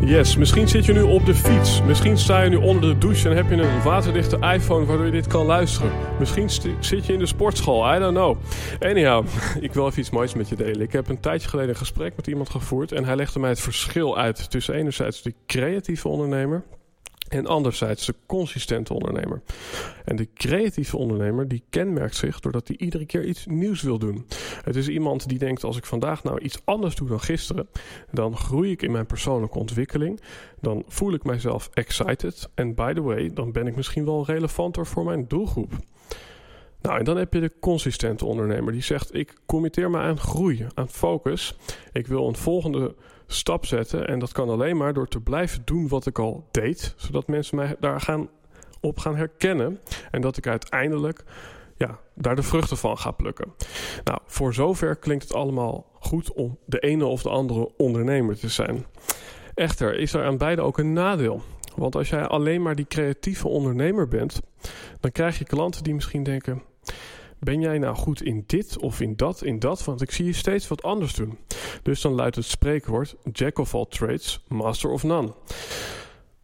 Yes, 0.00 0.36
misschien 0.36 0.68
zit 0.68 0.84
je 0.84 0.92
nu 0.92 1.02
op 1.02 1.26
de 1.26 1.34
fiets. 1.34 1.82
Misschien 1.82 2.18
sta 2.18 2.42
je 2.42 2.50
nu 2.50 2.56
onder 2.56 2.80
de 2.80 2.98
douche 2.98 3.28
en 3.28 3.36
heb 3.36 3.48
je 3.48 3.54
een 3.54 3.82
waterdichte 3.82 4.36
iPhone 4.36 4.86
waardoor 4.86 5.06
je 5.06 5.12
dit 5.12 5.26
kan 5.26 5.46
luisteren. 5.46 5.92
Misschien 6.18 6.50
zit 6.80 7.06
je 7.06 7.12
in 7.12 7.18
de 7.18 7.26
sportschool, 7.26 7.94
I 7.94 7.98
don't 7.98 8.14
know. 8.14 8.36
Anyhow, 8.80 9.26
ik 9.60 9.72
wil 9.72 9.86
even 9.86 10.00
iets 10.00 10.10
moois 10.10 10.34
met 10.34 10.48
je 10.48 10.56
delen. 10.56 10.80
Ik 10.80 10.92
heb 10.92 11.08
een 11.08 11.20
tijdje 11.20 11.48
geleden 11.48 11.70
een 11.70 11.76
gesprek 11.76 12.16
met 12.16 12.26
iemand 12.26 12.50
gevoerd 12.50 12.92
en 12.92 13.04
hij 13.04 13.16
legde 13.16 13.38
mij 13.38 13.50
het 13.50 13.60
verschil 13.60 14.18
uit 14.18 14.50
tussen 14.50 14.74
enerzijds 14.74 15.22
de 15.22 15.34
creatieve 15.46 16.08
ondernemer 16.08 16.64
en 17.28 17.46
anderzijds 17.46 18.06
de 18.06 18.14
consistente 18.26 18.94
ondernemer. 18.94 19.42
En 20.04 20.16
de 20.16 20.28
creatieve 20.34 20.96
ondernemer 20.96 21.48
die 21.48 21.62
kenmerkt 21.70 22.16
zich 22.16 22.40
doordat 22.40 22.68
hij 22.68 22.76
iedere 22.76 23.06
keer 23.06 23.24
iets 23.24 23.46
nieuws 23.46 23.82
wil 23.82 23.98
doen. 23.98 24.26
Het 24.64 24.76
is 24.76 24.88
iemand 24.88 25.28
die 25.28 25.38
denkt 25.38 25.64
als 25.64 25.76
ik 25.76 25.84
vandaag 25.84 26.22
nou 26.22 26.40
iets 26.40 26.60
anders 26.64 26.94
doe 26.94 27.08
dan 27.08 27.20
gisteren, 27.20 27.68
dan 28.10 28.36
groei 28.36 28.70
ik 28.70 28.82
in 28.82 28.92
mijn 28.92 29.06
persoonlijke 29.06 29.58
ontwikkeling. 29.58 30.20
Dan 30.60 30.84
voel 30.88 31.12
ik 31.12 31.24
mijzelf 31.24 31.70
excited. 31.72 32.48
En 32.54 32.74
by 32.74 32.92
the 32.92 33.02
way, 33.02 33.30
dan 33.34 33.52
ben 33.52 33.66
ik 33.66 33.76
misschien 33.76 34.04
wel 34.04 34.26
relevanter 34.26 34.86
voor 34.86 35.04
mijn 35.04 35.24
doelgroep. 35.28 35.72
Nou, 36.80 36.98
en 36.98 37.04
dan 37.04 37.16
heb 37.16 37.32
je 37.32 37.40
de 37.40 37.52
consistente 37.60 38.24
ondernemer 38.24 38.72
die 38.72 38.82
zegt: 38.82 39.14
Ik 39.14 39.34
committeer 39.46 39.90
me 39.90 39.98
aan 39.98 40.18
groei, 40.18 40.66
aan 40.74 40.88
focus. 40.88 41.56
Ik 41.92 42.06
wil 42.06 42.28
een 42.28 42.36
volgende 42.36 42.94
stap 43.28 43.66
zetten. 43.66 44.08
En 44.08 44.18
dat 44.18 44.32
kan 44.32 44.48
alleen 44.48 44.76
maar 44.76 44.92
door 44.92 45.08
te 45.08 45.20
blijven 45.20 45.62
doen 45.64 45.88
wat 45.88 46.06
ik 46.06 46.18
al 46.18 46.48
deed, 46.50 46.94
zodat 46.96 47.26
mensen 47.26 47.56
mij 47.56 47.76
daar 47.80 48.00
gaan, 48.00 48.28
op 48.80 48.98
gaan 48.98 49.16
herkennen. 49.16 49.80
En 50.10 50.20
dat 50.20 50.36
ik 50.36 50.46
uiteindelijk 50.46 51.24
ja, 51.76 51.98
daar 52.14 52.36
de 52.36 52.42
vruchten 52.42 52.76
van 52.76 52.98
ga 52.98 53.10
plukken. 53.10 53.54
Nou, 54.04 54.18
voor 54.26 54.54
zover 54.54 54.96
klinkt 54.96 55.24
het 55.24 55.34
allemaal 55.34 55.86
goed 56.00 56.32
om 56.32 56.58
de 56.64 56.78
ene 56.78 57.04
of 57.04 57.22
de 57.22 57.28
andere 57.28 57.70
ondernemer 57.76 58.38
te 58.38 58.48
zijn. 58.48 58.86
Echter 59.54 59.98
is 59.98 60.14
er 60.14 60.24
aan 60.24 60.38
beide 60.38 60.62
ook 60.62 60.78
een 60.78 60.92
nadeel. 60.92 61.42
Want 61.76 61.94
als 61.96 62.08
jij 62.08 62.26
alleen 62.26 62.62
maar 62.62 62.74
die 62.74 62.86
creatieve 62.86 63.48
ondernemer 63.48 64.08
bent, 64.08 64.40
dan 65.00 65.12
krijg 65.12 65.38
je 65.38 65.44
klanten 65.44 65.82
die 65.82 65.94
misschien 65.94 66.22
denken: 66.22 66.62
ben 67.40 67.60
jij 67.60 67.78
nou 67.78 67.96
goed 67.96 68.22
in 68.22 68.44
dit 68.46 68.78
of 68.78 69.00
in 69.00 69.16
dat, 69.16 69.42
in 69.42 69.58
dat? 69.58 69.84
Want 69.84 70.02
ik 70.02 70.10
zie 70.10 70.24
je 70.24 70.32
steeds 70.32 70.68
wat 70.68 70.82
anders 70.82 71.14
doen. 71.14 71.38
Dus 71.82 72.00
dan 72.00 72.12
luidt 72.12 72.36
het 72.36 72.44
spreekwoord: 72.44 73.16
Jack 73.32 73.58
of 73.58 73.74
all 73.74 73.86
trades, 73.88 74.44
master 74.48 74.90
of 74.90 75.02
none. 75.02 75.32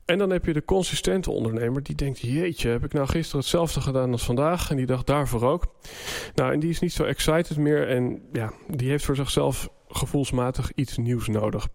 En 0.05 0.19
dan 0.19 0.31
heb 0.31 0.45
je 0.45 0.53
de 0.53 0.65
consistente 0.65 1.31
ondernemer 1.31 1.83
die 1.83 1.95
denkt: 1.95 2.21
Jeetje, 2.21 2.69
heb 2.69 2.85
ik 2.85 2.93
nou 2.93 3.07
gisteren 3.07 3.41
hetzelfde 3.41 3.81
gedaan 3.81 4.13
als 4.13 4.25
vandaag? 4.25 4.71
En 4.71 4.77
die 4.77 4.87
dacht 4.87 5.07
daarvoor 5.07 5.43
ook. 5.43 5.75
Nou, 6.35 6.53
en 6.53 6.61
die 6.61 6.71
is 6.71 6.81
niet 6.81 6.93
zo 6.93 7.05
excited 7.05 7.57
meer 7.57 7.89
en 7.89 8.23
ja, 8.33 8.53
die 8.69 8.91
heeft 8.91 9.05
voor 9.05 9.17
zichzelf 9.17 9.69
gevoelsmatig 9.89 10.73
iets 10.75 10.97
nieuws 10.97 11.29
nodig. 11.29 11.69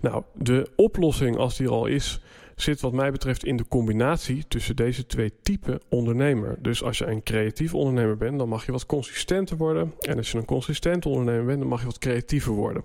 Nou, 0.00 0.22
de 0.34 0.70
oplossing, 0.76 1.36
als 1.36 1.56
die 1.56 1.66
er 1.66 1.72
al 1.72 1.86
is, 1.86 2.20
zit 2.60 2.80
wat 2.80 2.92
mij 2.92 3.10
betreft 3.10 3.44
in 3.44 3.56
de 3.56 3.68
combinatie 3.68 4.44
tussen 4.48 4.76
deze 4.76 5.06
twee 5.06 5.32
typen 5.42 5.80
ondernemer. 5.88 6.58
Dus 6.62 6.82
als 6.82 6.98
je 6.98 7.06
een 7.06 7.22
creatief 7.22 7.74
ondernemer 7.74 8.16
bent, 8.16 8.38
dan 8.38 8.48
mag 8.48 8.66
je 8.66 8.72
wat 8.72 8.86
consistenter 8.86 9.56
worden. 9.56 9.94
En 10.00 10.16
als 10.16 10.30
je 10.30 10.38
een 10.38 10.44
consistent 10.44 11.06
ondernemer 11.06 11.44
bent, 11.44 11.58
dan 11.58 11.68
mag 11.68 11.80
je 11.80 11.86
wat 11.86 11.98
creatiever 11.98 12.52
worden. 12.52 12.84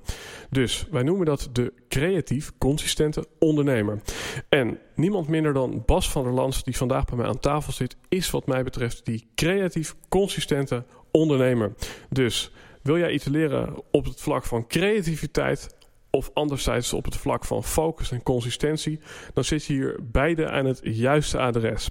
Dus 0.50 0.88
wij 0.92 1.04
noemen 1.04 1.26
dat 1.26 1.50
de 1.52 1.74
creatief 1.88 2.52
consistente 2.58 3.28
ondernemer. 3.40 4.02
En 4.50 4.78
niemand 4.96 5.28
minder 5.28 5.54
dan 5.54 5.84
Bas 5.86 6.10
van 6.10 6.24
der 6.24 6.34
Lans, 6.34 6.64
die 6.64 6.78
vandaag 6.78 7.06
bij 7.06 7.18
mij 7.18 7.28
aan 7.28 7.40
tafel 7.40 7.74
zit, 7.74 7.96
is 8.10 8.30
wat 8.30 8.48
mij 8.48 8.64
betreft 8.64 9.06
die 9.06 9.28
creatief 9.36 9.96
consistente 10.10 10.86
ondernemer. 11.12 11.74
Dus 12.10 12.52
wil 12.82 12.98
jij 12.98 13.12
iets 13.12 13.26
leren 13.26 13.84
op 13.92 14.06
het 14.06 14.22
vlak 14.22 14.46
van 14.46 14.68
creativiteit, 14.68 15.76
of 16.16 16.32
anderzijds 16.34 16.94
op 16.94 17.06
het 17.06 17.16
vlak 17.16 17.46
van 17.46 17.64
focus 17.64 18.12
en 18.12 18.24
consistentie, 18.24 19.00
dan 19.34 19.44
zit 19.44 19.66
je 19.66 19.74
hier 19.74 20.00
beide 20.02 20.50
aan 20.50 20.66
het 20.66 20.80
juiste 20.84 21.40
adres. 21.40 21.90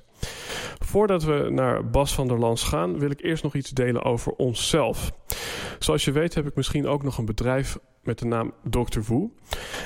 Voordat 0.78 1.22
we 1.22 1.48
naar 1.50 1.90
Bas 1.90 2.14
van 2.14 2.28
der 2.28 2.38
Lans 2.38 2.62
gaan, 2.62 2.98
wil 2.98 3.10
ik 3.10 3.22
eerst 3.22 3.42
nog 3.42 3.54
iets 3.54 3.70
delen 3.70 4.02
over 4.02 4.32
onszelf. 4.32 5.12
Zoals 5.78 6.04
je 6.04 6.12
weet 6.12 6.34
heb 6.34 6.46
ik 6.46 6.54
misschien 6.54 6.86
ook 6.86 7.02
nog 7.02 7.18
een 7.18 7.24
bedrijf 7.24 7.78
met 8.02 8.18
de 8.18 8.26
naam 8.26 8.52
Dr. 8.70 9.00
Woe. 9.06 9.30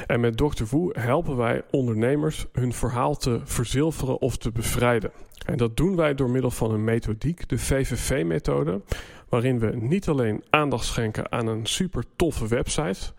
En 0.07 0.21
met 0.21 0.37
Dr. 0.37 0.65
Woe 0.71 0.99
helpen 0.99 1.37
wij 1.37 1.63
ondernemers 1.71 2.47
hun 2.53 2.73
verhaal 2.73 3.17
te 3.17 3.41
verzilveren 3.45 4.21
of 4.21 4.37
te 4.37 4.53
bevrijden. 4.53 5.13
En 5.47 5.57
dat 5.57 5.77
doen 5.77 5.97
wij 5.97 6.15
door 6.15 6.31
middel 6.31 6.51
van 6.51 6.71
een 6.71 6.85
methodiek, 6.85 7.49
de 7.49 7.59
VVV-methode, 7.59 8.81
waarin 9.29 9.59
we 9.59 9.77
niet 9.77 10.09
alleen 10.09 10.45
aandacht 10.51 10.85
schenken 10.85 11.33
aan 11.33 11.47
een 11.47 11.67
super 11.67 12.05
toffe 12.17 12.47
website, 12.47 13.13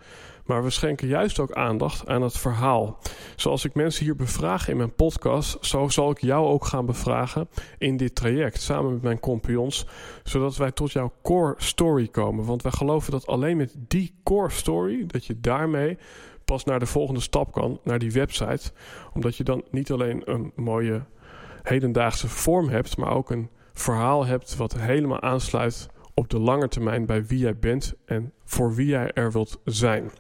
maar 0.48 0.64
we 0.64 0.70
schenken 0.70 1.08
juist 1.08 1.40
ook 1.40 1.52
aandacht 1.52 2.08
aan 2.08 2.22
het 2.22 2.38
verhaal. 2.38 3.00
Zoals 3.36 3.66
ik 3.66 3.76
mensen 3.76 4.06
hier 4.06 4.16
bevraag 4.16 4.68
in 4.70 4.78
mijn 4.78 4.96
podcast, 4.96 5.66
zo 5.66 5.88
zal 5.90 6.12
ik 6.12 6.22
jou 6.22 6.48
ook 6.48 6.66
gaan 6.66 6.86
bevragen 6.86 7.50
in 7.78 7.98
dit 7.98 8.16
traject 8.16 8.62
samen 8.62 8.92
met 8.92 9.02
mijn 9.02 9.20
compagnons, 9.20 9.86
zodat 10.24 10.58
wij 10.58 10.72
tot 10.72 10.92
jouw 10.92 11.14
core 11.24 11.54
story 11.58 12.08
komen. 12.08 12.46
Want 12.46 12.62
wij 12.62 12.72
geloven 12.72 13.12
dat 13.12 13.28
alleen 13.28 13.58
met 13.58 13.76
die 13.78 14.14
core 14.24 14.52
story, 14.52 15.06
dat 15.06 15.26
je 15.26 15.40
daarmee 15.40 15.98
pas 16.46 16.64
naar 16.64 16.80
de 16.80 16.86
volgende 16.86 17.22
stap 17.22 17.52
kan, 17.52 17.80
naar 17.84 18.00
die 18.00 18.12
website. 18.12 18.72
Omdat 19.14 19.36
je 19.36 19.44
dan 19.44 19.64
niet 19.72 19.92
alleen 19.92 20.22
een 20.26 20.52
mooie 20.56 21.06
hedendaagse 21.64 22.28
vorm 22.28 22.70
hebt, 22.70 22.98
maar 22.98 23.12
ook 23.12 23.30
een 23.30 23.50
verhaal 23.74 24.26
hebt 24.26 24.56
wat 24.56 24.78
helemaal 24.80 25.22
aansluit 25.22 25.90
op 26.14 26.30
de 26.30 26.40
lange 26.40 26.68
termijn 26.68 27.06
bij 27.06 27.26
wie 27.26 27.40
jij 27.40 27.58
bent 27.58 27.94
en 28.06 28.34
voor 28.46 28.76
wie 28.76 28.88
jij 28.88 29.12
er 29.14 29.32
wilt 29.32 29.60
zijn. 29.66 30.12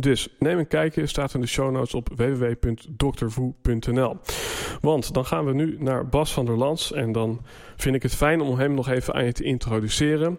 Dus 0.00 0.28
neem 0.38 0.58
een 0.58 0.68
kijkje, 0.68 1.06
staat 1.06 1.34
in 1.34 1.40
de 1.40 1.46
show 1.46 1.70
notes 1.70 1.94
op 1.94 2.08
www.doktervoe.nl. 2.16 4.16
Want 4.80 5.14
dan 5.14 5.26
gaan 5.26 5.44
we 5.44 5.52
nu 5.52 5.76
naar 5.78 6.08
Bas 6.08 6.32
van 6.32 6.46
der 6.46 6.56
Lans 6.56 6.92
en 6.92 7.12
dan 7.12 7.44
vind 7.76 7.94
ik 7.94 8.02
het 8.02 8.14
fijn 8.14 8.40
om 8.40 8.58
hem 8.58 8.74
nog 8.74 8.88
even 8.88 9.14
aan 9.14 9.24
je 9.24 9.32
te 9.32 9.44
introduceren. 9.44 10.38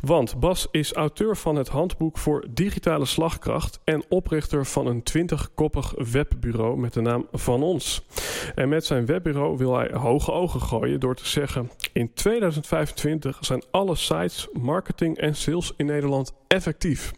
Want 0.00 0.40
Bas 0.40 0.68
is 0.70 0.92
auteur 0.92 1.36
van 1.36 1.56
het 1.56 1.68
handboek 1.68 2.18
voor 2.18 2.46
digitale 2.50 3.04
slagkracht 3.04 3.80
en 3.84 4.04
oprichter 4.08 4.66
van 4.66 4.86
een 4.86 5.02
20-koppig 5.16 5.94
webbureau 6.12 6.78
met 6.78 6.92
de 6.92 7.00
naam 7.00 7.26
Van 7.32 7.62
Ons. 7.62 8.06
En 8.54 8.68
met 8.68 8.84
zijn 8.84 9.06
webbureau 9.06 9.56
wil 9.56 9.76
hij 9.76 9.90
hoge 9.92 10.32
ogen 10.32 10.60
gooien 10.60 11.00
door 11.00 11.14
te 11.14 11.26
zeggen: 11.26 11.70
in 11.92 12.10
2025 12.14 13.38
zijn 13.40 13.64
alle 13.70 13.94
sites, 13.94 14.48
marketing 14.52 15.18
en 15.18 15.34
sales 15.34 15.72
in 15.76 15.86
Nederland 15.86 16.32
effectief. 16.46 17.12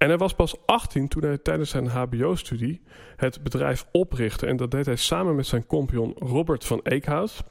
En 0.00 0.08
hij 0.08 0.18
was 0.18 0.34
pas 0.34 0.54
18 0.66 1.08
toen 1.08 1.22
hij 1.22 1.38
tijdens 1.38 1.70
zijn 1.70 1.86
HBO-studie 1.86 2.82
het 3.16 3.42
bedrijf 3.42 3.86
oprichtte. 3.92 4.46
En 4.46 4.56
dat 4.56 4.70
deed 4.70 4.86
hij 4.86 4.96
samen 4.96 5.34
met 5.34 5.46
zijn 5.46 5.66
compagnon 5.66 6.14
Robert 6.18 6.64
van 6.64 6.80
Eekhout. 6.82 7.44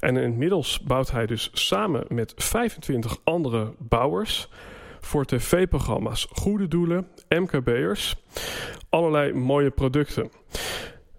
En 0.00 0.16
inmiddels 0.16 0.80
bouwt 0.80 1.10
hij 1.10 1.26
dus 1.26 1.50
samen 1.52 2.04
met 2.08 2.32
25 2.36 3.16
andere 3.24 3.74
bouwers 3.78 4.48
voor 5.00 5.24
tv-programma's, 5.24 6.26
goede 6.30 6.68
doelen, 6.68 7.08
MKB'ers, 7.28 8.16
allerlei 8.88 9.32
mooie 9.32 9.70
producten. 9.70 10.30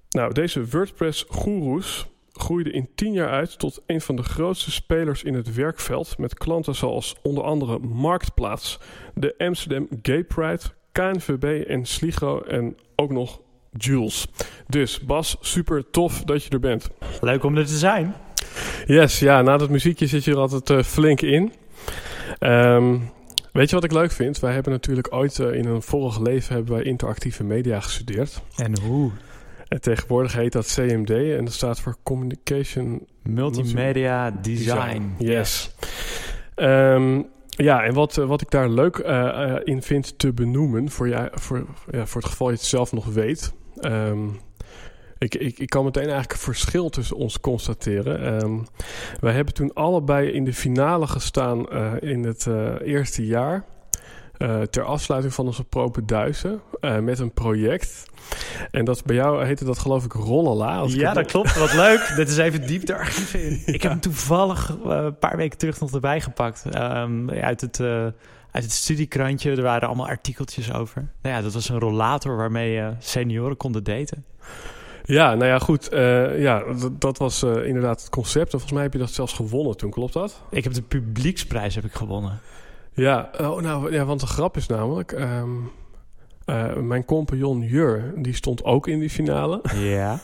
Nou, 0.10 0.34
deze 0.34 0.68
WordPress-goeroes 0.68 2.08
groeide 2.34 2.72
in 2.72 2.90
10 2.96 3.14
jaar 3.14 3.30
uit 3.30 3.60
tot 3.60 3.82
een 3.86 4.02
van 4.02 4.16
de 4.16 4.24
grootste 4.24 4.72
spelers 4.72 5.24
in 5.24 5.34
het 5.34 5.56
werkveld. 5.56 6.18
Met 6.18 6.34
klanten 6.34 6.76
zoals 6.76 7.16
onder 7.22 7.44
andere 7.44 7.80
Marktplaats, 7.80 8.80
de 9.14 9.36
Amsterdam 9.38 9.88
Gay 10.02 10.24
Pride, 10.24 10.62
KNVB 10.92 11.68
en 11.68 11.86
Sligo 11.86 12.42
en 12.42 12.78
ook 12.96 13.12
nog 13.12 13.40
Jules. 13.72 14.28
Dus 14.68 15.00
Bas, 15.00 15.38
super 15.42 15.90
tof 15.92 16.24
dat 16.24 16.44
je 16.44 16.50
er 16.50 16.60
bent. 16.60 16.90
Leuk 17.22 17.44
om 17.44 17.58
er 17.58 17.66
te 17.66 17.78
zijn. 17.78 18.16
Yes, 18.86 19.20
ja, 19.20 19.42
na 19.42 19.58
dat 19.58 19.70
muziekje 19.70 20.08
zit 20.08 20.24
je 20.24 20.32
er 20.32 20.38
altijd 20.38 20.70
uh, 20.70 20.84
flink 20.84 21.22
in. 21.22 21.54
Um, 22.40 23.12
weet 23.52 23.70
je 23.70 23.76
wat 23.76 23.84
ik 23.84 23.92
leuk 23.92 24.12
vind? 24.12 24.40
Wij 24.40 24.54
hebben 24.54 24.72
natuurlijk 24.72 25.14
ooit 25.14 25.38
uh, 25.38 25.54
in 25.54 25.66
een 25.66 25.82
vorig 25.82 26.20
leven 26.20 26.56
hebben 26.56 26.74
wij 26.74 26.84
interactieve 26.84 27.44
media 27.44 27.80
gestudeerd. 27.80 28.42
En 28.56 28.80
hoe? 28.82 29.12
En 29.70 29.82
tegenwoordig 29.82 30.34
heet 30.34 30.52
dat 30.52 30.74
CMD 30.74 31.10
en 31.10 31.46
dat 31.46 31.54
staat 31.54 31.80
voor 31.80 31.96
Communication... 32.04 33.08
Multimedia 33.24 34.32
Design. 34.32 34.76
Design. 34.78 35.14
Yes. 35.18 35.76
Um, 36.56 37.28
ja, 37.50 37.84
en 37.84 37.94
wat, 37.94 38.16
wat 38.16 38.42
ik 38.42 38.50
daar 38.52 38.70
leuk 38.70 38.98
uh, 38.98 39.56
in 39.64 39.82
vind 39.82 40.20
te 40.20 40.34
benoemen, 40.34 40.90
voor, 40.90 41.08
je, 41.08 41.32
voor, 41.34 41.66
ja, 41.92 42.06
voor 42.06 42.22
het 42.22 42.30
geval 42.30 42.50
je 42.50 42.56
het 42.56 42.66
zelf 42.66 42.92
nog 42.92 43.06
weet. 43.06 43.54
Um, 43.82 44.40
ik, 45.18 45.36
ik, 45.36 45.60
ik 45.60 45.70
kan 45.70 45.84
meteen 45.84 46.04
eigenlijk 46.04 46.34
een 46.34 46.40
verschil 46.40 46.90
tussen 46.90 47.16
ons 47.16 47.40
constateren. 47.40 48.44
Um, 48.44 48.66
wij 49.20 49.34
hebben 49.34 49.54
toen 49.54 49.74
allebei 49.74 50.30
in 50.30 50.44
de 50.44 50.54
finale 50.54 51.08
gestaan 51.08 51.66
uh, 51.74 51.94
in 52.00 52.24
het 52.24 52.46
uh, 52.46 52.74
eerste 52.82 53.26
jaar. 53.26 53.66
Uh, 54.40 54.62
ter 54.62 54.84
afsluiting 54.84 55.34
van 55.34 55.46
onze 55.46 55.64
propenduizen 55.64 56.62
met 57.02 57.20
een 57.20 57.34
project. 57.34 58.06
En 58.72 58.86
dat 58.86 59.04
bij 59.06 59.16
jou 59.16 59.46
heette 59.46 59.66
dat 59.66 59.80
geloof 59.80 60.06
ik 60.06 60.14
Rollala. 60.14 60.84
Ja, 60.88 61.14
dat 61.14 61.26
klopt. 61.26 61.58
Wat 61.58 61.74
leuk. 61.74 62.14
Dit 62.16 62.30
is 62.30 62.38
even 62.38 62.68
diep 62.68 62.86
de 62.86 62.96
archieven 62.96 63.44
in. 63.44 63.62
Ik 63.66 63.82
heb 63.82 63.92
hem 63.92 64.00
toevallig 64.00 64.78
een 64.84 65.18
paar 65.18 65.38
weken 65.38 65.58
terug 65.58 65.80
nog 65.80 65.92
erbij 65.92 66.22
gepakt. 66.22 66.66
Um, 66.76 67.30
uit 67.30 67.62
het 67.62 67.80
uit 68.52 68.64
het 68.64 68.72
studiekrantje. 68.72 69.52
Er 69.52 69.62
waren 69.62 69.88
allemaal 69.88 70.08
artikeltjes 70.08 70.74
over. 70.74 71.08
Nou 71.22 71.36
ja, 71.36 71.42
dat 71.42 71.54
was 71.54 71.70
een 71.70 71.80
rollator 71.80 72.38
waarmee 72.38 72.78
uh, 72.78 72.88
senioren 73.00 73.58
konden 73.58 73.84
daten. 73.84 74.26
Ja, 75.04 75.36
nou 75.36 75.46
ja, 75.46 75.60
goed. 75.60 75.94
Uh, 75.94 76.42
ja, 76.42 76.64
dat 76.92 77.18
was 77.18 77.44
uh, 77.44 77.66
inderdaad 77.66 78.02
het 78.02 78.10
concept. 78.10 78.46
En 78.46 78.52
volgens 78.52 78.72
mij 78.72 78.84
heb 78.84 78.94
je 78.94 79.00
dat 79.00 79.12
zelfs 79.12 79.34
gewonnen 79.34 79.78
toen, 79.78 79.92
klopt 79.92 80.14
dat? 80.14 80.42
Ik 80.50 80.64
heb 80.64 80.74
de 80.74 80.82
publieksprijs 80.82 81.76
heb 81.76 81.86
ik 81.86 81.94
gewonnen. 81.94 82.40
Ja, 82.94 83.30
oh, 83.40 83.62
nou, 83.62 83.92
ja 83.92 84.06
want 84.06 84.20
de 84.20 84.28
grap 84.28 84.58
is 84.58 84.68
namelijk... 84.68 85.12
Um, 85.12 85.72
uh, 86.50 86.76
mijn 86.76 87.06
compagnon 87.06 87.62
Jur, 87.62 88.14
die 88.16 88.34
stond 88.34 88.64
ook 88.64 88.88
in 88.88 89.00
die 89.00 89.10
finale. 89.10 89.62
Ja. 89.76 90.20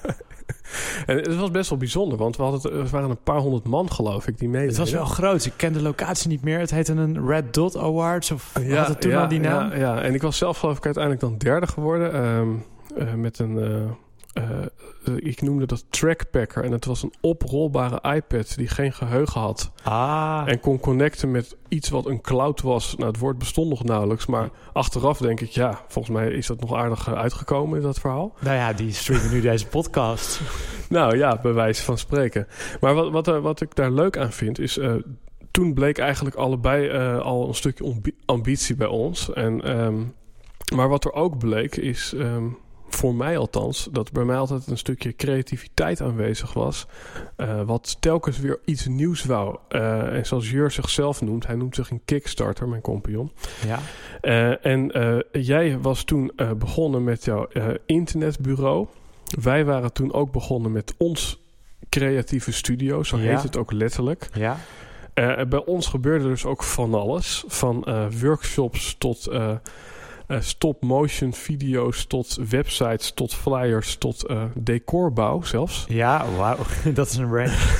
en 1.06 1.18
het 1.18 1.36
was 1.36 1.52
best 1.52 1.70
wel 1.70 1.80
bijzonder, 1.80 2.18
want 2.18 2.38
we 2.38 2.44
hadden 2.44 2.80
het, 2.80 2.90
waren 2.90 3.10
een 3.10 3.24
paar 3.24 3.40
honderd 3.40 3.68
man, 3.68 3.92
geloof 3.92 4.28
ik, 4.28 4.38
die 4.38 4.48
meededen. 4.50 4.70
Het 4.70 4.80
was 4.80 4.92
wel 4.92 5.06
groot. 5.06 5.46
Ik 5.46 5.54
ken 5.56 5.74
de 5.74 5.82
locatie 5.82 6.30
niet 6.30 6.42
meer. 6.42 6.60
Het 6.60 6.72
heette 6.72 6.94
een 6.94 7.28
Red 7.28 7.54
Dot 7.54 7.78
Awards, 7.78 8.32
of 8.32 8.52
ja, 8.62 8.78
had 8.78 8.88
het 8.88 9.02
toen 9.02 9.12
ja, 9.12 9.22
al 9.22 9.28
die 9.28 9.40
naam? 9.40 9.70
Ja, 9.70 9.78
ja, 9.78 10.02
en 10.02 10.14
ik 10.14 10.22
was 10.22 10.38
zelf 10.38 10.58
geloof 10.58 10.78
ik 10.78 10.86
uiteindelijk 10.86 11.24
dan 11.24 11.38
derde 11.38 11.68
geworden. 11.68 12.26
Um, 12.26 12.64
uh, 12.98 13.14
met 13.14 13.40
een... 13.40 13.58
Uh, 13.58 13.92
uh, 14.38 15.16
ik 15.16 15.42
noemde 15.42 15.66
dat 15.66 15.86
Trackpacker. 15.90 16.64
En 16.64 16.72
het 16.72 16.86
was 16.86 17.04
een 17.04 17.14
oprolbare 17.22 18.16
iPad 18.16 18.56
die 18.58 18.68
geen 18.68 18.94
geheugen 18.94 19.42
had. 19.42 19.72
Ah. 19.84 20.44
En 20.46 20.60
kon 20.60 20.80
connecten 20.80 21.32
met 21.32 21.56
iets 21.68 21.90
wat 21.90 22.06
een 22.06 22.22
cloud 22.22 22.62
was. 22.62 22.96
Nou, 22.96 23.12
het 23.12 23.20
woord 23.20 23.38
bestond 23.38 23.70
nog 23.70 23.84
nauwelijks. 23.84 24.26
Maar 24.26 24.50
achteraf 24.74 25.18
denk 25.18 25.42
ik, 25.42 25.50
ja, 25.50 25.82
volgens 25.88 26.16
mij 26.16 26.32
is 26.32 26.48
dat 26.48 26.60
nog 26.60 26.74
aardig 26.74 27.14
uitgekomen 27.14 27.78
in 27.78 27.84
dat 27.84 28.00
verhaal. 28.00 28.34
Nou 28.40 28.56
ja, 28.56 28.74
die 28.74 28.94
streamen 28.94 29.32
nu 29.32 29.42
deze 29.42 29.68
podcast. 29.68 30.42
nou 30.90 31.18
ja, 31.18 31.40
bij 31.42 31.54
wijze 31.54 31.84
van 31.84 31.98
spreken. 31.98 32.48
Maar 32.80 32.94
wat, 32.94 33.12
wat, 33.12 33.42
wat 33.42 33.62
ik 33.62 33.76
daar 33.76 33.92
leuk 33.92 34.18
aan 34.18 34.32
vind 34.32 34.60
is... 34.60 34.78
Uh, 34.78 34.94
toen 35.52 35.74
bleek 35.74 35.98
eigenlijk 35.98 36.36
allebei 36.36 36.90
uh, 36.90 37.20
al 37.20 37.48
een 37.48 37.56
stukje 37.56 37.96
ambitie 38.26 38.76
bij 38.76 38.88
ons. 38.88 39.34
En, 39.34 39.80
um, 39.80 40.14
maar 40.76 40.90
wat 40.90 41.06
er 41.06 41.14
ook 41.14 41.38
bleek 41.38 41.76
is... 41.76 42.14
Um, 42.16 42.58
voor 42.96 43.16
mij 43.16 43.38
althans, 43.38 43.88
dat 43.92 44.12
bij 44.12 44.24
mij 44.24 44.38
altijd 44.38 44.68
een 44.68 44.78
stukje 44.78 45.16
creativiteit 45.16 46.02
aanwezig 46.02 46.54
was. 46.54 46.88
Uh, 47.38 47.62
wat 47.62 47.98
telkens 48.00 48.40
weer 48.40 48.60
iets 48.66 48.88
nieuws 48.88 49.24
wou. 49.24 49.58
Uh, 49.70 50.16
en 50.16 50.26
zoals 50.26 50.50
Jur 50.50 50.72
zichzelf 50.72 51.22
noemt, 51.22 51.48
hij 51.48 51.56
noemt 51.56 51.76
zich 51.76 51.90
een 51.90 52.02
Kickstarter, 52.06 52.68
mijn 52.68 52.82
compagnon. 52.82 53.32
Ja. 53.66 53.80
Uh, 54.22 54.66
en 54.66 54.92
jij 55.32 55.80
was 55.80 56.04
toen 56.04 56.32
begonnen 56.58 57.04
met 57.04 57.26
jouw 57.26 57.48
internetbureau. 57.86 58.88
Wij 59.42 59.66
waren 59.66 59.94
toen 59.94 60.14
ook 60.14 60.32
begonnen 60.32 60.72
met 60.72 60.94
ons 60.98 61.44
creatieve 61.90 62.52
studio, 62.52 63.04
zo 63.04 63.18
heet 63.18 63.44
het 63.44 63.58
ook 63.58 63.72
letterlijk. 63.72 64.30
Ja. 64.34 64.58
Bij 65.48 65.66
ons 65.66 65.88
gebeurde 65.88 66.28
dus 66.28 66.46
ook 66.46 66.64
van 66.64 66.94
alles. 66.94 67.44
Van 67.48 67.86
workshops 68.22 68.96
tot 68.98 69.30
uh, 70.28 70.38
stop-motion 70.42 71.34
video's, 71.34 72.06
tot 72.06 72.38
websites, 72.50 73.12
tot 73.12 73.34
flyers, 73.34 73.96
tot 73.96 74.34
decorbouw 74.54 75.42
zelfs. 75.42 75.86
Ja, 75.88 76.26
wauw. 76.38 76.58
Dat 76.94 77.08
is 77.08 77.16
een 77.16 77.34
range. 77.34 77.58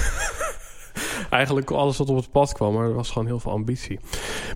Eigenlijk 1.30 1.72
alles 1.72 1.98
wat 1.98 2.10
op 2.10 2.16
het 2.16 2.32
pad 2.32 2.54
kwam, 2.54 2.74
maar 2.74 2.86
er 2.86 2.94
was 2.94 3.12
gewoon 3.12 3.28
heel 3.28 3.40
veel 3.40 3.52
ambitie. 3.52 4.00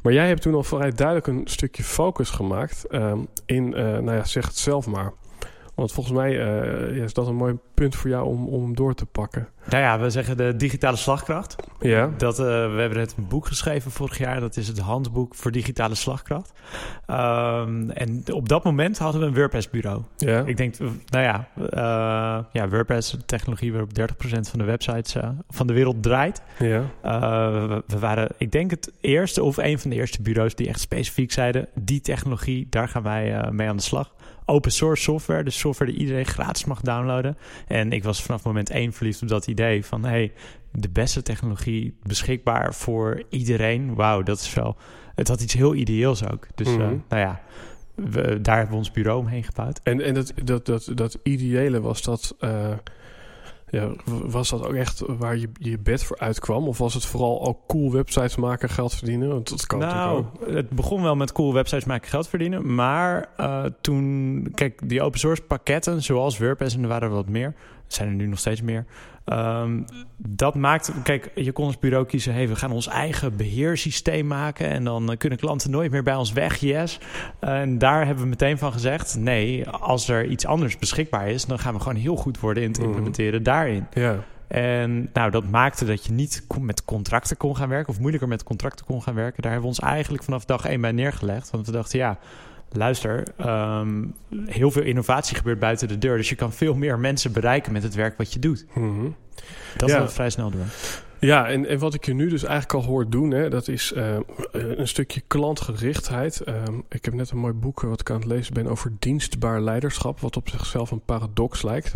Maar 0.02 0.14
jij 0.14 0.28
hebt 0.28 0.42
toen 0.42 0.56
al 0.56 0.64
vrij 0.64 0.92
duidelijk 0.92 1.28
een 1.28 1.42
stukje 1.46 1.84
focus 1.84 2.30
gemaakt 2.30 2.86
um, 2.90 3.28
in, 3.46 3.70
nou 3.70 4.12
ja, 4.12 4.24
zeg 4.24 4.46
het 4.46 4.58
zelf 4.58 4.88
maar. 4.88 5.14
Want 5.80 5.92
volgens 5.92 6.16
mij 6.16 6.32
uh, 6.32 6.98
ja, 6.98 7.04
is 7.04 7.14
dat 7.14 7.28
een 7.28 7.36
mooi 7.36 7.58
punt 7.74 7.96
voor 7.96 8.10
jou 8.10 8.26
om, 8.26 8.48
om 8.48 8.76
door 8.76 8.94
te 8.94 9.06
pakken. 9.06 9.48
Nou 9.70 9.84
ja, 9.84 10.00
we 10.00 10.10
zeggen 10.10 10.38
de 10.38 10.56
digitale 10.56 10.98
slagkracht. 10.98 11.56
Ja. 11.80 12.10
Dat, 12.18 12.40
uh, 12.40 12.46
we 12.46 12.80
hebben 12.80 12.98
net 12.98 13.14
een 13.18 13.28
boek 13.28 13.46
geschreven 13.46 13.92
vorig 13.92 14.18
jaar. 14.18 14.40
Dat 14.40 14.58
is 14.58 14.68
het 14.68 14.80
handboek 14.80 15.36
voor 15.36 15.52
digitale 15.52 15.96
slagkracht. 15.96 16.54
Um, 17.08 17.90
en 17.90 18.24
op 18.32 18.50
dat 18.50 18.64
moment 18.64 18.98
hadden 18.98 19.22
we 19.22 19.28
een 19.28 19.34
WordPress-bureau. 19.34 20.02
Ja. 20.18 20.44
Ik 20.46 20.58
denk, 20.58 20.76
nou 21.10 21.24
ja, 21.24 21.48
uh, 21.58 22.46
ja 22.52 22.70
WordPress, 22.70 23.12
de 23.12 23.26
technologie 23.26 23.72
waarop 23.72 23.90
30% 24.00 24.04
van 24.24 24.60
de 24.60 24.66
websites 24.66 25.16
van 25.50 25.68
de 25.68 25.74
wereld 25.74 26.04
draait. 26.04 26.42
Ja. 26.60 26.84
We, 27.02 27.84
we, 27.88 28.00
waren, 28.00 28.30
ik 28.38 28.52
denk 28.52 28.72
het 28.72 28.92
eerste 29.02 29.44
of 29.44 29.58
een 29.58 29.80
van 29.80 29.90
de 29.90 29.96
eerste 29.96 30.22
bureaus 30.22 30.56
die 30.56 30.68
echt 30.68 30.80
specifiek 30.80 31.32
zeiden... 31.32 31.68
die 31.76 32.02
technologie, 32.02 32.68
daar 32.70 32.88
gaan 32.88 33.04
wij 33.04 33.50
mee 33.52 33.68
aan 33.68 33.78
de 33.78 33.84
slag 33.84 34.12
open 34.50 34.72
source 34.72 35.04
software. 35.04 35.44
Dus 35.44 35.60
software 35.60 35.92
die 35.92 36.00
iedereen 36.00 36.26
gratis 36.26 36.66
mag 36.66 36.82
downloaden. 36.82 37.38
En 37.68 37.92
ik 37.92 38.04
was 38.04 38.24
vanaf 38.24 38.44
moment 38.44 38.70
één 38.70 38.94
verliefd 38.94 39.22
op 39.22 39.28
dat 39.28 39.48
idee 39.48 39.86
van... 39.86 40.06
hey, 40.06 40.32
de 40.72 40.90
beste 40.90 41.22
technologie 41.22 41.98
beschikbaar 42.04 42.74
voor 42.74 43.24
iedereen. 43.30 43.96
Wauw, 43.96 44.24
dat 44.24 44.40
is 44.40 44.54
wel... 44.54 44.78
Het 45.16 45.28
had 45.28 45.42
iets 45.42 45.54
heel 45.54 45.76
ideeels 45.76 46.28
ook. 46.28 46.48
Dus 46.56 46.68
mm-hmm. 46.68 46.92
uh, 46.92 47.00
nou 47.10 47.22
ja, 47.22 47.42
we, 47.96 48.42
daar 48.42 48.56
hebben 48.56 48.74
we 48.74 48.80
ons 48.80 48.92
bureau 48.92 49.20
omheen 49.20 49.44
gebouwd. 49.44 49.80
En, 49.84 50.02
en 50.02 50.14
dat, 50.14 50.34
dat, 50.44 50.66
dat, 50.66 50.92
dat 50.96 51.18
ideële 51.24 51.82
was 51.82 52.02
dat... 52.02 52.36
Uh... 52.40 52.72
Ja, 53.72 53.90
was 54.06 54.50
dat 54.50 54.68
ook 54.68 54.74
echt 54.74 55.04
waar 55.06 55.38
je 55.38 55.50
je 55.54 55.80
bed 55.80 56.04
voor 56.04 56.18
uitkwam? 56.20 56.68
Of 56.68 56.78
was 56.78 56.94
het 56.94 57.06
vooral 57.06 57.46
ook 57.48 57.60
cool 57.68 57.92
websites 57.92 58.36
maken, 58.36 58.70
geld 58.70 58.94
verdienen? 58.96 59.30
Want 59.30 59.50
dat 59.50 59.66
kan 59.66 59.80
nou, 59.80 60.18
ook. 60.18 60.48
het 60.48 60.70
begon 60.70 61.02
wel 61.02 61.16
met 61.16 61.32
cool 61.32 61.54
websites 61.54 61.86
maken, 61.86 62.10
geld 62.10 62.28
verdienen. 62.28 62.76
Maar 62.76 63.30
uh, 63.40 63.66
toen, 63.82 64.48
kijk, 64.56 64.90
die 64.90 65.02
open 65.02 65.20
source 65.20 65.42
pakketten, 65.42 66.04
zoals 66.04 66.38
WordPress 66.38 66.76
en 66.76 66.82
er 66.82 66.88
waren 66.88 67.08
er 67.10 67.16
wat 67.16 67.30
meer. 67.30 67.48
Er 67.48 67.96
zijn 67.96 68.10
er 68.10 68.16
nu 68.16 68.26
nog 68.26 68.40
steeds 68.40 68.62
meer. 68.62 68.86
Um, 69.34 69.86
dat 70.18 70.56
maakt, 70.56 70.92
kijk, 71.04 71.32
je 71.36 71.52
kon 71.52 71.66
als 71.66 71.80
bureau 71.80 72.06
kiezen, 72.06 72.34
hey, 72.34 72.48
we 72.48 72.56
gaan 72.56 72.72
ons 72.72 72.88
eigen 72.88 73.38
beheersysteem 73.38 74.28
maken 74.28 74.70
en 74.70 74.84
dan 74.84 75.16
kunnen 75.18 75.40
klanten 75.40 75.72
nooit 75.72 75.92
meer 75.92 76.04
bij 76.04 76.16
ons 76.16 76.34
weg, 76.34 76.58
yes. 76.58 77.00
En 77.40 77.78
daar 77.78 78.06
hebben 78.06 78.24
we 78.24 78.30
meteen 78.30 78.58
van 78.58 78.72
gezegd, 78.72 79.18
nee, 79.18 79.70
als 79.70 80.10
er 80.10 80.26
iets 80.26 80.46
anders 80.46 80.78
beschikbaar 80.78 81.30
is, 81.30 81.46
dan 81.46 81.60
gaan 81.60 81.74
we 81.74 81.80
gewoon 81.80 81.98
heel 81.98 82.16
goed 82.16 82.40
worden 82.40 82.64
in 82.64 82.72
te 82.72 82.84
implementeren 82.84 83.40
mm. 83.40 83.44
daarin. 83.44 83.88
Ja. 83.94 84.24
En 84.48 85.10
nou, 85.14 85.32
dat 85.32 85.50
maakte 85.50 85.86
dat 85.86 86.06
je 86.06 86.12
niet 86.12 86.46
met 86.60 86.86
contracten 86.86 87.38
kon 87.38 87.56
gaan 87.56 87.70
werken, 87.70 87.94
of 87.94 88.00
moeilijker 88.00 88.28
met 88.28 88.44
contracten 88.44 88.86
kon 88.86 89.02
gaan 89.02 89.16
werken. 89.16 89.42
Daar 89.42 89.52
hebben 89.52 89.70
we 89.70 89.76
ons 89.76 89.86
eigenlijk 89.90 90.24
vanaf 90.24 90.46
dag 90.46 90.66
één 90.66 90.82
bij 90.82 90.92
neergelegd, 90.92 91.50
want 91.50 91.66
we 91.66 91.72
dachten, 91.72 92.00
ja, 92.00 92.18
luister, 92.72 93.24
um, 93.46 94.14
heel 94.46 94.72
veel 94.72 94.84
innovatie 94.84 95.36
gebeurt 95.38 95.60
buiten 95.60 95.88
de 95.88 95.98
deur. 95.98 96.18
Dus 96.18 96.30
je 96.30 96.36
kan 96.36 96.54
veel 96.54 96.74
meer 96.74 97.00
mensen 97.00 97.32
bereiken 97.32 97.72
met 97.72 97.84
het 97.84 97.96
werk 97.96 98.18
wat 98.18 98.34
je 98.34 98.40
doet. 98.40 98.66
Mm-hmm. 98.74 99.16
Dat 99.78 99.90
ja. 99.90 100.04
is 100.04 100.14
vrij 100.14 100.30
snel 100.30 100.50
doen. 100.50 100.66
Ja, 101.20 101.48
en, 101.48 101.66
en 101.66 101.80
wat 101.80 101.94
ik 101.94 102.06
je 102.06 102.14
nu 102.14 102.30
dus 102.30 102.44
eigenlijk 102.44 102.74
al 102.74 102.90
hoor 102.92 103.10
doen, 103.10 103.32
hè, 103.32 103.50
dat 103.50 103.68
is 103.68 103.92
uh, 103.96 104.18
een 104.52 104.88
stukje 104.88 105.22
klantgerichtheid. 105.28 106.42
Uh, 106.46 106.56
ik 106.90 107.06
heb 107.06 107.14
net 107.14 107.32
een 107.32 107.38
mooi 107.38 107.54
boek 107.54 107.82
wat 107.82 108.00
ik 108.00 108.10
aan 108.10 108.20
het 108.20 108.26
lezen 108.26 108.54
ben 108.54 108.68
over 108.68 108.92
dienstbaar 109.00 109.62
leiderschap, 109.62 110.20
wat 110.20 110.38
op 110.38 110.50
zichzelf 110.50 110.92
een 110.92 111.02
paradox 111.06 111.62
lijkt. 111.62 111.96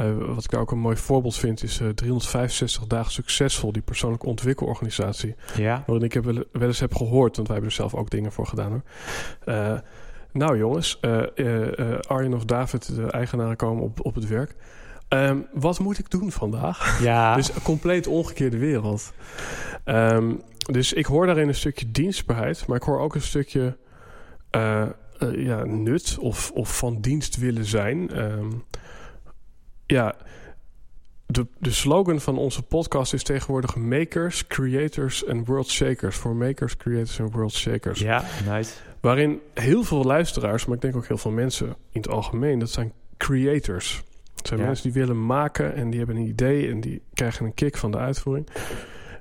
Uh, 0.00 0.34
wat 0.34 0.44
ik 0.44 0.50
daar 0.50 0.60
ook 0.60 0.70
een 0.70 0.78
mooi 0.78 0.96
voorbeeld 0.96 1.36
vind, 1.36 1.62
is 1.62 1.80
365 1.94 2.86
dagen 2.86 3.12
succesvol, 3.12 3.72
die 3.72 3.82
persoonlijke 3.82 4.26
ontwikkelorganisatie. 4.26 5.34
Ja. 5.56 5.82
Waarin 5.86 6.04
ik 6.04 6.12
heb 6.12 6.24
wel, 6.24 6.44
wel 6.52 6.68
eens 6.68 6.80
heb 6.80 6.94
gehoord, 6.94 7.36
want 7.36 7.48
wij 7.48 7.56
hebben 7.56 7.74
er 7.74 7.80
zelf 7.80 7.94
ook 7.94 8.10
dingen 8.10 8.32
voor 8.32 8.46
gedaan 8.46 8.70
hoor. 8.70 9.82
Nou 10.38 10.58
jongens, 10.58 11.00
Arjen 12.06 12.34
of 12.34 12.44
David, 12.44 12.94
de 12.94 13.10
eigenaren, 13.10 13.56
komen 13.56 13.84
op, 13.84 14.04
op 14.04 14.14
het 14.14 14.28
werk. 14.28 14.54
Um, 15.08 15.46
wat 15.52 15.78
moet 15.78 15.98
ik 15.98 16.10
doen 16.10 16.32
vandaag? 16.32 17.02
Ja. 17.02 17.34
dus 17.36 17.54
een 17.54 17.62
compleet 17.62 18.06
omgekeerde 18.06 18.58
wereld. 18.58 19.12
Um, 19.84 20.42
dus 20.72 20.92
ik 20.92 21.06
hoor 21.06 21.26
daarin 21.26 21.48
een 21.48 21.54
stukje 21.54 21.90
dienstbaarheid, 21.90 22.66
maar 22.66 22.76
ik 22.76 22.82
hoor 22.82 23.00
ook 23.00 23.14
een 23.14 23.22
stukje 23.22 23.76
uh, 24.56 24.82
eh, 24.82 24.88
ja, 25.34 25.64
nut 25.64 26.16
of, 26.20 26.50
of 26.50 26.78
van 26.78 27.00
dienst 27.00 27.36
willen 27.36 27.64
zijn. 27.64 28.10
Ehm, 28.10 28.50
ja, 29.86 30.14
de, 31.26 31.46
de 31.58 31.70
slogan 31.70 32.20
van 32.20 32.38
onze 32.38 32.62
podcast 32.62 33.12
is 33.12 33.22
tegenwoordig 33.22 33.76
Makers, 33.76 34.46
Creators 34.46 35.24
en 35.24 35.44
World 35.44 35.68
Shakers. 35.68 36.16
Voor 36.16 36.36
Makers, 36.36 36.76
Creators 36.76 37.18
en 37.18 37.30
World 37.30 37.52
Shakers. 37.52 38.00
Ja, 38.00 38.24
nice. 38.48 38.72
Waarin 39.00 39.40
heel 39.54 39.82
veel 39.84 40.04
luisteraars, 40.04 40.66
maar 40.66 40.74
ik 40.76 40.82
denk 40.82 40.96
ook 40.96 41.06
heel 41.06 41.18
veel 41.18 41.30
mensen 41.30 41.66
in 41.68 42.00
het 42.00 42.08
algemeen, 42.08 42.58
dat 42.58 42.70
zijn 42.70 42.92
creators. 43.16 44.02
Het 44.36 44.46
zijn 44.46 44.60
Ja. 44.60 44.66
mensen 44.66 44.92
die 44.92 45.00
willen 45.00 45.26
maken 45.26 45.74
en 45.74 45.90
die 45.90 45.98
hebben 45.98 46.16
een 46.16 46.26
idee 46.28 46.68
en 46.70 46.80
die 46.80 47.02
krijgen 47.14 47.46
een 47.46 47.54
kick 47.54 47.76
van 47.76 47.90
de 47.90 47.98
uitvoering. 47.98 48.48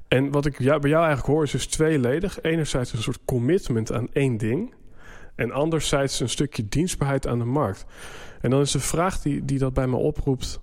En 0.07 0.31
wat 0.31 0.45
ik 0.45 0.57
bij 0.57 0.65
jou 0.89 1.05
eigenlijk 1.05 1.25
hoor 1.25 1.43
is 1.43 1.51
dus 1.51 1.67
tweeledig. 1.67 2.41
Enerzijds 2.41 2.93
een 2.93 3.01
soort 3.01 3.19
commitment 3.25 3.91
aan 3.91 4.07
één 4.13 4.37
ding. 4.37 4.73
En 5.35 5.51
anderzijds 5.51 6.19
een 6.19 6.29
stukje 6.29 6.67
dienstbaarheid 6.67 7.27
aan 7.27 7.39
de 7.39 7.45
markt. 7.45 7.85
En 8.41 8.49
dan 8.49 8.61
is 8.61 8.71
de 8.71 8.79
vraag 8.79 9.21
die, 9.21 9.45
die 9.45 9.59
dat 9.59 9.73
bij 9.73 9.87
me 9.87 9.95
oproept. 9.95 10.59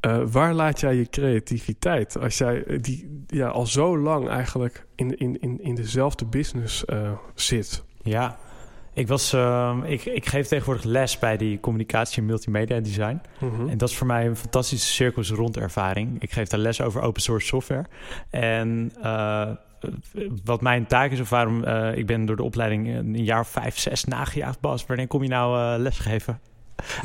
eh, 0.00 0.22
waar 0.26 0.54
laat 0.54 0.80
jij 0.80 0.94
je 0.94 1.08
creativiteit? 1.08 2.18
Als 2.18 2.38
jij 2.38 2.64
eh, 2.64 2.78
die 2.82 3.24
ja, 3.26 3.48
al 3.48 3.66
zo 3.66 3.98
lang 3.98 4.28
eigenlijk 4.28 4.86
in, 4.94 5.18
in, 5.18 5.40
in, 5.40 5.60
in 5.62 5.74
dezelfde 5.74 6.24
business 6.24 6.84
eh, 6.84 7.12
zit. 7.34 7.84
Ja, 8.04 8.36
ik, 8.94 9.08
was, 9.08 9.32
ehm, 9.32 9.82
ik, 9.82 10.04
ik 10.04 10.26
geef 10.26 10.46
tegenwoordig 10.46 10.84
les 10.84 11.18
bij 11.18 11.36
die 11.36 11.60
communicatie 11.60 12.18
en 12.18 12.26
multimedia 12.26 12.80
design. 12.80 13.20
Mhm. 13.38 13.68
En 13.68 13.78
dat 13.78 13.88
is 13.88 13.96
voor 13.96 14.06
mij 14.06 14.26
een 14.26 14.36
fantastische 14.36 14.92
circus 14.92 15.30
rond 15.30 15.56
ervaring. 15.56 16.22
Ik 16.22 16.32
geef 16.32 16.48
daar 16.48 16.60
les 16.60 16.80
over 16.80 17.02
open 17.02 17.22
source 17.22 17.46
software. 17.46 17.84
En 18.30 18.92
eh, 19.02 19.50
wat 20.44 20.60
mijn 20.60 20.86
taak 20.86 21.10
is, 21.10 21.20
of 21.20 21.30
waarom 21.30 21.64
eh, 21.64 21.96
ik 21.96 22.06
ben 22.06 22.26
door 22.26 22.36
de 22.36 22.42
opleiding 22.42 22.96
een 22.96 23.24
jaar 23.24 23.40
of 23.40 23.48
vijf, 23.48 23.78
zes 23.78 24.04
nagejaagd, 24.04 24.60
Bas. 24.60 24.86
Wanneer 24.86 25.06
kom 25.06 25.22
je 25.22 25.28
nou 25.28 25.74
eh 25.74 25.80
lesgeven? 25.80 26.40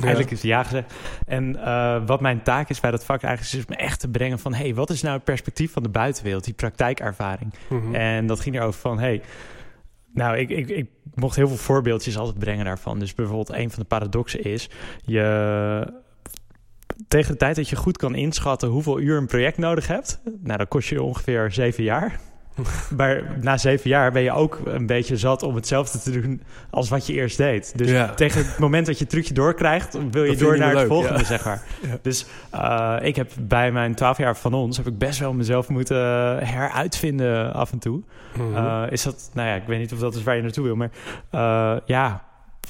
Eigenlijk 0.01 0.31
is 0.31 0.41
het 0.41 0.47
ja 0.47 0.63
gezegd. 0.63 0.93
En 1.25 1.65
wat 2.05 2.21
mijn 2.21 2.41
taak 2.43 2.69
is 2.69 2.79
bij 2.79 2.91
dat 2.91 3.05
vak 3.05 3.21
eigenlijk 3.23 3.53
is, 3.53 3.59
is 3.59 3.77
me 3.77 3.83
echt 3.83 3.99
te 3.99 4.07
brengen 4.07 4.39
van... 4.39 4.53
hey, 4.53 4.75
wat 4.75 4.89
is 4.89 5.01
nou 5.01 5.15
het 5.15 5.23
perspectief 5.23 5.71
van 5.71 5.83
de 5.83 5.89
buitenwereld, 5.89 6.43
die 6.43 6.53
praktijkervaring? 6.53 7.53
Mhm. 7.67 7.95
En 7.95 8.27
dat 8.27 8.39
ging 8.39 8.55
erover 8.55 8.79
van, 8.79 8.99
hey, 8.99 9.21
nou, 10.13 10.37
ik, 10.37 10.49
ik, 10.49 10.69
ik 10.69 10.89
mocht 11.13 11.35
heel 11.35 11.47
veel 11.47 11.57
voorbeeldjes 11.57 12.17
altijd 12.17 12.39
brengen 12.39 12.65
daarvan. 12.65 12.99
Dus 12.99 13.13
bijvoorbeeld 13.13 13.53
een 13.53 13.69
van 13.69 13.79
de 13.79 13.87
paradoxen 13.87 14.43
is, 14.43 14.69
je 15.05 15.93
tegen 17.07 17.31
de 17.31 17.37
tijd 17.37 17.55
dat 17.55 17.69
je 17.69 17.75
goed 17.75 17.97
kan 17.97 18.15
inschatten 18.15 18.69
hoeveel 18.69 18.99
uur 18.99 19.17
een 19.17 19.27
project 19.27 19.57
nodig 19.57 19.87
hebt, 19.87 20.21
nou, 20.23 20.57
dan 20.57 20.67
kost 20.67 20.89
je 20.89 21.03
ongeveer 21.03 21.51
zeven 21.51 21.83
jaar. 21.83 22.19
Maar 22.97 23.23
na 23.41 23.57
zeven 23.57 23.89
jaar 23.89 24.11
ben 24.11 24.21
je 24.21 24.31
ook 24.31 24.59
een 24.65 24.85
beetje 24.85 25.17
zat 25.17 25.43
om 25.43 25.55
hetzelfde 25.55 25.99
te 25.99 26.21
doen 26.21 26.41
als 26.69 26.89
wat 26.89 27.07
je 27.07 27.13
eerst 27.13 27.37
deed. 27.37 27.77
Dus 27.77 27.89
Ja. 27.89 28.13
tegen 28.13 28.45
het 28.45 28.57
moment 28.57 28.85
dat 28.85 28.97
je 28.97 29.03
het 29.03 29.09
trucje 29.13 29.33
doorkrijgt, 29.33 29.97
wil 30.11 30.23
je 30.23 30.35
door 30.35 30.53
je 30.53 30.59
naar 30.59 30.69
het 30.69 30.77
leuk, 30.77 30.87
volgende, 30.87 31.19
ja. 31.19 31.25
zeg 31.25 31.45
maar. 31.45 31.61
Ja. 31.89 31.97
Dus 32.01 32.25
eh, 32.51 32.95
ik 33.01 33.15
heb 33.15 33.31
bij 33.39 33.71
mijn 33.71 33.95
twaalf 33.95 34.17
jaar 34.17 34.37
van 34.37 34.53
ons, 34.53 34.77
heb 34.77 34.87
ik 34.87 34.97
best 34.97 35.19
wel 35.19 35.33
mezelf 35.33 35.69
moeten 35.69 35.97
heruitvinden 36.45 37.53
af 37.53 37.71
en 37.71 37.79
toe. 37.79 38.01
Mhm. 38.37 38.55
Eh, 38.55 38.83
is 38.89 39.03
dat, 39.03 39.29
nou 39.33 39.47
ja, 39.47 39.55
ik 39.55 39.63
weet 39.65 39.79
niet 39.79 39.93
of 39.93 39.99
dat 39.99 40.15
is 40.15 40.23
waar 40.23 40.35
je 40.35 40.41
naartoe 40.41 40.63
wil, 40.63 40.75
maar 40.75 40.89
eh, 41.29 41.77
ja, 41.85 42.23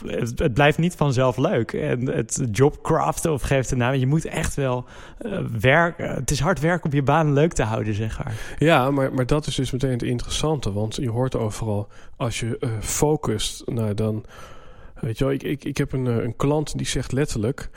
het, 0.06 0.39
het 0.39 0.53
blijft 0.53 0.77
niet 0.77 0.96
vanzelf 0.96 1.38
leuk. 1.38 1.74
En 1.74 2.08
het 2.08 2.48
jobcraften 2.51 3.34
of 3.34 3.41
geeft 3.41 3.70
het 3.70 3.79
naam, 3.79 3.94
je 3.94 4.08
moet 4.08 4.25
echt 4.25 4.56
wel 4.56 4.86
eh 5.18 5.39
werken. 5.60 6.13
Het 6.13 6.32
is 6.32 6.39
hard 6.39 6.60
werken 6.60 6.89
om 6.89 6.96
je 6.96 7.03
baan 7.03 7.34
leuk 7.34 7.53
te 7.53 7.63
houden, 7.63 7.94
zeg 7.94 8.24
maar. 8.24 8.34
Ja, 8.58 8.91
maar, 8.91 9.13
maar 9.13 9.25
dat 9.25 9.48
is 9.48 9.56
dus 9.56 9.72
meteen 9.72 9.91
het 9.91 10.03
interessante. 10.03 10.72
Want 10.74 10.96
je 10.96 11.10
hoort 11.10 11.36
overal, 11.36 11.88
als 12.15 12.39
je 12.39 12.58
eh, 12.60 12.70
focust, 12.79 13.63
nou 13.68 13.94
dan... 13.94 14.25
Weet 15.00 15.18
je 15.18 15.24
wel, 15.24 15.34
ik, 15.34 15.44
ik, 15.44 15.63
ik 15.63 15.77
heb 15.77 15.91
een, 15.94 16.08
eh, 16.08 16.15
een 16.24 16.36
klant 16.36 16.77
die 16.77 16.88
zegt 16.88 17.12
letterlijk... 17.12 17.70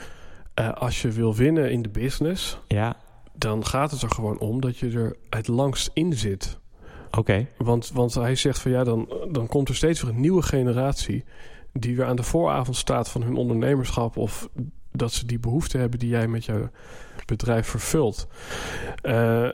eh, 0.53 0.73
als 0.73 1.01
je 1.01 1.11
wil 1.11 1.35
winnen 1.35 1.71
in 1.71 1.81
de 1.81 1.89
business, 1.89 2.59
Ja, 2.67 2.95
dan 3.35 3.65
gaat 3.65 3.91
het 3.91 4.01
er 4.01 4.09
gewoon 4.09 4.39
om 4.39 4.61
dat 4.61 4.77
je 4.77 4.91
er 4.91 5.15
het 5.29 5.47
langst 5.47 5.89
in 5.93 6.13
zit. 6.13 6.57
oké. 7.11 7.47
Want, 7.57 7.91
want 7.93 8.13
hij 8.13 8.35
zegt 8.35 8.59
van 8.59 8.71
ja, 8.71 8.83
dan, 8.83 9.13
dan 9.31 9.47
komt 9.47 9.69
er 9.69 9.75
steeds 9.75 10.01
weer 10.01 10.11
een 10.11 10.19
nieuwe 10.19 10.41
generatie... 10.41 11.23
die 11.73 11.95
weer 11.95 12.05
aan 12.05 12.15
de 12.15 12.23
vooravond 12.23 12.77
staat 12.77 13.09
van 13.09 13.23
hun 13.23 13.35
ondernemerschap... 13.35 14.17
of 14.17 14.49
dat 14.91 15.13
ze 15.13 15.25
die 15.25 15.39
behoefte 15.39 15.77
hebben 15.77 15.99
die 15.99 16.09
jij 16.09 16.27
met 16.27 16.45
jouw 16.45 16.69
bedrijf 17.25 17.67
vervult. 17.67 18.27
Eh, 19.01 19.49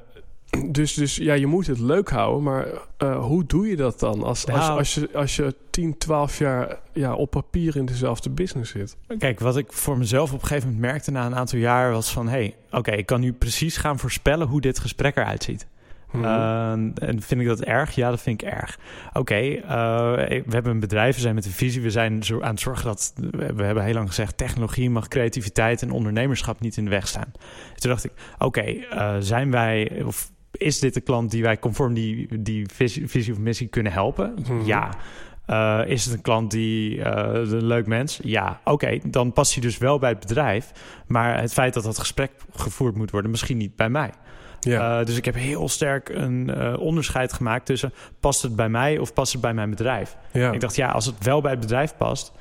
dus, 0.68 0.94
dus 0.94 1.16
ja, 1.16 1.34
je 1.34 1.46
moet 1.46 1.68
het 1.68 1.80
leuk 1.80 2.10
houden, 2.10 2.44
maar 2.44 2.68
eh, 2.98 3.26
hoe 3.26 3.46
doe 3.46 3.68
je 3.68 3.76
dat 3.76 4.00
dan? 4.00 4.24
Als, 4.24 4.48
als, 4.48 4.68
Nou. 4.68 4.78
als, 4.78 4.94
je, 4.94 5.10
als 5.14 5.36
je 5.36 5.56
10, 5.70 5.98
12 5.98 6.38
jaar 6.38 6.80
ja, 6.94 7.14
op 7.14 7.30
papier 7.30 7.76
in 7.76 7.86
dezelfde 7.86 8.30
business 8.30 8.72
zit. 8.72 8.98
Kijk, 9.18 9.40
wat 9.40 9.58
ik 9.58 9.74
voor 9.74 9.98
mezelf 9.98 10.34
op 10.34 10.42
een 10.42 10.48
gegeven 10.48 10.70
moment 10.70 10.92
merkte 10.92 11.12
na 11.12 11.26
een 11.26 11.36
aantal 11.36 11.60
jaar 11.60 11.92
was 11.92 12.12
van... 12.12 12.28
hé, 12.28 12.32
hey, 12.32 12.56
oké, 12.72 12.92
ik 12.92 13.06
kan 13.06 13.20
nu 13.20 13.34
precies 13.34 13.78
gaan 13.78 14.00
voorspellen 14.00 14.48
hoe 14.48 14.62
dit 14.62 14.80
gesprek 14.80 15.16
eruit 15.16 15.44
ziet. 15.44 15.68
Mhm. 16.12 16.24
Uh, 16.24 16.72
en 16.72 17.22
vind 17.22 17.42
ik 17.42 17.48
dat 17.48 17.62
erg? 17.62 17.96
Ja, 17.96 18.10
dat 18.10 18.22
vind 18.22 18.42
ik 18.42 18.48
erg. 18.48 18.80
Oké, 19.14 19.40
uh, 19.40 19.62
we 20.28 20.44
hebben 20.50 20.72
een 20.72 20.80
bedrijf, 20.80 21.16
we 21.16 21.22
zijn 21.22 21.36
met 21.36 21.46
een 21.46 21.52
visie, 21.52 21.82
we 21.82 21.90
zijn 21.90 22.24
zo 22.24 22.42
aan 22.42 22.52
het 22.52 22.60
zorgen 22.60 22.86
dat, 22.86 23.14
we 23.32 23.64
hebben 23.64 23.84
heel 23.84 23.94
lang 23.94 24.08
gezegd, 24.08 24.38
technologie 24.38 24.90
mag 24.90 25.08
creativiteit 25.08 25.82
en 25.82 25.92
ondernemerschap 25.92 26.60
niet 26.60 26.78
in 26.78 26.84
de 26.84 26.90
weg 26.90 27.08
staan. 27.08 27.32
Toen 27.76 27.90
dacht 27.90 28.06
ik, 28.06 28.12
oké, 28.34 28.46
okay, 28.46 28.88
uh, 28.94 29.16
zijn 29.20 29.52
wij, 29.52 30.04
of 30.06 30.32
is 30.52 30.80
dit 30.80 30.94
de 30.94 31.02
klant 31.02 31.32
die 31.32 31.44
wij 31.44 31.60
conform 31.60 31.94
die, 31.94 32.40
die 32.40 32.68
visie, 32.74 33.08
visie 33.08 33.34
of 33.34 33.40
missie 33.40 33.68
kunnen 33.68 33.92
helpen? 33.92 34.34
Mhm. 34.48 34.66
Ja. 34.66 34.90
Uh, 35.48 35.82
is 35.86 36.06
het 36.06 36.14
een 36.14 36.22
klant 36.22 36.52
die 36.52 36.96
uh, 36.96 37.06
een 37.34 37.66
leuk 37.66 37.88
mens? 37.88 38.20
Ja, 38.24 38.60
oké, 38.60 38.72
okay, 38.72 39.02
dan 39.06 39.34
past 39.34 39.54
hij 39.54 39.62
dus 39.62 39.78
wel 39.78 40.00
bij 40.00 40.10
het 40.10 40.20
bedrijf. 40.20 40.72
Maar 41.08 41.42
het 41.42 41.54
feit 41.54 41.74
dat 41.74 41.84
dat 41.84 41.98
gesprek 41.98 42.32
gevoerd 42.54 42.96
moet 42.96 43.12
worden, 43.12 43.32
misschien 43.32 43.58
niet 43.58 43.76
bij 43.76 43.90
mij. 43.90 44.12
Ja. 44.60 45.00
Uh, 45.00 45.06
dus 45.06 45.18
ik 45.18 45.26
heb 45.26 45.36
heel 45.36 45.70
sterk 45.70 46.10
een 46.10 46.52
uh, 46.58 46.80
onderscheid 46.80 47.34
gemaakt 47.34 47.66
tussen 47.66 47.94
past 48.20 48.42
het 48.42 48.56
bij 48.56 48.70
mij 48.70 48.98
of 48.98 49.14
past 49.14 49.32
het 49.32 49.42
bij 49.42 49.54
mijn 49.54 49.70
bedrijf. 49.70 50.18
Ja. 50.32 50.52
Ik 50.52 50.60
dacht, 50.60 50.76
ja, 50.76 50.92
als 50.92 51.06
het 51.06 51.24
wel 51.24 51.42
bij 51.42 51.52
het 51.52 51.60
bedrijf 51.60 51.96
past, 51.98 52.32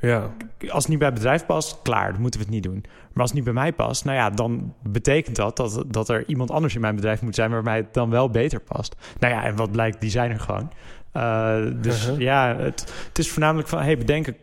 ja. 0.00 0.30
als 0.68 0.82
het 0.82 0.88
niet 0.88 0.98
bij 0.98 1.08
het 1.08 1.16
bedrijf 1.16 1.46
past, 1.46 1.82
klaar, 1.82 2.12
dan 2.12 2.20
moeten 2.20 2.40
we 2.40 2.46
het 2.46 2.54
niet 2.54 2.64
doen. 2.64 2.84
Maar 2.84 3.22
als 3.22 3.30
het 3.30 3.34
niet 3.34 3.54
bij 3.54 3.62
mij 3.62 3.72
past, 3.72 4.04
nou 4.04 4.16
ja, 4.16 4.30
dan 4.30 4.74
betekent 4.82 5.36
dat 5.36 5.56
dat, 5.56 5.84
dat 5.86 6.08
er 6.08 6.24
iemand 6.26 6.50
anders 6.50 6.74
in 6.74 6.80
mijn 6.80 6.94
bedrijf 6.94 7.22
moet 7.22 7.34
zijn 7.34 7.50
waarbij 7.50 7.76
het 7.76 7.94
dan 7.94 8.10
wel 8.10 8.30
beter 8.30 8.60
past. 8.60 8.96
Nou 9.18 9.34
ja, 9.34 9.44
en 9.44 9.56
wat 9.56 9.72
blijkt, 9.72 10.00
die 10.00 10.10
zijn 10.10 10.30
er 10.30 10.40
gewoon. 10.40 10.72
Uh, 11.16 11.56
dus 11.82 12.02
uh 12.02 12.08
-huh. 12.08 12.20
ja, 12.20 12.56
het, 12.56 12.92
het, 13.08 13.18
is 13.18 13.30
voornamelijk 13.30 13.68
van, 13.68 13.82
hey, 13.82 13.98
bedenken, 13.98 14.36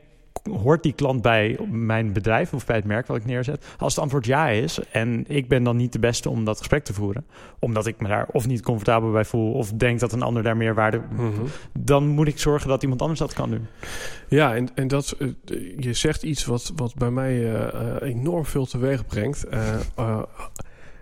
hoort 0.44 0.84
die 0.84 0.94
klant 0.94 1.22
bij 1.22 1.58
mijn 1.70 2.14
bedrijf 2.14 2.54
of 2.54 2.66
bij 2.66 2.76
het 2.76 2.86
merk 2.86 3.08
wat 3.08 3.18
ik 3.18 3.26
neerzet? 3.26 3.66
Als 3.78 3.94
het 3.94 4.04
antwoord 4.04 4.26
ja 4.26 4.50
is 4.50 4.80
en 4.92 5.26
ik 5.28 5.48
ben 5.48 5.64
dan 5.64 5.76
niet 5.76 5.94
de 5.94 6.00
beste 6.00 6.30
om 6.30 6.46
dat 6.46 6.58
gesprek 6.58 6.84
te 6.84 6.94
voeren, 6.94 7.26
omdat 7.60 7.86
ik 7.86 8.02
me 8.02 8.08
daar 8.08 8.28
of 8.32 8.48
niet 8.48 8.62
comfortabel 8.62 9.12
bij 9.12 9.26
voel 9.26 9.54
of 9.54 9.72
denk 9.72 10.00
dat 10.00 10.12
een 10.12 10.22
ander 10.22 10.44
daar 10.44 10.58
meer 10.58 10.74
waarde, 10.74 11.02
mm 11.10 11.18
-hmm. 11.18 11.48
dan 11.80 12.08
moet 12.08 12.28
ik 12.28 12.40
zorgen 12.40 12.70
dat 12.70 12.82
iemand 12.82 13.02
anders 13.02 13.20
dat 13.20 13.34
kan 13.34 13.50
doen. 13.50 13.68
Ja, 14.28 14.56
en, 14.56 14.70
en 14.76 14.88
dat, 14.88 15.16
uh, 15.20 15.30
je 15.78 15.94
zegt 15.94 16.24
iets 16.24 16.46
wat, 16.46 16.72
wat 16.76 16.96
bij 16.96 17.12
mij 17.12 17.36
uh, 17.36 17.96
enorm 18.00 18.46
veel 18.46 18.66
teweeg 18.66 19.06
brengt. 19.06 19.46
Uh, 19.98 20.22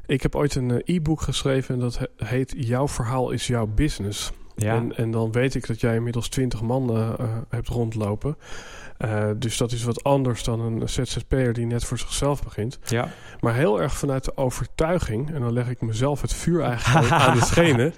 ik 0.06 0.22
heb 0.22 0.36
ooit 0.36 0.56
een 0.56 0.82
e-book 0.86 1.22
geschreven 1.22 1.76
en 1.76 1.82
dat 1.82 2.00
heet 2.18 2.54
Jouw 2.58 2.88
verhaal 2.88 3.32
is 3.32 3.48
jouw 3.48 3.68
business. 3.68 4.32
Ja. 4.56 4.76
En, 4.76 4.96
en 4.96 5.12
dan 5.12 5.32
weet 5.32 5.56
ik 5.56 5.68
dat 5.68 5.80
jij 5.80 5.96
inmiddels 5.96 6.28
twintig 6.28 6.62
man 6.62 7.16
hebt 7.50 7.68
rondlopen. 7.68 8.38
Uh, 9.00 9.30
dus 9.36 9.58
dat 9.58 9.72
is 9.72 9.84
wat 9.84 10.04
anders 10.04 10.44
dan 10.44 10.60
een 10.60 10.90
ZZP'er 10.90 11.54
die 11.54 11.66
net 11.66 11.84
voor 11.84 11.98
zichzelf 11.98 12.44
begint. 12.44 12.80
Ja. 12.86 13.10
Maar 13.40 13.56
heel 13.56 13.82
erg 13.82 13.94
vanuit 13.98 14.26
de 14.26 14.38
overtuiging, 14.38 15.34
en 15.34 15.42
dan 15.42 15.54
leg 15.54 15.70
ik 15.70 15.82
mezelf 15.82 16.22
het 16.22 16.34
vuur 16.34 16.62
eigenlijk 16.62 17.12
aan 17.24 17.38
de 17.38 17.46
schenen. 17.46 17.94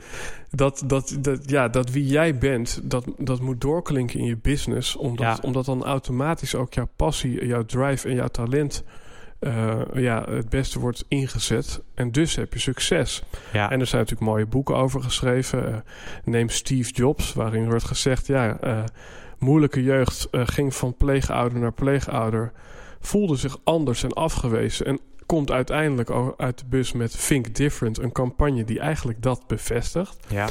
Dat, 0.49 0.83
dat, 0.85 1.17
dat, 1.19 1.49
ja, 1.49 1.67
dat 1.67 1.89
wie 1.89 2.05
jij 2.05 2.37
bent, 2.37 2.79
dat, 2.83 3.05
dat 3.17 3.41
moet 3.41 3.61
doorklinken 3.61 4.19
in 4.19 4.25
je 4.25 4.37
business. 4.37 4.95
Omdat, 4.95 5.25
Ja. 5.25 5.37
omdat 5.41 5.65
dan 5.65 5.83
automatisch 5.83 6.55
ook 6.55 6.73
jouw 6.73 6.89
passie, 6.95 7.45
jouw 7.45 7.65
drive 7.65 8.07
en 8.07 8.15
jouw 8.15 8.27
talent 8.27 8.83
uh, 9.39 9.81
ja, 9.93 10.23
het 10.29 10.49
beste 10.49 10.79
wordt 10.79 11.05
ingezet. 11.07 11.81
En 11.95 12.11
dus 12.11 12.35
heb 12.35 12.53
je 12.53 12.59
succes. 12.59 13.23
Ja. 13.53 13.71
En 13.71 13.79
er 13.79 13.87
zijn 13.87 14.01
natuurlijk 14.01 14.29
mooie 14.29 14.45
boeken 14.45 14.75
over 14.75 15.01
geschreven. 15.03 15.69
Uh, 15.69 15.75
neem 16.23 16.49
Steve 16.49 16.91
Jobs, 16.91 17.33
waarin 17.33 17.69
wordt 17.69 17.83
gezegd... 17.83 18.27
ja, 18.27 18.57
uh, 18.63 18.83
moeilijke 19.39 19.83
jeugd 19.83 20.27
uh, 20.31 20.41
ging 20.45 20.75
van 20.75 20.95
pleegouder 20.97 21.59
naar 21.59 21.73
pleegouder... 21.73 22.51
voelde 22.99 23.35
zich 23.35 23.57
anders 23.63 24.03
en 24.03 24.13
afgewezen... 24.13 24.85
en 24.85 24.99
komt 25.25 25.51
uiteindelijk 25.51 26.33
uit 26.37 26.59
de 26.59 26.65
bus 26.69 26.91
met 26.91 27.27
Think 27.27 27.55
Different... 27.55 27.99
een 27.99 28.11
campagne 28.11 28.63
die 28.63 28.79
eigenlijk 28.79 29.21
dat 29.21 29.47
bevestigt. 29.47 30.17
Ja. 30.27 30.47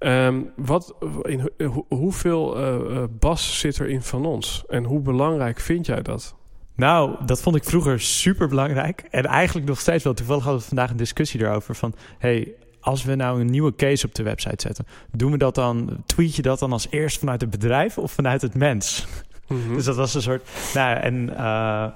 Um, 0.00 0.52
wat, 0.56 0.94
in, 1.22 1.50
ho, 1.56 1.86
hoeveel 1.88 2.60
uh, 2.60 3.02
bas 3.10 3.58
zit 3.58 3.78
er 3.78 3.88
in 3.88 4.02
van 4.02 4.26
ons? 4.26 4.64
En 4.68 4.84
hoe 4.84 5.00
belangrijk 5.00 5.60
vind 5.60 5.86
jij 5.86 6.02
dat? 6.02 6.34
Nou, 6.74 7.24
dat 7.26 7.40
vond 7.40 7.56
ik 7.56 7.64
vroeger 7.64 8.00
super 8.00 8.48
belangrijk. 8.48 9.04
En 9.10 9.24
eigenlijk 9.24 9.66
nog 9.66 9.80
steeds 9.80 10.04
wel. 10.04 10.14
Toevallig 10.14 10.42
hadden 10.42 10.62
we 10.62 10.68
vandaag 10.68 10.90
een 10.90 10.96
discussie 10.96 11.40
erover 11.40 11.74
van... 11.74 11.94
hey, 12.18 12.54
als 12.80 13.04
we 13.04 13.14
nou 13.14 13.40
een 13.40 13.50
nieuwe 13.50 13.74
case 13.74 14.06
op 14.06 14.14
de 14.14 14.22
website 14.22 14.62
zetten... 14.66 14.86
doen 15.10 15.32
we 15.32 15.38
dat 15.38 15.54
dan, 15.54 16.02
tweet 16.06 16.36
je 16.36 16.42
dat 16.42 16.58
dan 16.58 16.72
als 16.72 16.86
eerst 16.90 17.18
vanuit 17.18 17.40
het 17.40 17.50
bedrijf 17.50 17.98
of 17.98 18.12
vanuit 18.12 18.42
het 18.42 18.54
mens? 18.54 19.06
Mhm. 19.48 19.74
Dus 19.74 19.84
dat 19.84 19.96
was 19.96 20.14
een 20.14 20.22
soort. 20.22 20.48
Nou, 20.74 20.96
en 20.96 21.36
eh, 21.36 21.86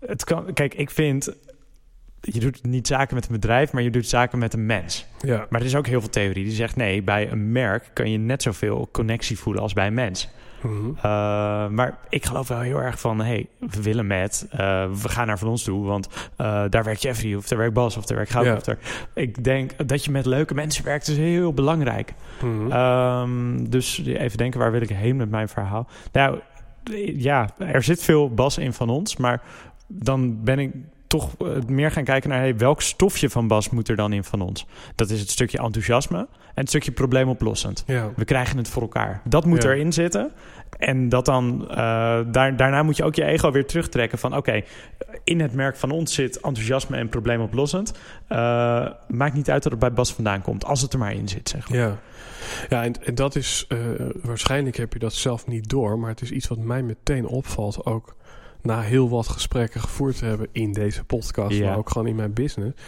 het 0.00 0.24
kan. 0.24 0.52
Kijk, 0.52 0.74
ik 0.74 0.90
vind. 0.90 1.32
Je 2.20 2.40
doet 2.40 2.62
niet 2.66 2.86
zaken 2.86 3.14
met 3.14 3.26
een 3.26 3.32
bedrijf, 3.32 3.72
maar 3.72 3.82
je 3.82 3.90
doet 3.90 4.06
zaken 4.06 4.38
met 4.38 4.54
een 4.54 4.66
mens. 4.66 5.06
ja. 5.20 5.46
Maar 5.48 5.60
er 5.60 5.66
is 5.66 5.76
ook 5.76 5.86
heel 5.86 6.00
veel 6.00 6.10
theorie 6.10 6.44
die 6.44 6.52
zegt: 6.52 6.76
nee, 6.76 7.02
bij 7.02 7.30
een 7.30 7.52
merk 7.52 7.90
kan 7.92 8.10
je 8.10 8.18
net 8.18 8.42
zoveel 8.42 8.88
connectie 8.92 9.38
voelen 9.38 9.62
als 9.62 9.72
bij 9.72 9.86
een 9.86 9.94
mens. 9.94 10.30
Mhm. 10.62 10.88
Uh, 10.96 11.02
maar 11.68 11.98
ik 12.08 12.26
geloof 12.26 12.48
wel 12.48 12.60
heel 12.60 12.82
erg 12.82 13.00
van: 13.00 13.20
hey, 13.20 13.48
we 13.58 13.82
willen 13.82 14.06
met, 14.06 14.46
uh, 14.52 14.58
we 15.02 15.08
gaan 15.08 15.26
naar 15.26 15.38
van 15.38 15.48
ons 15.48 15.62
toe, 15.62 15.84
want 15.84 16.08
uh, 16.40 16.64
daar 16.68 16.84
werkt 16.84 17.02
Jeffrey, 17.02 17.34
of 17.34 17.48
daar 17.48 17.58
werkt 17.58 17.74
Bas, 17.74 17.96
of 17.96 18.04
daar 18.04 18.16
werkt 18.16 18.32
Goud. 18.32 18.44
Ja. 18.44 18.54
Of 18.54 18.62
daar. 18.62 18.78
Ik 19.14 19.44
denk 19.44 19.88
dat 19.88 20.04
je 20.04 20.10
met 20.10 20.26
leuke 20.26 20.54
mensen 20.54 20.84
werkt, 20.84 21.08
is 21.08 21.16
heel 21.16 21.52
belangrijk. 21.52 22.14
Mhm. 22.42 22.72
Um, 22.72 23.70
dus 23.70 24.04
even 24.04 24.38
denken, 24.38 24.60
waar 24.60 24.72
wil 24.72 24.80
ik 24.80 24.88
heen 24.88 25.16
met 25.16 25.30
mijn 25.30 25.48
verhaal? 25.48 25.88
Nou, 26.12 26.38
ja, 27.14 27.48
er 27.58 27.82
zit 27.82 28.02
veel 28.02 28.34
Bas 28.34 28.58
in 28.58 28.72
van 28.72 28.88
ons, 28.88 29.16
maar 29.16 29.42
dan 29.86 30.44
ben 30.44 30.58
ik 30.58 30.72
toch 31.10 31.34
uh, 31.42 31.48
meer 31.66 31.90
gaan 31.90 32.04
kijken 32.04 32.30
naar 32.30 32.38
hey, 32.38 32.56
welk 32.56 32.82
stofje 32.82 33.30
van 33.30 33.48
Bas 33.48 33.70
moet 33.70 33.88
er 33.88 33.96
dan 33.96 34.12
in 34.12 34.24
van 34.24 34.40
ons. 34.40 34.66
Dat 34.94 35.10
is 35.10 35.20
het 35.20 35.30
stukje 35.30 35.58
enthousiasme 35.58 36.18
en 36.18 36.26
het 36.54 36.68
stukje 36.68 36.90
probleemoplossend. 36.92 37.84
ja. 37.86 38.10
We 38.16 38.24
krijgen 38.24 38.56
het 38.56 38.68
voor 38.68 38.82
elkaar. 38.82 39.20
Dat 39.24 39.44
moet 39.44 39.62
Ja. 39.62 39.68
erin 39.68 39.92
zitten. 39.92 40.32
En 40.78 41.08
dat 41.08 41.24
dan, 41.24 41.66
uh, 41.70 41.76
daar, 42.26 42.56
daarna 42.56 42.82
moet 42.82 42.96
je 42.96 43.04
ook 43.04 43.14
je 43.14 43.24
ego 43.24 43.50
weer 43.50 43.66
terugtrekken 43.66 44.18
van 44.18 44.36
oké, 44.36 44.62
in 45.24 45.40
het 45.40 45.52
merk 45.54 45.76
van 45.76 45.90
ons 45.90 46.14
zit 46.14 46.40
enthousiasme 46.40 46.96
en 46.96 47.08
probleemoplossend. 47.08 47.92
Uh, 48.28 48.38
maakt 49.08 49.34
niet 49.34 49.50
uit 49.50 49.62
dat 49.62 49.72
het 49.72 49.80
bij 49.80 49.92
Bas 49.92 50.12
vandaan 50.12 50.42
komt, 50.42 50.64
als 50.64 50.82
het 50.82 50.92
er 50.92 50.98
maar 50.98 51.12
in 51.14 51.28
zit, 51.28 51.48
zeg 51.48 51.68
maar. 51.68 51.78
Ja, 51.78 51.98
ja 52.68 52.84
en, 52.84 53.04
en 53.04 53.14
dat 53.14 53.36
is, 53.36 53.64
uh, 53.68 53.78
waarschijnlijk 54.22 54.76
heb 54.76 54.92
je 54.92 54.98
dat 54.98 55.12
zelf 55.12 55.46
niet 55.46 55.68
door, 55.68 55.98
maar 55.98 56.10
het 56.10 56.20
is 56.22 56.30
iets 56.30 56.48
wat 56.48 56.58
mij 56.58 56.82
meteen 56.82 57.26
opvalt 57.26 57.84
ook 57.86 58.16
na 58.62 58.80
heel 58.80 59.08
wat 59.08 59.28
gesprekken 59.28 59.80
gevoerd 59.80 60.18
te 60.18 60.24
hebben 60.24 60.48
in 60.52 60.72
deze 60.72 61.04
podcast, 61.04 61.56
Ja. 61.56 61.68
maar 61.68 61.78
ook 61.78 61.90
gewoon 61.90 62.06
in 62.06 62.16
mijn 62.16 62.32
business. 62.32 62.80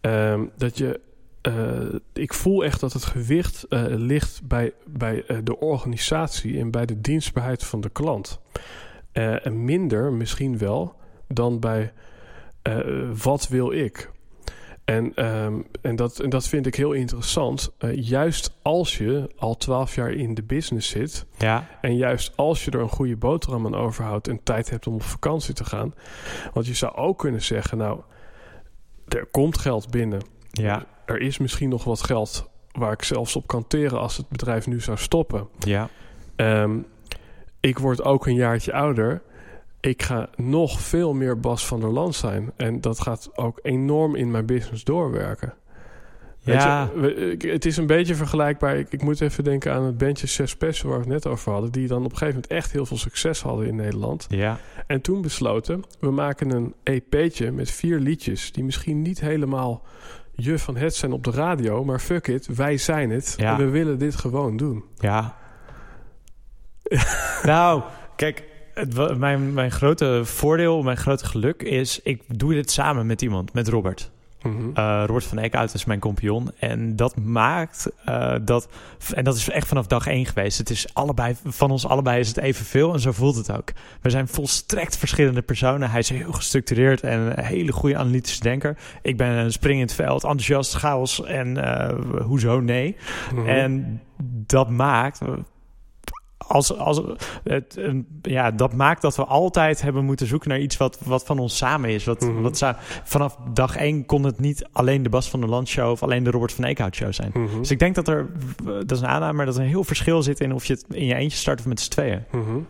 Um, 0.00 0.50
dat 0.56 0.78
je, 0.78 1.00
uh, 1.48 1.98
ik 2.12 2.34
voel 2.34 2.64
echt 2.64 2.80
dat 2.80 2.92
het 2.92 3.04
gewicht 3.04 3.66
uh, 3.68 3.84
ligt 3.86 4.40
bij, 4.44 4.72
bij 4.86 5.24
uh, 5.28 5.38
de 5.44 5.60
organisatie 5.60 6.58
en 6.58 6.70
bij 6.70 6.86
de 6.86 7.00
dienstbaarheid 7.00 7.64
van 7.64 7.80
de 7.80 7.90
klant. 7.90 8.40
En 9.12 9.64
minder 9.64 10.12
misschien 10.12 10.58
wel 10.58 10.94
dan 11.28 11.60
bij 11.60 11.92
wat 13.22 13.48
wil 13.48 13.72
ik. 13.72 14.10
En, 14.84 15.26
um, 15.26 15.66
en, 15.80 15.96
dat, 15.96 16.18
en 16.18 16.30
dat 16.30 16.48
vind 16.48 16.66
ik 16.66 16.74
heel 16.74 16.92
interessant. 16.92 17.72
Uh, 17.78 18.02
juist 18.02 18.56
als 18.62 18.98
je 18.98 19.30
al 19.36 19.56
twaalf 19.56 19.94
jaar 19.94 20.12
in 20.12 20.34
de 20.34 20.42
business 20.42 20.88
zit. 20.88 21.26
Ja. 21.38 21.68
En 21.80 21.96
juist 21.96 22.32
als 22.36 22.64
je 22.64 22.70
er 22.70 22.80
een 22.80 22.88
goede 22.88 23.16
boterham 23.16 23.66
aan 23.66 23.74
overhoudt. 23.74 24.28
en 24.28 24.40
tijd 24.42 24.70
hebt 24.70 24.86
om 24.86 24.94
op 24.94 25.02
vakantie 25.02 25.54
te 25.54 25.64
gaan. 25.64 25.94
Want 26.52 26.66
je 26.66 26.74
zou 26.74 26.94
ook 26.94 27.18
kunnen 27.18 27.42
zeggen: 27.42 27.78
Nou, 27.78 28.00
er 29.08 29.26
komt 29.26 29.58
geld 29.58 29.90
binnen. 29.90 30.22
Ja. 30.50 30.86
Er 31.04 31.20
is 31.20 31.38
misschien 31.38 31.68
nog 31.68 31.84
wat 31.84 32.02
geld 32.02 32.50
waar 32.72 32.92
ik 32.92 33.02
zelfs 33.02 33.36
op 33.36 33.46
kan 33.46 33.66
teren 33.66 33.98
als 33.98 34.16
het 34.16 34.28
bedrijf 34.28 34.66
nu 34.66 34.80
zou 34.80 34.98
stoppen. 34.98 35.48
Ja. 35.58 35.88
Um, 36.36 36.86
ik 37.60 37.78
word 37.78 38.02
ook 38.02 38.26
een 38.26 38.34
jaartje 38.34 38.72
ouder 38.72 39.22
ik 39.84 40.02
ga 40.02 40.28
nog 40.36 40.80
veel 40.80 41.14
meer 41.14 41.40
Bas 41.40 41.66
van 41.66 41.80
der 41.80 41.90
Land 41.90 42.14
zijn. 42.14 42.52
En 42.56 42.80
dat 42.80 43.00
gaat 43.00 43.30
ook 43.34 43.58
enorm 43.62 44.14
in 44.14 44.30
mijn 44.30 44.46
business 44.46 44.84
doorwerken. 44.84 45.54
Ja. 46.40 46.90
Je, 46.94 47.36
het 47.40 47.64
is 47.64 47.76
een 47.76 47.86
beetje 47.86 48.14
vergelijkbaar. 48.14 48.76
Ik, 48.76 48.92
ik, 48.92 49.02
moet 49.02 49.20
even 49.20 49.44
denken 49.44 49.72
aan 49.72 49.84
het 49.84 49.98
bandje 49.98 50.26
Zes 50.26 50.56
Pessen 50.56 50.88
waar 50.88 50.98
we 50.98 51.04
het 51.04 51.12
net 51.12 51.26
over 51.26 51.52
hadden. 51.52 51.72
Die 51.72 51.86
dan 51.86 52.04
op 52.04 52.10
een 52.10 52.16
gegeven 52.16 52.34
moment 52.34 52.52
echt 52.52 52.72
heel 52.72 52.86
veel 52.86 52.96
succes 52.96 53.42
hadden 53.42 53.66
in 53.66 53.76
Nederland. 53.76 54.26
Ja. 54.28 54.58
En 54.86 55.00
toen 55.00 55.22
besloten, 55.22 55.82
we 56.00 56.10
maken 56.10 56.50
een 56.50 56.74
EP'tje 56.82 57.50
met 57.50 57.70
vier 57.70 57.98
liedjes... 57.98 58.52
die 58.52 58.64
misschien 58.64 59.02
niet 59.02 59.20
helemaal 59.20 59.82
je 60.32 60.58
van 60.58 60.76
het 60.76 60.94
zijn 60.94 61.12
op 61.12 61.24
de 61.24 61.30
radio... 61.30 61.84
maar 61.84 62.00
fuck 62.00 62.28
it, 62.28 62.46
wij 62.46 62.76
zijn 62.76 63.10
het. 63.10 63.34
Ja. 63.36 63.52
En 63.52 63.64
we 63.64 63.70
willen 63.70 63.98
dit 63.98 64.14
gewoon 64.14 64.56
doen. 64.56 64.84
Ja. 64.98 65.36
nou, 67.42 67.82
kijk... 68.16 68.52
Het, 68.74 69.18
mijn, 69.18 69.52
mijn 69.52 69.70
grote 69.70 70.20
voordeel, 70.24 70.82
mijn 70.82 70.96
grote 70.96 71.26
geluk 71.26 71.62
is... 71.62 72.00
ik 72.02 72.22
doe 72.26 72.54
dit 72.54 72.70
samen 72.70 73.06
met 73.06 73.22
iemand, 73.22 73.52
met 73.52 73.68
Robert. 73.68 74.10
Mm 74.42 74.56
-hmm. 74.56 74.72
uh, 74.78 75.02
Robert 75.06 75.24
van 75.24 75.38
Eekhout 75.38 75.74
is 75.74 75.84
mijn 75.84 75.98
compagnon. 75.98 76.50
En 76.58 76.96
dat 76.96 77.16
maakt 77.16 77.90
uh, 78.08 78.34
dat... 78.42 78.68
En 79.14 79.24
dat 79.24 79.36
is 79.36 79.50
echt 79.50 79.68
vanaf 79.68 79.86
dag 79.86 80.06
één 80.06 80.26
geweest. 80.26 80.58
Het 80.58 80.70
is 80.70 80.94
allebei, 80.94 81.36
van 81.44 81.70
ons 81.70 81.86
allebei 81.86 82.20
is 82.20 82.28
het 82.28 82.36
evenveel. 82.36 82.92
En 82.92 83.00
zo 83.00 83.12
voelt 83.12 83.36
het 83.36 83.52
ook. 83.52 83.72
We 84.00 84.10
zijn 84.10 84.28
volstrekt 84.28 84.96
verschillende 84.96 85.42
personen. 85.42 85.90
Hij 85.90 86.00
is 86.00 86.08
heel 86.08 86.32
gestructureerd 86.32 87.02
en 87.02 87.20
een 87.20 87.44
hele 87.44 87.72
goede 87.72 87.96
analytische 87.96 88.42
denker. 88.42 88.76
Ik 89.02 89.16
ben 89.16 89.28
een 89.28 89.52
spring 89.52 89.74
in 89.74 89.84
het 89.86 89.94
veld, 89.94 90.22
enthousiast, 90.22 90.74
chaos 90.74 91.24
en 91.24 91.56
uh, 91.56 92.22
hoezo 92.22 92.60
nee. 92.60 92.96
Mhm. 93.26 93.34
Mm 93.34 93.40
-hmm. 93.40 93.48
En 93.48 94.02
dat 94.46 94.70
maakt 94.70 95.20
als, 96.48 96.76
als, 96.78 97.00
het, 97.44 97.78
ja, 98.22 98.50
dat 98.50 98.72
maakt 98.72 99.02
dat 99.02 99.16
we 99.16 99.24
altijd 99.24 99.82
hebben 99.82 100.04
moeten 100.04 100.26
zoeken 100.26 100.48
naar 100.48 100.60
iets 100.60 100.76
wat, 100.76 100.98
wat 101.04 101.24
van 101.24 101.38
ons 101.38 101.56
samen 101.56 101.90
is. 101.90 102.04
Wat, 102.04 102.20
Mhm. 102.20 102.28
mm 102.28 102.34
-hmm. 102.34 102.42
wat 102.42 102.56
sa- 102.56 102.76
vanaf 103.04 103.36
dag 103.52 103.76
één 103.76 104.06
kon 104.06 104.24
het 104.24 104.38
niet 104.38 104.66
alleen 104.72 105.02
de 105.02 105.08
Bas 105.08 105.30
van 105.30 105.40
der 105.40 105.48
Land 105.48 105.68
show 105.68 105.90
of 105.90 106.02
alleen 106.02 106.22
de 106.24 106.30
Robert 106.30 106.52
van 106.52 106.64
Eekhout 106.64 106.94
show 106.94 107.12
zijn. 107.12 107.30
Mm 107.34 107.46
-hmm. 107.46 107.58
Dus 107.58 107.70
ik 107.70 107.78
denk 107.78 107.94
dat 107.94 108.08
er, 108.08 108.26
dat 108.64 108.90
is 108.90 109.00
een 109.00 109.06
aanname, 109.06 109.44
dat 109.44 109.56
er 109.56 109.62
een 109.62 109.68
heel 109.68 109.84
verschil 109.84 110.22
zit 110.22 110.40
in 110.40 110.52
of 110.54 110.64
je 110.64 110.72
het 110.72 110.84
in 110.90 111.04
je 111.06 111.14
eentje 111.14 111.38
start 111.38 111.58
of 111.58 111.66
met 111.66 111.80
z'n 111.80 111.90
tweeën. 111.90 112.24
Mm 112.30 112.44
-hmm. 112.44 112.66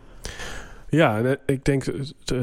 Ja, 0.89 1.17
en 1.17 1.37
ik 1.45 1.65
denk, 1.65 1.85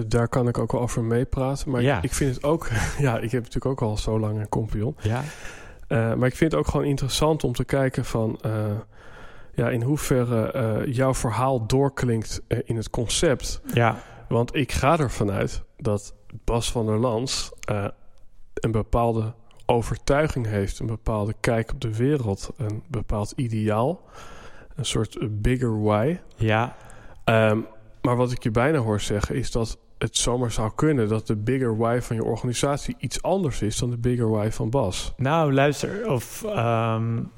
daar 0.06 0.28
kan 0.28 0.48
ik 0.48 0.58
ook 0.58 0.72
wel 0.72 0.80
over 0.80 1.02
meepraten. 1.04 1.70
Maar 1.70 1.82
ja. 1.82 1.98
ik 2.02 2.12
vind 2.14 2.34
het 2.34 2.44
ook, 2.44 2.68
ja, 2.98 3.18
ik 3.18 3.30
heb 3.30 3.42
natuurlijk 3.42 3.66
ook 3.66 3.82
al 3.82 3.96
zo 3.96 4.18
lang 4.20 4.40
een 4.40 4.48
compagnon. 4.48 4.96
Ja. 5.02 5.22
Uh, 5.88 6.14
maar 6.14 6.28
ik 6.28 6.36
vind 6.36 6.50
het 6.52 6.60
ook 6.60 6.68
gewoon 6.68 6.86
interessant 6.86 7.44
om 7.44 7.52
te 7.52 7.64
kijken 7.64 8.04
van... 8.04 8.38
Uh, 8.46 8.52
ja, 9.54 9.70
in 9.70 9.82
hoeverre 9.82 10.52
uh, 10.86 10.94
jouw 10.94 11.14
verhaal 11.14 11.66
doorklinkt 11.66 12.42
uh, 12.48 12.58
in 12.64 12.76
het 12.76 12.90
concept. 12.90 13.60
Ja. 13.74 13.98
Want 14.28 14.54
ik 14.54 14.72
ga 14.72 14.98
ervan 14.98 15.30
uit 15.30 15.62
dat 15.76 16.14
Bas 16.44 16.72
van 16.72 16.86
der 16.86 16.98
Lans 16.98 17.52
uh, 17.70 17.86
een 18.54 18.72
bepaalde 18.72 19.34
overtuiging 19.66 20.46
heeft, 20.46 20.78
een 20.78 20.86
bepaalde 20.86 21.34
kijk 21.40 21.72
op 21.72 21.80
de 21.80 21.96
wereld, 21.96 22.50
een 22.56 22.82
bepaald 22.88 23.32
ideaal, 23.36 24.00
een 24.74 24.84
soort 24.84 25.42
bigger 25.42 25.82
why. 25.82 26.18
Ja. 26.36 26.76
Um, 27.24 27.66
maar 28.02 28.16
wat 28.16 28.32
ik 28.32 28.42
je 28.42 28.50
bijna 28.50 28.78
hoor 28.78 29.00
zeggen 29.00 29.34
is 29.34 29.50
dat 29.50 29.78
het 29.98 30.16
zomaar 30.16 30.50
zou 30.50 30.72
kunnen 30.74 31.08
dat 31.08 31.26
de 31.26 31.36
bigger 31.36 31.76
why 31.76 31.98
van 32.00 32.16
je 32.16 32.24
organisatie 32.24 32.96
iets 32.98 33.22
anders 33.22 33.62
is 33.62 33.78
dan 33.78 33.90
de 33.90 33.98
bigger 33.98 34.30
why 34.30 34.50
van 34.50 34.70
Bas. 34.70 35.12
Nou, 35.16 35.52
luister, 35.52 36.10
of 36.10 36.44
um, 36.44 37.30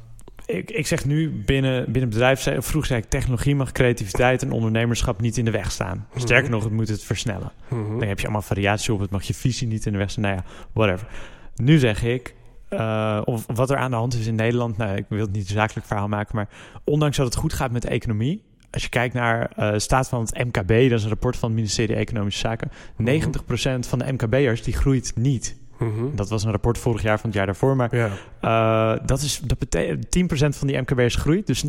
ik, 0.46 0.70
ik 0.70 0.86
zeg 0.86 1.04
nu 1.04 1.30
binnen, 1.30 1.92
binnen 1.92 2.10
bedrijf, 2.10 2.42
vroeger 2.42 2.86
zei 2.86 3.00
ik 3.00 3.08
technologie 3.08 3.54
mag 3.54 3.72
creativiteit 3.72 4.42
en 4.42 4.52
ondernemerschap 4.52 5.20
niet 5.20 5.36
in 5.36 5.44
de 5.44 5.50
weg 5.50 5.70
staan. 5.70 6.06
Mhm. 6.10 6.20
Sterker 6.20 6.50
nog, 6.50 6.64
het 6.64 6.72
moet 6.72 6.88
het 6.88 7.04
versnellen. 7.04 7.52
-hmm. 7.68 7.98
Dan 7.98 8.08
heb 8.08 8.18
je 8.18 8.24
allemaal 8.24 8.42
variatie 8.42 8.92
op, 8.92 9.00
het 9.00 9.10
mag 9.10 9.22
je 9.22 9.34
visie 9.34 9.66
niet 9.66 9.86
in 9.86 9.92
de 9.92 9.98
weg 9.98 10.10
staan. 10.10 10.22
Nou 10.22 10.36
ja, 10.36 10.44
whatever. 10.72 11.06
Nu 11.56 11.78
zeg 11.78 12.02
ik, 12.02 12.34
uh, 12.70 13.20
of 13.24 13.46
wat 13.54 13.70
er 13.70 13.76
aan 13.76 13.90
de 13.90 13.96
hand 13.96 14.14
is 14.14 14.26
in 14.26 14.34
Nederland, 14.34 14.76
nou, 14.76 14.96
ik 14.96 15.04
wil 15.08 15.20
het 15.20 15.32
niet 15.32 15.48
een 15.48 15.54
zakelijk 15.54 15.86
verhaal 15.86 16.08
maken, 16.08 16.36
maar 16.36 16.48
ondanks 16.84 17.16
dat 17.16 17.26
het 17.26 17.36
goed 17.36 17.52
gaat 17.52 17.70
met 17.70 17.82
de 17.82 17.88
economie, 17.88 18.42
als 18.70 18.82
je 18.82 18.88
kijkt 18.88 19.14
naar 19.14 19.50
de 19.56 19.62
uh, 19.62 19.78
staat 19.78 20.08
van 20.08 20.20
het 20.20 20.44
MKB, 20.44 20.68
dat 20.68 20.98
is 20.98 21.02
een 21.02 21.08
rapport 21.08 21.36
van 21.36 21.48
het 21.48 21.58
ministerie 21.58 21.96
Economische 21.96 22.40
Zaken, 22.40 22.70
Mhm. 22.96 23.04
90% 23.04 23.86
van 23.88 23.98
de 23.98 24.12
MKB'ers 24.12 24.62
die 24.62 24.74
groeit 24.74 25.12
niet. 25.14 25.56
Mm 25.78 25.92
-hmm. 25.96 26.16
Dat 26.16 26.28
was 26.28 26.44
een 26.44 26.50
rapport 26.50 26.78
vorig 26.78 27.02
jaar 27.02 27.18
van 27.18 27.28
het 27.28 27.38
jaar 27.38 27.46
daarvoor. 27.46 27.76
Maar 27.76 27.96
ja. 27.96 28.10
uh, 28.94 29.06
dat, 29.06 29.20
is, 29.20 29.38
dat 29.38 29.58
betekent 29.58 30.06
10% 30.54 30.58
van 30.58 30.66
die 30.66 30.78
MKB'ers 30.80 31.14
groeit, 31.14 31.46
dus 31.46 31.64
90% 31.66 31.68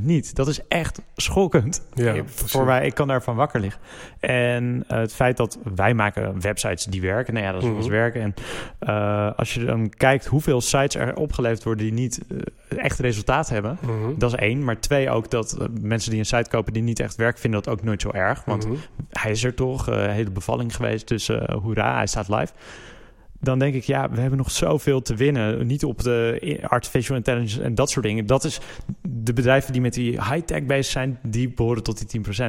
niet. 0.00 0.34
Dat 0.34 0.48
is 0.48 0.60
echt 0.68 1.00
schokkend. 1.16 1.82
Ja, 1.94 2.22
voor 2.24 2.66
wij, 2.66 2.86
ik 2.86 2.94
kan 2.94 3.08
daarvan 3.08 3.36
wakker 3.36 3.60
liggen. 3.60 3.80
En 4.20 4.84
uh, 4.90 4.98
het 4.98 5.14
feit 5.14 5.36
dat 5.36 5.58
wij 5.74 5.94
maken 5.94 6.40
websites 6.40 6.84
die 6.84 7.00
werken, 7.00 7.34
nou 7.34 7.46
ja, 7.46 7.52
dat 7.52 7.62
is 7.62 7.68
Mhm. 7.68 7.76
mm 7.76 7.82
-hmm. 7.82 7.90
werken. 7.90 8.22
En 8.22 8.34
uh, 8.88 9.30
als 9.36 9.54
je 9.54 9.64
dan 9.64 9.88
kijkt 9.88 10.26
hoeveel 10.26 10.60
sites 10.60 10.94
er 10.94 11.16
opgeleverd 11.16 11.64
worden 11.64 11.84
die 11.84 11.92
niet 11.92 12.20
echt 12.68 12.98
resultaat 12.98 13.48
hebben, 13.48 13.78
mm 13.80 13.88
-hmm. 13.88 14.18
dat 14.18 14.32
is 14.32 14.38
één. 14.38 14.64
Maar 14.64 14.80
twee 14.80 15.10
ook 15.10 15.30
dat 15.30 15.68
mensen 15.80 16.10
die 16.10 16.18
een 16.18 16.26
site 16.26 16.50
kopen 16.50 16.72
die 16.72 16.82
niet 16.82 17.00
echt 17.00 17.16
werkt, 17.16 17.40
vinden 17.40 17.62
dat 17.62 17.72
ook 17.72 17.82
nooit 17.82 18.00
zo 18.00 18.10
erg. 18.10 18.44
Want 18.44 18.64
-hmm. 18.64 18.76
hij 19.10 19.30
is 19.30 19.44
er 19.44 19.54
toch, 19.54 19.86
een 19.86 20.10
hele 20.10 20.30
bevalling 20.30 20.76
geweest, 20.76 21.08
dus 21.08 21.30
hoera, 21.62 21.94
hij 21.96 22.06
staat 22.06 22.28
live 22.28 22.52
dan 23.40 23.58
denk 23.58 23.74
ik, 23.74 23.84
ja, 23.84 24.10
we 24.10 24.20
hebben 24.20 24.38
nog 24.38 24.50
zoveel 24.50 25.02
te 25.02 25.14
winnen. 25.14 25.66
Niet 25.66 25.84
op 25.84 26.02
de 26.02 26.58
artificial 26.62 27.16
intelligence 27.16 27.62
en 27.62 27.74
dat 27.74 27.90
soort 27.90 28.04
dingen. 28.04 28.26
Dat 28.26 28.44
is 28.44 28.60
de 29.02 29.32
bedrijven 29.32 29.72
die 29.72 29.80
met 29.80 29.94
die 29.94 30.10
high-tech 30.10 30.64
bezig 30.64 30.92
zijn, 30.92 31.18
die 31.22 31.48
behoren 31.48 31.82
tot 31.82 32.10
die 32.10 32.20
10%. 32.24 32.44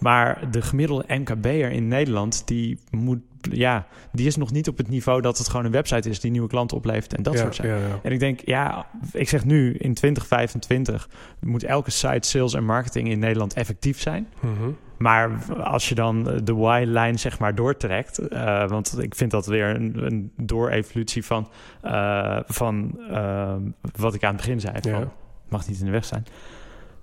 Maar 0.00 0.50
de 0.50 0.62
gemiddelde 0.62 1.04
MKB'er 1.18 1.70
in 1.70 1.88
Nederland, 1.88 2.42
die 2.46 2.78
moet 2.90 3.20
ja, 3.40 3.86
die 4.12 4.26
is 4.26 4.36
nog 4.36 4.52
niet 4.52 4.68
op 4.68 4.76
het 4.76 4.88
niveau 4.88 5.20
dat 5.20 5.38
het 5.38 5.48
gewoon 5.48 5.64
een 5.64 5.72
website 5.72 6.08
is 6.08 6.20
die 6.20 6.30
nieuwe 6.30 6.48
klanten 6.48 6.76
oplevert 6.76 7.14
en 7.14 7.22
dat 7.22 7.32
ja, 7.34 7.40
soort 7.40 7.54
zaken. 7.54 7.72
ja, 7.72 7.86
ja. 7.88 8.00
En 8.02 8.12
ik 8.12 8.18
denk, 8.18 8.40
ja, 8.44 8.86
ik 9.12 9.28
zeg 9.28 9.44
nu 9.44 9.74
in 9.74 9.94
2025 9.94 11.08
moet 11.40 11.64
elke 11.64 11.90
site 11.90 12.28
sales 12.28 12.54
en 12.54 12.64
marketing 12.64 13.08
in 13.08 13.18
Nederland 13.18 13.54
effectief 13.54 14.00
zijn. 14.00 14.28
Mhm. 14.40 14.70
Maar 14.98 15.30
als 15.62 15.88
je 15.88 15.94
dan 15.94 16.22
de 16.44 16.52
Y-lijn 16.52 17.18
zeg 17.18 17.38
maar 17.38 17.54
doortrekt, 17.54 18.18
eh, 18.18 18.68
want 18.68 19.02
ik 19.02 19.14
vind 19.14 19.30
dat 19.30 19.46
weer 19.46 19.74
een, 19.74 20.06
een 20.06 20.32
doorevolutie 20.36 21.24
van, 21.24 21.48
eh, 21.82 22.38
van 22.46 22.98
eh, 23.10 23.54
wat 23.96 24.14
ik 24.14 24.24
aan 24.24 24.34
het 24.34 24.40
begin 24.40 24.60
zei. 24.60 24.74
Van. 24.80 25.10
Mag 25.48 25.68
niet 25.68 25.78
in 25.78 25.84
de 25.84 25.90
weg 25.90 26.04
zijn. 26.04 26.26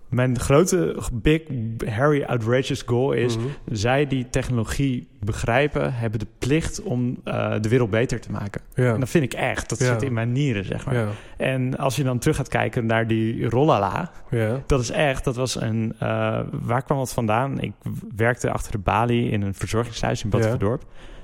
Mijn 0.09 0.39
grote, 0.39 0.95
big, 1.13 1.41
hairy, 1.85 2.23
outrageous 2.23 2.81
goal 2.81 3.11
is... 3.11 3.37
Mhm. 3.37 3.45
zij 3.71 4.07
die 4.07 4.29
technologie 4.29 5.07
begrijpen... 5.19 5.93
hebben 5.93 6.19
de 6.19 6.27
plicht 6.39 6.81
om 6.83 7.17
eh, 7.23 7.53
de 7.61 7.69
wereld 7.69 7.89
beter 7.89 8.19
te 8.21 8.31
maken. 8.31 8.61
Ja. 8.75 8.93
En 8.93 8.99
dat 8.99 9.09
vind 9.09 9.23
ik 9.23 9.33
echt. 9.33 9.69
Dat 9.69 9.79
Ja. 9.79 9.85
zit 9.85 10.01
in 10.03 10.13
mijn 10.13 10.31
nieren, 10.31 10.65
zeg 10.65 10.85
maar. 10.85 10.95
Ja. 10.95 11.07
En 11.37 11.77
als 11.77 11.95
je 11.95 12.03
dan 12.03 12.19
terug 12.19 12.35
gaat 12.35 12.47
kijken 12.47 12.85
naar 12.85 13.07
die 13.07 13.49
Rollala... 13.49 14.11
Ja. 14.29 14.61
dat 14.65 14.79
is 14.81 14.91
echt, 14.91 15.23
dat 15.23 15.35
was 15.35 15.61
een... 15.61 15.93
eh, 15.99 16.39
waar 16.51 16.83
kwam 16.83 16.97
dat 16.97 17.13
vandaan? 17.13 17.59
Ik 17.59 17.71
werkte 18.15 18.51
achter 18.51 18.71
de 18.71 18.77
balie 18.77 19.29
in 19.29 19.41
een 19.41 19.53
verzorgingshuis 19.53 20.23
in 20.23 20.29
Badverdorp. 20.29 20.83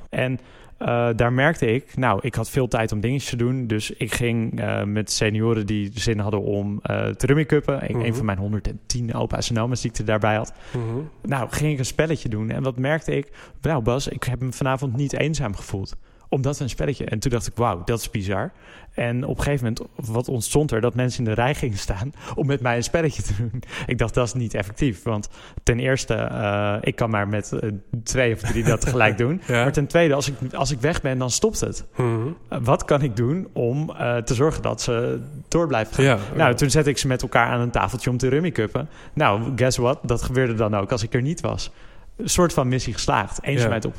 En 0.10 0.40
eh, 0.82 1.10
daar 1.16 1.34
merkte 1.34 1.66
ik, 1.74 1.98
nou, 1.98 2.20
ik 2.22 2.36
had 2.36 2.50
veel 2.50 2.68
tijd 2.68 2.92
om 2.92 3.00
dingetjes 3.00 3.30
te 3.30 3.36
doen. 3.36 3.68
Dus 3.68 3.92
ik 3.92 4.14
ging 4.14 4.60
eh, 4.62 4.84
met 4.84 5.12
senioren 5.12 5.66
die 5.66 5.92
zin 5.94 6.20
hadden 6.20 6.42
om 6.42 6.80
eh 6.82 7.08
te 7.08 7.26
rummikuppen. 7.26 7.84
Ik- 7.84 7.90
Mhm. 7.96 8.06
Een 8.06 8.16
van 8.16 8.26
mijn 8.26 8.38
110 8.38 9.14
opa's 9.14 9.50
en 9.50 9.60
oma's 9.60 9.82
die 9.82 9.92
ik 9.92 9.98
er 9.98 10.06
daarbij 10.06 10.36
had. 10.36 10.54
Mhm. 10.78 10.98
Nou, 11.22 11.50
ging 11.50 11.72
ik 11.74 11.80
een 11.80 11.86
spelletje 11.86 12.30
doen. 12.30 12.50
En 12.50 12.64
wat 12.64 12.78
merkte 12.78 13.16
ik? 13.16 13.28
Nou, 13.62 13.82
Bas, 13.84 14.08
ik 14.08 14.24
heb 14.24 14.42
me 14.42 14.52
vanavond 14.52 14.96
niet 14.96 15.14
eenzaam 15.14 15.56
gevoeld. 15.56 15.96
Omdat 16.30 16.60
een 16.60 16.70
spelletje. 16.70 17.06
En 17.06 17.20
toen 17.20 17.32
dacht 17.32 17.48
ik, 17.48 17.56
wauw, 17.56 17.84
dat 17.84 18.00
is 18.00 18.10
bizar. 18.10 18.52
En 18.94 19.26
op 19.26 19.38
een 19.38 19.44
gegeven 19.44 19.64
moment, 19.64 20.10
wat 20.12 20.28
ontstond 20.28 20.72
er? 20.72 20.82
Dat 20.82 20.96
mensen 20.96 21.20
in 21.20 21.30
de 21.30 21.42
rij 21.42 21.56
gingen 21.56 21.78
staan 21.78 22.14
om 22.36 22.48
met 22.48 22.62
mij 22.62 22.76
een 22.76 22.84
spelletje 22.84 23.22
te 23.22 23.34
doen. 23.38 23.64
Ik 23.86 23.98
dacht, 23.98 24.14
dat 24.14 24.28
is 24.28 24.34
niet 24.34 24.54
effectief. 24.54 25.04
Want 25.04 25.30
ten 25.64 25.80
eerste, 25.80 26.14
eh, 26.14 26.76
ik 26.82 26.96
kan 26.96 27.10
maar 27.10 27.28
met 27.28 27.52
eh, 27.52 27.70
twee 28.04 28.34
of 28.34 28.40
drie 28.40 28.64
dat 28.64 28.82
tegelijk 28.82 29.18
doen. 29.24 29.42
Ja. 29.48 29.64
Maar 29.64 29.72
ten 29.72 29.88
tweede, 29.88 30.14
als 30.14 30.28
ik, 30.28 30.54
als 30.54 30.72
ik 30.72 30.80
weg 30.80 31.02
ben, 31.02 31.18
dan 31.18 31.30
stopt 31.30 31.60
het. 31.60 31.86
Mhm. 31.96 32.28
Eh, 32.48 32.58
wat 32.62 32.86
kan 32.86 33.02
ik 33.02 33.16
doen 33.16 33.48
om 33.54 33.88
te 34.26 34.34
zorgen 34.34 34.62
dat 34.62 34.82
ze 34.82 35.20
door 35.48 35.68
blijven 35.68 35.94
gaan? 35.94 36.04
Ja. 36.04 36.18
Nou, 36.36 36.56
toen 36.56 36.70
zette 36.70 36.90
ik 36.90 36.98
ze 36.98 37.08
met 37.08 37.22
elkaar 37.22 37.48
aan 37.48 37.62
een 37.62 37.72
tafeltje 37.72 38.10
om 38.10 38.18
te 38.18 38.28
rummikuppen. 38.28 38.90
Nou, 39.14 39.52
guess 39.56 39.78
what? 39.78 40.00
Dat 40.02 40.22
gebeurde 40.22 40.54
dan 40.54 40.76
ook 40.76 40.92
als 40.92 41.04
ik 41.04 41.14
er 41.14 41.22
niet 41.22 41.42
was. 41.42 41.72
Een 42.18 42.30
soort 42.30 42.54
van 42.54 42.68
missie 42.68 42.94
geslaagd. 42.94 43.44
Eenzaamheid 43.44 43.86
op. 43.86 43.96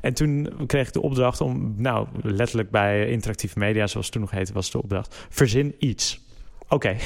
En 0.00 0.14
toen 0.14 0.48
kreeg 0.66 0.86
ik 0.86 0.92
de 0.92 1.02
opdracht 1.02 1.40
om, 1.40 1.74
nou, 1.76 2.06
letterlijk 2.22 2.70
bij 2.70 3.06
interactieve 3.10 3.58
media, 3.58 3.86
zoals 3.86 4.06
het 4.06 4.14
toen 4.14 4.22
nog 4.24 4.30
heette, 4.30 4.52
was 4.52 4.70
de 4.70 4.78
opdracht: 4.82 5.26
verzin 5.28 5.74
iets. 5.78 6.20
Oké. 6.68 6.96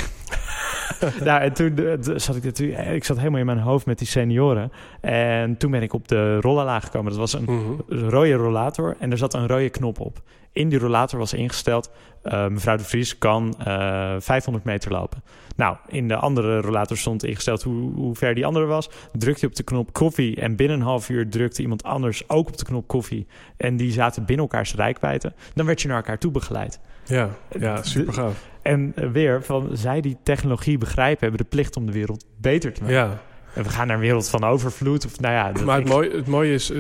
nou, 1.25 1.41
en 1.41 1.53
toen 1.53 1.77
eh, 1.79 1.95
zat 2.17 2.37
ik 2.37 2.45
natuurlijk, 2.45 2.89
ik 2.89 3.05
zat 3.05 3.17
helemaal 3.19 3.41
in 3.41 3.47
mijn 3.47 3.59
hoofd 3.59 3.87
met 3.87 3.99
die 3.99 4.07
senioren. 4.07 4.73
En 5.01 5.57
toen 5.57 5.71
ben 5.71 5.83
ik 5.83 5.93
op 5.93 6.09
de 6.09 6.41
rollala 6.41 6.81
gekomen. 6.81 7.11
Dat 7.11 7.21
was 7.21 7.33
een 7.33 7.45
Mhm. 7.45 8.09
rode 8.09 8.33
rollator 8.33 8.97
en 8.99 9.11
er 9.11 9.19
zat 9.19 9.35
een 9.35 9.47
rode 9.47 9.71
knop 9.71 10.01
op. 10.01 10.23
In 10.53 10.69
die 10.69 10.79
rollator 10.79 11.19
was 11.19 11.33
ingesteld, 11.33 11.91
eh, 12.23 12.47
mevrouw 12.47 12.77
de 12.77 12.85
Vries 12.85 13.19
kan 13.19 13.55
eh 13.65 14.15
500 14.19 14.65
meter 14.65 14.91
lopen. 14.93 15.23
Nou, 15.57 15.77
in 15.89 16.09
de 16.09 16.17
andere 16.17 16.61
rollator 16.61 16.97
stond 16.97 17.25
ingesteld 17.25 17.63
hoe, 17.63 17.93
hoe 17.93 18.15
ver 18.15 18.35
die 18.35 18.47
andere 18.47 18.67
was. 18.67 18.91
Drukte 19.13 19.41
je 19.41 19.47
op 19.47 19.57
de 19.57 19.63
knop 19.63 19.93
koffie 19.93 20.37
en 20.37 20.57
binnen 20.57 20.77
een 20.77 20.85
half 20.85 21.09
uur 21.09 21.29
drukte 21.29 21.63
iemand 21.63 21.83
anders 21.83 22.29
ook 22.29 22.49
op 22.49 22.57
de 22.57 22.65
knop 22.65 22.87
koffie. 22.89 23.27
En 23.57 23.77
die 23.77 23.93
zaten 23.93 24.25
binnen 24.25 24.45
elkaars 24.45 24.75
rijkwijde. 24.75 25.33
Dan 25.55 25.67
werd 25.67 25.83
je 25.83 25.89
naar 25.89 25.97
elkaar 25.97 26.19
toe 26.19 26.31
begeleid. 26.31 26.81
Ja. 27.05 27.31
ja, 27.59 27.83
super 27.83 28.13
gaaf. 28.13 28.49
En 28.63 28.93
eh, 28.95 29.11
weer, 29.11 29.43
van 29.43 29.69
zij 29.73 30.01
die 30.01 30.17
technologie 30.23 30.79
begrijpen, 30.79 31.21
hebben 31.21 31.41
de 31.41 31.49
plicht 31.49 31.77
om 31.77 31.87
de 31.87 31.93
wereld 31.93 32.27
beter 32.41 32.73
te 32.73 32.81
maken. 32.81 32.97
Ja. 32.97 33.21
We 33.55 33.65
gaan 33.69 33.87
naar 33.87 33.97
een 33.97 34.03
wereld 34.03 34.29
van 34.29 34.45
overvloed. 34.45 35.05
Of, 35.05 35.21
nou 35.21 35.35
ja, 35.35 35.53
dat- 35.53 35.65
Maar 35.65 35.77
het 35.77 35.87
ik- 35.87 35.93
mooie, 35.93 36.11
het 36.17 36.27
mooie 36.27 36.53
is, 36.55 36.71
eh, 36.71 36.79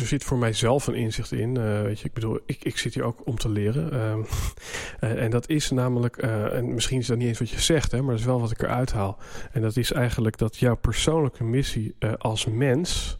er 0.00 0.06
zit 0.06 0.24
voor 0.24 0.38
mijzelf 0.38 0.86
een 0.86 0.94
inzicht 0.94 1.32
in. 1.32 1.56
eh, 1.56 1.82
weet 1.82 2.00
je, 2.00 2.06
ik 2.06 2.12
bedoel, 2.12 2.38
ik, 2.46 2.64
ik 2.64 2.78
zit 2.78 2.94
hier 2.94 3.02
ook 3.04 3.20
om 3.26 3.38
te 3.38 3.48
leren. 3.48 3.92
ehm, 3.92 4.20
eh, 5.12 5.22
en 5.24 5.30
dat 5.30 5.48
is 5.48 5.70
namelijk, 5.70 6.16
en 6.16 6.74
misschien 6.74 6.98
is 6.98 7.06
dat 7.06 7.16
niet 7.18 7.28
eens 7.28 7.38
wat 7.38 7.50
je 7.50 7.60
zegt, 7.60 7.92
hè, 7.92 7.98
maar 8.00 8.10
dat 8.10 8.18
is 8.20 8.24
wel 8.26 8.40
wat 8.40 8.50
ik 8.50 8.62
eruit 8.62 8.92
haal. 8.92 9.18
En 9.52 9.60
dat 9.62 9.76
is 9.76 9.92
eigenlijk 9.92 10.38
dat 10.38 10.56
jouw 10.56 10.76
persoonlijke 10.76 11.44
missie 11.44 11.94
als 12.18 12.46
mens 12.46 13.18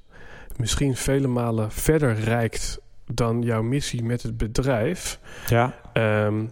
misschien 0.56 0.96
vele 0.96 1.26
malen 1.26 1.70
verder 1.72 2.14
reikt 2.14 2.80
dan 3.12 3.42
jouw 3.42 3.62
missie 3.62 4.02
met 4.04 4.22
het 4.22 4.36
bedrijf. 4.36 5.18
ja, 5.48 5.74
Ehm, 5.92 6.44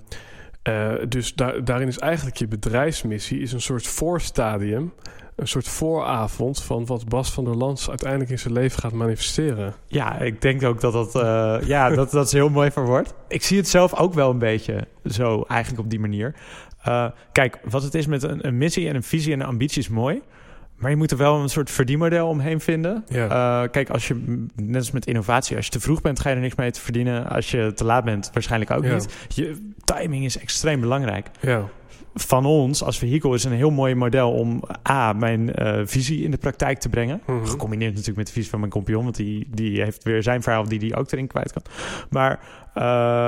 eh, 0.62 0.92
dus 1.08 1.34
daar, 1.34 1.64
daarin 1.64 1.88
is 1.88 1.98
eigenlijk 1.98 2.36
je 2.36 2.48
bedrijfsmissie 2.48 3.40
is 3.40 3.52
een 3.52 3.60
soort 3.60 3.86
voorstadium, 3.86 4.92
een 5.36 5.48
soort 5.48 5.68
vooravond 5.68 6.62
van 6.62 6.86
wat 6.86 7.08
Bas 7.08 7.32
van 7.32 7.44
der 7.44 7.56
Lans 7.56 7.88
uiteindelijk 7.88 8.30
in 8.30 8.38
zijn 8.38 8.52
leven 8.52 8.80
gaat 8.80 8.92
manifesteren. 8.92 9.74
Ja, 9.86 10.18
ik 10.18 10.40
denk 10.40 10.62
ook 10.62 10.80
dat 10.80 10.92
dat, 10.92 11.14
eh, 11.14 11.56
ja, 11.66 11.88
dat, 11.94 12.10
dat 12.10 12.26
is 12.26 12.32
heel 12.32 12.48
mooi 12.48 12.70
verwoord. 12.70 13.14
Ik 13.28 13.42
zie 13.42 13.56
het 13.56 13.68
zelf 13.68 13.94
ook 13.94 14.14
wel 14.14 14.30
een 14.30 14.38
beetje 14.38 14.86
zo, 15.04 15.44
eigenlijk 15.48 15.82
op 15.82 15.90
die 15.90 16.00
manier. 16.00 16.34
Eh, 16.82 17.06
kijk, 17.32 17.58
wat 17.64 17.82
het 17.82 17.94
is 17.94 18.06
met 18.06 18.22
een, 18.22 18.46
een 18.46 18.58
missie 18.58 18.88
en 18.88 18.94
een 18.94 19.02
visie 19.02 19.32
en 19.32 19.40
een 19.40 19.46
ambitie 19.46 19.82
is 19.82 19.88
mooi. 19.88 20.22
Maar 20.76 20.90
je 20.90 20.96
moet 20.96 21.10
er 21.10 21.16
wel 21.16 21.40
een 21.40 21.48
soort 21.48 21.70
verdienmodel 21.70 22.28
omheen 22.28 22.60
vinden. 22.60 23.04
Ja. 23.08 23.62
Eh, 23.62 23.70
kijk, 23.70 23.90
als 23.90 24.08
je, 24.08 24.44
net 24.54 24.76
als 24.76 24.90
met 24.90 25.06
innovatie, 25.06 25.56
als 25.56 25.64
je 25.64 25.70
te 25.70 25.80
vroeg 25.80 26.00
bent, 26.00 26.20
ga 26.20 26.28
je 26.28 26.34
er 26.34 26.40
niks 26.40 26.54
mee 26.54 26.70
te 26.70 26.80
verdienen. 26.80 27.28
Als 27.28 27.50
je 27.50 27.72
te 27.74 27.84
laat 27.84 28.04
bent, 28.04 28.30
waarschijnlijk 28.32 28.70
ook 28.70 28.84
Ja. 28.84 28.92
niet. 28.94 29.26
Je, 29.28 29.72
timing 29.84 30.24
is 30.24 30.38
extreem 30.38 30.80
belangrijk 30.80 31.26
Ja, 31.40 31.68
van 32.14 32.44
ons 32.46 32.82
als 32.82 32.98
vehikel 32.98 33.34
is 33.34 33.44
een 33.44 33.52
heel 33.52 33.70
mooi 33.70 33.94
model 33.94 34.32
om 34.32 34.62
A, 34.90 35.12
mijn 35.12 35.54
eh, 35.54 35.80
visie 35.84 36.22
in 36.24 36.30
de 36.30 36.36
praktijk 36.36 36.78
te 36.78 36.88
brengen. 36.88 37.20
Mhm. 37.26 37.44
Gecombineerd 37.46 37.90
natuurlijk 37.90 38.18
met 38.18 38.26
de 38.26 38.32
visie 38.32 38.50
van 38.50 38.58
mijn 38.60 38.72
compagnon, 38.72 39.02
want 39.02 39.16
die, 39.16 39.46
die 39.50 39.82
heeft 39.82 40.04
weer 40.04 40.22
zijn 40.22 40.42
verhaal 40.42 40.64
die 40.68 40.78
die 40.78 40.96
ook 40.96 41.12
erin 41.12 41.26
kwijt 41.26 41.52
kan. 41.52 41.62
Maar 42.10 42.40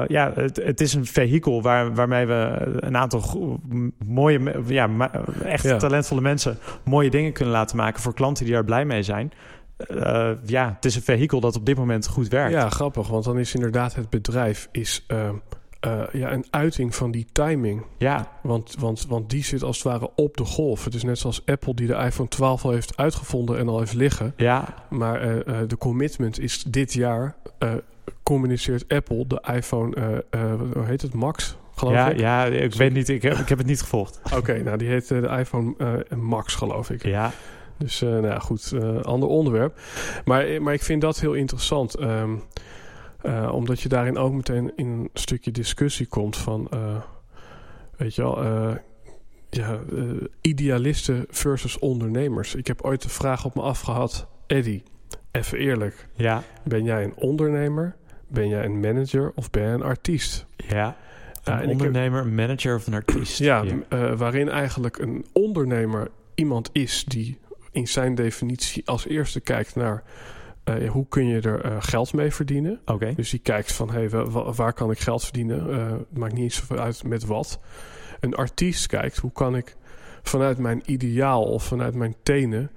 ja, 0.08 0.32
het, 0.34 0.56
het 0.56 0.80
is 0.80 0.94
een 0.94 1.06
vehikel 1.06 1.62
waar, 1.62 1.94
waarmee 1.94 2.26
we 2.26 2.56
een 2.80 2.96
aantal 2.96 3.60
mooie, 4.04 4.62
ja, 4.66 5.10
echt 5.44 5.64
Ja. 5.64 5.76
talentvolle 5.76 6.20
mensen 6.20 6.58
mooie 6.84 7.10
dingen 7.10 7.32
kunnen 7.32 7.54
laten 7.54 7.76
maken 7.76 8.02
voor 8.02 8.14
klanten 8.14 8.44
die 8.44 8.54
daar 8.54 8.64
blij 8.64 8.84
mee 8.84 9.02
zijn. 9.02 9.32
Eh, 9.76 10.30
ja, 10.44 10.72
het 10.74 10.84
is 10.84 10.96
een 10.96 11.02
vehikel 11.02 11.40
dat 11.40 11.56
op 11.56 11.66
dit 11.66 11.76
moment 11.76 12.06
goed 12.08 12.28
werkt. 12.28 12.52
ja, 12.52 12.68
grappig, 12.68 13.08
want 13.08 13.24
dan 13.24 13.38
is 13.38 13.54
inderdaad 13.54 13.94
het 13.94 14.10
bedrijf 14.10 14.68
is, 14.72 15.04
ehm, 15.06 15.34
eh, 15.80 16.00
ja, 16.12 16.32
een 16.32 16.44
uiting 16.50 16.94
van 16.94 17.10
die 17.10 17.26
timing. 17.32 17.84
ja, 17.98 18.28
Want, 18.42 18.74
want, 18.78 19.06
want 19.08 19.30
die 19.30 19.44
zit 19.44 19.62
als 19.62 19.76
het 19.76 19.86
ware 19.86 20.10
op 20.14 20.36
de 20.36 20.44
golf. 20.44 20.84
Het 20.84 20.94
is 20.94 21.02
net 21.02 21.18
zoals 21.18 21.42
Apple 21.46 21.74
die 21.74 21.86
de 21.86 21.94
iPhone 21.94 22.28
12 22.28 22.64
al 22.64 22.70
heeft 22.70 22.96
uitgevonden 22.96 23.58
en 23.58 23.68
al 23.68 23.78
heeft 23.78 23.94
liggen. 23.94 24.32
ja, 24.36 24.74
Maar 24.90 25.20
eh, 25.20 25.60
eh, 25.60 25.68
de 25.68 25.76
commitment 25.76 26.40
is 26.40 26.62
dit 26.62 26.92
jaar 26.92 27.36
eh, 27.58 27.70
communiceert 28.22 28.84
Apple 28.88 29.26
de 29.26 29.42
iPhone, 29.54 29.94
eh, 29.94 30.16
eh, 30.42 30.60
hoe 30.72 30.84
heet 30.84 31.02
het, 31.02 31.14
Max? 31.14 31.56
Geloof 31.74 31.94
ja, 31.94 32.08
ik. 32.08 32.18
ja, 32.18 32.44
ik 32.44 32.74
weet 32.74 32.92
niet, 32.92 33.08
ik 33.08 33.22
heb, 33.22 33.32
ik 33.38 33.48
heb 33.48 33.58
het 33.58 33.66
niet 33.66 33.80
gevolgd. 33.80 34.20
Oké, 34.36 34.62
nou 34.62 34.76
die 34.76 34.88
heet 34.88 35.10
eh, 35.10 35.20
de 35.20 35.28
iPhone 35.28 36.04
Max, 36.16 36.54
geloof 36.54 36.90
ik. 36.90 37.04
Ja, 37.04 37.32
Dus 37.78 38.00
nou 38.00 38.26
ja, 38.26 38.38
goed, 38.38 38.72
ander 39.02 39.28
onderwerp. 39.28 39.80
Maar, 40.24 40.62
maar 40.62 40.74
ik 40.74 40.82
vind 40.82 41.00
dat 41.00 41.20
heel 41.20 41.32
interessant. 41.34 41.94
ehm, 41.94 42.34
eh, 43.22 43.52
omdat 43.52 43.80
je 43.80 43.88
daarin 43.88 44.16
ook 44.16 44.32
meteen 44.32 44.72
in 44.76 44.86
een 44.86 45.10
stukje 45.12 45.50
discussie 45.50 46.06
komt 46.06 46.36
van... 46.36 46.68
weet 47.96 48.14
je 48.14 48.22
wel, 48.22 48.44
ja, 49.50 49.78
idealisten 50.40 51.24
versus 51.30 51.78
ondernemers. 51.78 52.54
Ik 52.54 52.66
heb 52.66 52.82
ooit 52.82 53.02
de 53.02 53.08
vraag 53.08 53.44
op 53.44 53.54
me 53.54 53.62
afgehad... 53.62 54.26
Eddie, 54.46 54.82
even 55.36 55.58
eerlijk. 55.58 56.06
ja, 56.14 56.42
Ben 56.64 56.84
jij 56.84 57.04
een 57.04 57.14
ondernemer? 57.16 57.96
Ben 58.28 58.48
jij 58.48 58.64
een 58.64 58.80
manager 58.80 59.32
of 59.34 59.50
ben 59.50 59.62
jij 59.62 59.72
een 59.72 59.82
artiest? 59.82 60.46
ja. 60.56 60.96
Een 61.44 61.58
heb- 61.58 61.68
ondernemer, 61.70 62.20
een 62.20 62.34
manager 62.34 62.74
of 62.74 62.86
een 62.86 62.94
artiest. 62.94 63.38
Ja, 63.38 63.64
eh, 63.88 64.12
waarin 64.12 64.48
eigenlijk 64.48 64.98
een 64.98 65.26
ondernemer 65.32 66.10
iemand 66.34 66.68
is 66.72 67.04
die 67.04 67.38
in 67.70 67.88
zijn 67.88 68.14
definitie 68.14 68.86
als 68.86 69.06
eerste 69.06 69.40
kijkt 69.40 69.74
naar 69.74 70.02
eh, 70.64 70.90
hoe 70.90 71.06
kun 71.08 71.26
je 71.26 71.40
er 71.40 71.60
eh, 71.60 71.76
geld 71.78 72.12
mee 72.12 72.30
verdienen. 72.30 72.80
Oké. 72.84 73.12
Dus 73.14 73.30
die 73.30 73.40
kijkt 73.40 73.72
van 73.72 73.90
hey, 73.90 74.10
wa- 74.10 74.24
wa- 74.30 74.52
waar 74.52 74.72
kan 74.72 74.90
ik 74.90 74.98
geld 74.98 75.24
verdienen? 75.24 75.66
Maakt 76.12 76.32
niet 76.32 76.42
eens 76.42 76.56
zoveel 76.56 76.78
uit 76.78 77.04
met 77.04 77.24
wat. 77.24 77.60
Een 78.20 78.34
artiest 78.34 78.86
kijkt 78.86 79.16
hoe 79.16 79.32
kan 79.32 79.56
ik 79.56 79.76
vanuit 80.22 80.58
mijn 80.58 80.82
ideaal 80.86 81.42
of 81.44 81.64
vanuit 81.64 81.94
mijn 81.94 82.16
tenen 82.22 82.70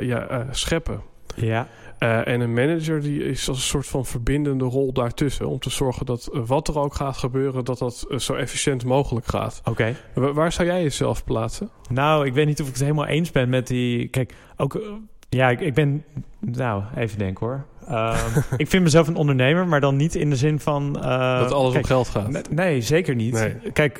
ja, 0.00 0.46
scheppen. 0.50 1.02
Ja, 1.40 1.68
Eh, 1.98 2.26
en 2.26 2.40
een 2.40 2.52
manager 2.52 3.00
die 3.00 3.24
is 3.24 3.48
als 3.48 3.56
een 3.56 3.62
soort 3.62 3.86
van 3.86 4.06
verbindende 4.06 4.64
rol 4.64 4.92
daartussen. 4.92 5.46
Om 5.48 5.58
te 5.58 5.70
zorgen 5.70 6.06
dat 6.06 6.26
eh, 6.32 6.40
wat 6.46 6.68
er 6.68 6.78
ook 6.78 6.94
gaat 6.94 7.16
gebeuren, 7.16 7.64
dat 7.64 7.78
dat 7.78 8.06
eh, 8.10 8.18
zo 8.18 8.34
efficiënt 8.34 8.84
mogelijk 8.84 9.26
gaat. 9.26 9.60
oké. 9.64 9.94
Wa- 10.14 10.32
waar 10.32 10.52
zou 10.52 10.68
jij 10.68 10.82
jezelf 10.82 11.24
plaatsen? 11.24 11.70
Nou, 11.90 12.26
ik 12.26 12.32
weet 12.32 12.46
niet 12.46 12.60
of 12.60 12.66
ik 12.66 12.72
het 12.72 12.82
helemaal 12.82 13.06
eens 13.06 13.30
ben 13.30 13.48
met 13.48 13.66
die... 13.66 14.08
Kijk, 14.08 14.34
ook... 14.56 14.80
Ja, 15.28 15.50
ik, 15.50 15.60
ik 15.60 15.74
ben... 15.74 16.04
Nou, 16.38 16.82
even 16.96 17.18
denken 17.18 17.46
hoor. 17.46 17.64
Ehm, 17.90 18.38
ik 18.56 18.68
vind 18.68 18.82
mezelf 18.82 19.08
een 19.08 19.16
ondernemer, 19.16 19.66
maar 19.68 19.80
dan 19.80 19.96
niet 19.96 20.14
in 20.14 20.30
de 20.30 20.36
zin 20.36 20.60
van... 20.60 20.96
uh, 20.96 21.38
dat 21.40 21.52
alles 21.52 21.72
kijk, 21.72 21.84
om 21.84 21.90
geld 21.90 22.08
gaat. 22.08 22.28
Nee, 22.30 22.42
nee 22.50 22.80
zeker 22.80 23.14
niet. 23.14 23.32
Nee. 23.32 23.54
Kijk, 23.72 23.98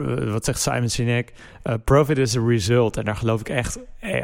uh, 0.00 0.32
wat 0.32 0.44
zegt 0.44 0.60
Simon 0.60 0.88
Sinek? 0.88 1.32
Uh, 1.64 1.74
profit 1.84 2.18
is 2.18 2.36
a 2.36 2.40
result. 2.46 2.96
En 2.96 3.04
daar 3.04 3.16
geloof 3.16 3.40
ik 3.40 3.48
echt, 3.48 3.78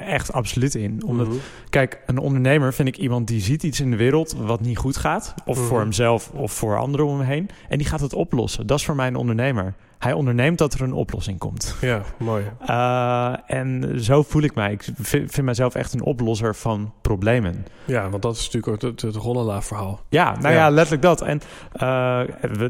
echt 0.07 0.33
absoluut 0.33 0.75
in. 0.75 1.03
Omdat, 1.07 1.27
Mhm. 1.27 1.37
kijk, 1.70 2.01
een 2.07 2.18
ondernemer 2.18 2.72
vind 2.75 2.88
ik 2.88 2.96
iemand 2.96 3.27
die 3.27 3.40
ziet 3.40 3.62
iets 3.62 3.81
in 3.81 3.90
de 3.90 3.96
wereld 3.96 4.35
wat 4.38 4.61
niet 4.61 4.79
goed 4.79 4.96
gaat. 4.96 5.35
Of 5.44 5.59
Mhm. 5.59 5.66
voor 5.66 5.81
hemzelf 5.81 6.31
of 6.35 6.53
voor 6.53 6.79
anderen 6.79 7.07
om 7.07 7.18
hem 7.18 7.29
heen. 7.29 7.48
En 7.68 7.79
die 7.79 7.87
gaat 7.87 8.01
het 8.01 8.14
oplossen. 8.14 8.66
Dat 8.66 8.79
is 8.79 8.85
voor 8.85 8.94
mij 8.96 9.07
een 9.07 9.16
ondernemer. 9.16 9.75
Hij 10.02 10.12
onderneemt 10.12 10.58
dat 10.58 10.74
er 10.74 10.82
een 10.82 10.92
oplossing 10.92 11.38
komt. 11.38 11.76
Ja, 11.80 12.02
mooi. 12.18 12.44
Uh, 12.70 13.34
en 13.46 14.00
zo 14.00 14.22
voel 14.22 14.42
ik 14.42 14.54
mij. 14.54 14.72
Ik 14.72 14.88
vind, 14.98 15.30
vind 15.30 15.46
mezelf 15.46 15.74
echt 15.74 15.92
een 15.92 16.02
oplosser 16.02 16.54
van 16.54 16.92
problemen. 17.02 17.66
Ja, 17.84 18.08
want 18.08 18.22
dat 18.22 18.36
is 18.36 18.44
natuurlijk 18.50 18.84
ook 18.84 18.90
het, 18.90 19.00
het 19.00 19.14
Rollala-verhaal. 19.14 20.00
Ja, 20.08 20.30
nou 20.30 20.54
ja. 20.54 20.60
Ja. 20.60 20.70
letterlijk 20.70 21.02
dat. 21.02 21.20
En 21.22 21.40
uh, 21.82 22.20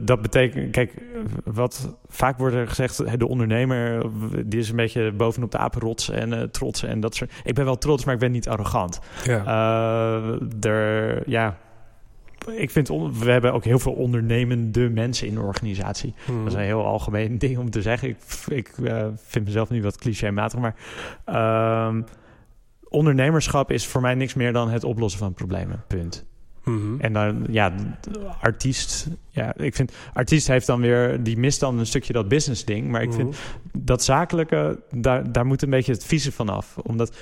dat 0.02 0.22
betekent, 0.22 0.70
kijk, 0.70 1.02
wat 1.44 1.96
vaak 2.08 2.38
wordt 2.38 2.54
er 2.54 2.68
gezegd, 2.68 3.18
de 3.18 3.28
ondernemer 3.28 4.06
die 4.46 4.60
is 4.60 4.70
een 4.70 4.76
beetje 4.76 5.12
bovenop 5.12 5.50
de 5.50 5.58
apenrots 5.58 6.10
en 6.10 6.32
uh, 6.32 6.42
trots 6.42 6.82
en 6.82 7.00
dat 7.00 7.14
soort. 7.14 7.32
Ik 7.44 7.54
ben 7.54 7.64
wel 7.64 7.78
trots, 7.78 8.04
maar 8.04 8.14
ik 8.14 8.20
ben 8.20 8.32
niet 8.32 8.48
arrogant. 8.48 9.00
Ja. 9.24 9.44
Er, 10.60 11.30
ja. 11.30 11.56
Ik 12.50 12.70
vind, 12.70 12.88
we 12.88 13.31
hebben 13.31 13.52
ook 13.52 13.64
heel 13.64 13.78
veel 13.78 13.92
ondernemende 13.92 14.90
mensen 14.90 15.26
in 15.26 15.35
de 15.35 15.40
organisatie. 15.40 16.14
Mhm. 16.26 16.38
Dat 16.38 16.46
is 16.46 16.55
een 16.55 16.64
heel 16.64 16.85
algemeen 16.85 17.38
ding 17.44 17.59
om 17.59 17.70
te 17.70 17.83
zeggen. 17.83 18.09
Ik, 18.09 18.16
ik 18.48 18.78
uh, 18.78 19.07
vind 19.16 19.44
mezelf 19.44 19.70
nu 19.70 19.83
wat 19.83 19.98
clichématig, 19.98 20.59
maar 20.59 20.74
uh, 21.28 22.02
ondernemerschap 22.88 23.70
is 23.70 23.87
voor 23.87 24.00
mij 24.00 24.14
niks 24.14 24.35
meer 24.35 24.52
dan 24.52 24.70
het 24.70 24.85
oplossen 24.85 25.20
van 25.20 25.35
problemen. 25.35 25.85
Punt. 25.87 26.24
Mhm. 26.64 27.00
En 27.00 27.12
dan, 27.12 27.46
ja, 27.50 27.72
artiest. 28.40 29.09
Ja, 29.31 29.57
ik 29.57 29.74
vind, 29.74 29.92
artiest 30.12 30.46
heeft 30.46 30.66
dan 30.66 30.81
weer, 30.81 31.22
die 31.22 31.38
mist 31.38 31.61
dan 31.61 31.78
een 31.78 31.87
stukje 31.87 32.12
dat 32.12 32.28
business 32.28 32.64
ding. 32.64 32.88
Maar 32.88 33.02
ik 33.02 33.12
vind 33.12 33.37
dat 33.78 34.05
zakelijke, 34.05 34.83
daar, 34.90 35.33
daar 35.33 35.46
moet 35.46 35.62
een 35.62 35.70
beetje 35.70 35.92
het 35.92 36.05
vieze 36.05 36.33
van 36.33 36.48
af. 36.48 36.78
Omdat, 36.78 37.16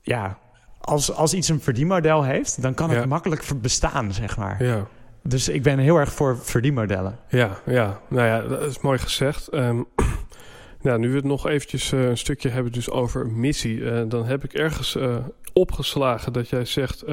ja, 0.00 0.38
als, 0.82 1.12
als 1.12 1.34
iets 1.34 1.48
een 1.48 1.60
verdienmodel 1.60 2.22
heeft, 2.24 2.62
dan 2.62 2.74
kan 2.74 2.90
het 2.90 2.98
Ja. 2.98 3.06
makkelijk 3.06 3.44
bestaan, 3.60 4.12
zeg 4.12 4.36
maar. 4.36 4.64
Ja. 4.64 4.86
Dus 5.22 5.48
ik 5.48 5.62
ben 5.62 5.78
heel 5.78 5.96
erg 5.96 6.12
voor 6.12 6.38
verdienmodellen. 6.38 7.18
Ja, 7.28 7.50
ja, 7.66 8.00
nou 8.08 8.26
ja, 8.26 8.40
dat 8.40 8.62
is 8.62 8.80
mooi 8.80 8.98
gezegd. 8.98 9.48
Ehm, 9.48 9.82
nou, 10.82 10.98
nu 10.98 11.08
we 11.08 11.16
het 11.16 11.24
nog 11.24 11.46
eventjes 11.48 11.92
eh, 11.92 12.08
een 12.08 12.18
stukje 12.18 12.48
hebben 12.48 12.72
dus 12.72 12.90
over 12.90 13.26
missie, 13.26 13.90
eh, 13.90 14.02
dan 14.08 14.24
heb 14.26 14.44
ik 14.44 14.52
ergens 14.52 14.96
eh, 14.96 15.16
opgeslagen 15.52 16.32
dat 16.32 16.48
jij 16.48 16.64
zegt, 16.64 17.04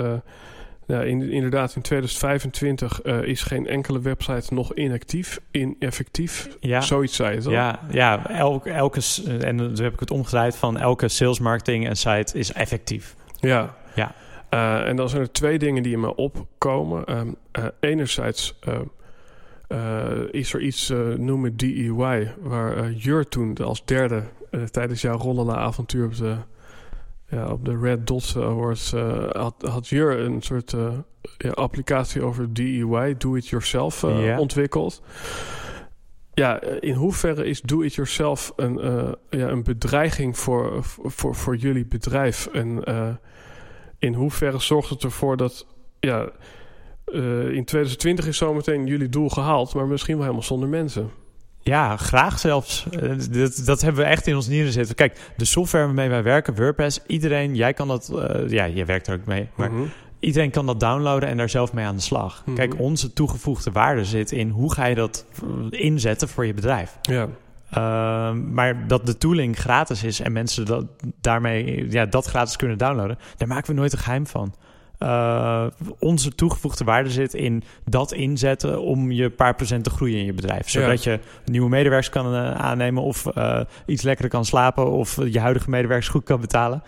ja, 0.89 1.01
in, 1.01 1.21
inderdaad 1.32 1.75
in 1.75 1.82
2025 1.82 3.01
eh, 3.01 3.21
is 3.23 3.41
geen 3.41 3.67
enkele 3.67 4.01
website 4.01 4.53
nog 4.53 4.73
inactief, 4.73 5.39
ineffectief. 5.51 6.49
Ja. 6.60 6.82
Zoiets 6.82 7.15
zei 7.15 7.36
je 7.36 7.41
toch? 7.41 7.51
Ja, 7.53 7.79
ja 7.91 8.29
elke, 8.29 8.69
elke, 8.69 9.01
en 9.39 9.58
dan 9.58 9.77
heb 9.82 9.93
ik 9.93 9.99
het 9.99 10.12
omgedraaid 10.12 10.55
van 10.55 10.77
elke 10.77 11.08
sales 11.08 11.39
marketing 11.39 11.88
en 11.88 11.95
site 11.97 12.38
is 12.38 12.53
effectief. 12.53 13.15
Ja. 13.39 13.75
Ja. 13.95 14.15
Eh, 14.49 14.88
en 14.88 14.95
dan 14.95 15.10
zijn 15.10 15.21
er 15.21 15.32
twee 15.32 15.60
dingen 15.60 15.84
die 15.84 15.93
in 15.93 15.99
me 15.99 16.15
opkomen. 16.15 17.06
Ehm, 17.06 17.28
eh, 17.52 17.65
enerzijds 17.80 18.60
eh, 18.60 18.80
eh, 19.67 20.17
is 20.32 20.54
er 20.54 20.62
iets, 20.62 20.93
noemen 21.17 21.58
DEY, 21.58 22.34
waar 22.41 22.78
eh, 22.78 23.04
Jur 23.04 23.28
toen 23.28 23.58
als 23.58 23.86
derde 23.86 24.23
tijdens 24.71 25.02
jouw 25.02 25.17
Rollala-avontuur 25.17 26.06
op 26.06 26.15
de, 26.15 26.36
ja, 27.30 27.52
op 27.52 27.65
de 27.65 27.80
Red 27.80 28.08
Dot 28.08 28.34
Awards 28.38 28.91
had, 29.32 29.56
had 29.62 29.88
Jur 29.88 30.19
een 30.19 30.41
soort 30.41 30.75
ja, 31.38 31.49
applicatie 31.49 32.21
over 32.21 32.54
DEY, 32.54 33.15
Do 33.17 33.36
It 33.36 33.47
Yourself, 33.47 34.04
ontwikkeld. 34.38 35.02
Ja, 36.39 36.60
eh, 36.60 36.78
in 36.80 36.93
hoeverre 36.93 37.45
is 37.45 37.62
Do 37.62 37.82
It 37.82 37.93
Yourself 37.93 38.54
een, 38.56 38.80
eh, 38.80 39.12
ja, 39.30 39.47
een 39.47 39.63
bedreiging 39.63 40.38
voor, 40.38 40.84
voor, 40.84 41.36
voor 41.36 41.56
jullie 41.56 41.86
bedrijf? 41.86 42.47
En 42.54 42.84
eh, 42.84 43.08
in 43.97 44.13
hoeverre 44.13 44.60
zorgt 44.60 44.89
het 44.89 45.04
ervoor 45.04 45.38
dat 45.38 45.65
ja, 45.99 46.30
in 47.52 47.65
2020 47.65 48.28
is 48.28 48.38
zometeen 48.38 48.86
jullie 48.86 49.10
doel 49.10 49.30
gehaald, 49.30 49.73
maar 49.73 49.88
misschien 49.88 50.13
wel 50.13 50.23
helemaal 50.23 50.45
zonder 50.45 50.69
mensen? 50.69 51.10
Ja, 51.62 51.97
graag 51.97 52.39
zelfs. 52.39 52.86
Dat, 53.32 53.62
dat 53.65 53.82
hebben 53.82 54.04
we 54.04 54.10
echt 54.10 54.28
in 54.28 54.36
ons 54.36 54.47
nieren 54.47 54.71
zitten. 54.71 54.95
Kijk, 54.95 55.34
de 55.38 55.45
software 55.45 55.86
waarmee 55.86 56.10
wij 56.10 56.23
werken, 56.23 56.56
WordPress, 56.56 56.99
iedereen, 57.08 57.56
jij 57.56 57.73
kan 57.73 57.88
dat, 57.88 58.12
ja, 58.47 58.63
je 58.63 58.86
werkt 58.86 59.08
er 59.08 59.13
ook 59.13 59.25
mee, 59.25 59.49
maar 59.56 59.71
Mhm. 59.71 59.84
Iedereen 60.19 60.51
kan 60.51 60.65
dat 60.65 60.79
downloaden 60.79 61.29
en 61.29 61.38
daar 61.38 61.49
zelf 61.49 61.73
mee 61.73 61.86
aan 61.86 61.95
de 61.95 62.01
slag. 62.01 62.43
Mhm. 62.45 62.55
Kijk, 62.55 62.79
onze 62.79 63.13
toegevoegde 63.13 63.71
waarde 63.71 64.05
zit 64.05 64.32
in 64.32 64.49
hoe 64.49 64.73
ga 64.73 64.86
je 64.86 64.95
dat 64.95 65.25
inzetten 65.69 66.29
voor 66.29 66.45
je 66.45 66.53
bedrijf. 66.53 66.97
Ja, 67.01 67.27
Ehm, 67.69 68.53
maar 68.53 68.88
dat 68.88 69.05
de 69.05 69.17
tooling 69.17 69.58
gratis 69.58 70.03
is 70.03 70.19
en 70.19 70.32
mensen 70.32 70.65
dat, 70.65 70.86
daarmee 71.21 71.91
ja, 71.91 72.05
dat 72.05 72.25
gratis 72.25 72.55
kunnen 72.55 72.77
downloaden, 72.77 73.17
daar 73.38 73.47
maken 73.47 73.69
we 73.73 73.79
nooit 73.79 73.93
een 73.93 73.99
geheim 73.99 74.27
van. 74.27 74.53
Eh, 74.99 75.65
onze 75.99 76.35
toegevoegde 76.35 76.83
waarde 76.83 77.09
zit 77.09 77.33
in 77.33 77.63
dat 77.85 78.13
inzetten 78.13 78.81
om 78.81 79.12
je 79.12 79.29
paar 79.29 79.55
procent 79.55 79.83
te 79.83 79.89
groeien 79.89 80.17
in 80.17 80.25
je 80.25 80.33
bedrijf. 80.33 80.69
Zodat 80.69 81.03
je 81.03 81.19
nieuwe 81.45 81.69
medewerkers 81.69 82.09
kan 82.09 82.33
eh, 82.33 82.51
aannemen 82.51 83.03
of 83.03 83.25
eh, 83.25 83.62
iets 83.85 84.03
lekkerder 84.03 84.31
kan 84.31 84.45
slapen 84.45 84.91
of 84.91 85.17
je 85.25 85.39
huidige 85.39 85.69
medewerkers 85.69 86.09
goed 86.09 86.23
kan 86.23 86.41
betalen. 86.41 86.83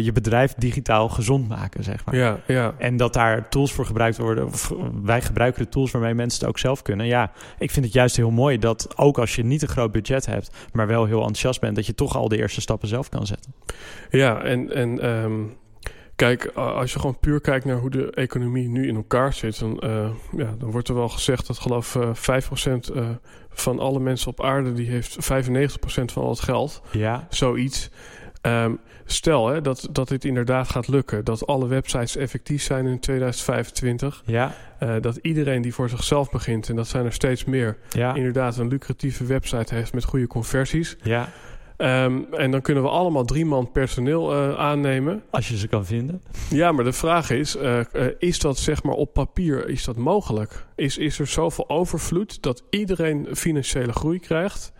Je 0.00 0.12
bedrijf 0.12 0.54
digitaal 0.54 1.08
gezond 1.08 1.48
maken, 1.48 1.84
zeg 1.84 2.04
maar. 2.04 2.16
ja, 2.16 2.38
ja. 2.46 2.74
En 2.78 2.96
dat 2.96 3.12
daar 3.12 3.48
tools 3.48 3.72
voor 3.72 3.86
gebruikt 3.86 4.18
worden. 4.18 4.46
Of 4.46 4.72
wij 5.02 5.22
gebruiken 5.22 5.62
de 5.62 5.68
tools 5.68 5.90
waarmee 5.90 6.14
mensen 6.14 6.40
het 6.40 6.48
ook 6.48 6.58
zelf 6.58 6.82
kunnen. 6.82 7.06
Ja, 7.06 7.30
ik 7.58 7.70
vind 7.70 7.84
het 7.84 7.94
juist 7.94 8.16
heel 8.16 8.30
mooi 8.30 8.58
dat 8.58 8.96
ook 8.96 9.18
als 9.18 9.36
je 9.36 9.44
niet 9.44 9.62
een 9.62 9.68
groot 9.68 9.92
budget 9.92 10.26
hebt, 10.26 10.50
maar 10.72 10.86
wel 10.86 11.04
heel 11.04 11.20
enthousiast 11.20 11.60
bent, 11.60 11.76
dat 11.76 11.86
je 11.86 11.94
toch 11.94 12.16
al 12.16 12.28
de 12.28 12.36
eerste 12.36 12.60
stappen 12.60 12.88
zelf 12.88 13.08
kan 13.08 13.26
zetten. 13.26 13.54
Ja, 14.10 14.42
en, 14.42 14.74
en 14.74 15.00
ehm, 15.00 15.42
kijk, 16.18 16.46
als 16.54 16.92
je 16.92 16.98
gewoon 16.98 17.18
puur 17.18 17.40
kijkt 17.40 17.64
naar 17.64 17.76
hoe 17.76 17.90
de 17.90 18.10
economie 18.10 18.68
nu 18.68 18.88
in 18.88 18.96
elkaar 18.96 19.32
zit, 19.32 19.58
dan, 19.58 19.78
eh, 19.78 20.10
ja, 20.36 20.54
dan 20.58 20.70
wordt 20.70 20.88
er 20.88 20.94
wel 20.94 21.08
gezegd 21.08 21.46
dat 21.46 21.58
geloof 21.58 21.96
eh 21.96 22.14
5% 22.14 22.88
eh, 22.88 23.08
van 23.50 23.78
alle 23.78 24.00
mensen 24.00 24.28
op 24.28 24.42
aarde, 24.42 24.72
die 24.72 24.88
heeft 24.88 25.16
95% 25.20 26.12
van 26.12 26.22
al 26.22 26.30
het 26.30 26.40
geld. 26.40 26.82
Ja, 26.90 27.26
Zoiets. 27.30 27.90
Ehm, 28.40 28.72
stel 29.04 29.48
hè, 29.48 29.60
dat, 29.60 29.88
dat 29.90 30.08
dit 30.08 30.24
inderdaad 30.24 30.68
gaat 30.68 30.88
lukken, 30.88 31.24
dat 31.24 31.46
alle 31.46 31.66
websites 31.66 32.16
effectief 32.16 32.62
zijn 32.62 32.86
in 32.86 33.00
2025, 33.00 34.22
ja, 34.26 34.54
eh, 34.78 34.94
dat 35.00 35.16
iedereen 35.16 35.62
die 35.62 35.74
voor 35.74 35.88
zichzelf 35.88 36.30
begint, 36.30 36.68
en 36.68 36.76
dat 36.76 36.88
zijn 36.88 37.04
er 37.04 37.12
steeds 37.12 37.44
meer, 37.44 37.76
ja, 37.90 38.14
inderdaad 38.14 38.56
een 38.56 38.68
lucratieve 38.68 39.24
website 39.24 39.74
heeft 39.74 39.94
met 39.94 40.04
goede 40.04 40.26
conversies. 40.26 40.96
ja. 41.02 41.28
Ehm, 41.78 42.18
en 42.32 42.50
dan 42.50 42.60
kunnen 42.60 42.82
we 42.82 42.88
allemaal 42.88 43.24
drie 43.24 43.44
man 43.44 43.72
personeel 43.72 44.32
eh, 44.32 44.54
aannemen. 44.58 45.22
Als 45.30 45.48
je 45.48 45.56
ze 45.56 45.68
kan 45.68 45.84
vinden. 45.86 46.22
Ja, 46.50 46.72
maar 46.72 46.84
de 46.84 46.92
vraag 46.92 47.30
is, 47.30 47.56
eh, 47.56 47.78
eh, 47.80 48.14
is 48.18 48.38
dat 48.38 48.58
zeg 48.58 48.82
maar 48.82 48.94
op 48.94 49.12
papier, 49.12 49.68
is 49.68 49.84
dat 49.84 49.96
mogelijk? 49.96 50.66
Is, 50.76 50.98
is 50.98 51.18
er 51.18 51.26
zoveel 51.26 51.68
overvloed 51.70 52.42
dat 52.42 52.62
iedereen 52.70 53.26
financiële 53.32 53.92
groei 53.92 54.18
krijgt? 54.20 54.72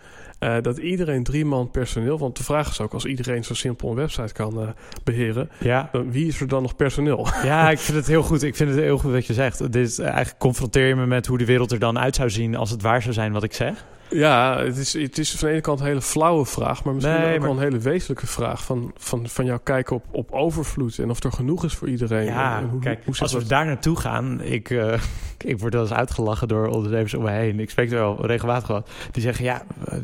Dat 0.62 0.78
iedereen 0.78 1.22
drie 1.24 1.44
man 1.44 1.70
personeel, 1.70 2.18
want 2.18 2.36
de 2.36 2.44
vraag 2.44 2.70
is 2.70 2.80
ook 2.80 2.92
als 2.92 3.04
iedereen 3.04 3.44
zo 3.44 3.54
simpel 3.54 3.88
een 3.90 3.94
website 3.96 4.32
kan 4.32 4.60
eh, 4.60 4.68
beheren, 5.04 5.50
Ja. 5.60 5.88
dan 5.92 6.12
wie 6.12 6.26
is 6.26 6.40
er 6.40 6.48
dan 6.48 6.62
nog 6.62 6.76
personeel? 6.76 7.26
ja, 7.42 7.70
ik 7.70 7.78
vind 7.78 7.96
het 7.96 8.06
heel 8.06 8.22
goed. 8.22 8.42
Ik 8.42 8.56
vind 8.56 8.70
het 8.70 8.78
heel 8.78 8.98
goed 8.98 9.12
wat 9.12 9.26
je 9.26 9.32
zegt. 9.32 9.58
Dit 9.58 9.76
is, 9.76 9.98
eigenlijk 9.98 10.38
confronteer 10.38 10.86
je 10.86 10.94
me 10.96 11.06
met 11.06 11.26
hoe 11.26 11.38
de 11.38 11.44
wereld 11.44 11.72
er 11.72 11.78
dan 11.78 11.98
uit 11.98 12.14
zou 12.14 12.30
zien 12.30 12.56
als 12.56 12.70
het 12.70 12.82
waar 12.82 13.02
zou 13.02 13.14
zijn 13.14 13.32
wat 13.32 13.42
ik 13.42 13.52
zeg. 13.52 13.84
Ja, 14.10 14.58
het 14.64 14.76
is, 14.76 14.92
het 14.92 15.18
is 15.18 15.30
van 15.30 15.46
de 15.48 15.52
ene 15.54 15.62
kant 15.62 15.80
een 15.80 15.86
hele 15.86 16.02
flauwe 16.02 16.44
vraag, 16.44 16.84
maar 16.84 16.94
misschien 16.94 17.14
Nee, 17.14 17.32
ook 17.34 17.38
maar- 17.38 17.48
wel 17.48 17.56
een 17.56 17.62
hele 17.62 17.78
wezenlijke 17.78 18.26
vraag 18.26 18.64
van, 18.64 18.92
van, 18.96 19.28
van 19.28 19.44
jouw 19.44 19.58
kijken 19.62 19.96
op, 19.96 20.04
op 20.10 20.32
overvloed 20.32 20.98
en 20.98 21.10
of 21.10 21.22
er 21.24 21.32
genoeg 21.32 21.64
is 21.64 21.74
voor 21.74 21.88
iedereen. 21.88 22.24
Ja, 22.24 22.58
En 22.58 22.68
hoe, 22.68 22.80
kijk, 22.80 23.04
hoe 23.04 23.18
als 23.18 23.32
we 23.32 23.38
dat? 23.38 23.48
daar 23.48 23.66
naartoe 23.66 23.96
gaan, 23.96 24.40
ik, 24.40 24.70
eh, 24.70 25.00
ik 25.52 25.58
word 25.60 25.72
wel 25.72 25.82
eens 25.82 25.92
uitgelachen 25.92 26.48
door 26.48 26.66
ondernemers 26.66 27.14
om 27.14 27.22
me 27.22 27.30
heen. 27.30 27.60
Ik 27.60 27.70
spreek 27.70 27.90
er 27.90 27.98
wel 27.98 28.26
regelmatig 28.26 28.68
wat. 28.68 28.90
Die 29.10 29.22
zeggen, 29.22 29.44
ja, 29.44 29.62
eh, 29.86 29.96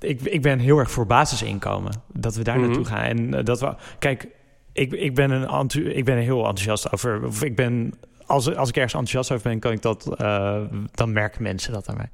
ik, 0.00 0.20
ik 0.22 0.42
ben 0.42 0.58
heel 0.58 0.78
erg 0.78 0.90
voor 0.90 1.06
basisinkomen. 1.06 1.92
Dat 2.12 2.34
we 2.34 2.42
daar 2.44 2.56
Mhm. 2.58 2.66
naartoe 2.66 2.84
gaan. 2.84 3.02
En 3.04 3.34
eh, 3.34 3.44
dat 3.44 3.60
we, 3.60 3.74
kijk, 3.98 4.28
ik, 4.72 4.92
ik, 4.92 5.14
ben 5.14 5.30
een 5.30 5.68
ik 5.96 6.04
ben 6.04 6.16
er 6.16 6.22
heel 6.22 6.38
enthousiast 6.38 6.92
over. 6.92 7.24
Of 7.26 7.42
ik 7.42 7.56
ben, 7.56 7.94
als, 8.26 8.54
als 8.56 8.68
ik 8.68 8.74
ergens 8.76 8.94
enthousiast 8.94 9.32
over 9.32 9.48
ben, 9.50 9.58
kan 9.58 9.72
ik 9.72 9.82
dat, 9.82 10.04
dan 10.94 11.12
merken 11.12 11.42
mensen 11.42 11.72
dat 11.72 11.88
aan 11.88 11.96
mij. 11.96 12.08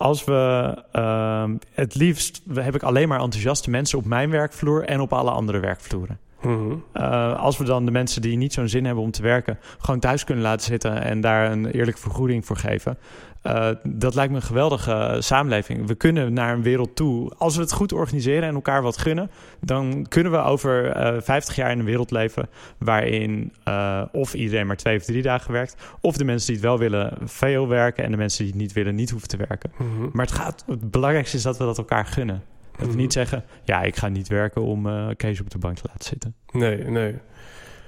Als 0.00 0.24
we 0.24 0.74
ehm, 0.92 1.56
het 1.72 1.94
liefst 1.94 2.42
heb 2.54 2.74
ik 2.74 2.82
alleen 2.82 3.08
maar 3.08 3.20
enthousiaste 3.20 3.70
mensen 3.70 3.98
op 3.98 4.04
mijn 4.04 4.30
werkvloer 4.30 4.84
en 4.84 5.00
op 5.00 5.12
alle 5.12 5.30
andere 5.30 5.58
werkvloeren. 5.58 6.18
Mhm. 6.42 6.74
Uh, 6.94 7.40
als 7.40 7.58
we 7.58 7.64
dan 7.64 7.84
de 7.84 7.90
mensen 7.90 8.22
die 8.22 8.36
niet 8.36 8.52
zo'n 8.52 8.68
zin 8.68 8.84
hebben 8.84 9.04
om 9.04 9.10
te 9.10 9.22
werken, 9.22 9.58
gewoon 9.78 10.00
thuis 10.00 10.24
kunnen 10.24 10.44
laten 10.44 10.66
zitten 10.66 11.02
en 11.02 11.20
daar 11.20 11.52
een 11.52 11.66
eerlijke 11.66 12.00
vergoeding 12.00 12.46
voor 12.46 12.56
geven. 12.56 12.98
Uh, 13.46 13.68
dat 13.82 14.14
lijkt 14.14 14.30
me 14.30 14.36
een 14.36 14.42
geweldige 14.44 15.16
samenleving. 15.18 15.86
We 15.86 15.94
kunnen 15.94 16.32
naar 16.32 16.52
een 16.54 16.62
wereld 16.62 16.96
toe. 16.96 17.32
Als 17.38 17.54
we 17.56 17.62
het 17.62 17.72
goed 17.72 17.92
organiseren 17.92 18.48
en 18.48 18.54
elkaar 18.54 18.82
wat 18.82 18.98
gunnen, 18.98 19.30
dan 19.60 20.06
kunnen 20.08 20.32
we 20.32 20.38
over 20.38 20.96
uh, 21.14 21.20
50 21.20 21.56
jaar 21.56 21.70
in 21.70 21.78
een 21.78 21.84
wereld 21.84 22.10
leven 22.10 22.48
waarin 22.78 23.52
uh, 23.68 24.02
of 24.12 24.34
iedereen 24.34 24.66
maar 24.66 24.76
twee 24.76 24.96
of 24.96 25.04
drie 25.04 25.22
dagen 25.22 25.52
werkt, 25.52 25.76
of 26.00 26.16
de 26.16 26.24
mensen 26.24 26.46
die 26.46 26.56
het 26.56 26.64
wel 26.64 26.78
willen 26.78 27.12
veel 27.24 27.68
werken 27.68 28.04
en 28.04 28.10
de 28.10 28.16
mensen 28.16 28.44
die 28.44 28.52
het 28.52 28.62
niet 28.62 28.72
willen 28.72 28.94
niet 28.94 29.10
hoeven 29.10 29.28
te 29.28 29.36
werken. 29.36 29.72
Mhm. 29.78 30.08
Maar 30.12 30.26
het, 30.26 30.34
gaat, 30.34 30.64
het 30.66 30.90
belangrijkste 30.90 31.36
is 31.36 31.42
dat 31.42 31.58
we 31.58 31.64
dat 31.64 31.78
elkaar 31.78 32.06
gunnen. 32.06 32.42
Dat 32.72 32.80
we 32.80 32.86
Mhm. 32.86 32.96
niet 32.96 33.12
zeggen, 33.12 33.44
ja, 33.64 33.82
ik 33.82 33.96
ga 33.96 34.08
niet 34.08 34.28
werken 34.28 34.62
om 34.62 34.86
eh, 34.86 35.06
Kees 35.16 35.40
op 35.40 35.50
de 35.50 35.58
bank 35.58 35.76
te 35.76 35.82
laten 35.86 36.04
zitten. 36.04 36.34
Nee, 36.50 36.84
nee. 36.84 37.14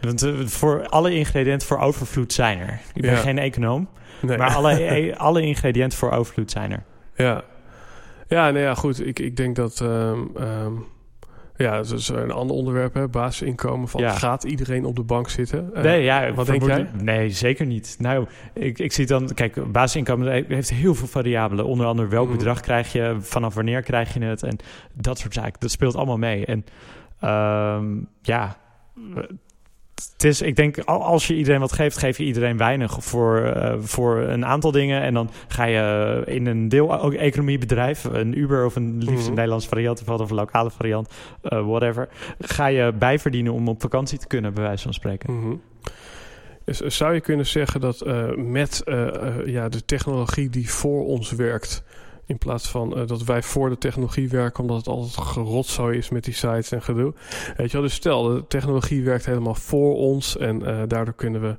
Want 0.01 0.23
eh, 0.23 0.33
voor 0.47 0.87
alle 0.88 1.15
ingrediënten 1.15 1.69
voor 1.69 1.79
overvloed 1.79 2.33
zijn 2.33 2.59
er. 2.59 2.81
Ik 2.95 3.03
ben 3.03 3.11
Ja. 3.11 3.17
geen 3.17 3.38
econoom, 3.38 3.88
nee. 4.23 4.39
maar 4.39 4.55
alle, 4.55 4.71
eh, 4.85 5.17
alle 5.17 5.43
ingrediënten 5.43 5.99
voor 5.99 6.11
overvloed 6.11 6.51
zijn 6.51 6.73
er. 6.73 6.83
Ja, 7.15 7.43
ja, 8.29 8.51
nou 8.51 8.65
ja, 8.65 8.75
goed. 8.75 9.07
Ik, 9.07 9.19
ik 9.19 9.37
denk 9.37 9.57
dat. 9.57 9.81
ehm, 9.81 10.73
ja, 11.57 11.77
dat 11.77 11.91
is 11.93 12.09
een 12.09 12.31
ander 12.31 12.57
onderwerp, 12.57 12.95
hè, 12.95 13.09
basisinkomen. 13.09 13.89
Van, 13.89 14.01
Ja. 14.01 14.11
Gaat 14.13 14.45
iedereen 14.45 14.85
op 14.85 14.97
de 14.97 15.03
bank 15.03 15.29
zitten? 15.29 15.75
Eh, 15.75 15.83
nee, 15.83 16.03
ja, 16.03 16.33
wat 16.33 16.47
denk 16.47 16.63
jij? 16.65 16.89
Nee, 17.01 17.31
zeker 17.31 17.67
niet. 17.67 17.97
Nou, 17.99 18.27
ik, 18.55 18.79
ik 18.79 18.93
zie 18.93 19.07
dan... 19.07 19.35
Kijk, 19.35 19.73
basisinkomen 19.73 20.45
heeft 20.49 20.71
heel 20.71 20.95
veel 20.95 21.07
variabelen. 21.07 21.65
Onder 21.67 21.87
andere 21.87 22.09
welk 22.09 22.29
Mhm. 22.29 22.37
bedrag 22.37 22.61
krijg 22.61 22.93
je, 22.93 23.17
vanaf 23.21 23.55
wanneer 23.55 23.83
krijg 23.83 24.15
je 24.15 24.21
het... 24.21 24.43
en 24.43 24.57
dat 24.93 25.19
soort 25.19 25.35
zaken. 25.35 25.61
Dat 25.61 25.71
speelt 25.71 25.97
allemaal 25.97 26.19
mee. 26.19 26.47
En 26.47 26.65
ehm, 27.21 27.99
ja... 28.23 28.57
Het 30.12 30.25
is, 30.25 30.43
ik 30.43 30.57
denk, 30.57 30.79
al- 30.79 31.03
als 31.05 31.27
je 31.27 31.35
iedereen 31.37 31.61
wat 31.61 31.73
geeft, 31.73 31.97
geef 31.99 32.19
je 32.19 32.25
iedereen 32.25 32.57
weinig 32.57 33.05
voor, 33.05 33.38
eh, 33.43 33.75
voor 33.81 34.17
een 34.19 34.47
aantal 34.47 34.71
dingen. 34.71 35.03
En 35.03 35.15
dan 35.15 35.31
ga 35.49 35.65
je 35.65 36.23
in 36.27 36.47
een 36.47 36.69
deel-economiebedrijf, 36.69 38.05
een 38.05 38.38
Uber 38.38 38.65
of 38.65 38.77
een 38.77 38.97
liefst 38.99 39.19
Mhm. 39.19 39.27
een 39.29 39.35
Nederlands 39.35 39.67
variant 39.67 40.03
of 40.19 40.31
een 40.31 40.37
lokale 40.37 40.71
variant, 40.71 41.09
eh, 41.43 41.67
whatever, 41.67 42.09
ga 42.41 42.67
je 42.67 42.93
bijverdienen 42.93 43.53
om 43.53 43.69
op 43.69 43.81
vakantie 43.81 44.19
te 44.19 44.27
kunnen, 44.27 44.55
bij 44.55 44.62
wijze 44.62 44.83
van 44.83 44.95
spreken. 44.95 45.35
Mhm. 45.38 45.55
Dus, 46.65 46.83
eh, 46.83 46.91
zou 46.91 47.15
je 47.15 47.21
kunnen 47.21 47.47
zeggen 47.47 47.81
dat 47.81 48.01
eh, 48.01 48.35
met 48.37 48.83
eh, 48.85 49.07
eh, 49.09 49.47
ja, 49.47 49.69
de 49.69 49.85
technologie 49.85 50.51
die 50.51 50.71
voor 50.71 51.07
ons 51.07 51.33
werkt, 51.33 51.83
in 52.27 52.39
plaats 52.39 52.69
van 52.69 52.97
eh, 52.97 53.07
dat 53.07 53.25
wij 53.25 53.43
voor 53.43 53.69
de 53.69 53.79
technologie 53.79 54.29
werken, 54.29 54.61
omdat 54.63 54.77
het 54.77 54.87
altijd 54.89 55.27
gerotzooi 55.27 55.99
is 55.99 56.09
met 56.09 56.25
die 56.25 56.35
sites 56.35 56.73
en 56.73 56.83
gedoe. 56.83 57.15
Weet 57.57 57.67
je 57.67 57.73
wel, 57.73 57.83
dus 57.83 57.95
stel, 57.95 58.23
de 58.23 58.47
technologie 58.47 59.05
werkt 59.05 59.27
helemaal 59.27 59.55
voor 59.55 59.97
ons 59.97 60.37
en 60.37 60.67
eh, 60.67 60.83
daardoor 60.87 61.15
kunnen 61.15 61.41
we 61.41 61.57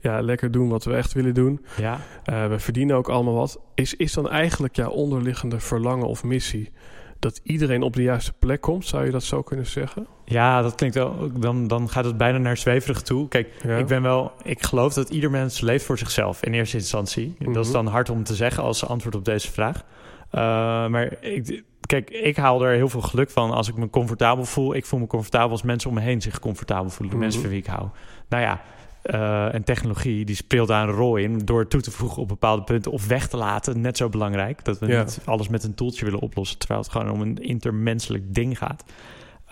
ja, 0.00 0.20
lekker 0.20 0.50
doen 0.50 0.68
wat 0.68 0.84
we 0.84 0.94
echt 0.94 1.12
willen 1.12 1.34
doen. 1.34 1.64
Ja, 1.76 2.00
Eh, 2.24 2.48
we 2.48 2.58
verdienen 2.58 2.96
ook 2.96 3.08
allemaal 3.08 3.34
wat. 3.34 3.60
Is, 3.74 3.94
is 3.94 4.12
dan 4.12 4.30
eigenlijk 4.30 4.76
jouw 4.76 4.90
onderliggende 4.90 5.60
verlangen 5.60 6.06
of 6.06 6.24
missie 6.24 6.70
dat 7.18 7.40
iedereen 7.42 7.82
op 7.82 7.96
de 7.96 8.02
juiste 8.02 8.32
plek 8.32 8.60
komt? 8.60 8.86
Zou 8.86 9.04
je 9.04 9.10
dat 9.10 9.22
zo 9.22 9.42
kunnen 9.42 9.66
zeggen? 9.66 10.06
ja 10.24 10.62
dat 10.62 10.74
klinkt 10.74 10.94
wel. 10.96 11.30
Dan, 11.40 11.66
dan 11.66 11.88
gaat 11.88 12.04
het 12.04 12.16
bijna 12.16 12.38
naar 12.38 12.56
zweverig 12.56 13.02
toe. 13.02 13.28
Kijk, 13.28 13.48
Ja. 13.62 13.76
ik 13.76 13.86
ben 13.86 14.02
wel. 14.02 14.32
Ik 14.42 14.62
geloof 14.62 14.94
dat 14.94 15.08
ieder 15.10 15.30
mens 15.30 15.60
leeft 15.60 15.84
voor 15.84 15.98
zichzelf 15.98 16.42
in 16.42 16.52
eerste 16.54 16.76
instantie. 16.76 17.36
Dat 17.38 17.56
is 17.56 17.64
Mhm. 17.64 17.72
dan 17.72 17.86
hard 17.86 18.10
om 18.10 18.24
te 18.24 18.34
zeggen 18.34 18.62
als 18.62 18.86
antwoord 18.86 19.14
op 19.14 19.24
deze 19.24 19.52
vraag. 19.52 19.76
Uh, 19.76 20.40
maar 20.86 21.22
ik, 21.24 21.62
kijk, 21.86 22.10
ik 22.10 22.36
haal 22.36 22.64
er 22.64 22.74
heel 22.74 22.88
veel 22.88 23.00
geluk 23.00 23.30
van 23.30 23.50
als 23.50 23.68
ik 23.68 23.76
me 23.76 23.90
comfortabel 23.90 24.44
voel. 24.44 24.74
Ik 24.74 24.86
voel 24.86 25.00
me 25.00 25.06
comfortabel 25.06 25.50
als 25.50 25.62
mensen 25.62 25.88
om 25.88 25.94
me 25.96 26.02
heen 26.02 26.22
zich 26.22 26.38
comfortabel 26.38 26.90
voelen. 26.90 27.08
De 27.08 27.14
Mhm. 27.14 27.18
mensen 27.24 27.40
voor 27.40 27.50
wie 27.50 27.58
ik 27.60 27.66
hou. 27.66 27.88
Nou 28.28 28.42
ja, 28.42 28.60
uh, 29.04 29.54
en 29.54 29.64
technologie 29.64 30.24
die 30.24 30.36
speelt 30.36 30.68
daar 30.68 30.88
een 30.88 30.94
rol 30.94 31.16
in 31.16 31.38
door 31.38 31.68
toe 31.68 31.80
te 31.80 31.90
voegen 31.90 32.22
op 32.22 32.28
bepaalde 32.28 32.62
punten 32.62 32.92
of 32.92 33.06
weg 33.06 33.28
te 33.28 33.36
laten. 33.36 33.80
Net 33.80 33.96
zo 33.96 34.08
belangrijk 34.08 34.64
dat 34.64 34.78
we 34.78 34.86
Ja. 34.86 35.02
niet 35.02 35.20
alles 35.24 35.48
met 35.48 35.64
een 35.64 35.74
toeltje 35.74 36.04
willen 36.04 36.20
oplossen, 36.20 36.58
terwijl 36.58 36.80
het 36.80 36.90
gewoon 36.90 37.10
om 37.10 37.20
een 37.20 37.36
intermenselijk 37.36 38.34
ding 38.34 38.58
gaat. 38.58 38.84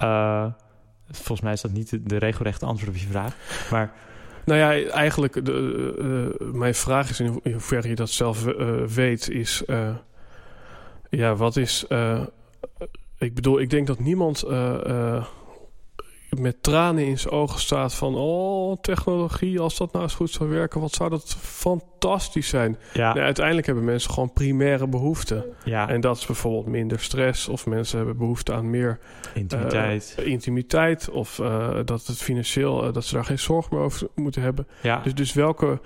Uh, 0.03 0.47
volgens 1.11 1.41
mij 1.41 1.53
is 1.53 1.61
dat 1.61 1.73
niet 1.73 1.91
de, 1.91 2.03
de 2.03 2.17
regelrechte 2.17 2.67
antwoord 2.67 2.91
op 2.91 2.97
je 3.01 3.07
vraag, 3.07 3.37
maar. 3.71 3.93
Nou 4.45 4.59
ja, 4.59 4.91
eigenlijk, 4.91 5.45
de, 5.45 6.35
uh, 6.41 6.53
mijn 6.53 6.75
vraag 6.75 7.11
is 7.11 7.21
in, 7.21 7.27
ho 7.27 7.41
in 7.43 7.53
hoeverre 7.53 7.89
je 7.89 7.95
dat 7.95 8.11
zelf 8.11 8.45
weet, 8.95 9.31
is... 9.31 9.63
Ja, 11.11 11.35
wat 11.35 11.57
is... 11.57 11.87
Ik 13.19 13.35
bedoel, 13.35 13.61
ik 13.61 13.71
denk 13.71 13.87
dat 13.87 13.99
niemand 13.99 14.45
met 16.41 16.63
tranen 16.63 17.05
in 17.05 17.19
zijn 17.19 17.35
ogen 17.35 17.61
staat 17.61 17.95
van... 17.95 18.15
Oh, 18.15 18.77
technologie, 18.81 19.61
als 19.61 19.77
dat 19.77 19.93
nou 19.93 20.05
eens 20.05 20.15
goed 20.15 20.31
zou 20.31 20.49
werken, 20.51 20.81
wat 20.81 20.93
zou 20.93 21.11
dat 21.11 21.37
fantastisch 21.41 22.49
zijn. 22.49 22.77
Ja. 22.93 23.15
Nee, 23.15 23.23
uiteindelijk 23.23 23.67
hebben 23.67 23.85
mensen 23.85 24.11
gewoon 24.11 24.33
primaire 24.33 24.87
behoeften. 24.87 25.45
Ja. 25.65 25.89
En 25.89 26.01
dat 26.01 26.17
is 26.17 26.27
bijvoorbeeld 26.27 26.67
minder 26.67 27.01
stress 27.01 27.49
of 27.49 27.67
mensen 27.67 27.97
hebben 27.97 28.17
behoefte 28.17 28.53
aan 28.53 28.71
meer... 28.71 28.99
Intimiteit. 29.35 30.17
Uh, 30.19 30.27
intimiteit 30.27 31.11
of 31.11 31.39
uh, 31.39 31.79
dat 31.85 32.07
het 32.07 32.23
financieel, 32.23 32.87
uh, 32.87 32.93
dat 32.93 33.05
ze 33.05 33.15
daar 33.15 33.25
geen 33.25 33.39
zorg 33.39 33.71
meer 33.71 33.81
over 33.81 34.09
moeten 34.15 34.43
hebben. 34.43 34.67
Ja. 34.83 35.01
Dus, 35.03 35.15
dus 35.15 35.33
welke, 35.33 35.81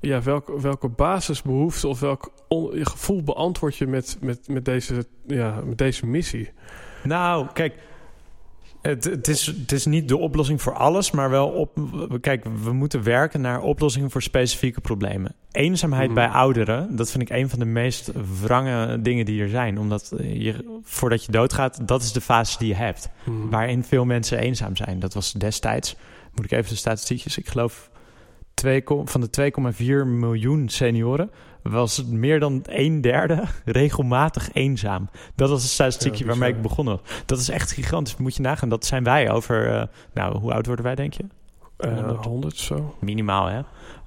ja, 0.00 0.22
welke, 0.22 0.60
welke 0.60 0.88
basisbehoefte 0.88 1.88
of 1.88 2.00
welk 2.00 2.32
on, 2.48 2.70
gevoel 2.72 3.22
beantwoord 3.22 3.76
je 3.76 3.86
met, 3.86 4.16
met, 4.20 4.48
met, 4.48 4.64
deze, 4.64 5.04
ja, 5.26 5.60
met 5.64 5.78
deze 5.78 6.06
missie? 6.06 6.50
Nou, 7.02 7.46
kijk, 7.52 7.74
het, 8.82 9.04
het, 9.04 9.28
is, 9.28 9.46
het 9.46 9.72
is 9.72 9.86
niet 9.86 10.08
de 10.08 10.16
oplossing 10.16 10.62
voor 10.62 10.74
alles, 10.74 11.10
maar 11.10 11.30
wel 11.30 11.48
op. 11.48 11.78
Kijk, 12.20 12.44
we 12.62 12.72
moeten 12.72 13.02
werken 13.02 13.40
naar 13.40 13.62
oplossingen 13.62 14.10
voor 14.10 14.22
specifieke 14.22 14.80
problemen. 14.80 15.34
Eenzaamheid 15.50 16.08
mm. 16.08 16.14
bij 16.14 16.28
ouderen, 16.28 16.96
dat 16.96 17.10
vind 17.10 17.22
ik 17.22 17.36
een 17.36 17.48
van 17.48 17.58
de 17.58 17.64
meest 17.64 18.10
wrange 18.40 19.00
dingen 19.02 19.24
die 19.24 19.42
er 19.42 19.48
zijn. 19.48 19.78
Omdat 19.78 20.12
je, 20.18 20.80
voordat 20.82 21.24
je 21.24 21.32
doodgaat, 21.32 21.88
dat 21.88 22.02
is 22.02 22.12
de 22.12 22.20
fase 22.20 22.58
die 22.58 22.68
je 22.68 22.74
hebt. 22.74 23.10
Mm. 23.24 23.50
Waarin 23.50 23.84
veel 23.84 24.04
mensen 24.04 24.38
eenzaam 24.38 24.76
zijn. 24.76 24.98
Dat 24.98 25.14
was 25.14 25.32
destijds, 25.32 25.96
moet 26.34 26.44
ik 26.44 26.52
even 26.52 26.70
de 26.70 26.76
statistiekjes, 26.76 27.38
ik 27.38 27.48
geloof 27.48 27.90
2, 28.54 28.82
van 29.04 29.20
de 29.20 29.52
2,4 30.04 30.06
miljoen 30.06 30.68
senioren 30.68 31.30
was 31.62 31.96
het 31.96 32.10
meer 32.10 32.40
dan 32.40 32.62
een 32.64 33.00
derde 33.00 33.44
regelmatig 33.64 34.52
eenzaam. 34.52 35.10
Dat 35.34 35.48
was 35.48 35.62
het 35.62 35.70
statistiekje 35.70 36.24
waarmee 36.24 36.52
ik 36.52 36.62
begonnen. 36.62 37.00
Dat 37.26 37.38
is 37.38 37.48
echt 37.48 37.72
gigantisch. 37.72 38.16
Moet 38.16 38.36
je 38.36 38.42
nagaan. 38.42 38.68
Dat 38.68 38.84
zijn 38.84 39.04
wij 39.04 39.30
over... 39.30 39.72
Uh, 39.72 39.82
nou, 40.14 40.38
hoe 40.38 40.52
oud 40.52 40.66
worden 40.66 40.84
wij, 40.84 40.94
denk 40.94 41.14
je? 41.14 41.24
Uh, 41.84 41.94
100, 41.94 42.24
100 42.24 42.56
zo. 42.56 42.94
Minimaal, 42.98 43.46
hè? 43.46 43.60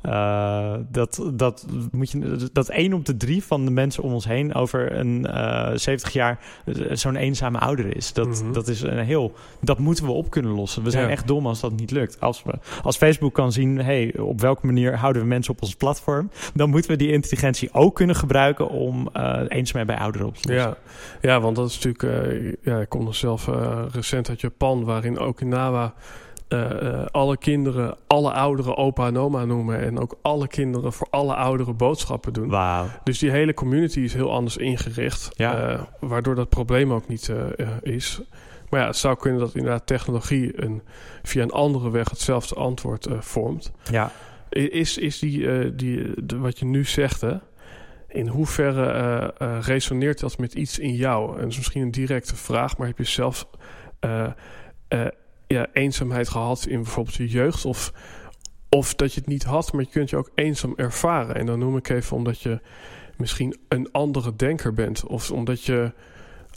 Uh, 0.05 0.73
dat, 0.91 1.29
dat, 1.33 1.65
moet 1.91 2.11
je, 2.11 2.49
dat 2.53 2.69
één 2.69 2.93
op 2.93 3.05
de 3.05 3.17
drie 3.17 3.43
van 3.43 3.65
de 3.65 3.71
mensen 3.71 4.03
om 4.03 4.13
ons 4.13 4.25
heen 4.25 4.53
over 4.53 4.97
een 4.97 5.27
uh, 5.29 5.69
70 5.75 6.13
jaar 6.13 6.39
zo'n 6.91 7.15
eenzame 7.15 7.59
ouder 7.59 7.95
is. 7.95 8.13
Dat, 8.13 8.25
Mhm. 8.27 8.35
mm 8.37 8.43
-hmm. 8.43 8.53
dat 8.53 8.67
is 8.67 8.81
een 8.81 8.97
heel. 8.97 9.33
Dat 9.61 9.79
moeten 9.79 10.05
we 10.05 10.11
op 10.11 10.29
kunnen 10.29 10.51
lossen. 10.51 10.83
We 10.83 10.89
zijn 10.89 11.03
Ja. 11.05 11.09
echt 11.09 11.27
dom 11.27 11.47
als 11.47 11.59
dat 11.59 11.71
niet 11.71 11.91
lukt. 11.91 12.19
Als, 12.19 12.43
we, 12.43 12.53
als 12.83 12.97
Facebook 12.97 13.33
kan 13.33 13.51
zien, 13.51 13.77
hey, 13.77 14.13
op 14.19 14.41
welke 14.41 14.65
manier 14.65 14.97
houden 14.97 15.21
we 15.21 15.27
mensen 15.27 15.53
op 15.53 15.61
ons 15.61 15.75
platform, 15.75 16.29
dan 16.53 16.69
moeten 16.69 16.91
we 16.91 16.97
die 16.97 17.11
intelligentie 17.11 17.73
ook 17.73 17.95
kunnen 17.95 18.15
gebruiken 18.15 18.69
om 18.69 19.09
uh, 19.17 19.39
eenzaamheid 19.47 19.87
bij 19.87 19.97
ouderen 19.97 20.27
op 20.27 20.35
te 20.37 20.53
lossen. 20.53 20.75
Ja. 21.21 21.29
ja, 21.29 21.39
want 21.41 21.55
dat 21.55 21.69
is 21.69 21.79
natuurlijk. 21.79 22.57
Ja, 22.61 22.79
ik 22.79 22.89
kom 22.89 23.03
nog 23.03 23.15
zelf 23.15 23.49
recent 23.91 24.29
uit 24.29 24.41
Japan, 24.41 24.83
waarin 24.83 25.19
Okinawa. 25.19 25.93
Uh, 26.53 26.81
uh, 26.81 27.05
alle 27.11 27.37
kinderen, 27.37 27.97
alle 28.07 28.31
ouderen 28.31 28.77
opa 28.77 29.07
en 29.07 29.17
oma 29.17 29.45
noemen. 29.45 29.79
En 29.79 29.99
ook 29.99 30.17
alle 30.21 30.47
kinderen 30.47 30.93
voor 30.93 31.07
alle 31.09 31.35
ouderen 31.35 31.77
boodschappen 31.77 32.33
doen. 32.33 32.55
Dus 33.03 33.19
die 33.19 33.31
hele 33.31 33.53
community 33.53 33.99
is 33.99 34.13
heel 34.13 34.31
anders 34.31 34.57
ingericht. 34.57 35.29
Ja. 35.33 35.73
Uh, 35.73 35.81
waardoor 35.99 36.35
dat 36.35 36.49
probleem 36.49 36.93
ook 36.93 37.07
niet 37.07 37.33
is. 37.81 38.21
Maar 38.69 38.79
ja, 38.79 38.87
het 38.87 38.97
zou 38.97 39.17
kunnen 39.17 39.39
dat 39.39 39.55
inderdaad 39.55 39.87
technologie 39.87 40.63
een, 40.63 40.81
via 41.23 41.43
een 41.43 41.51
andere 41.51 41.91
weg 41.91 42.09
hetzelfde 42.09 42.55
antwoord 42.55 43.07
vormt. 43.19 43.71
Ja. 43.91 44.11
Is, 44.49 44.97
is 44.97 45.19
die, 45.19 45.75
die 45.75 46.25
de, 46.25 46.37
wat 46.37 46.59
je 46.59 46.65
nu 46.65 46.85
zegt, 46.85 47.21
hè? 47.21 47.35
In 48.07 48.27
hoeverre 48.27 49.33
resoneert 49.61 50.19
dat 50.19 50.37
met 50.37 50.53
iets 50.53 50.79
in 50.79 50.93
jou? 50.93 51.33
En 51.33 51.41
dat 51.41 51.51
is 51.51 51.57
misschien 51.57 51.81
een 51.81 51.91
directe 51.91 52.35
vraag, 52.35 52.77
maar 52.77 52.87
heb 52.87 52.97
je 52.97 53.03
zelf 53.03 53.47
ja, 55.47 55.67
eenzaamheid 55.73 56.29
gehad 56.29 56.65
in 56.65 56.81
bijvoorbeeld 56.81 57.15
je 57.15 57.27
jeugd? 57.27 57.65
Of, 57.65 57.93
of 58.69 58.95
dat 58.95 59.13
je 59.13 59.19
het 59.19 59.29
niet 59.29 59.43
had, 59.43 59.73
maar 59.73 59.83
je 59.83 59.89
kunt 59.89 60.09
je 60.09 60.17
ook 60.17 60.31
eenzaam 60.35 60.73
ervaren. 60.75 61.35
En 61.35 61.45
dan 61.45 61.59
noem 61.59 61.77
ik 61.77 61.89
even 61.89 62.17
omdat 62.17 62.41
je 62.41 62.61
misschien 63.17 63.57
een 63.67 63.91
andere 63.91 64.35
denker 64.35 64.73
bent. 64.73 65.05
Of 65.05 65.31
omdat 65.31 65.63
je, 65.63 65.93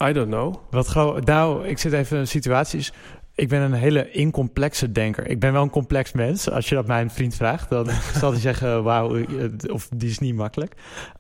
I 0.05 0.13
don't 0.13 0.31
know. 0.31 0.55
Wat 0.71 0.89
gewoon, 0.89 1.25
nou, 1.25 1.67
ik 1.67 1.79
zit 1.79 1.93
even 1.93 2.19
in 2.19 2.29
situaties. 2.29 2.93
Ik 3.35 3.49
ben 3.49 3.61
een 3.61 3.73
hele 3.73 4.11
incomplexe 4.11 4.93
denker. 4.93 5.27
Ik 5.27 5.41
ben 5.41 5.53
wel 5.53 5.63
een 5.63 5.71
complex 5.71 6.13
mens. 6.13 6.51
Als 6.51 6.69
je 6.69 6.75
dat 6.75 6.87
mijn 6.87 7.11
vriend 7.11 7.35
vraagt, 7.35 7.71
dan 7.71 7.87
zal 8.21 8.31
hij 8.31 8.41
zeggen: 8.41 8.83
Wauw, 8.83 9.25
of 9.71 9.89
die 9.97 10.11
is 10.11 10.19
niet 10.19 10.35
makkelijk. 10.35 10.75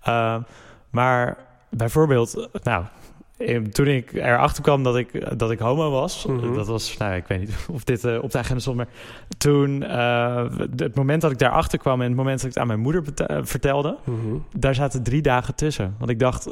Uh, 0.08 0.42
maar 0.90 1.36
bijvoorbeeld, 1.70 2.48
nou, 2.62 2.82
eh, 2.82 2.88
toen 3.72 3.86
ik 3.86 4.12
erachter 4.12 4.62
kwam 4.62 4.82
dat 4.82 4.96
ik, 4.96 5.38
dat 5.38 5.50
ik 5.50 5.58
homo 5.58 5.90
was, 5.90 6.26
Mhm. 6.26 6.54
dat 6.54 6.66
was, 6.66 6.96
nou, 6.96 7.14
ik 7.14 7.24
weet 7.26 7.38
niet 7.38 7.56
of 7.72 7.84
dit 7.84 8.04
eh, 8.04 8.22
op 8.22 8.30
de 8.30 8.38
agenda 8.38 8.60
stond, 8.60 8.76
maar 8.76 8.86
toen, 9.38 9.82
eh, 9.82 10.44
het 10.76 10.94
moment 10.94 11.20
dat 11.22 11.30
ik 11.30 11.38
daarachter 11.38 11.78
kwam 11.78 12.00
en 12.00 12.06
het 12.06 12.16
moment 12.16 12.36
dat 12.36 12.46
ik 12.48 12.52
het 12.54 12.58
aan 12.58 12.66
mijn 12.66 12.80
moeder 12.80 13.02
eh, 13.26 13.38
vertelde, 13.42 13.96
Mhm. 14.04 14.36
daar 14.56 14.74
zaten 14.74 15.02
drie 15.02 15.22
dagen 15.22 15.54
tussen. 15.54 15.94
Want 15.98 16.10
ik 16.10 16.18
dacht, 16.18 16.48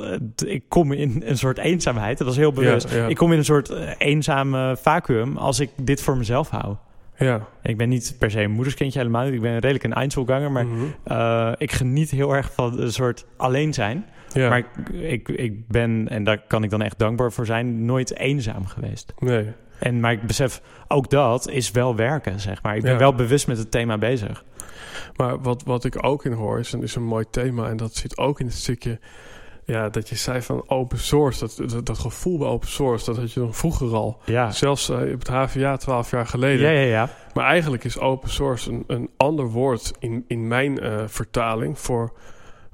ik 0.46 0.62
kom 0.68 0.92
in 0.92 1.22
een 1.26 1.38
soort 1.38 1.58
eenzaamheid. 1.58 2.18
Dat 2.18 2.26
was 2.26 2.36
heel 2.36 2.52
bewust. 2.52 2.90
Ja, 2.90 2.96
ja. 2.96 3.06
Ik 3.06 3.16
kom 3.16 3.32
in 3.32 3.38
een 3.38 3.44
soort 3.44 3.72
eenzame 3.98 4.76
vacuüm 4.80 5.36
als 5.36 5.60
ik 5.60 5.70
dit 5.82 6.02
voor 6.02 6.16
mezelf 6.16 6.48
hou. 6.50 6.74
Ja. 7.18 7.46
Ik 7.62 7.76
ben 7.76 7.88
niet 7.88 8.16
per 8.18 8.30
se 8.30 8.40
een 8.42 8.50
moederskindje 8.50 8.98
helemaal. 8.98 9.26
Ik 9.26 9.40
ben 9.40 9.52
redelijk 9.52 9.84
een 9.84 9.92
Einzelganger, 9.92 10.50
maar 10.52 10.66
Mhm. 10.66 11.54
ik 11.58 11.72
geniet 11.72 12.10
heel 12.10 12.34
erg 12.34 12.52
van 12.52 12.80
een 12.80 12.92
soort 12.92 13.26
alleen 13.36 13.72
zijn. 13.74 14.04
Ja. 14.34 14.48
Maar 14.48 14.58
ik, 14.58 14.68
ik, 14.88 15.28
ik 15.28 15.68
ben, 15.68 16.08
en 16.08 16.24
daar 16.24 16.42
kan 16.46 16.62
ik 16.64 16.70
dan 16.70 16.82
echt 16.82 16.98
dankbaar 16.98 17.32
voor 17.32 17.46
zijn, 17.46 17.84
nooit 17.84 18.16
eenzaam 18.16 18.66
geweest. 18.66 19.12
Nee. 19.18 19.52
En, 19.78 20.00
maar 20.00 20.12
ik 20.12 20.22
besef, 20.22 20.60
ook 20.88 21.10
dat 21.10 21.48
is 21.48 21.70
wel 21.70 21.96
werken, 21.96 22.40
zeg 22.40 22.62
maar. 22.62 22.76
Ik 22.76 22.82
ben 22.82 22.92
Ja. 22.92 22.98
wel 22.98 23.14
bewust 23.14 23.46
met 23.46 23.58
het 23.58 23.70
thema 23.70 23.98
bezig. 23.98 24.44
Maar 25.16 25.40
wat, 25.40 25.62
wat 25.62 25.84
ik 25.84 26.04
ook 26.06 26.24
in 26.24 26.32
hoor, 26.32 26.58
is 26.58 26.72
een, 26.72 26.82
is 26.82 26.94
een 26.94 27.04
mooi 27.04 27.24
thema. 27.30 27.68
En 27.68 27.76
dat 27.76 27.94
zit 27.94 28.18
ook 28.18 28.40
in 28.40 28.46
het 28.46 28.54
stukje... 28.54 28.98
Ja, 29.66 29.88
dat 29.88 30.08
je 30.08 30.14
zei 30.14 30.42
van 30.42 30.68
open 30.68 30.98
source. 30.98 31.38
Dat, 31.40 31.70
dat, 31.70 31.86
dat 31.86 31.98
gevoel 31.98 32.38
bij 32.38 32.48
open 32.48 32.68
source, 32.68 33.04
dat 33.04 33.16
had 33.16 33.32
je 33.32 33.40
nog 33.40 33.56
vroeger 33.56 33.94
al. 33.94 34.20
Ja, 34.24 34.50
Zelfs 34.50 34.88
eh, 34.88 34.96
op 35.12 35.18
het 35.18 35.28
HVA 35.28 35.76
12 35.76 36.10
jaar 36.10 36.26
geleden. 36.26 36.72
ja, 36.72 36.80
ja. 36.80 36.86
ja. 36.86 37.10
Maar 37.34 37.44
eigenlijk 37.46 37.84
is 37.84 37.98
open 37.98 38.30
source 38.30 38.70
een, 38.70 38.84
een 38.86 39.10
ander 39.16 39.46
woord 39.46 39.92
in, 39.98 40.24
in 40.26 40.48
mijn 40.48 40.80
eh, 40.80 41.02
vertaling 41.06 41.78
voor, 41.78 42.12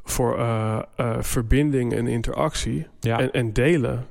voor 0.04 0.38
eh, 0.38 0.78
eh, 0.96 1.16
verbinding 1.20 1.94
en 1.94 2.06
interactie 2.06 2.86
ja. 3.00 3.18
en, 3.18 3.32
en 3.32 3.52
delen. 3.52 4.06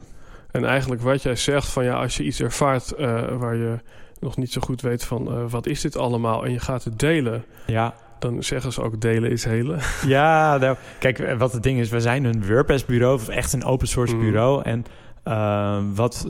En 0.51 0.65
eigenlijk 0.65 1.01
wat 1.01 1.21
jij 1.21 1.35
zegt 1.35 1.67
van 1.67 1.83
ja, 1.83 1.93
als 1.93 2.17
je 2.17 2.23
iets 2.23 2.41
ervaart 2.41 2.91
eh, 2.91 3.37
waar 3.37 3.55
je 3.55 3.77
nog 4.19 4.37
niet 4.37 4.51
zo 4.51 4.61
goed 4.61 4.81
weet 4.81 5.05
van 5.05 5.49
wat 5.49 5.65
is 5.65 5.81
dit 5.81 5.97
allemaal 5.97 6.45
en 6.45 6.51
je 6.51 6.59
gaat 6.59 6.83
het 6.83 6.99
delen, 6.99 7.43
ja. 7.65 7.93
dan 8.19 8.43
zeggen 8.43 8.73
ze 8.73 8.81
ook 8.81 9.01
delen 9.01 9.31
is 9.31 9.43
helen. 9.43 9.79
Ja, 10.05 10.57
nou, 10.57 10.75
kijk, 10.99 11.35
wat 11.37 11.53
het 11.53 11.63
ding 11.63 11.79
is, 11.79 11.89
we 11.89 11.99
zijn 11.99 12.23
een 12.23 12.47
WordPress-bureau, 12.47 13.15
of 13.15 13.27
echt 13.27 13.53
een 13.53 13.63
open 13.63 13.87
source 13.87 14.15
Mhm. 14.15 14.23
bureau. 14.23 14.63
En 14.63 14.85
wat, 15.95 16.29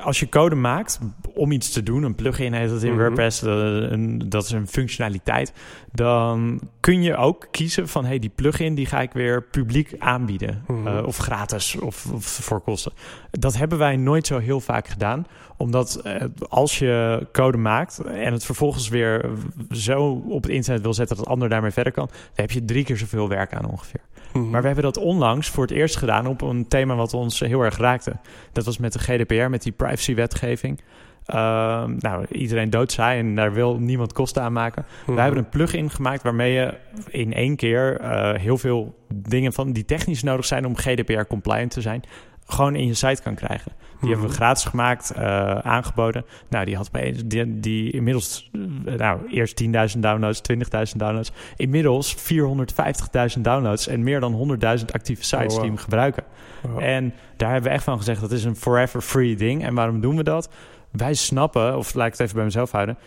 als 0.00 0.20
je 0.20 0.28
code 0.28 0.54
maakt 0.54 0.98
om 1.34 1.52
iets 1.52 1.70
te 1.70 1.82
doen, 1.82 2.02
een 2.02 2.14
plugin 2.14 2.52
heet 2.52 2.68
dat 2.68 2.82
in 2.82 2.90
Mhm. 2.92 2.98
WordPress, 3.00 3.40
dat, 3.40 3.58
een, 3.90 4.24
dat 4.28 4.44
is 4.44 4.50
een 4.50 4.66
functionaliteit, 4.66 5.52
dan 5.92 6.60
kun 6.80 7.02
je 7.02 7.16
ook 7.16 7.48
kiezen 7.50 7.88
van, 7.88 8.04
hey, 8.04 8.18
die 8.18 8.32
plugin 8.34 8.74
die 8.74 8.86
ga 8.86 9.00
ik 9.00 9.12
weer 9.12 9.42
publiek 9.42 9.94
aanbieden. 9.98 10.64
Mhm. 10.66 10.86
Eh, 10.86 11.06
of 11.06 11.16
gratis, 11.16 11.76
of, 11.76 12.06
of 12.12 12.24
voor 12.24 12.60
kosten. 12.60 12.92
Dat 13.30 13.56
hebben 13.56 13.78
wij 13.78 13.96
nooit 13.96 14.26
zo 14.26 14.38
heel 14.38 14.60
vaak 14.60 14.88
gedaan, 14.88 15.26
omdat 15.56 15.94
eh, 15.96 16.24
als 16.48 16.78
je 16.78 17.26
code 17.32 17.58
maakt 17.58 17.98
en 17.98 18.32
het 18.32 18.44
vervolgens 18.44 18.88
weer 18.88 19.30
zo 19.70 20.22
op 20.28 20.42
het 20.42 20.52
internet 20.52 20.82
wil 20.82 20.94
zetten 20.94 21.16
dat 21.16 21.26
ander 21.26 21.48
daarmee 21.48 21.70
verder 21.70 21.92
kan, 21.92 22.06
dan 22.06 22.16
heb 22.34 22.50
je 22.50 22.64
drie 22.64 22.84
keer 22.84 22.96
zoveel 22.96 23.28
werk 23.28 23.54
aan 23.54 23.70
ongeveer. 23.70 24.00
Mhm. 24.34 24.50
Maar 24.50 24.60
we 24.60 24.66
hebben 24.66 24.84
dat 24.84 24.96
onlangs 24.96 25.48
voor 25.48 25.62
het 25.62 25.72
eerst 25.72 25.96
gedaan 25.96 26.26
op 26.26 26.42
een 26.42 26.68
thema 26.68 26.94
wat 26.94 27.14
ons 27.14 27.40
heel 27.40 27.60
erg 27.60 27.76
raakte. 27.76 28.16
Dat 28.52 28.64
was 28.64 28.78
met 28.78 28.92
de 28.92 28.98
GDPR, 28.98 29.48
met 29.48 29.62
die 29.62 29.72
privacy-wetgeving. 29.72 30.80
Ehm, 31.24 31.94
nou, 31.98 32.26
iedereen 32.28 32.70
doodzaai 32.70 33.18
en 33.18 33.34
daar 33.34 33.52
wil 33.52 33.78
niemand 33.78 34.12
kosten 34.12 34.42
aan 34.42 34.52
maken. 34.52 34.84
Mhm. 35.04 35.14
Wij 35.14 35.24
hebben 35.24 35.42
een 35.42 35.50
plugin 35.50 35.90
gemaakt 35.90 36.22
waarmee 36.22 36.52
je 36.52 36.74
in 37.08 37.32
één 37.32 37.56
keer 37.56 38.00
eh, 38.00 38.40
heel 38.40 38.58
veel 38.58 38.94
dingen 39.14 39.52
van 39.52 39.72
die 39.72 39.84
technisch 39.84 40.22
nodig 40.22 40.44
zijn 40.44 40.66
om 40.66 40.76
GDPR-compliant 40.76 41.70
te 41.70 41.80
zijn, 41.80 42.02
gewoon 42.46 42.74
in 42.76 42.86
je 42.86 42.94
site 42.94 43.22
kan 43.22 43.34
krijgen. 43.34 43.72
Die 44.00 44.12
hebben 44.12 44.28
we 44.28 44.34
Mhm. 44.34 44.42
gratis 44.42 44.64
gemaakt, 44.64 45.10
eh, 45.10 45.58
aangeboden. 45.58 46.24
Nou, 46.48 46.64
die 46.64 46.76
had 46.76 46.86
opeens, 46.86 47.22
die, 47.26 47.60
die 47.60 47.90
inmiddels, 47.92 48.50
eh, 48.86 48.94
nou, 48.94 49.28
eerst 49.30 49.56
10.000 49.56 50.02
downloads, 50.02 50.40
20.000 50.40 50.98
downloads. 51.02 51.32
Inmiddels 51.56 52.14
450.000 52.14 53.44
downloads 53.44 53.86
en 53.86 54.02
meer 54.02 54.20
dan 54.20 54.32
100.000 54.32 54.92
actieve 54.92 55.24
sites 55.24 55.44
Oh, 55.46 55.50
wow. 55.50 55.60
die 55.60 55.70
hem 55.70 55.78
gebruiken. 55.78 56.22
Oh. 56.66 56.82
En 56.82 57.14
daar 57.36 57.52
hebben 57.52 57.68
we 57.70 57.74
echt 57.76 57.84
van 57.84 57.98
gezegd, 57.98 58.20
dat 58.20 58.32
is 58.32 58.44
een 58.44 58.56
forever 58.56 59.00
free 59.00 59.36
ding. 59.36 59.64
En 59.64 59.74
waarom 59.74 60.00
doen 60.00 60.16
we 60.16 60.22
dat? 60.22 60.48
Wij 60.90 61.14
snappen, 61.14 61.76
of 61.76 61.94
laat 61.94 62.06
ik 62.06 62.12
het 62.12 62.20
even 62.20 62.34
bij 62.34 62.44
mezelf 62.44 62.70
houden. 62.70 62.98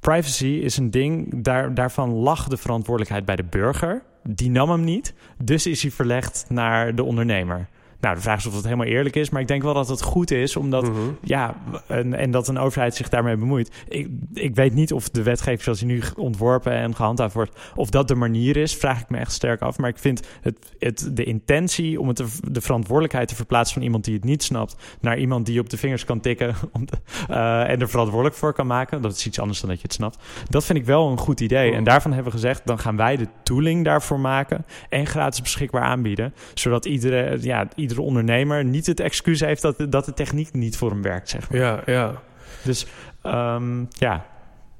Privacy 0.00 0.46
is 0.46 0.76
een 0.76 0.90
ding, 0.90 1.42
daar, 1.44 1.74
daarvan 1.74 2.10
lag 2.10 2.48
de 2.48 2.56
verantwoordelijkheid 2.56 3.24
bij 3.24 3.36
de 3.36 3.44
burger. 3.44 4.02
Die 4.22 4.50
nam 4.50 4.70
hem 4.70 4.84
niet, 4.84 5.14
dus 5.44 5.66
is 5.66 5.82
hij 5.82 5.90
verlegd 5.90 6.44
naar 6.48 6.94
de 6.94 7.02
ondernemer. 7.04 7.68
Nou, 8.02 8.14
de 8.14 8.20
vraag 8.20 8.38
is 8.38 8.46
of 8.46 8.54
dat 8.54 8.64
helemaal 8.64 8.86
eerlijk 8.86 9.16
is, 9.16 9.30
maar 9.30 9.40
ik 9.40 9.48
denk 9.48 9.62
wel 9.62 9.74
dat 9.74 9.88
het 9.88 10.02
goed 10.02 10.30
is, 10.30 10.56
omdat 10.56 10.82
Mhm. 10.82 10.98
ja, 11.22 11.54
en, 11.86 12.14
en 12.14 12.30
dat 12.30 12.48
een 12.48 12.58
overheid 12.58 12.94
zich 12.94 13.08
daarmee 13.08 13.36
bemoeit. 13.36 13.70
Ik, 13.88 14.08
ik 14.34 14.54
weet 14.54 14.74
niet 14.74 14.92
of 14.92 15.08
de 15.10 15.22
wetgeving 15.22 15.62
zoals 15.62 15.78
die 15.78 15.88
nu 15.88 16.02
ontworpen 16.16 16.72
en 16.72 16.94
gehandhaafd 16.94 17.34
wordt, 17.34 17.60
of 17.74 17.90
dat 17.90 18.08
de 18.08 18.14
manier 18.14 18.56
is, 18.56 18.76
vraag 18.76 19.00
ik 19.00 19.08
me 19.10 19.18
echt 19.18 19.32
sterk 19.32 19.60
af. 19.60 19.78
Maar 19.78 19.88
ik 19.90 19.98
vind 19.98 20.26
het, 20.40 20.72
het, 20.78 21.10
de 21.16 21.24
intentie 21.24 22.00
om 22.00 22.06
het 22.08 22.16
te- 22.16 22.50
de 22.50 22.60
verantwoordelijkheid 22.60 23.28
te 23.28 23.34
verplaatsen 23.34 23.74
van 23.74 23.82
iemand 23.82 24.04
die 24.04 24.14
het 24.14 24.24
niet 24.24 24.42
snapt, 24.42 24.76
naar 25.00 25.18
iemand 25.18 25.46
die 25.46 25.60
op 25.60 25.70
de 25.70 25.76
vingers 25.76 26.04
kan 26.04 26.20
tikken 26.20 26.54
om 26.72 26.86
de- 26.86 26.96
eh, 27.28 27.68
en 27.70 27.80
er 27.80 27.88
verantwoordelijk 27.88 28.36
voor 28.36 28.52
kan 28.52 28.66
maken, 28.66 29.02
dat 29.02 29.12
is 29.16 29.26
iets 29.26 29.40
anders 29.40 29.60
dan 29.60 29.68
dat 29.70 29.78
je 29.78 29.84
het 29.86 29.94
snapt. 29.96 30.18
Dat 30.48 30.64
vind 30.64 30.78
ik 30.78 30.84
wel 30.84 31.10
een 31.10 31.18
goed 31.18 31.40
idee. 31.40 31.68
Mhm. 31.68 31.76
En 31.78 31.84
daarvan 31.84 32.12
hebben 32.12 32.32
we 32.32 32.38
gezegd, 32.38 32.66
dan 32.66 32.78
gaan 32.78 32.96
wij 32.96 33.16
de 33.16 33.26
tooling 33.42 33.84
daarvoor 33.84 34.20
maken 34.20 34.64
en 34.88 35.06
gratis 35.06 35.40
beschikbaar 35.42 35.82
aanbieden, 35.82 36.34
zodat 36.54 36.84
iedere, 36.84 37.38
ja, 37.40 37.68
iedere 37.92 38.06
ondernemer 38.06 38.64
niet 38.64 38.86
het 38.86 39.00
excuus 39.00 39.40
heeft 39.40 39.62
dat, 39.62 39.76
de- 39.76 39.88
dat 39.88 40.04
de 40.04 40.14
techniek 40.14 40.52
niet 40.52 40.76
voor 40.76 40.90
hem 40.90 41.02
werkt, 41.02 41.28
zeg 41.28 41.50
maar. 41.50 41.60
Ja, 41.60 41.82
ja. 41.86 42.22
Dus 42.64 42.86
ehm, 43.22 43.84
ja, 43.88 44.26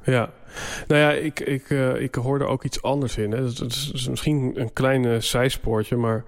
Ja, 0.05 0.31
nou 0.89 1.01
ja, 1.01 1.11
ik, 1.13 1.41
ik, 1.41 1.71
eh, 1.71 2.01
ik 2.01 2.15
hoorde 2.15 2.45
ook 2.45 2.65
iets 2.65 2.83
anders 2.83 3.17
in. 3.17 3.31
Hè. 3.33 3.41
Dat, 3.43 3.51
is, 3.51 3.59
dat 3.59 3.95
is 3.95 4.09
misschien 4.09 4.53
een 4.61 4.73
klein 4.73 5.23
zijspoortje, 5.23 5.97
maar 5.97 6.25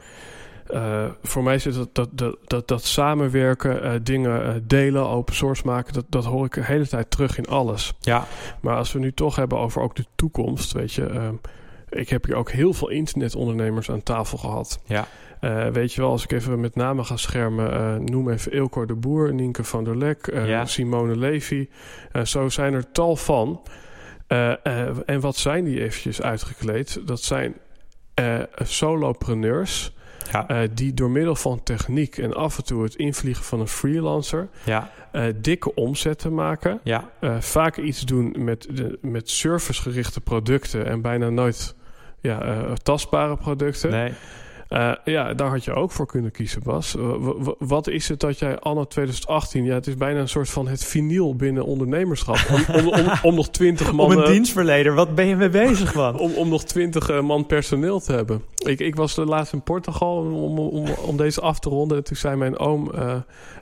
eh, 0.67 1.05
voor 1.23 1.43
mij 1.43 1.59
zit 1.59 1.75
dat, 1.75 1.95
dat, 1.95 2.09
dat, 2.13 2.37
dat, 2.45 2.69
dat 2.69 2.85
samenwerken, 2.85 3.83
eh, 3.83 3.93
dingen 4.03 4.65
delen, 4.67 5.09
open 5.09 5.35
source 5.35 5.63
maken, 5.67 5.93
dat, 5.93 6.05
dat 6.09 6.25
hoor 6.25 6.45
ik 6.47 6.53
de 6.55 6.65
hele 6.65 6.87
tijd 6.89 7.11
terug 7.11 7.39
in 7.39 7.47
alles. 7.47 7.93
ja, 8.01 8.27
Maar 8.61 8.77
als 8.77 8.93
we 8.93 8.99
nu 8.99 9.13
toch 9.13 9.37
hebben 9.37 9.59
over 9.59 9.83
ook 9.83 9.97
de 9.97 10.05
toekomst, 10.15 10.73
weet 10.73 10.93
je, 10.93 11.07
ehm, 11.07 11.35
ik 11.89 12.09
heb 12.09 12.25
hier 12.25 12.35
ook 12.37 12.51
heel 12.51 12.73
veel 12.73 12.89
internetondernemers 12.91 13.91
aan 13.91 14.03
tafel 14.03 14.39
gehad. 14.39 14.81
ja, 14.85 15.07
Eh, 15.45 15.67
weet 15.67 15.93
je 15.93 16.01
wel, 16.01 16.11
als 16.11 16.25
ik 16.25 16.33
even 16.33 16.61
met 16.61 16.75
name 16.75 17.05
ga 17.05 17.17
schermen, 17.17 17.73
eh, 17.73 17.95
noem 17.97 18.31
even 18.31 18.53
Ilko 18.53 18.87
de 18.87 18.95
Boer, 18.95 19.35
Nienke 19.35 19.65
van 19.65 19.85
der 19.85 19.97
Lek, 19.97 20.27
eh, 20.27 20.49
Ja. 20.49 20.65
Simone 20.67 21.17
Levy. 21.17 21.69
Zo 22.23 22.49
zijn 22.49 22.75
er 22.75 22.93
tal 22.93 23.17
van. 23.17 23.63
En 25.07 25.21
wat 25.21 25.37
zijn 25.37 25.65
die 25.65 25.83
eventjes 25.83 26.23
uitgekleed? 26.23 27.01
Dat 27.07 27.21
zijn 27.23 27.55
solopreneurs 28.63 29.93
ja, 30.33 30.67
die 30.75 30.95
door 30.95 31.11
middel 31.11 31.35
van 31.35 31.63
techniek 31.63 32.19
en 32.19 32.35
af 32.35 32.59
en 32.59 32.65
toe 32.65 32.83
het 32.83 32.95
invliegen 32.95 33.45
van 33.45 33.61
een 33.61 33.69
freelancer 33.69 34.49
ja, 34.65 34.91
eh, 35.13 35.25
dikke 35.37 35.75
omzetten 35.75 36.35
maken. 36.35 36.81
ja, 36.83 37.11
vaak 37.41 37.77
iets 37.77 38.01
doen 38.01 38.35
met, 38.39 38.67
de, 38.71 38.99
met 39.01 39.31
servicegerichte 39.31 40.21
producten 40.21 40.87
en 40.87 41.01
bijna 41.01 41.29
nooit 41.29 41.75
ja, 42.21 42.65
tastbare 42.83 43.37
producten. 43.37 43.91
nee, 43.91 44.13
Eh, 44.75 44.93
ja, 45.05 45.35
daar 45.35 45.49
had 45.49 45.65
je 45.65 45.73
ook 45.75 45.91
voor 45.91 46.07
kunnen 46.07 46.31
kiezen, 46.31 46.63
Bas. 46.63 46.97
Eh, 46.97 47.03
w- 47.19 47.51
wat 47.59 47.89
is 47.89 48.09
het 48.09 48.21
dat 48.21 48.39
jij 48.39 48.59
anno 48.59 48.85
2018... 48.85 49.65
Ja, 49.65 49.75
het 49.75 49.87
is 49.87 49.97
bijna 49.97 50.21
een 50.21 50.29
soort 50.29 50.51
van 50.51 50.69
het 50.69 50.85
vinyl 50.85 51.37
binnen 51.37 51.65
ondernemerschap. 51.65 52.39
Om, 52.51 52.75
om, 52.77 52.89
om, 52.89 53.07
om 53.23 53.35
nog 53.35 53.49
20 53.49 53.93
man... 53.93 54.07
Om 54.11 54.13
een 54.13 54.31
dienstverlener, 54.33 54.95
wat 54.95 55.15
ben 55.15 55.27
je 55.27 55.37
mee 55.37 55.49
bezig, 55.49 55.95
man? 55.95 56.19
om, 56.25 56.33
om 56.35 56.49
nog 56.49 56.65
20 56.65 57.09
eh, 57.09 57.21
man 57.21 57.47
personeel 57.47 58.01
te 58.01 58.13
hebben. 58.13 58.43
Ik, 58.57 58.81
ik 58.81 58.95
was 58.95 59.15
de 59.15 59.25
laatst 59.25 59.53
in 59.53 59.63
Portugal 59.63 60.17
om, 60.17 60.59
om, 60.59 60.87
om 60.89 61.17
deze 61.17 61.41
af 61.41 61.59
te 61.59 61.69
ronden. 61.69 61.97
En 61.97 62.05
toen 62.05 62.17
zei 62.17 62.37
mijn 62.37 62.59
oom... 62.59 62.91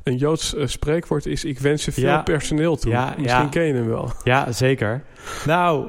een 0.03 0.17
Joods 0.17 0.55
spreekwoord 0.65 1.27
is... 1.27 1.45
Ik 1.45 1.59
wens 1.59 1.85
je 1.85 1.93
veel 1.93 2.05
Ja. 2.05 2.23
personeel 2.23 2.77
toe. 2.77 2.91
Ja, 2.91 3.05
Misschien 3.19 3.43
ja. 3.43 3.49
ken 3.49 3.63
je 3.65 3.75
hem 3.75 3.89
wel. 3.89 4.13
Ja, 4.25 4.53
zeker. 4.53 5.03
Nou, 5.47 5.87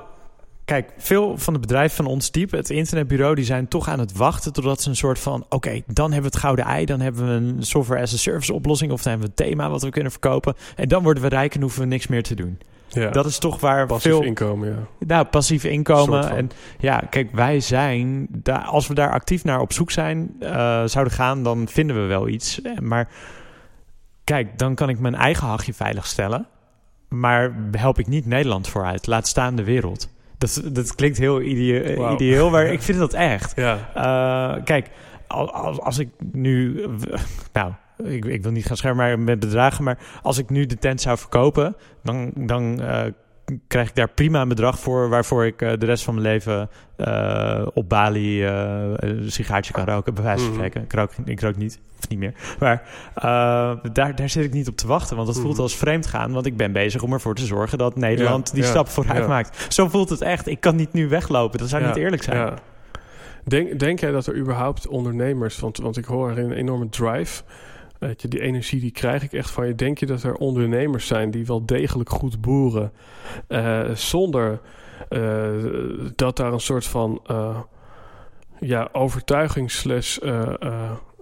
kijk, 0.65 0.91
veel 0.97 1.37
van 1.37 1.53
de 1.53 1.59
bedrijven 1.59 1.95
van 1.95 2.05
ons 2.05 2.29
type, 2.29 2.55
het 2.55 2.69
internetbureau, 2.69 3.35
die 3.35 3.45
zijn 3.45 3.67
toch 3.67 3.87
aan 3.87 3.99
het 3.99 4.17
wachten 4.17 4.53
totdat 4.53 4.81
ze 4.81 4.89
een 4.89 4.95
soort 4.95 5.19
van, 5.19 5.45
oké, 5.49 5.81
dan 5.87 6.11
hebben 6.11 6.31
we 6.31 6.35
het 6.35 6.45
gouden 6.45 6.65
ei, 6.65 6.85
dan 6.85 6.99
hebben 6.99 7.25
we 7.27 7.31
een 7.31 7.63
software 7.63 8.01
as 8.01 8.13
a 8.13 8.17
service 8.17 8.53
oplossing 8.53 8.91
of 8.91 9.01
dan 9.01 9.11
hebben 9.11 9.31
we 9.35 9.43
een 9.43 9.49
thema 9.49 9.69
wat 9.69 9.81
we 9.81 9.89
kunnen 9.89 10.11
verkopen 10.11 10.55
en 10.75 10.87
dan 10.87 11.03
worden 11.03 11.23
we 11.23 11.29
rijk 11.29 11.55
en 11.55 11.61
hoeven 11.61 11.81
we 11.81 11.87
niks 11.87 12.07
meer 12.07 12.23
te 12.23 12.35
doen. 12.35 12.59
Ja. 12.89 13.09
Dat 13.09 13.25
is 13.25 13.37
toch 13.37 13.59
waar 13.59 13.85
Passief 13.85 14.11
veel 14.11 14.23
inkomen, 14.23 14.69
ja. 14.69 15.05
Nou, 15.07 15.25
passief 15.25 15.63
inkomen. 15.63 16.29
En 16.29 16.51
ja, 16.79 17.03
kijk, 17.09 17.31
wij 17.31 17.59
zijn, 17.59 18.27
daar, 18.29 18.61
als 18.63 18.87
we 18.87 18.93
daar 18.93 19.11
actief 19.11 19.43
naar 19.43 19.59
op 19.59 19.73
zoek 19.73 19.91
zijn, 19.91 20.35
eh, 20.39 20.83
zouden 20.85 21.13
gaan, 21.13 21.43
dan 21.43 21.67
vinden 21.67 22.01
we 22.01 22.07
wel 22.07 22.27
iets. 22.27 22.61
Eh, 22.61 22.77
Maar 22.77 23.09
kijk, 24.23 24.57
dan 24.57 24.75
kan 24.75 24.89
ik 24.89 24.99
mijn 24.99 25.15
eigen 25.15 25.47
hachje 25.47 25.73
veilig 25.73 26.07
stellen. 26.07 26.47
Maar 27.09 27.55
help 27.71 27.99
ik 27.99 28.07
niet 28.07 28.25
Nederland 28.25 28.67
vooruit. 28.67 29.07
Laat 29.07 29.27
staan 29.27 29.55
de 29.55 29.63
wereld. 29.63 30.09
Dat, 30.37 30.61
dat 30.71 30.95
klinkt 30.95 31.17
heel 31.17 31.41
idee- 31.41 31.95
Wauw. 31.97 32.13
ideeel, 32.13 32.49
maar 32.49 32.65
ik 32.65 32.81
vind 32.81 32.97
dat 32.97 33.13
echt. 33.13 33.53
Ja, 33.55 33.89
Eh, 33.95 34.63
kijk, 34.63 34.89
als, 35.27 35.79
als 35.79 35.97
ik 35.99 36.09
nu... 36.31 36.85
Nou, 37.53 37.71
ik, 38.03 38.25
ik 38.25 38.43
wil 38.43 38.51
niet 38.51 38.65
gaan 38.65 38.77
schermen 38.77 39.23
met 39.23 39.39
bedragen, 39.39 39.83
maar 39.83 39.99
als 40.21 40.37
ik 40.37 40.49
nu 40.49 40.65
de 40.65 40.77
tent 40.77 41.01
zou 41.01 41.17
verkopen, 41.17 41.75
dan, 42.03 42.31
dan 42.35 42.81
uh, 42.81 43.03
krijg 43.67 43.89
ik 43.89 43.95
daar 43.95 44.09
prima 44.09 44.41
een 44.41 44.47
bedrag 44.47 44.79
voor, 44.79 45.09
waarvoor 45.09 45.45
ik 45.45 45.61
uh, 45.61 45.71
de 45.77 45.85
rest 45.85 46.03
van 46.03 46.13
mijn 46.13 46.27
leven 46.27 46.69
uh, 46.97 47.67
op 47.73 47.89
Bali 47.89 48.45
een 48.45 49.31
sigaartje 49.31 49.73
kan 49.73 49.85
roken, 49.85 50.13
bij 50.13 50.23
wijze 50.23 50.43
van 50.43 50.53
mhm. 50.53 50.59
spreken. 50.59 50.79
Mm. 50.79 50.85
Ik, 50.85 50.93
rook, 50.93 51.11
ik 51.25 51.41
rook 51.41 51.55
niet, 51.55 51.79
of 51.99 52.09
niet 52.09 52.19
meer. 52.19 52.33
Maar 52.59 52.81
daar, 53.93 54.15
daar 54.15 54.29
zit 54.29 54.43
ik 54.43 54.53
niet 54.53 54.67
op 54.67 54.77
te 54.77 54.87
wachten, 54.87 55.15
want 55.15 55.27
dat 55.27 55.39
voelt 55.39 55.53
mhm. 55.53 55.61
als 55.61 55.75
vreemd 55.75 56.07
gaan, 56.07 56.31
want 56.31 56.45
ik 56.45 56.57
ben 56.57 56.71
bezig 56.71 57.01
om 57.01 57.13
ervoor 57.13 57.35
te 57.35 57.45
zorgen 57.45 57.77
dat 57.77 57.95
Nederland 57.95 58.53
die 58.53 58.63
stap 58.63 58.89
vooruit 58.89 59.23
ja. 59.23 59.27
maakt. 59.27 59.73
Zo 59.73 59.87
voelt 59.87 60.09
het 60.09 60.21
echt. 60.21 60.47
Ik 60.47 60.59
kan 60.59 60.75
niet 60.75 60.93
nu 60.93 61.07
weglopen, 61.09 61.59
dat 61.59 61.69
zou 61.69 61.85
niet 61.85 61.95
eerlijk 61.95 62.23
zijn. 62.23 62.53
Denk, 63.45 63.79
denk 63.79 63.99
jij 63.99 64.11
dat 64.11 64.27
er 64.27 64.37
überhaupt 64.37 64.87
ondernemers, 64.87 65.59
want, 65.59 65.77
want 65.77 65.97
ik 65.97 66.05
hoor 66.05 66.37
een 66.37 66.51
enorme 66.51 66.89
drive 66.89 67.43
Weet 68.07 68.21
je, 68.21 68.27
die 68.27 68.41
energie 68.41 68.79
die 68.79 68.91
krijg 68.91 69.23
ik 69.23 69.33
echt 69.33 69.51
van 69.51 69.67
je. 69.67 69.75
Denk 69.75 69.97
je 69.97 70.05
dat 70.05 70.23
er 70.23 70.35
ondernemers 70.35 71.07
zijn 71.07 71.31
die 71.31 71.45
wel 71.45 71.65
degelijk 71.65 72.09
goed 72.09 72.41
boeren, 72.41 72.91
uh, 73.49 73.89
zonder 73.93 74.61
uh, 75.09 75.49
dat 76.15 76.37
daar 76.37 76.53
een 76.53 76.59
soort 76.59 76.85
van 76.85 77.21
uh, 77.31 77.59
ja, 78.59 78.89
overtuiging 78.91 79.71
slash 79.71 80.17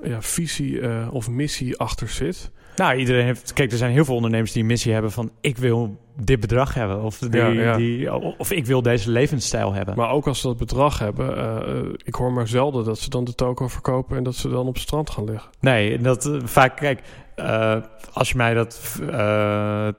ja, 0.03 0.21
visie 0.21 1.11
of 1.11 1.29
missie 1.29 1.77
achter 1.77 2.09
zit? 2.09 2.51
Nou, 2.75 2.95
iedereen 2.95 3.25
heeft. 3.25 3.53
Kijk, 3.53 3.71
er 3.71 3.77
zijn 3.77 3.91
heel 3.91 4.05
veel 4.05 4.15
ondernemers 4.15 4.51
die 4.51 4.61
een 4.61 4.67
missie 4.67 4.93
hebben 4.93 5.11
van 5.11 5.31
ik 5.41 5.57
wil 5.57 5.97
dit 6.19 6.39
bedrag 6.39 6.73
hebben. 6.73 7.01
Of, 7.01 7.17
die, 7.17 7.75
Die, 7.75 8.13
of 8.37 8.51
ik 8.51 8.65
wil 8.65 8.81
deze 8.81 9.11
levensstijl 9.11 9.73
hebben. 9.73 9.95
Maar 9.95 10.09
ook 10.09 10.27
als 10.27 10.41
ze 10.41 10.47
dat 10.47 10.57
bedrag 10.57 10.99
hebben, 10.99 11.37
uh, 11.37 11.93
ik 12.03 12.15
hoor 12.15 12.33
maar 12.33 12.47
zelden 12.47 12.85
dat 12.85 12.99
ze 12.99 13.09
dan 13.09 13.23
de 13.23 13.35
toko 13.35 13.67
verkopen 13.67 14.17
en 14.17 14.23
dat 14.23 14.35
ze 14.35 14.49
dan 14.49 14.67
op 14.67 14.73
het 14.73 14.83
strand 14.83 15.09
gaan 15.09 15.23
liggen. 15.23 15.49
Nee, 15.59 15.97
dat 15.97 16.25
uh, 16.25 16.41
vaak, 16.43 16.75
kijk, 16.75 17.01
uh, 17.35 17.75
als 18.13 18.29
je 18.29 18.37
mij 18.37 18.53
dat 18.53 18.99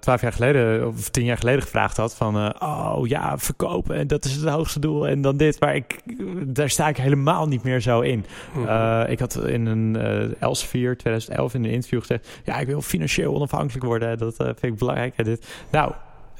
twaalf 0.01 0.21
jaar 0.21 0.33
geleden 0.33 0.87
of 0.87 1.09
tien 1.09 1.25
jaar 1.25 1.39
geleden 1.39 1.63
gevraagd 1.63 1.97
had 1.97 2.15
van, 2.15 2.63
oh 2.63 3.07
ja, 3.07 3.39
verkopen 3.39 3.97
en 3.97 4.07
dat 4.07 4.25
is 4.25 4.35
het 4.35 4.49
hoogste 4.49 4.79
doel 4.79 5.09
en 5.09 5.21
dan 5.21 5.37
dit, 5.37 5.61
maar 5.61 5.75
ik, 5.75 6.01
daar 6.47 6.71
sta 6.71 6.89
ik 6.89 6.97
helemaal 6.97 7.49
niet 7.49 7.63
meer 7.63 7.81
zo 7.81 8.01
in. 8.01 8.25
Mhm. 8.55 9.11
ik 9.11 9.19
had 9.19 9.47
in 9.47 9.67
een 9.67 9.97
Elsevier 10.39 10.97
2011 10.97 11.55
in 11.55 11.65
een 11.65 11.71
interview 11.71 12.01
gezegd, 12.01 12.29
ja, 12.45 12.59
ik 12.59 12.67
wil 12.67 12.83
financieel 12.83 13.35
onafhankelijk 13.35 13.85
worden, 13.85 14.19
dat 14.19 14.35
vind 14.37 14.63
ik 14.63 14.77
belangrijk. 14.77 15.17
En 15.17 15.25
dit. 15.25 15.47
Nou, 15.71 15.93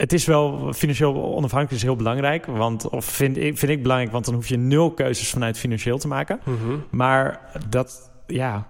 het 0.03 0.13
is 0.13 0.25
wel 0.25 0.73
financieel 0.73 1.15
onafhankelijk 1.15 1.73
is 1.73 1.83
heel 1.83 1.97
belangrijk. 1.97 2.47
Want, 2.47 2.89
of 2.89 3.05
vind 3.05 3.37
ik, 3.37 3.59
vind 3.59 3.73
ik 3.73 3.83
belangrijk, 3.83 4.13
want 4.13 4.25
dan 4.25 4.35
hoef 4.35 4.49
je 4.49 4.57
nul 4.57 4.91
keuzes 4.91 5.31
vanuit 5.31 5.59
financieel 5.59 5.99
te 5.99 6.09
maken. 6.09 6.41
Mhm. 6.45 6.77
Maar 6.91 7.41
dat, 7.69 8.11
ja, 8.27 8.67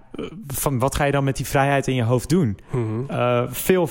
van 0.47 0.79
wat 0.79 0.95
ga 0.95 1.03
je 1.03 1.11
dan 1.11 1.23
met 1.23 1.35
die 1.35 1.45
vrijheid 1.45 1.87
in 1.87 1.95
je 1.95 2.03
hoofd 2.03 2.29
doen? 2.29 2.57
Mm 2.71 2.91
veel 3.49 3.89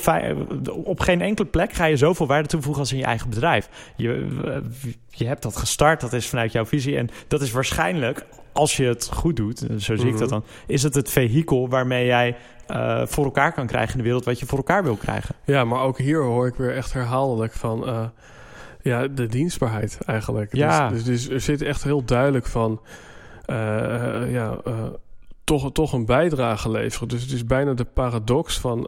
op 0.85 1.01
geen 1.01 1.21
enkele 1.21 1.49
plek 1.49 1.73
ga 1.73 1.85
je 1.85 1.97
zoveel 1.97 2.27
waarde 2.27 2.49
toevoegen 2.49 2.81
als 2.81 2.93
in 2.93 2.99
je 2.99 3.05
eigen 3.05 3.29
bedrijf. 3.29 3.69
Je, 3.97 4.27
je 5.09 5.27
hebt 5.27 5.43
dat 5.43 5.57
gestart, 5.57 6.01
dat 6.01 6.13
is 6.13 6.29
vanuit 6.29 6.53
jouw 6.53 6.67
visie. 6.67 6.97
En 6.97 7.09
dat 7.29 7.43
is 7.43 7.51
waarschijnlijk, 7.51 8.27
als 8.53 8.77
je 8.77 8.85
het 8.85 9.11
goed 9.13 9.37
doet, 9.37 9.59
zo 9.79 9.97
zie 9.97 10.09
ik 10.09 10.19
dat 10.19 10.31
mhm. 10.31 10.31
dan, 10.31 10.45
is 10.67 10.83
het 10.83 10.95
het 10.95 11.11
vehikel 11.11 11.69
waarmee 11.69 12.07
jij 12.07 12.37
uh, 12.69 13.07
voor 13.07 13.25
elkaar 13.25 13.53
kan 13.53 13.67
krijgen 13.67 13.91
in 13.91 13.99
de 13.99 14.05
wereld 14.05 14.25
wat 14.25 14.41
je 14.41 14.47
voor 14.47 14.59
elkaar 14.59 14.83
wil 14.83 14.97
krijgen. 14.97 15.35
Ja, 15.45 15.65
maar 15.65 15.81
ook 15.81 15.99
hier 15.99 16.23
hoor 16.23 16.47
ik 16.47 16.55
weer 16.55 16.77
echt 16.77 16.93
herhaaldelijk 16.93 17.53
van 17.53 17.89
uh, 17.89 18.05
ja, 18.83 19.09
de 19.09 19.27
dienstbaarheid 19.27 19.99
eigenlijk. 20.07 20.57
Ja. 20.57 20.89
Dus, 20.89 21.05
dus, 21.05 21.23
dus, 21.27 21.35
er 21.35 21.41
zit 21.41 21.63
echt 21.63 21.83
heel 21.83 22.05
duidelijk 22.05 22.47
van 22.47 22.81
uh, 23.47 24.33
ja, 24.33 24.59
toch, 25.45 25.73
toch 25.73 25.93
een 25.93 26.07
bijdrage 26.07 26.71
leveren. 26.71 27.09
Dus 27.09 27.23
het 27.23 27.31
is 27.31 27.45
bijna 27.45 27.75
de 27.75 27.85
paradox 27.85 28.61
van. 28.61 28.87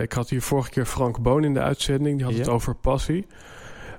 ik 0.00 0.12
had 0.12 0.28
hier 0.28 0.42
vorige 0.42 0.70
keer 0.70 0.86
Frank 0.86 1.22
Boon 1.22 1.44
in 1.44 1.54
de 1.54 1.60
uitzending, 1.60 2.16
die 2.16 2.26
had 2.26 2.34
het 2.34 2.48
over 2.48 2.74
passie. 2.74 3.26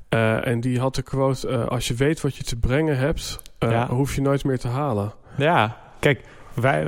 en 0.09 0.61
die 0.61 0.79
had 0.79 0.95
de 0.95 1.01
quote: 1.01 1.67
Als 1.67 1.87
je 1.87 1.93
weet 1.93 2.21
wat 2.21 2.35
je 2.35 2.43
te 2.43 2.55
brengen 2.59 2.97
hebt, 2.97 3.41
ja. 3.59 3.87
hoef 3.87 4.15
je 4.15 4.21
nooit 4.21 4.43
meer 4.43 4.59
te 4.59 4.67
halen. 4.67 5.13
Ja, 5.37 5.77
kijk, 5.99 6.23
wij, 6.53 6.87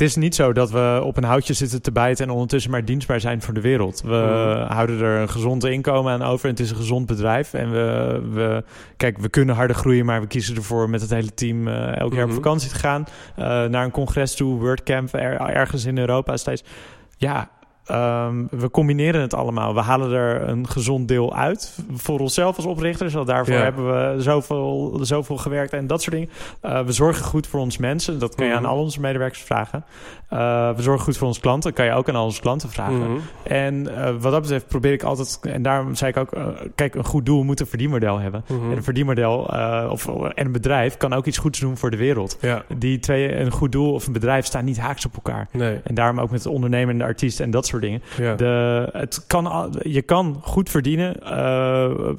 het 0.00 0.08
is 0.08 0.16
niet 0.16 0.34
zo 0.34 0.52
dat 0.52 0.70
we 0.70 1.00
op 1.04 1.16
een 1.16 1.24
houtje 1.24 1.52
zitten 1.52 1.82
te 1.82 1.92
bijten 1.92 2.26
en 2.26 2.32
ondertussen 2.32 2.70
maar 2.70 2.84
dienstbaar 2.84 3.20
zijn 3.20 3.42
voor 3.42 3.54
de 3.54 3.60
wereld. 3.60 4.00
We 4.00 4.08
mm. 4.08 4.72
houden 4.72 5.00
er 5.00 5.20
een 5.20 5.28
gezond 5.28 5.64
inkomen 5.64 6.12
aan 6.12 6.22
over 6.22 6.44
en 6.44 6.50
het 6.50 6.60
is 6.60 6.70
een 6.70 6.76
gezond 6.76 7.06
bedrijf. 7.06 7.54
En 7.54 7.70
we, 7.70 8.20
we 8.32 8.64
kijk, 8.96 9.18
we 9.18 9.28
kunnen 9.28 9.54
harder 9.54 9.76
groeien, 9.76 10.04
maar 10.04 10.20
we 10.20 10.26
kiezen 10.26 10.56
ervoor 10.56 10.90
met 10.90 11.00
het 11.00 11.10
hele 11.10 11.34
team 11.34 11.68
uh, 11.68 11.74
elk 11.74 11.94
jaar 11.96 12.04
op 12.04 12.10
mm-hmm. 12.12 12.32
vakantie 12.32 12.68
te 12.68 12.74
gaan. 12.74 13.04
Uh, 13.38 13.44
naar 13.44 13.84
een 13.84 13.90
congres 13.90 14.34
toe, 14.34 14.58
WordCamp, 14.58 15.14
er, 15.14 15.36
ergens 15.40 15.84
in 15.84 15.98
Europa 15.98 16.36
steeds. 16.36 16.64
Ja, 17.16 17.50
Um, 17.90 18.48
we 18.50 18.70
combineren 18.70 19.20
het 19.20 19.34
allemaal. 19.34 19.74
We 19.74 19.80
halen 19.80 20.12
er 20.12 20.48
een 20.48 20.68
gezond 20.68 21.08
deel 21.08 21.34
uit 21.34 21.78
voor 21.92 22.20
onszelf 22.20 22.56
als 22.56 22.66
oprichters. 22.66 23.14
Want 23.14 23.26
daarvoor 23.26 23.54
hebben 23.54 23.86
we 23.86 24.22
zoveel, 24.22 24.98
zoveel 25.02 25.36
gewerkt 25.36 25.72
en 25.72 25.86
dat 25.86 26.02
soort 26.02 26.14
dingen. 26.14 26.30
Uh, 26.62 26.80
we 26.80 26.92
zorgen 26.92 27.24
goed 27.24 27.46
voor 27.46 27.60
ons 27.60 27.78
mensen. 27.78 28.18
Dat 28.18 28.34
kun 28.34 28.46
je 28.46 28.54
aan 28.54 28.64
al 28.64 28.78
onze 28.78 29.00
medewerkers 29.00 29.42
vragen. 29.42 29.84
Uh, 30.32 30.38
we 30.76 30.82
zorgen 30.82 31.04
goed 31.04 31.16
voor 31.16 31.26
onze 31.26 31.40
klanten. 31.40 31.70
Dat 31.70 31.78
kan 31.78 31.86
je 31.86 31.92
ook 31.92 32.08
aan 32.08 32.16
al 32.16 32.24
onze 32.24 32.40
klanten 32.40 32.70
vragen. 32.70 32.98
Mhm. 32.98 33.18
En 33.42 33.74
uh, 33.74 34.10
wat 34.20 34.32
dat 34.32 34.40
betreft 34.40 34.68
probeer 34.68 34.92
ik 34.92 35.02
altijd... 35.02 35.38
En 35.42 35.62
daarom 35.62 35.94
zei 35.94 36.10
ik 36.10 36.16
ook... 36.16 36.30
kijk, 36.74 36.94
een 36.94 37.04
goed 37.04 37.26
doel 37.26 37.42
moet 37.42 37.60
een 37.60 37.66
verdienmodel 37.66 38.18
hebben. 38.18 38.44
Mhm. 38.48 38.70
En 38.70 38.76
een 38.76 38.84
verdienmodel 38.84 39.38
of, 39.90 40.06
en 40.06 40.46
een 40.46 40.52
bedrijf 40.52 40.96
kan 40.96 41.12
ook 41.12 41.26
iets 41.26 41.38
goeds 41.38 41.58
doen 41.58 41.76
voor 41.76 41.90
de 41.90 41.96
wereld. 41.96 42.38
Ja. 42.40 42.62
Die 42.78 42.98
twee, 42.98 43.36
een 43.36 43.50
goed 43.50 43.72
doel 43.72 43.92
of 43.92 44.06
een 44.06 44.12
bedrijf, 44.12 44.46
staan 44.46 44.64
niet 44.64 44.78
haaks 44.78 45.06
op 45.06 45.14
elkaar. 45.14 45.48
Nee. 45.52 45.80
En 45.84 45.94
daarom 45.94 46.20
ook 46.20 46.30
met 46.30 46.42
de 46.42 46.50
ondernemer 46.50 46.92
en 46.92 46.98
de 46.98 47.04
artiest 47.04 47.40
en 47.40 47.50
dat 47.50 47.66
soort 47.66 47.79
dingen. 47.80 48.02
Ja. 48.18 48.34
De, 48.34 48.88
het 48.92 49.26
kan, 49.26 49.74
je 49.82 50.02
kan 50.02 50.40
goed 50.42 50.70
verdienen, 50.70 51.16
uh, 51.22 52.10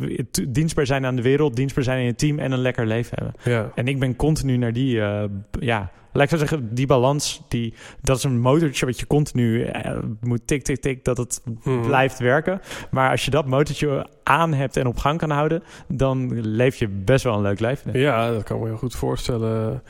dienstbaar 0.50 0.86
zijn 0.86 1.06
aan 1.06 1.16
de 1.16 1.22
wereld, 1.22 1.56
dienstbaar 1.56 1.84
zijn 1.84 2.00
in 2.00 2.06
je 2.06 2.16
team 2.16 2.40
en 2.40 2.52
een 2.52 2.60
lekker 2.60 2.86
leven 2.86 3.12
hebben. 3.16 3.54
Ja. 3.54 3.72
En 3.76 3.88
ik 3.88 4.00
ben 4.00 4.16
continu 4.16 4.58
naar 4.58 4.74
die, 4.74 4.96
uh, 4.96 5.24
ja, 5.60 5.92
laat 6.14 6.32
ik 6.32 6.38
zeggen, 6.38 6.74
die 6.74 6.86
balans, 6.86 7.42
die, 7.48 7.74
dat 8.02 8.18
is 8.18 8.24
een 8.24 8.40
motortje 8.40 8.86
wat 8.86 9.00
je 9.00 9.08
continu 9.08 9.66
uh, 9.66 9.98
moet 10.22 10.48
tik, 10.48 10.64
tik, 10.64 10.82
tik, 10.82 11.06
dat 11.06 11.18
het 11.18 11.42
hmm. 11.62 11.82
blijft 11.82 12.20
werken. 12.20 12.62
Maar 12.92 13.10
als 13.10 13.26
je 13.26 13.32
dat 13.32 13.46
motortje 13.46 14.08
aan 14.24 14.54
hebt 14.54 14.78
en 14.78 14.88
op 14.88 14.98
gang 14.98 15.20
kan 15.20 15.30
houden, 15.30 15.64
dan 15.88 16.42
leef 16.42 16.76
je 16.76 16.88
best 16.88 17.24
wel 17.24 17.36
een 17.36 17.42
leuk 17.42 17.60
leven. 17.60 18.00
Ja, 18.00 18.32
dat 18.32 18.44
kan 18.44 18.60
me 18.60 18.66
heel 18.66 18.78
goed 18.78 18.96
voorstellen. 18.96 19.84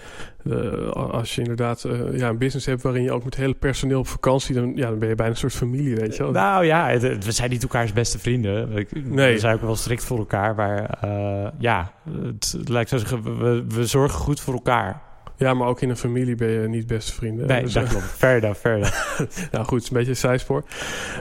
als 0.93 1.36
je 1.36 1.41
inderdaad 1.41 1.84
uh, 1.84 2.17
ja, 2.17 2.30
een 2.30 2.38
business 2.38 2.65
hebt 2.65 2.82
waarin 2.82 3.03
je 3.03 3.11
ook 3.11 3.24
met 3.24 3.36
hele 3.36 3.53
personeel 3.53 3.99
op 3.99 4.07
vakantie, 4.07 4.55
dan, 4.55 4.72
ja, 4.76 4.89
dan 4.89 4.99
ben 4.99 5.09
je 5.09 5.15
bijna 5.15 5.32
een 5.32 5.38
soort 5.38 5.53
familie, 5.53 5.95
weet 5.95 6.15
je 6.15 6.24
wel. 6.24 6.32
Nou 6.32 6.65
ja, 6.65 6.99
we 6.99 7.32
zijn 7.32 7.49
niet 7.49 7.63
elkaars 7.63 7.93
beste 7.93 8.19
vrienden. 8.19 8.69
Nee. 8.93 9.34
We 9.34 9.39
zijn 9.39 9.55
ook 9.55 9.61
wel 9.61 9.76
strikt 9.76 10.03
voor 10.03 10.17
elkaar, 10.17 10.55
maar 10.55 10.99
uh, 11.05 11.47
ja, 11.59 11.91
het, 12.26 12.55
lijkt 12.65 12.89
zo 12.89 12.97
zeggen, 12.97 13.39
we, 13.39 13.65
we 13.67 13.86
zorgen 13.86 14.19
goed 14.19 14.39
voor 14.39 14.53
elkaar. 14.53 15.01
Ja, 15.42 15.54
maar 15.54 15.68
ook 15.68 15.82
in 15.82 15.89
een 15.89 15.98
familie 15.98 16.36
ben 16.36 16.50
je 16.50 16.68
niet 16.68 16.88
beste 16.88 17.14
vrienden. 17.14 17.48
Nee, 17.48 17.64
dus, 17.64 17.74
dat 17.74 17.88
klopt. 17.88 18.06
Verder, 18.06 18.56
verder. 18.56 19.16
nou 19.52 19.66
goed, 19.66 19.74
het 19.74 19.84
is 19.84 19.89
een 19.89 19.96
beetje 19.98 20.10
een 20.10 20.16
zijspoor. 20.16 20.64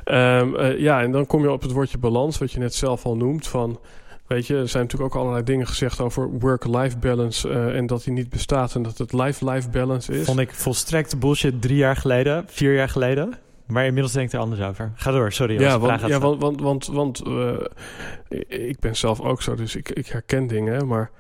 Um, 0.05 0.55
uh, 0.55 0.79
ja, 0.79 1.03
en 1.03 1.13
dan 1.13 1.27
kom 1.27 1.43
je 1.43 1.51
op 1.51 1.63
het 1.63 1.73
woordje 1.73 1.99
balans, 1.99 2.39
wat 2.39 2.53
je 2.53 2.59
net 2.59 2.75
zelf 2.75 3.05
al 3.05 3.17
noemt. 3.17 3.47
Van, 3.47 3.79
weet 4.27 4.47
je, 4.47 4.57
er 4.57 4.69
zijn 4.69 4.83
natuurlijk 4.83 5.15
ook 5.15 5.21
allerlei 5.21 5.45
dingen 5.45 5.67
gezegd 5.67 6.01
over 6.01 6.31
work-life 6.31 6.99
balance. 6.99 7.49
Uh, 7.49 7.77
en 7.77 7.87
dat 7.87 8.05
die 8.05 8.13
niet 8.13 8.29
bestaat 8.29 8.75
en 8.75 8.83
dat 8.83 8.99
het 8.99 9.13
life-life 9.13 9.69
balance 9.69 10.13
is. 10.13 10.25
Vond 10.25 10.39
ik 10.39 10.53
volstrekt 10.53 11.19
bullshit 11.19 11.63
drie 11.63 11.77
jaar 11.77 11.97
geleden, 11.97 12.45
vier 12.47 12.75
jaar 12.75 12.89
geleden. 12.89 13.35
Maar 13.67 13.85
inmiddels 13.85 14.13
denk 14.13 14.27
ik 14.27 14.33
er 14.33 14.41
anders 14.41 14.61
over. 14.61 14.93
Ga 14.95 15.11
door, 15.11 15.33
sorry. 15.33 15.61
Ja, 15.61 15.79
want, 15.79 16.01
ja 16.01 16.19
want, 16.19 16.41
want, 16.41 16.61
want, 16.61 16.87
want 16.87 17.27
uh, 17.27 17.59
ik 18.49 18.79
ben 18.81 18.97
zelf 18.97 19.21
ook 19.21 19.43
zo, 19.43 19.55
dus 19.55 19.77
ik, 19.77 19.89
ik 19.91 20.07
herken 20.07 20.47
dingen. 20.47 20.87
Maar 20.87 21.11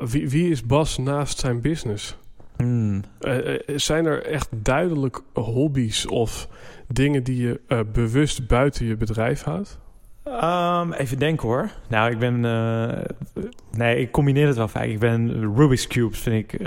wie, 0.00 0.28
wie 0.28 0.50
is 0.50 0.66
Bas 0.66 0.98
naast 0.98 1.38
zijn 1.38 1.60
business? 1.60 2.16
Hmm. 2.58 3.02
Uh, 3.20 3.58
zijn 3.66 4.06
er 4.06 4.24
echt 4.24 4.48
duidelijk 4.50 5.20
hobby's 5.32 6.06
of 6.06 6.48
dingen 6.88 7.22
die 7.22 7.42
je 7.42 7.60
uh, 7.68 7.80
bewust 7.92 8.46
buiten 8.46 8.86
je 8.86 8.96
bedrijf 8.96 9.42
houdt? 9.42 9.78
Um, 10.26 10.92
even 10.92 11.18
denken 11.18 11.48
hoor. 11.48 11.70
Nou, 11.88 12.10
ik 12.10 12.18
ben. 12.18 12.44
Uh, 12.44 13.44
nee, 13.72 14.00
ik 14.00 14.10
combineer 14.10 14.46
het 14.46 14.56
wel 14.56 14.68
vaak. 14.68 14.84
Ik 14.84 14.98
ben 14.98 15.54
Rubik's 15.56 15.86
Cubes 15.86 16.18
vind 16.18 16.52
ik 16.52 16.60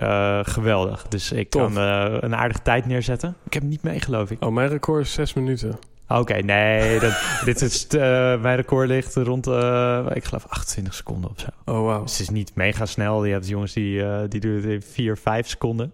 geweldig. 0.48 1.08
Dus 1.08 1.32
ik 1.32 1.50
Tof. 1.50 1.74
kan 1.74 1.84
een 2.24 2.36
aardige 2.36 2.62
tijd 2.62 2.86
neerzetten. 2.86 3.36
Ik 3.46 3.54
heb 3.54 3.64
niet 3.64 3.84
mee, 3.84 4.00
geloof 4.00 4.32
ik. 4.32 4.44
Oh, 4.44 4.52
mijn 4.52 4.70
record 4.70 5.06
is 5.06 5.14
zes 5.14 5.34
minuten. 5.34 5.80
Oké, 6.20 6.34
nee. 6.34 7.00
Dat, 7.00 7.22
dit 7.46 7.62
is, 7.62 7.88
uh, 7.96 8.02
mijn 8.42 8.56
record 8.56 8.88
ligt 8.88 9.16
rond, 9.16 9.48
uh, 9.48 10.06
ik 10.14 10.24
geloof, 10.24 10.46
28 10.48 10.94
seconden 10.94 11.30
of 11.30 11.40
zo. 11.40 11.48
Oh, 11.66 11.80
wow. 11.80 12.02
Dus 12.02 12.12
het 12.12 12.22
is 12.22 12.30
niet 12.30 12.56
mega 12.56 12.86
snel. 12.86 13.26
Je 13.26 13.34
hebt 13.34 13.48
jongens 13.48 13.74
die, 13.74 14.00
uh, 14.00 14.20
die 14.30 14.40
doen 14.40 14.56
het 14.56 14.66
in 14.66 14.82
4, 14.82 15.18
5 15.18 15.48
seconden. 15.48 15.94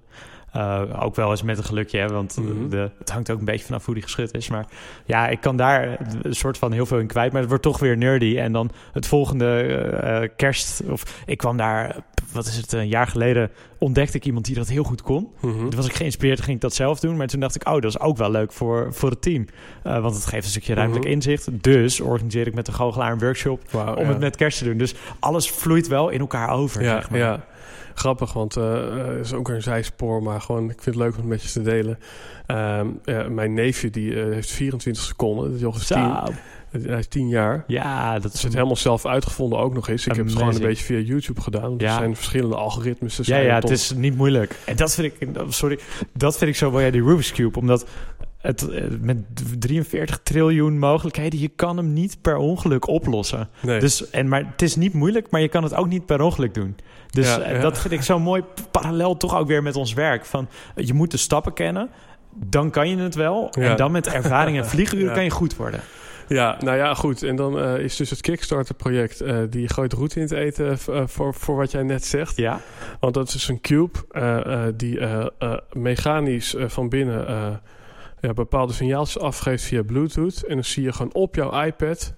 Uh, 0.55 0.81
ook 0.99 1.15
wel 1.15 1.29
eens 1.31 1.41
met 1.43 1.57
een 1.57 1.63
gelukje, 1.63 1.99
hè, 1.99 2.07
want 2.07 2.37
Mhm. 2.37 2.69
de, 2.69 2.89
het 2.99 3.09
hangt 3.09 3.31
ook 3.31 3.39
een 3.39 3.45
beetje 3.45 3.65
vanaf 3.65 3.85
hoe 3.85 3.93
die 3.93 4.03
geschud 4.03 4.33
is. 4.33 4.49
Maar 4.49 4.65
ja, 5.05 5.27
ik 5.27 5.41
kan 5.41 5.57
daar 5.57 5.97
een 6.21 6.35
soort 6.35 6.57
van 6.57 6.71
heel 6.71 6.85
veel 6.85 6.99
in 6.99 7.07
kwijt. 7.07 7.31
Maar 7.31 7.39
het 7.39 7.49
wordt 7.49 7.63
toch 7.63 7.79
weer 7.79 7.97
nerdy. 7.97 8.37
En 8.37 8.51
dan 8.51 8.71
het 8.91 9.07
volgende 9.07 9.61
eh, 9.61 10.29
kerst... 10.35 10.81
Of 10.89 11.03
ik 11.25 11.37
kwam 11.37 11.57
daar, 11.57 11.95
wat 12.31 12.45
is 12.45 12.57
het, 12.57 12.71
een 12.71 12.87
jaar 12.87 13.07
geleden... 13.07 13.51
ontdekte 13.77 14.17
ik 14.17 14.25
iemand 14.25 14.45
die 14.45 14.55
dat 14.55 14.67
heel 14.67 14.83
goed 14.83 15.01
kon. 15.01 15.27
Mhm. 15.39 15.57
Toen 15.57 15.75
was 15.75 15.85
ik 15.85 15.93
geïnspireerd, 15.93 16.41
ging 16.41 16.55
ik 16.55 16.61
dat 16.61 16.73
zelf 16.73 16.99
doen. 16.99 17.17
Maar 17.17 17.27
toen 17.27 17.39
dacht 17.39 17.55
ik, 17.55 17.67
oh, 17.67 17.73
dat 17.73 17.83
is 17.83 17.99
ook 17.99 18.17
wel 18.17 18.31
leuk 18.31 18.51
voor, 18.51 18.93
voor 18.93 19.09
het 19.09 19.21
team. 19.21 19.45
Uh, 19.87 19.99
want 20.01 20.15
het 20.15 20.25
geeft 20.25 20.43
een 20.45 20.49
stukje 20.51 20.73
ruimtelijk 20.73 21.05
Mhm. 21.05 21.13
inzicht. 21.15 21.63
Dus 21.63 21.99
organiseer 21.99 22.47
ik 22.47 22.53
met 22.53 22.65
de 22.65 22.71
goochelaar 22.71 23.11
een 23.11 23.19
workshop 23.19 23.61
om 23.73 23.79
ja. 24.03 24.07
het 24.07 24.19
met 24.19 24.35
kerst 24.35 24.57
te 24.57 24.63
doen. 24.63 24.77
Dus 24.77 24.95
alles 25.19 25.49
vloeit 25.51 25.87
wel 25.87 26.09
in 26.09 26.19
elkaar 26.19 26.49
over, 26.49 26.81
Ja, 26.83 26.93
zeg 26.95 27.09
maar. 27.09 27.19
ja. 27.19 27.45
Grappig, 27.97 28.33
want 28.33 28.55
eh, 28.57 28.73
het 28.97 29.25
is 29.25 29.33
ook 29.33 29.49
een 29.49 29.61
zijspoor, 29.61 30.23
maar 30.23 30.41
gewoon, 30.41 30.63
ik 30.69 30.81
vind 30.81 30.95
het 30.95 30.95
leuk 30.95 31.11
om 31.13 31.19
het 31.19 31.27
met 31.27 31.43
je 31.43 31.49
te 31.49 31.61
delen. 31.61 31.99
Ehm, 32.45 32.87
ja, 33.03 33.29
mijn 33.29 33.53
neefje 33.53 33.89
die 33.89 34.21
eh, 34.21 34.33
heeft 34.33 34.51
24 34.51 35.03
seconden, 35.03 35.59
dat 35.59 35.75
is 35.75 35.87
10, 35.87 35.97
Zo. 35.97 36.31
hij 36.87 36.99
is 36.99 37.07
10 37.07 37.27
jaar. 37.27 37.63
Ja, 37.67 38.19
dat 38.19 38.33
is 38.33 38.43
het 38.43 38.53
helemaal 38.53 38.75
zelf 38.75 39.05
uitgevonden 39.05 39.59
ook 39.59 39.73
nog 39.73 39.89
eens. 39.89 40.07
Ik 40.07 40.15
heb 40.15 40.25
het 40.25 40.35
gewoon 40.35 40.55
een 40.55 40.61
beetje 40.61 40.83
via 40.83 40.97
YouTube 40.99 41.41
gedaan. 41.41 41.61
want 41.61 41.81
Er 41.81 41.87
Ja. 41.87 41.97
zijn 41.97 42.15
verschillende 42.15 42.55
algoritmes. 42.55 43.19
Ja, 43.23 43.37
ja, 43.37 43.55
het 43.55 43.69
is 43.69 43.91
niet 43.95 44.15
moeilijk. 44.15 44.55
En 44.65 44.75
dat 44.75 44.93
vind 44.95 45.13
ik, 45.21 45.29
sorry, 45.49 45.79
dat 46.13 46.37
vind 46.37 46.49
ik 46.49 46.55
zo 46.55 46.71
bij 46.71 46.91
die 46.91 47.03
Rubik's 47.03 47.31
Cube. 47.31 47.59
Omdat 47.59 47.85
het 48.37 48.69
eh, 48.69 48.83
met 49.01 49.17
43 49.59 50.19
triljoen 50.23 50.79
mogelijkheden, 50.79 51.39
je 51.39 51.47
kan 51.55 51.77
hem 51.77 51.93
niet 51.93 52.17
per 52.21 52.37
ongeluk 52.37 52.87
oplossen. 52.87 53.49
Nee. 53.61 53.79
Dus, 53.79 54.09
en, 54.09 54.27
maar 54.27 54.45
het 54.51 54.61
is 54.61 54.75
niet 54.75 54.93
moeilijk, 54.93 55.29
maar 55.29 55.41
je 55.41 55.47
kan 55.47 55.63
het 55.63 55.73
ook 55.75 55.87
niet 55.87 56.05
per 56.05 56.21
ongeluk 56.21 56.53
doen. 56.53 56.75
Dus 57.09 57.27
Ja, 57.27 57.39
eh, 57.39 57.55
ja. 57.55 57.61
dat 57.61 57.79
vind 57.79 57.93
ik 57.93 58.01
zo 58.01 58.19
mooi 58.19 58.43
parallel 58.71 59.17
toch 59.17 59.37
ook 59.37 59.47
weer 59.47 59.63
met 59.63 59.75
ons 59.75 59.93
werk. 59.93 60.25
Van, 60.25 60.47
eh, 60.75 60.85
je 60.85 60.93
moet 60.93 61.11
de 61.11 61.17
stappen 61.17 61.53
kennen, 61.53 61.89
dan 62.33 62.71
kan 62.71 62.89
je 62.89 62.97
het 62.97 63.15
wel. 63.15 63.47
Ja. 63.51 63.69
En 63.69 63.77
dan 63.77 63.91
met 63.91 64.07
ervaring 64.07 64.57
en 64.57 64.65
vlieguren 64.75 65.13
kan 65.13 65.23
je 65.23 65.29
goed 65.29 65.55
worden. 65.55 65.79
Ja, 66.27 66.57
nou 66.59 66.77
ja, 66.77 66.93
goed. 66.93 67.23
En 67.23 67.35
dan 67.35 67.59
eh, 67.59 67.77
is 67.79 67.95
dus 67.95 68.09
het 68.09 68.21
Kickstarter-project... 68.21 69.23
die 69.49 69.69
gooit 69.69 69.93
roet 69.93 70.15
in 70.15 70.21
het 70.21 70.31
eten 70.31 70.77
voor, 71.07 71.33
voor 71.33 71.55
wat 71.55 71.71
jij 71.71 71.83
net 71.83 72.05
zegt. 72.05 72.37
Ja, 72.37 72.61
Want 72.99 73.13
dat 73.13 73.33
is 73.33 73.47
een 73.47 73.61
cube 73.61 73.99
die 74.75 74.99
mechanisch 75.71 76.55
van 76.57 76.89
binnen... 76.89 77.61
ja, 78.19 78.33
bepaalde 78.33 78.73
signaaltjes 78.73 79.19
afgeeft 79.19 79.63
via 79.63 79.83
Bluetooth. 79.83 80.43
En 80.43 80.53
dan 80.53 80.63
zie 80.63 80.83
je 80.83 80.93
gewoon 80.93 81.13
op 81.13 81.35
jouw 81.35 81.63
iPad... 81.63 82.13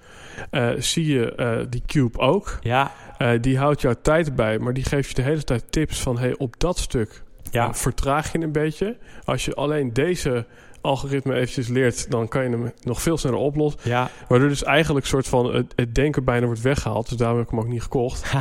eh, 0.49 0.69
zie 0.77 1.05
je 1.05 1.35
eh, 1.35 1.57
die 1.69 1.83
cube 1.85 2.17
ook. 2.17 2.57
ja, 2.61 2.91
Eh, 3.17 3.31
die 3.41 3.57
houdt 3.57 3.81
jouw 3.81 3.95
tijd 4.01 4.35
bij, 4.35 4.59
maar 4.59 4.73
die 4.73 4.83
geeft 4.83 5.09
je 5.09 5.15
de 5.15 5.21
hele 5.21 5.43
tijd 5.43 5.71
tips 5.71 6.01
van... 6.01 6.17
hey, 6.19 6.37
op 6.37 6.59
dat 6.59 6.77
stuk 6.77 7.23
ja. 7.51 7.73
vertraag 7.73 8.31
je 8.31 8.39
een 8.39 8.51
beetje. 8.51 8.97
Als 9.25 9.45
je 9.45 9.53
alleen 9.53 9.93
deze 9.93 10.45
algoritme 10.81 11.33
eventjes 11.33 11.67
leert... 11.67 12.11
dan 12.11 12.27
kan 12.27 12.43
je 12.43 12.49
hem 12.49 12.71
nog 12.83 13.01
veel 13.01 13.17
sneller 13.17 13.39
oplossen. 13.39 13.79
ja. 13.83 14.09
Waardoor 14.27 14.49
dus 14.49 14.63
eigenlijk 14.63 15.05
soort 15.05 15.27
van 15.27 15.53
het, 15.53 15.73
het 15.75 15.95
denken 15.95 16.23
bijna 16.23 16.45
wordt 16.45 16.61
weggehaald. 16.61 17.09
Dus 17.09 17.17
daarom 17.17 17.37
heb 17.37 17.45
ik 17.45 17.51
hem 17.51 17.59
ook 17.59 17.67
niet 17.67 17.81
gekocht. 17.81 18.31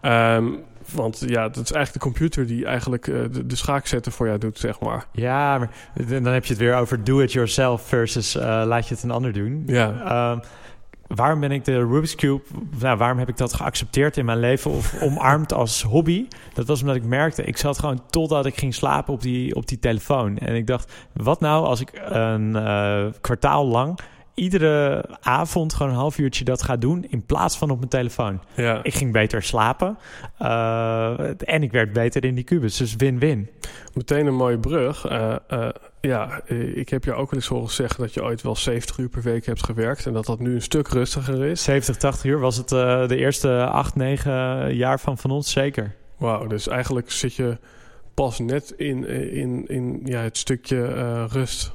Ehm, 0.00 0.48
want 0.90 1.22
ja, 1.26 1.48
dat 1.48 1.64
is 1.64 1.72
eigenlijk 1.72 1.92
de 1.92 2.10
computer 2.10 2.46
die 2.46 2.66
eigenlijk 2.66 3.08
eh, 3.08 3.20
de, 3.32 3.46
de 3.46 3.56
schaakzetten 3.56 4.12
voor 4.12 4.26
jou 4.26 4.38
doet, 4.38 4.58
zeg 4.58 4.80
maar. 4.80 5.06
Ja, 5.12 5.58
maar 5.58 5.70
dan 6.06 6.32
heb 6.32 6.44
je 6.44 6.52
het 6.52 6.62
weer 6.62 6.76
over 6.76 7.04
do 7.04 7.20
it 7.20 7.32
yourself 7.32 7.82
versus 7.82 8.36
eh, 8.36 8.62
laat 8.66 8.88
je 8.88 8.94
het 8.94 9.02
een 9.02 9.10
ander 9.10 9.32
doen. 9.32 9.62
Ja, 9.66 10.30
Ehm, 10.32 10.38
waarom 11.06 11.40
ben 11.40 11.50
ik 11.50 11.64
de 11.64 11.76
Rubik's 11.76 12.14
Cube, 12.14 12.42
nou, 12.78 12.98
waarom 12.98 13.18
heb 13.18 13.28
ik 13.28 13.36
dat 13.36 13.54
geaccepteerd 13.54 14.16
in 14.16 14.24
mijn 14.24 14.38
leven 14.38 14.70
of 14.70 14.94
omarmd 15.02 15.52
als 15.52 15.82
hobby? 15.82 16.26
Dat 16.54 16.66
was 16.66 16.80
omdat 16.80 16.96
ik 16.96 17.04
merkte, 17.04 17.44
ik 17.44 17.56
zat 17.56 17.78
gewoon 17.78 18.02
totdat 18.10 18.46
ik 18.46 18.58
ging 18.58 18.74
slapen 18.74 19.14
op 19.14 19.22
die, 19.22 19.54
op 19.54 19.66
die 19.68 19.78
telefoon. 19.78 20.38
En 20.38 20.54
ik 20.54 20.66
dacht, 20.66 20.92
wat 21.12 21.40
nou 21.40 21.64
als 21.64 21.80
ik 21.80 22.02
een 22.04 22.56
eh, 22.56 23.04
kwartaal 23.20 23.66
lang 23.66 23.98
iedere 24.34 25.04
avond 25.20 25.74
gewoon 25.74 25.92
een 25.92 25.98
half 25.98 26.18
uurtje 26.18 26.44
dat 26.44 26.62
ga 26.62 26.76
doen 26.76 27.06
in 27.08 27.26
plaats 27.26 27.58
van 27.58 27.70
op 27.70 27.76
mijn 27.76 27.90
telefoon? 27.90 28.40
ja. 28.54 28.80
Ik 28.82 28.94
ging 28.94 29.12
beter 29.12 29.42
slapen 29.42 29.98
eh, 30.38 31.18
en 31.48 31.62
ik 31.62 31.72
werd 31.72 31.92
beter 31.92 32.24
in 32.24 32.34
die 32.34 32.44
kubus, 32.44 32.76
dus 32.76 32.96
win-win. 32.96 33.50
Meteen 33.94 34.26
een 34.26 34.34
mooie 34.34 34.58
brug. 34.58 35.06
Eh, 35.06 35.36
eh, 35.48 35.68
ja, 36.00 36.40
ik 36.74 36.88
heb 36.88 37.04
je 37.04 37.12
ook 37.12 37.30
wel 37.30 37.40
eens 37.40 37.48
horen 37.48 37.70
zeggen 37.70 38.00
dat 38.00 38.14
je 38.14 38.22
ooit 38.22 38.42
wel 38.42 38.56
70 38.56 38.98
uur 38.98 39.08
per 39.08 39.22
week 39.22 39.46
hebt 39.46 39.64
gewerkt. 39.64 40.06
En 40.06 40.12
dat 40.12 40.26
dat 40.26 40.38
nu 40.38 40.54
een 40.54 40.62
stuk 40.62 40.88
rustiger 40.88 41.44
is. 41.44 41.62
70, 41.62 41.96
80 41.96 42.24
uur 42.24 42.38
was 42.38 42.56
het 42.56 42.68
de 42.68 43.16
eerste 43.16 43.66
8, 43.66 43.94
9 43.94 44.74
jaar 44.74 45.00
van 45.00 45.18
van 45.18 45.30
ons 45.30 45.50
zeker. 45.50 45.94
Wauw, 46.16 46.46
dus 46.46 46.68
eigenlijk 46.68 47.10
zit 47.10 47.34
je 47.34 47.58
pas 48.14 48.38
net 48.38 48.70
in, 48.76 49.08
in, 49.32 49.66
in 49.66 50.00
ja, 50.04 50.20
het 50.20 50.38
stukje 50.38 50.84
rust. 51.26 51.72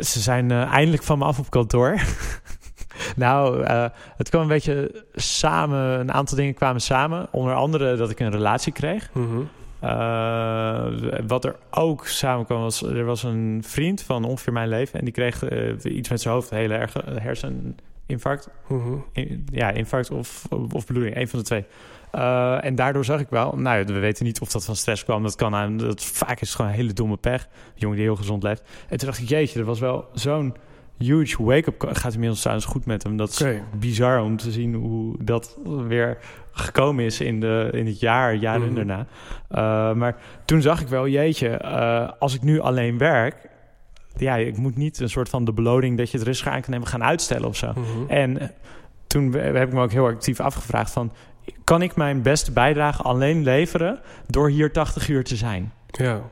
Ze 0.00 0.20
zijn 0.20 0.50
eh, 0.50 0.62
eindelijk 0.62 1.02
van 1.02 1.18
me 1.18 1.24
af 1.24 1.38
op 1.38 1.50
kantoor. 1.50 1.94
nou, 3.16 3.62
eh, 3.62 3.84
het 4.16 4.28
kwam 4.28 4.42
een 4.42 4.48
beetje 4.48 5.04
samen. 5.14 6.00
Een 6.00 6.12
aantal 6.12 6.36
dingen 6.36 6.54
kwamen 6.54 6.80
samen. 6.80 7.28
Onder 7.30 7.54
andere 7.54 7.96
dat 7.96 8.10
ik 8.10 8.20
een 8.20 8.30
relatie 8.30 8.72
kreeg. 8.72 9.10
Mhm. 9.12 9.40
Eh, 9.80 10.86
wat 11.26 11.44
er 11.44 11.56
ook 11.70 12.06
samenkwam 12.06 12.60
was... 12.60 12.82
Er 12.82 13.04
was 13.04 13.22
een 13.22 13.62
vriend 13.66 14.02
van 14.02 14.24
ongeveer 14.24 14.52
mijn 14.52 14.68
leven... 14.68 14.98
en 14.98 15.04
die 15.04 15.14
kreeg 15.14 15.48
iets 15.82 16.08
met 16.08 16.20
zijn 16.20 16.34
hoofd. 16.34 16.50
Een 16.50 16.58
hele 16.58 16.74
erge 16.74 17.02
herseninfarct. 17.06 18.48
Mhm. 18.68 18.94
In- 19.12 19.46
ja, 19.52 19.70
infarct 19.70 20.10
of, 20.10 20.46
of 20.72 20.86
bloeding. 20.86 21.16
Een 21.16 21.28
van 21.28 21.38
de 21.38 21.44
twee. 21.44 21.64
Eh, 22.12 22.64
en 22.64 22.74
daardoor 22.74 23.04
zag 23.04 23.20
ik 23.20 23.28
wel... 23.28 23.52
Nou, 23.56 23.78
ja, 23.78 23.84
we 23.84 23.98
weten 23.98 24.24
niet 24.24 24.40
of 24.40 24.50
dat 24.50 24.64
van 24.64 24.76
stress 24.76 25.04
kwam. 25.04 25.22
Dat 25.22 25.36
kan 25.36 25.54
aan... 25.54 25.76
Dat, 25.76 26.04
vaak 26.04 26.40
is 26.40 26.48
het 26.48 26.56
gewoon 26.56 26.70
een 26.70 26.76
hele 26.76 26.92
domme 26.92 27.16
pech. 27.16 27.42
Een 27.42 27.48
jongen 27.74 27.96
die 27.96 28.06
heel 28.06 28.16
gezond 28.16 28.42
leeft. 28.42 28.62
En 28.88 28.98
toen 28.98 29.08
dacht 29.08 29.20
ik, 29.20 29.28
jeetje, 29.28 29.58
er 29.58 29.64
was 29.64 29.80
wel 29.80 30.08
zo'n 30.14 30.54
huge 30.98 31.42
wake-up. 31.44 31.88
Gaat 31.92 32.12
inmiddels 32.12 32.40
trouwens 32.40 32.66
goed 32.66 32.86
met 32.86 33.02
hem. 33.02 33.16
Dat 33.16 33.28
is 33.30 33.44
bizar 33.78 34.20
om 34.22 34.36
te 34.36 34.50
zien 34.50 34.74
hoe 34.74 35.14
dat 35.22 35.58
weer 35.86 36.18
gekomen 36.52 37.04
is 37.04 37.20
in, 37.20 37.40
de, 37.40 37.68
in 37.72 37.86
het 37.86 38.00
jaar, 38.00 38.34
jaren 38.34 38.72
Mhm. 38.72 38.74
daarna. 38.74 39.06
Uh, 39.50 39.94
maar 39.98 40.16
toen 40.44 40.62
zag 40.62 40.80
ik 40.80 40.88
wel, 40.88 41.08
jeetje, 41.08 41.60
uh, 41.64 42.08
als 42.18 42.34
ik 42.34 42.42
nu 42.42 42.60
alleen 42.60 42.98
werk... 42.98 43.48
Ja, 44.16 44.36
ik 44.36 44.56
moet 44.56 44.76
niet 44.76 45.00
een 45.00 45.08
soort 45.08 45.28
van 45.28 45.44
de 45.44 45.52
beloning 45.52 45.98
dat 45.98 46.10
je 46.10 46.18
het 46.18 46.26
rustig 46.26 46.48
aan 46.48 46.60
kan 46.60 46.70
nemen 46.70 46.86
gaan 46.86 47.04
uitstellen 47.04 47.48
of 47.48 47.56
zo. 47.56 47.72
Mhm. 47.72 48.08
En 48.08 48.52
toen 49.06 49.32
heb 49.32 49.66
ik 49.66 49.72
me 49.72 49.82
ook 49.82 49.92
heel 49.92 50.06
actief 50.06 50.40
afgevraagd 50.40 50.92
van... 50.92 51.12
kan 51.64 51.82
ik 51.82 51.96
mijn 51.96 52.22
beste 52.22 52.52
bijdrage 52.52 53.02
alleen 53.02 53.42
leveren 53.42 54.00
door 54.26 54.48
hier 54.48 54.72
80 54.72 55.08
uur 55.08 55.24
te 55.24 55.36
zijn? 55.36 55.72
Ja. 55.86 56.22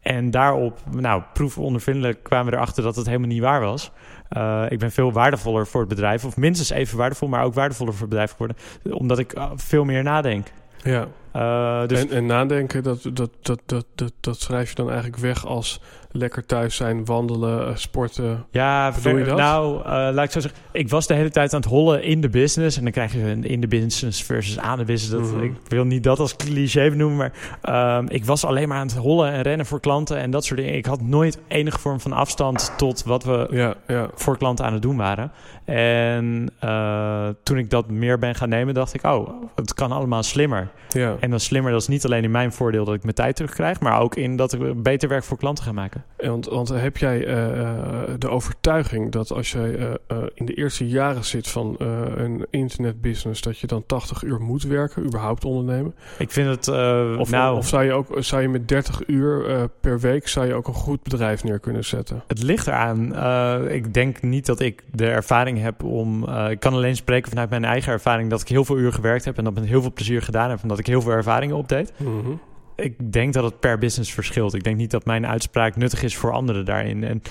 En 0.00 0.30
daarop, 0.30 0.78
nou, 0.90 1.22
proefondervindelijk 1.32 2.22
kwamen 2.22 2.50
we 2.50 2.56
erachter 2.56 2.82
dat 2.82 2.96
het 2.96 3.06
helemaal 3.06 3.28
niet 3.28 3.40
waar 3.40 3.60
was. 3.60 3.90
Uh, 4.36 4.64
ik 4.68 4.78
ben 4.78 4.90
veel 4.90 5.12
waardevoller 5.12 5.66
voor 5.66 5.80
het 5.80 5.88
bedrijf, 5.88 6.24
of 6.24 6.36
minstens 6.36 6.70
even 6.70 6.98
waardevol, 6.98 7.28
maar 7.28 7.44
ook 7.44 7.54
waardevoller 7.54 7.92
voor 7.92 8.00
het 8.00 8.10
bedrijf 8.10 8.30
geworden, 8.30 8.56
omdat 8.98 9.18
ik 9.18 9.38
uh, 9.38 9.50
veel 9.54 9.84
meer 9.84 10.02
nadenk. 10.02 10.46
Ja. 10.82 11.08
Uh, 11.36 11.88
dus 11.88 12.00
en, 12.00 12.10
en 12.10 12.26
nadenken, 12.26 12.82
dat, 12.82 13.02
dat, 13.12 13.30
dat, 13.42 13.60
dat, 13.66 13.86
dat, 13.94 14.12
dat 14.20 14.40
schrijf 14.40 14.68
je 14.68 14.74
dan 14.74 14.90
eigenlijk 14.90 15.18
weg 15.18 15.46
als 15.46 15.80
lekker 16.12 16.46
thuis 16.46 16.76
zijn, 16.76 17.04
wandelen, 17.04 17.68
uh, 17.68 17.76
sporten. 17.76 18.44
Ja, 18.50 18.92
Bedoel 18.92 19.18
je 19.18 19.24
dat? 19.24 19.36
nou, 19.36 19.78
uh, 19.78 19.84
laat 19.84 20.24
ik 20.24 20.30
zo 20.30 20.40
zeggen. 20.40 20.60
Ik 20.72 20.88
was 20.88 21.06
de 21.06 21.14
hele 21.14 21.30
tijd 21.30 21.54
aan 21.54 21.60
het 21.60 21.68
hollen 21.68 22.02
in 22.02 22.20
de 22.20 22.28
business. 22.28 22.76
En 22.76 22.82
dan 22.82 22.92
krijg 22.92 23.12
je 23.12 23.20
een 23.22 23.44
in 23.44 23.60
de 23.60 23.68
business 23.68 24.22
versus 24.22 24.58
aan 24.58 24.78
de 24.78 24.84
business. 24.84 25.10
Dat, 25.12 25.20
Mhm. 25.32 25.44
Ik 25.44 25.54
wil 25.68 25.84
niet 25.84 26.02
dat 26.04 26.18
als 26.18 26.36
cliché 26.36 26.90
benoemen, 26.90 27.32
maar 27.62 27.96
um, 27.98 28.08
ik 28.08 28.24
was 28.24 28.44
alleen 28.44 28.68
maar 28.68 28.78
aan 28.78 28.86
het 28.86 28.96
hollen 28.96 29.32
en 29.32 29.42
rennen 29.42 29.66
voor 29.66 29.80
klanten 29.80 30.16
en 30.16 30.30
dat 30.30 30.44
soort 30.44 30.60
dingen. 30.60 30.74
Ik 30.74 30.86
had 30.86 31.00
nooit 31.00 31.38
enige 31.48 31.78
vorm 31.78 32.00
van 32.00 32.12
afstand 32.12 32.72
tot 32.76 33.02
wat 33.04 33.24
we 33.24 33.46
ja, 33.50 33.74
ja. 33.86 34.08
voor 34.14 34.38
klanten 34.38 34.64
aan 34.64 34.72
het 34.72 34.82
doen 34.82 34.96
waren. 34.96 35.32
En 35.64 36.48
uh, 36.64 37.28
toen 37.42 37.58
ik 37.58 37.70
dat 37.70 37.90
meer 37.90 38.18
ben 38.18 38.34
gaan 38.34 38.48
nemen, 38.48 38.74
dacht 38.74 38.94
ik, 38.94 39.04
oh, 39.04 39.28
het 39.54 39.74
kan 39.74 39.92
allemaal 39.92 40.22
slimmer. 40.22 40.68
Ja. 40.88 41.16
En 41.20 41.30
dan 41.30 41.40
slimmer, 41.40 41.72
dat 41.72 41.80
is 41.80 41.88
niet 41.88 42.04
alleen 42.04 42.24
in 42.24 42.30
mijn 42.30 42.52
voordeel 42.52 42.84
dat 42.84 42.94
ik 42.94 43.02
mijn 43.02 43.14
tijd 43.14 43.36
terugkrijg, 43.36 43.80
maar 43.80 44.00
ook 44.00 44.14
in 44.16 44.36
dat 44.36 44.52
ik 44.52 44.82
beter 44.82 45.08
werk 45.08 45.24
voor 45.24 45.38
klanten 45.38 45.64
ga 45.64 45.72
maken. 45.72 46.01
Want, 46.16 46.46
want 46.46 46.68
heb 46.68 46.96
jij 46.96 47.26
uh, 47.26 48.00
de 48.18 48.28
overtuiging 48.28 49.12
dat 49.12 49.32
als 49.32 49.52
jij 49.52 49.78
uh, 49.78 49.88
in 50.34 50.46
de 50.46 50.54
eerste 50.54 50.88
jaren 50.88 51.24
zit 51.24 51.48
van 51.48 51.76
een 52.16 52.46
internetbusiness, 52.50 53.40
dat 53.40 53.58
je 53.58 53.66
dan 53.66 53.86
80 53.86 54.22
uur 54.22 54.40
moet 54.40 54.62
werken, 54.62 55.04
überhaupt 55.04 55.44
ondernemen? 55.44 55.94
Ik 56.18 56.30
vind 56.30 56.48
het. 56.48 56.68
of, 57.18 57.30
nou, 57.30 57.56
of 57.56 57.68
zou 57.68 57.84
je 57.84 57.92
ook 57.92 58.06
zou 58.18 58.42
je 58.42 58.48
met 58.48 58.68
30 58.68 59.00
uur 59.06 59.68
per 59.80 60.00
week 60.00 60.28
zou 60.28 60.46
je 60.46 60.54
ook 60.54 60.68
een 60.68 60.74
goed 60.74 61.02
bedrijf 61.02 61.44
neer 61.44 61.58
kunnen 61.58 61.84
zetten? 61.84 62.22
Het 62.26 62.42
ligt 62.42 62.66
eraan. 62.66 63.16
Ik 63.68 63.94
denk 63.94 64.22
niet 64.22 64.46
dat 64.46 64.60
ik 64.60 64.82
de 64.92 65.06
ervaring 65.06 65.60
heb 65.60 65.82
om. 65.82 66.28
ik 66.28 66.60
kan 66.60 66.72
alleen 66.72 66.96
spreken 66.96 67.28
vanuit 67.28 67.50
mijn 67.50 67.64
eigen 67.64 67.92
ervaring 67.92 68.30
dat 68.30 68.40
ik 68.40 68.48
heel 68.48 68.64
veel 68.64 68.78
uur 68.78 68.92
gewerkt 68.92 69.24
heb 69.24 69.38
en 69.38 69.44
dat 69.44 69.54
met 69.54 69.64
heel 69.64 69.80
veel 69.80 69.92
plezier 69.92 70.22
gedaan 70.22 70.50
heb 70.50 70.62
en 70.62 70.68
dat 70.68 70.78
ik 70.78 70.86
heel 70.86 71.02
veel 71.02 71.12
ervaringen 71.12 71.56
opdeed. 71.56 71.92
Mm-hmm. 71.96 72.40
Ik 72.76 73.12
denk 73.12 73.32
dat 73.32 73.44
het 73.44 73.60
per 73.60 73.78
business 73.78 74.12
verschilt. 74.12 74.54
Ik 74.54 74.64
denk 74.64 74.76
niet 74.76 74.90
dat 74.90 75.04
mijn 75.04 75.26
uitspraak 75.26 75.76
nuttig 75.76 76.02
is 76.02 76.16
voor 76.16 76.32
anderen 76.32 76.64
daarin. 76.64 77.04
En 77.04 77.22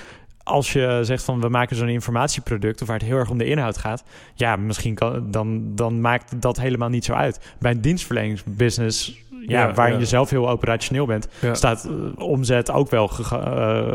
als 0.44 0.72
je 0.72 1.00
zegt 1.02 1.24
van 1.24 1.40
we 1.40 1.48
maken 1.48 1.76
zo'n 1.76 1.88
informatieproduct 1.88 2.80
of 2.82 2.86
waar 2.88 2.98
het 2.98 3.06
heel 3.06 3.16
erg 3.16 3.30
om 3.30 3.38
de 3.38 3.44
inhoud 3.44 3.78
gaat, 3.78 4.04
ja, 4.34 4.56
misschien 4.56 4.94
kan, 4.94 5.30
dan, 5.30 5.74
dan 5.74 6.00
maakt 6.00 6.42
dat 6.42 6.60
helemaal 6.60 6.88
niet 6.88 7.04
zo 7.04 7.12
uit. 7.12 7.40
Bij 7.58 7.70
een 7.70 7.80
dienstverleningsbusiness, 7.80 9.22
ja, 9.46 9.66
Ja, 9.66 9.74
waarin 9.74 9.94
ja. 9.94 10.00
je 10.00 10.06
zelf 10.06 10.30
heel 10.30 10.50
operationeel 10.50 11.06
bent, 11.06 11.28
Ja. 11.40 11.54
staat 11.54 11.84
eh, 11.84 11.92
omzet 12.24 12.70
ook 12.70 12.90
wel 12.90 13.10
eh, 13.30 13.92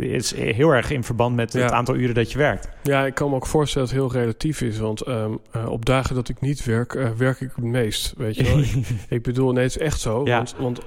is 0.00 0.34
heel 0.34 0.70
erg 0.70 0.90
in 0.90 1.04
verband 1.04 1.36
met 1.36 1.52
het 1.52 1.72
aantal 1.72 1.94
uren 1.94 2.14
dat 2.14 2.32
je 2.32 2.38
werkt. 2.38 2.68
Ja, 2.82 3.06
ik 3.06 3.14
kan 3.14 3.30
me 3.30 3.34
ook 3.36 3.46
voorstellen 3.46 3.88
dat 3.88 3.96
het 3.96 4.06
heel 4.06 4.20
relatief 4.20 4.60
is. 4.60 4.78
Want 4.78 5.00
ehm, 5.00 5.32
eh, 5.50 5.68
op 5.68 5.84
dagen 5.84 6.14
dat 6.14 6.28
ik 6.28 6.40
niet 6.40 6.64
werk, 6.64 6.92
werk 7.16 7.40
ik 7.40 7.50
het 7.54 7.64
meest. 7.64 8.14
Weet 8.16 8.36
je 8.36 8.44
wel? 8.44 8.58
ik, 8.58 8.88
ik 9.18 9.22
bedoel, 9.22 9.52
nee, 9.52 9.62
het 9.62 9.76
is 9.76 9.82
echt 9.82 10.00
zo. 10.00 10.24
Ja. 10.24 10.36
Want, 10.36 10.54
want 10.58 10.80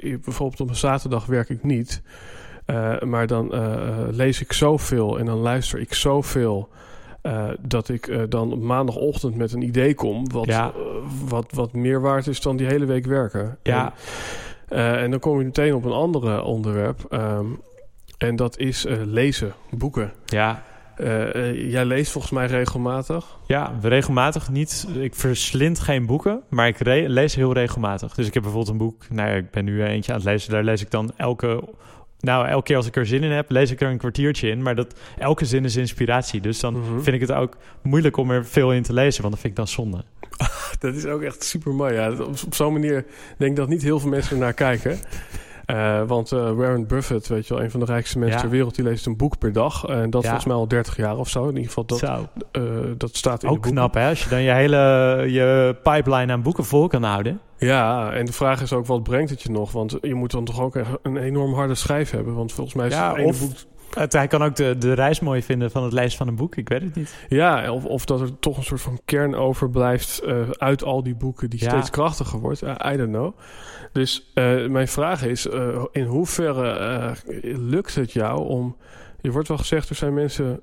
bijvoorbeeld 0.00 0.60
op 0.60 0.68
een 0.68 0.76
zaterdag 0.76 1.26
werk 1.26 1.48
ik 1.48 1.62
niet. 1.62 2.02
Eh, 2.68 3.00
maar 3.00 3.26
dan 3.26 3.52
eh, 3.52 3.72
eh, 3.72 3.94
lees 4.10 4.40
ik 4.40 4.52
zoveel 4.52 5.18
en 5.18 5.26
dan 5.26 5.38
luister 5.38 5.80
ik 5.80 5.94
zoveel. 5.94 6.68
dat 7.60 7.88
ik 7.88 8.30
dan 8.30 8.52
op 8.52 8.60
maandagochtend 8.60 9.36
met 9.36 9.52
een 9.52 9.62
idee 9.62 9.94
kom. 9.94 10.30
Wat, 10.32 10.46
Ja. 10.46 10.72
wat, 11.28 11.52
wat 11.52 11.72
meer 11.72 12.00
waard 12.00 12.26
is 12.26 12.40
dan 12.40 12.56
die 12.56 12.66
hele 12.66 12.84
week 12.84 13.06
werken. 13.06 13.58
Ja. 13.62 13.92
En, 14.68 14.98
en 14.98 15.10
dan 15.10 15.20
kom 15.20 15.38
je 15.38 15.44
meteen 15.44 15.74
op 15.74 15.84
een 15.84 15.92
ander 15.92 16.42
onderwerp. 16.42 17.04
ehm, 17.10 17.46
en 18.18 18.36
dat 18.36 18.58
is 18.58 18.86
lezen, 19.04 19.52
boeken. 19.70 20.12
Ja, 20.24 20.62
jij 21.54 21.84
leest 21.84 22.12
volgens 22.12 22.32
mij 22.32 22.46
regelmatig. 22.46 23.38
Ja, 23.46 23.72
regelmatig 23.82 24.48
niet. 24.50 24.88
Ik 25.00 25.14
verslind 25.14 25.78
geen 25.80 26.06
boeken, 26.06 26.42
maar 26.48 26.68
ik 26.68 26.80
lees 27.06 27.34
heel 27.34 27.52
regelmatig. 27.52 28.14
Dus 28.14 28.26
ik 28.26 28.34
heb 28.34 28.42
bijvoorbeeld 28.42 28.72
een 28.72 28.86
boek. 28.86 29.08
Nou 29.10 29.28
ja, 29.28 29.34
ik 29.34 29.50
ben 29.50 29.64
nu 29.64 29.84
eentje 29.84 30.12
aan 30.12 30.18
het 30.18 30.26
lezen. 30.28 30.50
Daar 30.50 30.64
lees 30.64 30.82
ik 30.82 30.90
dan 30.90 31.12
elke. 31.16 31.62
Nou, 32.20 32.46
elke 32.46 32.64
keer 32.64 32.76
als 32.76 32.86
ik 32.86 32.96
er 32.96 33.06
zin 33.06 33.22
in 33.22 33.30
heb, 33.30 33.50
lees 33.50 33.70
ik 33.70 33.80
er 33.80 33.88
een 33.90 33.98
kwartiertje 33.98 34.48
in. 34.50 34.62
Maar 34.62 34.74
dat, 34.74 34.94
elke 35.18 35.44
zin 35.44 35.64
is 35.64 35.76
inspiratie. 35.76 36.40
Dus 36.40 36.60
dan 36.60 36.74
Mhm. 36.80 37.00
vind 37.00 37.14
ik 37.14 37.20
het 37.20 37.32
ook 37.32 37.56
moeilijk 37.82 38.16
om 38.16 38.30
er 38.30 38.46
veel 38.46 38.72
in 38.72 38.82
te 38.82 38.92
lezen, 38.92 39.20
want 39.22 39.32
dat 39.34 39.42
vind 39.42 39.52
ik 39.52 39.58
dan 39.58 39.68
zonde. 39.68 40.04
Dat 40.80 40.94
is 40.94 41.06
ook 41.06 41.22
echt 41.22 41.44
super 41.44 41.72
mooi. 41.74 41.94
Ja. 41.94 42.10
Op, 42.12 42.20
op 42.46 42.54
zo'n 42.54 42.72
manier 42.72 43.04
denk 43.38 43.50
ik 43.50 43.56
dat 43.56 43.68
niet 43.68 43.82
heel 43.82 44.00
veel 44.00 44.08
mensen 44.10 44.32
er 44.36 44.42
naar 44.42 44.52
kijken. 44.52 44.98
Eh, 45.68 46.02
want 46.06 46.32
eh, 46.32 46.38
Warren 46.50 46.86
Buffett, 46.86 47.26
weet 47.28 47.46
je 47.46 47.54
wel, 47.54 47.62
een 47.62 47.70
van 47.70 47.80
de 47.80 47.86
rijkste 47.86 48.18
mensen 48.18 48.36
Ja. 48.36 48.42
ter 48.42 48.50
wereld, 48.52 48.74
die 48.74 48.84
leest 48.84 49.06
een 49.06 49.16
boek 49.16 49.38
per 49.38 49.52
dag. 49.52 49.84
En 49.84 50.10
dat 50.10 50.22
Ja. 50.22 50.28
volgens 50.28 50.46
mij 50.48 50.56
al 50.56 50.68
30 50.68 50.96
jaar 50.96 51.16
of 51.16 51.28
zo. 51.28 51.42
In 51.42 51.48
ieder 51.48 51.64
geval, 51.64 51.84
dat, 51.84 52.02
eh, 52.02 52.62
dat 52.96 53.16
staat 53.16 53.42
in 53.42 53.48
Ook 53.48 53.62
de 53.62 53.70
knap, 53.70 53.94
hè? 53.94 54.08
Als 54.08 54.22
je 54.24 54.30
dan 54.30 54.42
je 54.42 54.50
hele 54.52 54.76
je 55.28 55.76
pipeline 55.82 56.32
aan 56.32 56.42
boeken 56.42 56.64
vol 56.64 56.86
kan 56.88 57.02
houden. 57.02 57.40
Ja, 57.58 58.12
en 58.12 58.24
de 58.26 58.32
vraag 58.32 58.62
is 58.62 58.72
ook, 58.72 58.86
wat 58.86 59.02
brengt 59.02 59.30
het 59.30 59.42
je 59.42 59.50
nog? 59.50 59.72
Want 59.72 59.96
je 60.00 60.14
moet 60.14 60.30
dan 60.30 60.44
toch 60.44 60.60
ook 60.60 60.74
een 61.02 61.16
enorm 61.16 61.54
harde 61.54 61.74
schijf 61.74 62.10
hebben. 62.10 62.34
Want 62.34 62.52
volgens 62.52 62.76
mij 62.76 62.86
is 62.86 62.94
Ja, 62.94 63.08
het 63.08 63.16
ene 63.18 63.26
of- 63.26 63.40
boek... 63.40 63.50
Het, 63.94 64.12
hij 64.12 64.26
kan 64.26 64.42
ook 64.42 64.56
de, 64.56 64.78
de 64.78 64.92
reis 64.92 65.20
mooi 65.20 65.42
vinden 65.42 65.70
van 65.70 65.82
het 65.82 65.92
lezen 65.92 66.18
van 66.18 66.28
een 66.28 66.36
boek. 66.36 66.56
Ik 66.56 66.68
weet 66.68 66.82
het 66.82 66.94
niet. 66.94 67.14
Ja, 67.28 67.72
of, 67.72 67.84
of 67.84 68.04
dat 68.04 68.20
er 68.20 68.38
toch 68.38 68.56
een 68.56 68.64
soort 68.64 68.80
van 68.80 69.00
kern 69.04 69.34
overblijft 69.34 70.18
eh, 70.18 70.50
uit 70.50 70.84
al 70.84 71.02
die 71.02 71.14
boeken 71.14 71.50
die 71.50 71.62
Ja. 71.62 71.68
steeds 71.68 71.90
krachtiger 71.90 72.38
wordt. 72.38 72.62
I 72.62 72.96
don't 72.96 73.12
know. 73.12 73.38
Dus 73.92 74.30
eh, 74.34 74.66
mijn 74.66 74.88
vraag 74.88 75.24
is, 75.24 75.48
eh, 75.48 75.84
in 75.92 76.04
hoeverre 76.04 77.14
lukt 77.42 77.94
het 77.94 78.12
jou 78.12 78.48
om... 78.48 78.76
Je 79.20 79.30
wordt 79.30 79.48
wel 79.48 79.58
gezegd, 79.58 79.88
er 79.88 79.94
zijn 79.94 80.14
mensen... 80.14 80.60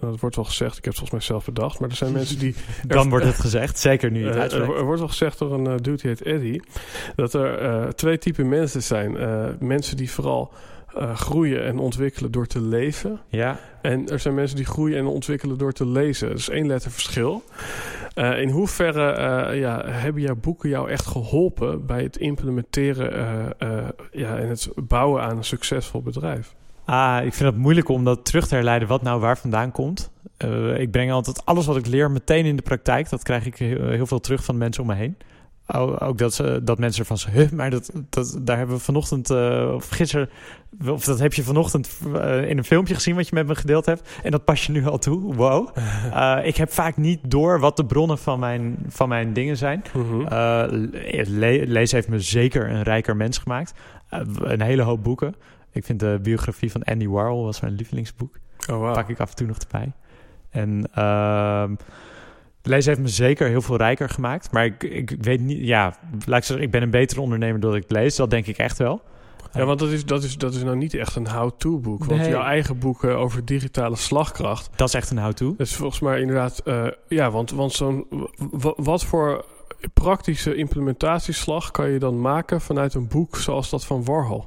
dat 0.00 0.20
wordt 0.20 0.36
wel 0.36 0.44
gezegd, 0.44 0.78
ik 0.78 0.84
heb 0.84 0.94
het 0.94 1.02
volgens 1.02 1.10
mij 1.10 1.20
zelf 1.20 1.44
bedacht... 1.44 1.80
maar 1.80 1.88
er 1.88 1.96
zijn 1.96 2.12
mensen 2.12 2.38
die... 2.38 2.54
Dan 2.86 3.08
wordt 3.08 3.24
het 3.24 3.40
gezegd, 3.40 3.78
zeker 3.78 4.10
nu 4.10 4.26
het 4.26 4.52
er, 4.52 4.76
er 4.76 4.84
wordt 4.84 4.98
wel 4.98 5.08
gezegd 5.08 5.38
door 5.38 5.52
een 5.52 5.64
dude 5.64 5.96
die 5.96 6.10
heet 6.10 6.22
Eddie... 6.22 6.62
dat 7.16 7.34
er 7.34 7.94
twee 7.94 8.18
typen 8.18 8.48
mensen 8.48 8.82
zijn. 8.82 9.16
Mensen 9.60 9.96
die 9.96 10.10
vooral 10.10 10.52
eh, 10.96 11.16
groeien 11.16 11.64
en 11.64 11.78
ontwikkelen 11.78 12.30
door 12.30 12.46
te 12.46 12.60
leven... 12.60 13.20
Ja, 13.28 13.58
En 13.82 14.08
er 14.08 14.18
zijn 14.18 14.34
mensen 14.34 14.56
die 14.56 14.64
groeien 14.64 14.98
en 14.98 15.06
ontwikkelen 15.06 15.58
door 15.58 15.72
te 15.72 15.86
lezen. 15.86 16.28
Dat 16.28 16.38
is 16.38 16.48
één 16.48 16.66
letter 16.66 16.90
verschil. 16.90 17.42
Eh, 18.14 18.40
in 18.40 18.48
hoeverre 18.48 19.10
eh, 19.10 19.58
ja, 19.58 19.82
hebben 19.86 20.22
jouw 20.22 20.36
boeken 20.36 20.68
jou 20.68 20.90
echt 20.90 21.06
geholpen 21.06 21.86
bij 21.86 22.02
het 22.02 22.16
implementeren 22.16 23.10
ja, 24.12 24.36
en 24.36 24.48
het 24.48 24.68
bouwen 24.74 25.22
aan 25.22 25.36
een 25.36 25.44
succesvol 25.44 26.02
bedrijf? 26.02 26.54
Ah, 26.84 27.24
ik 27.24 27.34
vind 27.34 27.50
het 27.50 27.58
moeilijk 27.58 27.88
om 27.88 28.04
dat 28.04 28.24
terug 28.24 28.46
te 28.46 28.54
herleiden 28.54 28.88
wat 28.88 29.02
nou 29.02 29.20
waar 29.20 29.38
vandaan 29.38 29.72
komt. 29.72 30.10
Ik 30.76 30.90
breng 30.90 31.12
altijd 31.12 31.46
alles 31.46 31.66
wat 31.66 31.76
ik 31.76 31.86
leer 31.86 32.10
meteen 32.10 32.44
in 32.44 32.56
de 32.56 32.62
praktijk. 32.62 33.10
Dat 33.10 33.22
krijg 33.22 33.46
ik 33.46 33.56
heel, 33.56 33.88
heel 33.88 34.06
veel 34.06 34.20
terug 34.20 34.44
van 34.44 34.58
mensen 34.58 34.82
om 34.82 34.88
me 34.88 34.94
heen. 34.94 35.16
Ook 35.98 36.18
dat, 36.18 36.34
ze, 36.34 36.60
dat 36.64 36.78
mensen 36.78 37.00
ervan 37.00 37.18
zeggen, 37.18 37.40
huh, 37.40 37.50
maar 37.50 37.70
dat, 37.70 37.90
dat, 38.10 38.38
daar 38.40 38.56
hebben 38.56 38.76
we 38.76 38.82
vanochtend, 38.82 39.30
eh, 39.30 39.72
of 39.74 39.88
gisteren, 39.88 40.30
of 40.86 41.04
dat 41.04 41.18
heb 41.18 41.32
je 41.34 41.42
vanochtend 41.42 42.00
eh, 42.14 42.48
in 42.48 42.58
een 42.58 42.64
filmpje 42.64 42.94
gezien 42.94 43.14
wat 43.14 43.28
je 43.28 43.34
met 43.34 43.46
me 43.46 43.54
gedeeld 43.54 43.86
hebt. 43.86 44.08
En 44.22 44.30
dat 44.30 44.44
pas 44.44 44.66
je 44.66 44.72
nu 44.72 44.86
al 44.86 44.98
toe. 44.98 45.34
Wow. 45.34 45.68
Eh, 46.14 46.38
ik 46.42 46.56
heb 46.56 46.72
vaak 46.72 46.96
niet 46.96 47.20
door 47.22 47.60
wat 47.60 47.76
de 47.76 47.84
bronnen 47.84 48.18
van 48.18 48.38
mijn, 48.38 48.76
van 48.88 49.08
mijn 49.08 49.32
dingen 49.32 49.56
zijn. 49.56 49.82
Mhm. 49.94 50.18
Le- 51.38 51.64
lezen 51.66 51.96
heeft 51.96 52.08
me 52.08 52.20
zeker 52.20 52.70
een 52.70 52.82
rijker 52.82 53.16
mens 53.16 53.38
gemaakt. 53.38 53.74
Een 54.38 54.62
hele 54.62 54.82
hoop 54.82 55.02
boeken. 55.02 55.34
Ik 55.72 55.84
vind 55.84 56.00
de 56.00 56.18
biografie 56.22 56.70
van 56.70 56.82
Andy 56.82 57.08
Warhol 57.08 57.44
was 57.44 57.60
mijn 57.60 57.74
lievelingsboek. 57.74 58.36
oh, 58.70 58.76
wow. 58.76 58.94
Pak 58.94 59.08
ik 59.08 59.20
af 59.20 59.30
en 59.30 59.36
toe 59.36 59.46
nog 59.46 59.58
erbij. 59.58 59.92
En 60.50 60.88
ehm 60.94 61.74
lezen 62.66 62.90
heeft 62.90 63.02
me 63.02 63.08
zeker 63.08 63.48
heel 63.48 63.62
veel 63.62 63.76
rijker 63.76 64.08
gemaakt. 64.08 64.50
Maar 64.52 64.64
ik, 64.64 64.82
ik 64.82 65.16
weet 65.20 65.40
niet, 65.40 65.58
ja, 65.66 65.94
laat 66.26 66.38
ik 66.38 66.44
zeggen, 66.44 66.64
ik 66.66 66.70
ben 66.70 66.82
een 66.82 66.90
betere 66.90 67.20
ondernemer 67.20 67.60
doordat 67.60 67.82
ik 67.82 67.90
lees. 67.90 68.16
Dat 68.16 68.30
denk 68.30 68.46
ik 68.46 68.58
echt 68.58 68.78
wel. 68.78 69.02
Ja, 69.52 69.64
want 69.64 69.78
dat 69.78 69.88
is, 69.90 70.04
dat, 70.04 70.22
is, 70.22 70.36
dat 70.36 70.54
is 70.54 70.62
nou 70.62 70.76
niet 70.76 70.94
echt 70.94 71.16
een 71.16 71.28
how-to 71.28 71.78
boek. 71.78 72.04
Want 72.04 72.20
Nee. 72.20 72.30
jouw 72.30 72.42
eigen 72.42 72.78
boek 72.78 73.04
over 73.04 73.44
digitale 73.44 73.96
slagkracht... 73.96 74.70
Dat 74.76 74.88
is 74.88 74.94
echt 74.94 75.10
een 75.10 75.18
how-to. 75.18 75.54
Dat 75.56 75.66
is 75.66 75.76
volgens 75.76 76.00
mij 76.00 76.20
inderdaad... 76.20 76.58
eh, 76.58 76.86
ja, 77.08 77.30
want, 77.30 77.50
want 77.50 77.72
zo'n... 77.72 78.06
wat 78.76 79.04
voor 79.04 79.44
praktische 79.94 80.54
implementatieslag 80.54 81.70
kan 81.70 81.90
je 81.90 81.98
dan 81.98 82.20
maken 82.20 82.60
vanuit 82.60 82.94
een 82.94 83.08
boek 83.08 83.36
zoals 83.36 83.70
dat 83.70 83.84
van 83.84 84.04
Warhol? 84.04 84.44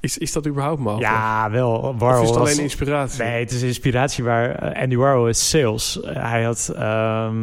Is, 0.00 0.18
is 0.18 0.32
dat 0.32 0.46
überhaupt 0.46 0.80
mogelijk? 0.80 1.10
Ja, 1.10 1.50
wel. 1.50 1.72
Of 1.72 1.98
Warhol 1.98 2.22
is 2.22 2.28
het 2.28 2.38
was- 2.38 2.48
alleen 2.48 2.62
inspiratie? 2.62 3.22
Nee, 3.22 3.40
het 3.40 3.50
is 3.50 3.62
inspiratie 3.62 4.24
waar 4.24 4.54
eh, 4.54 4.82
Andy 4.82 4.96
Warhol 4.96 5.28
is 5.28 5.48
sales. 5.48 5.98
Hij 6.04 6.42
had 6.42 6.72
ehm 6.76 7.36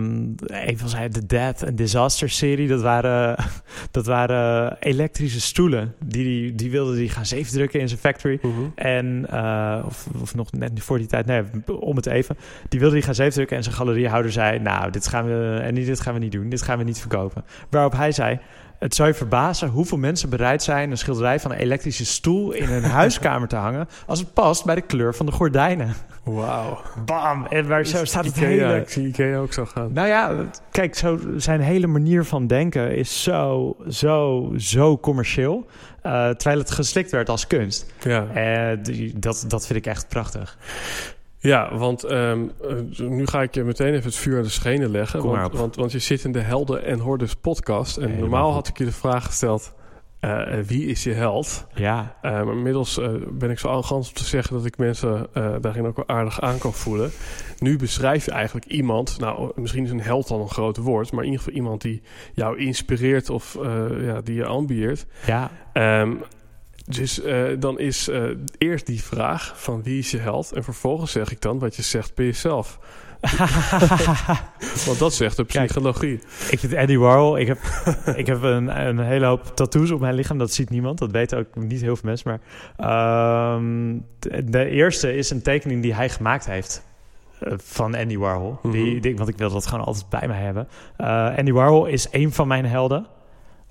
een 0.45 0.77
van 0.77 0.89
zijn 0.89 1.11
de 1.11 1.25
Death 1.25 1.65
and 1.65 1.77
Disaster 1.77 2.29
serie. 2.29 2.67
Dat 2.67 2.81
waren, 2.81 3.35
dat 3.91 4.05
waren 4.05 4.77
elektrische 4.79 5.41
stoelen. 5.41 5.95
Die, 6.05 6.23
die, 6.23 6.55
die 6.55 6.71
wilde 6.71 6.95
hij 6.97 7.07
gaan 7.07 7.25
zeefdrukken 7.25 7.79
in 7.79 7.87
zijn 7.87 7.99
factory. 7.99 8.39
Mhm. 8.41 8.51
En, 8.75 9.25
eh, 9.29 9.83
of, 9.85 10.07
of 10.21 10.35
nog 10.35 10.51
net 10.51 10.71
voor 10.75 10.97
die 10.97 11.07
tijd, 11.07 11.25
nee, 11.25 11.43
om 11.79 11.95
het 11.95 12.05
even. 12.05 12.37
Die 12.69 12.79
wilde 12.79 12.95
hij 12.95 13.03
gaan 13.05 13.15
zeefdrukken 13.15 13.57
en 13.57 13.63
zijn 13.63 13.75
galeriehouder 13.75 14.31
zei... 14.31 14.59
nou, 14.59 14.91
dit 14.91 15.07
gaan 15.07 15.25
we, 15.25 15.59
en 15.61 15.75
dit 15.75 15.99
gaan 15.99 16.13
we 16.13 16.19
niet 16.19 16.31
doen, 16.31 16.49
dit 16.49 16.61
gaan 16.61 16.77
we 16.77 16.83
niet 16.83 16.99
verkopen. 16.99 17.45
Waarop 17.69 17.93
hij 17.93 18.11
zei... 18.11 18.39
Het 18.79 18.95
zou 18.95 19.07
je 19.07 19.13
verbazen 19.13 19.69
hoeveel 19.69 19.97
mensen 19.97 20.29
bereid 20.29 20.63
zijn... 20.63 20.91
een 20.91 20.97
schilderij 20.97 21.39
van 21.39 21.51
een 21.51 21.57
elektrische 21.57 22.05
stoel 22.05 22.51
in 22.51 22.67
hun 22.67 22.83
huiskamer 22.99 23.47
te 23.47 23.55
hangen... 23.55 23.87
als 24.05 24.19
het 24.19 24.33
past 24.33 24.65
bij 24.65 24.75
de 24.75 24.81
kleur 24.81 25.15
van 25.15 25.25
de 25.25 25.31
gordijnen. 25.31 25.93
Wauw. 26.23 26.81
Bam! 27.05 27.45
En 27.45 27.67
waar 27.67 27.85
zo 27.85 28.05
staat 28.05 28.25
het 28.25 28.35
Ikea, 28.37 28.47
hele... 28.47 28.77
ik 28.77 28.89
zie 28.89 29.07
Ikea 29.07 29.37
ook 29.37 29.53
zo 29.53 29.65
gaan. 29.65 29.93
Nou 29.93 30.07
ja, 30.07 30.45
kijk, 30.71 30.95
zo, 30.95 31.19
zijn 31.37 31.59
hele 31.61 31.87
manier 31.87 32.25
van 32.25 32.47
denken 32.47 32.95
is 32.95 33.23
zo, 33.23 33.75
zo, 33.89 34.51
zo 34.57 34.97
commercieel. 34.97 35.65
eh, 36.01 36.29
terwijl 36.29 36.59
het 36.59 36.71
geslikt 36.71 37.11
werd 37.11 37.29
als 37.29 37.47
kunst. 37.47 37.93
Ja, 37.99 38.75
die, 38.75 39.19
dat, 39.19 39.45
dat 39.47 39.67
vind 39.67 39.79
ik 39.79 39.85
echt 39.85 40.07
prachtig. 40.07 40.57
Ja 41.39 41.75
want 41.77 42.03
ehm, 42.03 42.47
eh, 42.61 43.07
nu 43.07 43.27
ga 43.27 43.41
ik 43.41 43.55
je 43.55 43.63
meteen 43.63 43.93
even 43.93 44.05
het 44.05 44.15
vuur 44.15 44.37
aan 44.37 44.43
de 44.43 44.49
schenen 44.49 44.91
leggen. 44.91 45.23
Want, 45.23 45.53
want, 45.53 45.75
want 45.75 45.91
je 45.91 45.99
zit 45.99 46.23
in 46.23 46.31
de 46.31 46.39
Helden 46.39 46.83
en 46.83 46.99
Hordes 46.99 47.35
podcast. 47.35 47.97
En 47.97 48.03
Helemaal 48.03 48.21
normaal 48.21 48.53
had 48.53 48.67
ik 48.67 48.77
je 48.77 48.85
de 48.85 48.91
vraag 48.91 49.25
gesteld... 49.25 49.73
eh, 50.19 50.59
eh, 50.59 50.65
wie 50.65 50.85
is 50.85 51.03
je 51.03 51.13
held? 51.13 51.67
Ja, 51.73 52.15
maar 52.21 52.51
inmiddels 52.51 52.99
ben 53.29 53.49
ik 53.49 53.59
zo 53.59 53.67
arrogant 53.67 54.07
om 54.07 54.13
te 54.13 54.23
zeggen 54.25 54.53
dat 54.55 54.65
ik 54.65 54.77
mensen 54.77 55.27
daarin 55.61 55.85
ook 55.85 55.95
wel 55.95 56.07
aardig 56.07 56.41
aan 56.41 56.57
kan 56.57 56.73
voelen. 56.73 57.11
Nu 57.59 57.77
beschrijf 57.77 58.25
je 58.25 58.31
eigenlijk 58.31 58.65
iemand, 58.65 59.19
nou 59.19 59.51
misschien 59.55 59.83
is 59.83 59.91
een 59.91 60.01
held 60.01 60.27
dan 60.27 60.39
een 60.41 60.49
groot 60.49 60.77
woord, 60.77 61.11
maar 61.11 61.23
in 61.23 61.29
ieder 61.29 61.43
geval 61.43 61.59
iemand 61.59 61.81
die 61.81 62.01
jou 62.33 62.57
inspireert 62.57 63.29
of 63.29 63.57
ja, 64.01 64.21
die 64.21 64.35
je 64.35 64.45
ambieert. 64.45 65.05
ja. 65.25 65.51
Ehm, 65.73 66.13
dus 66.89 67.21
eh, 67.21 67.43
dan 67.59 67.79
is 67.79 68.07
eh, 68.07 68.23
eerst 68.57 68.85
die 68.85 69.03
vraag 69.03 69.53
van 69.55 69.83
wie 69.83 69.97
is 69.99 70.11
je 70.11 70.17
held 70.17 70.51
en 70.51 70.63
vervolgens 70.63 71.11
zeg 71.11 71.31
ik 71.31 71.41
dan 71.41 71.59
wat 71.59 71.75
je 71.75 71.81
zegt 71.81 72.15
bij 72.15 72.25
jezelf. 72.25 72.79
Want 74.85 74.99
dat 74.99 75.13
zegt 75.13 75.37
de 75.37 75.45
Kijk. 75.45 75.65
psychologie. 75.65 76.19
ik 76.49 76.59
vind 76.59 76.75
Andy 76.75 76.97
Warhol... 76.97 77.37
Ik 77.37 77.47
heb, 77.47 77.57
ik 78.15 78.27
heb 78.27 78.41
een, 78.41 78.87
een 78.87 78.99
hele 78.99 79.25
hoop 79.25 79.51
tattoos 79.55 79.91
op 79.91 79.99
mijn 79.99 80.13
lichaam. 80.13 80.37
Dat 80.37 80.51
ziet 80.53 80.69
niemand. 80.69 80.97
Dat 80.99 81.11
weten 81.11 81.37
ook 81.37 81.55
niet 81.55 81.81
heel 81.81 81.95
veel 81.95 82.09
mensen. 82.09 82.29
Maar 82.29 82.39
ehm, 83.57 83.97
de, 84.45 84.65
eerste 84.69 85.15
is 85.15 85.29
een 85.29 85.41
tekening 85.41 85.81
die 85.81 85.93
hij 85.93 86.09
gemaakt 86.09 86.45
heeft. 86.45 86.83
eh, 87.39 87.53
Van 87.57 87.95
Andy 87.95 88.17
Warhol. 88.17 88.59
die, 88.71 88.91
Mhm. 88.91 89.01
die, 89.01 89.17
want 89.17 89.29
ik 89.29 89.37
wil 89.37 89.49
dat 89.49 89.67
gewoon 89.67 89.85
altijd 89.85 90.09
bij 90.09 90.27
mij 90.27 90.39
hebben. 90.41 90.67
Andy 91.37 91.51
Warhol 91.51 91.85
is 91.85 92.07
een 92.11 92.31
van 92.33 92.47
mijn 92.47 92.65
helden. 92.65 93.05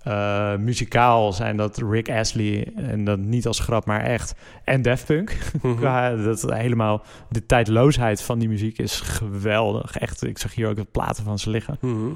Eh, 0.06 0.56
muzikaal 0.56 1.32
zijn 1.32 1.56
dat 1.56 1.82
Rick 1.90 2.10
Astley. 2.10 2.72
En 2.76 3.04
dat 3.04 3.18
niet 3.18 3.46
als 3.46 3.58
grap, 3.58 3.86
maar 3.86 4.00
echt. 4.00 4.34
En 4.64 4.82
Daft 4.82 5.06
Punk. 5.06 5.36
Mhm. 5.62 5.80
Dat 6.24 6.42
helemaal 6.42 7.02
de 7.28 7.46
tijdloosheid 7.46 8.22
van 8.22 8.38
die 8.38 8.48
muziek 8.48 8.78
is 8.78 9.00
geweldig. 9.00 9.96
Echt, 9.96 10.24
ik 10.24 10.38
zag 10.38 10.54
hier 10.54 10.68
ook 10.68 10.76
de 10.76 10.84
platen 10.84 11.24
van 11.24 11.38
ze 11.38 11.50
liggen. 11.50 11.78
Mhm. 11.80 12.08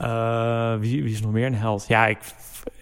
Uh, 0.00 0.74
wie, 0.78 1.02
wie 1.02 1.12
is 1.12 1.20
nog 1.20 1.32
meer 1.32 1.46
een 1.46 1.54
held? 1.54 1.84
Ja, 1.88 2.06
ik, 2.06 2.18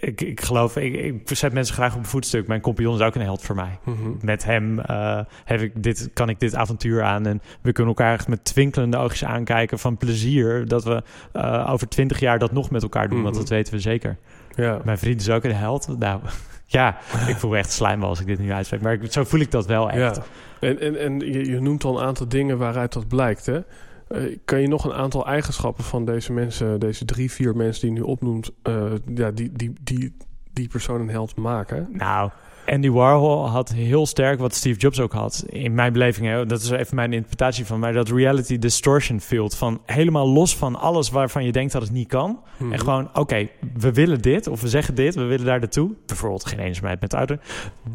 ik, 0.00 0.20
ik 0.20 0.40
geloof, 0.40 0.76
ik, 0.76 0.94
ik 0.94 1.36
zet 1.36 1.52
mensen 1.52 1.74
graag 1.74 1.92
op 1.94 1.98
een 1.98 2.04
voetstuk. 2.06 2.46
Mijn 2.46 2.60
compagnon 2.60 2.94
is 2.94 3.00
ook 3.00 3.14
een 3.14 3.20
held 3.20 3.42
voor 3.42 3.54
mij. 3.54 3.78
Mhm. 3.84 3.96
Met 4.20 4.44
hem 4.44 4.78
uh, 4.90 5.20
heb 5.44 5.60
ik 5.60 5.82
dit, 5.82 6.10
kan 6.12 6.28
ik 6.28 6.40
dit 6.40 6.54
avontuur 6.54 7.02
aan. 7.02 7.26
En 7.26 7.42
we 7.60 7.72
kunnen 7.72 7.94
elkaar 7.96 8.12
echt 8.14 8.28
met 8.28 8.44
twinkelende 8.44 8.96
oogjes 8.96 9.24
aankijken 9.24 9.78
van 9.78 9.96
plezier. 9.96 10.68
Dat 10.68 10.84
we 10.84 11.02
uh, 11.32 11.66
over 11.70 11.88
twintig 11.88 12.20
jaar 12.20 12.38
dat 12.38 12.52
nog 12.52 12.70
met 12.70 12.82
elkaar 12.82 13.08
doen. 13.08 13.22
Want 13.22 13.34
Mhm. 13.34 13.40
dat 13.44 13.48
weten 13.52 13.74
we 13.74 13.80
zeker. 13.80 14.16
Ja. 14.54 14.80
Mijn 14.84 14.98
vriend 14.98 15.20
is 15.20 15.30
ook 15.30 15.44
een 15.44 15.54
held. 15.54 15.98
Nou, 15.98 16.20
ja, 16.66 16.98
ik 17.28 17.36
voel 17.36 17.50
me 17.50 17.56
echt 17.56 17.72
slijm 17.72 18.02
als 18.02 18.20
ik 18.20 18.26
dit 18.26 18.38
nu 18.38 18.52
uitspreek. 18.52 18.80
Maar 18.80 18.92
ik, 18.92 19.12
zo 19.12 19.24
voel 19.24 19.40
ik 19.40 19.50
dat 19.50 19.66
wel 19.66 19.90
echt. 19.90 20.16
Ja. 20.16 20.22
En, 20.68 20.80
en, 20.80 20.98
en 21.00 21.18
je, 21.20 21.50
je 21.50 21.60
noemt 21.60 21.84
al 21.84 22.00
een 22.00 22.06
aantal 22.06 22.28
dingen 22.28 22.58
waaruit 22.58 22.92
dat 22.92 23.08
blijkt, 23.08 23.46
hè? 23.46 23.60
Eh, 24.10 24.22
kan 24.44 24.60
je 24.60 24.68
nog 24.68 24.84
een 24.84 24.92
aantal 24.92 25.26
eigenschappen 25.26 25.84
van 25.84 26.04
deze 26.04 26.32
mensen, 26.32 26.80
deze 26.80 27.04
drie, 27.04 27.30
vier 27.30 27.56
mensen 27.56 27.80
die 27.80 27.90
je 27.90 28.00
nu 28.00 28.06
opnoemt, 28.06 28.50
eh, 28.62 28.92
ja, 29.14 29.30
die, 29.30 29.52
die, 29.52 29.72
die, 29.82 30.16
die 30.52 30.68
persoon 30.68 31.00
een 31.00 31.08
held 31.08 31.36
maken? 31.36 31.88
Nou, 31.92 32.30
Andy 32.70 32.90
Warhol 32.90 33.48
had 33.48 33.72
heel 33.72 34.06
sterk 34.06 34.38
wat 34.38 34.54
Steve 34.54 34.78
Jobs 34.78 35.00
ook 35.00 35.12
had. 35.12 35.44
In 35.48 35.74
mijn 35.74 35.92
beleving, 35.92 36.26
hè, 36.26 36.46
dat 36.46 36.60
is 36.60 36.70
even 36.70 36.94
mijn 36.96 37.12
interpretatie 37.12 37.66
van. 37.66 37.78
Maar 37.80 37.92
dat 37.92 38.08
reality 38.08 38.58
distortion 38.58 39.20
field. 39.20 39.56
Van 39.56 39.80
helemaal 39.86 40.28
los 40.28 40.56
van 40.56 40.76
alles 40.76 41.10
waarvan 41.10 41.44
je 41.44 41.52
denkt 41.52 41.72
dat 41.72 41.82
het 41.82 41.90
niet 41.90 42.08
kan. 42.08 42.40
Mhm. 42.56 42.72
En 42.72 42.78
gewoon, 42.78 43.08
oké, 43.14 43.48
we 43.76 43.92
willen 43.92 44.22
dit. 44.22 44.46
Of 44.46 44.60
we 44.60 44.68
zeggen 44.68 44.94
dit, 44.94 45.14
we 45.14 45.22
willen 45.22 45.46
daar 45.46 45.58
naartoe. 45.58 45.90
Bijvoorbeeld 46.06 46.46
geen 46.46 46.58
eenzaamheid 46.58 47.00
met 47.00 47.12
auto. 47.12 47.36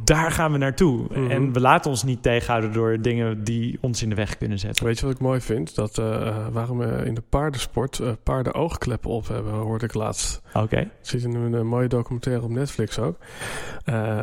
Daar 0.04 0.32
gaan 0.32 0.52
we 0.52 0.58
naartoe. 0.58 1.06
Mhm. 1.10 1.32
En 1.32 1.54
we 1.54 1.60
laten 1.60 1.92
ons 1.92 2.04
niet 2.04 2.24
tegenhouden 2.24 2.74
door 2.74 3.02
dingen 3.02 3.44
die 3.44 3.78
ons 3.82 4.04
in 4.04 4.10
de 4.10 4.16
weg 4.16 4.38
kunnen 4.38 4.60
zetten. 4.60 4.86
Weet 4.86 5.00
je 5.00 5.06
wat 5.06 5.16
ik 5.16 5.22
mooi 5.22 5.42
vind? 5.42 5.76
Dat 5.76 5.98
eh, 5.98 6.38
waarom 6.52 6.78
we 6.78 7.02
in 7.06 7.14
de 7.14 7.24
paardensport 7.30 8.00
eh 8.00 8.10
paarden 8.24 8.54
oogkleppen 8.54 9.10
op 9.10 9.28
hebben, 9.28 9.54
hoorde 9.54 9.86
ik 9.86 9.94
laatst. 9.94 10.42
Oké. 10.54 10.78
Het 10.78 10.90
zit 11.02 11.24
in 11.24 11.36
een, 11.36 11.56
eh, 11.56 11.62
mooie 11.62 11.88
documentaire 11.88 12.44
op 12.44 12.50
Netflix 12.50 13.00
ook. 13.00 13.18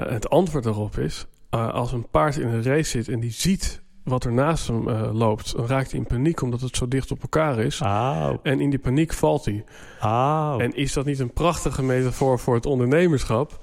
Het 0.08 0.28
antwoord 0.42 0.64
daarop 0.64 0.98
is, 0.98 1.26
eh, 1.50 1.72
als 1.72 1.92
een 1.92 2.08
paard 2.10 2.36
in 2.36 2.48
een 2.48 2.62
race 2.62 2.90
zit 2.90 3.08
en 3.08 3.20
die 3.20 3.30
ziet 3.30 3.82
wat 4.04 4.24
er 4.24 4.32
naast 4.32 4.66
hem 4.66 4.88
eh, 4.88 5.14
loopt, 5.14 5.56
dan 5.56 5.66
raakt 5.66 5.90
hij 5.90 6.00
in 6.00 6.06
paniek 6.06 6.42
omdat 6.42 6.60
het 6.60 6.76
zo 6.76 6.88
dicht 6.88 7.10
op 7.10 7.22
elkaar 7.22 7.58
is. 7.58 7.80
Oh. 7.80 8.30
En 8.42 8.60
in 8.60 8.70
die 8.70 8.78
paniek 8.78 9.12
valt 9.12 9.44
hij. 9.44 9.64
Oh. 10.02 10.54
En 10.58 10.74
is 10.74 10.92
dat 10.92 11.04
niet 11.04 11.18
een 11.18 11.32
prachtige 11.32 11.82
metafoor 11.82 12.38
voor 12.38 12.54
het 12.54 12.66
ondernemerschap? 12.66 13.58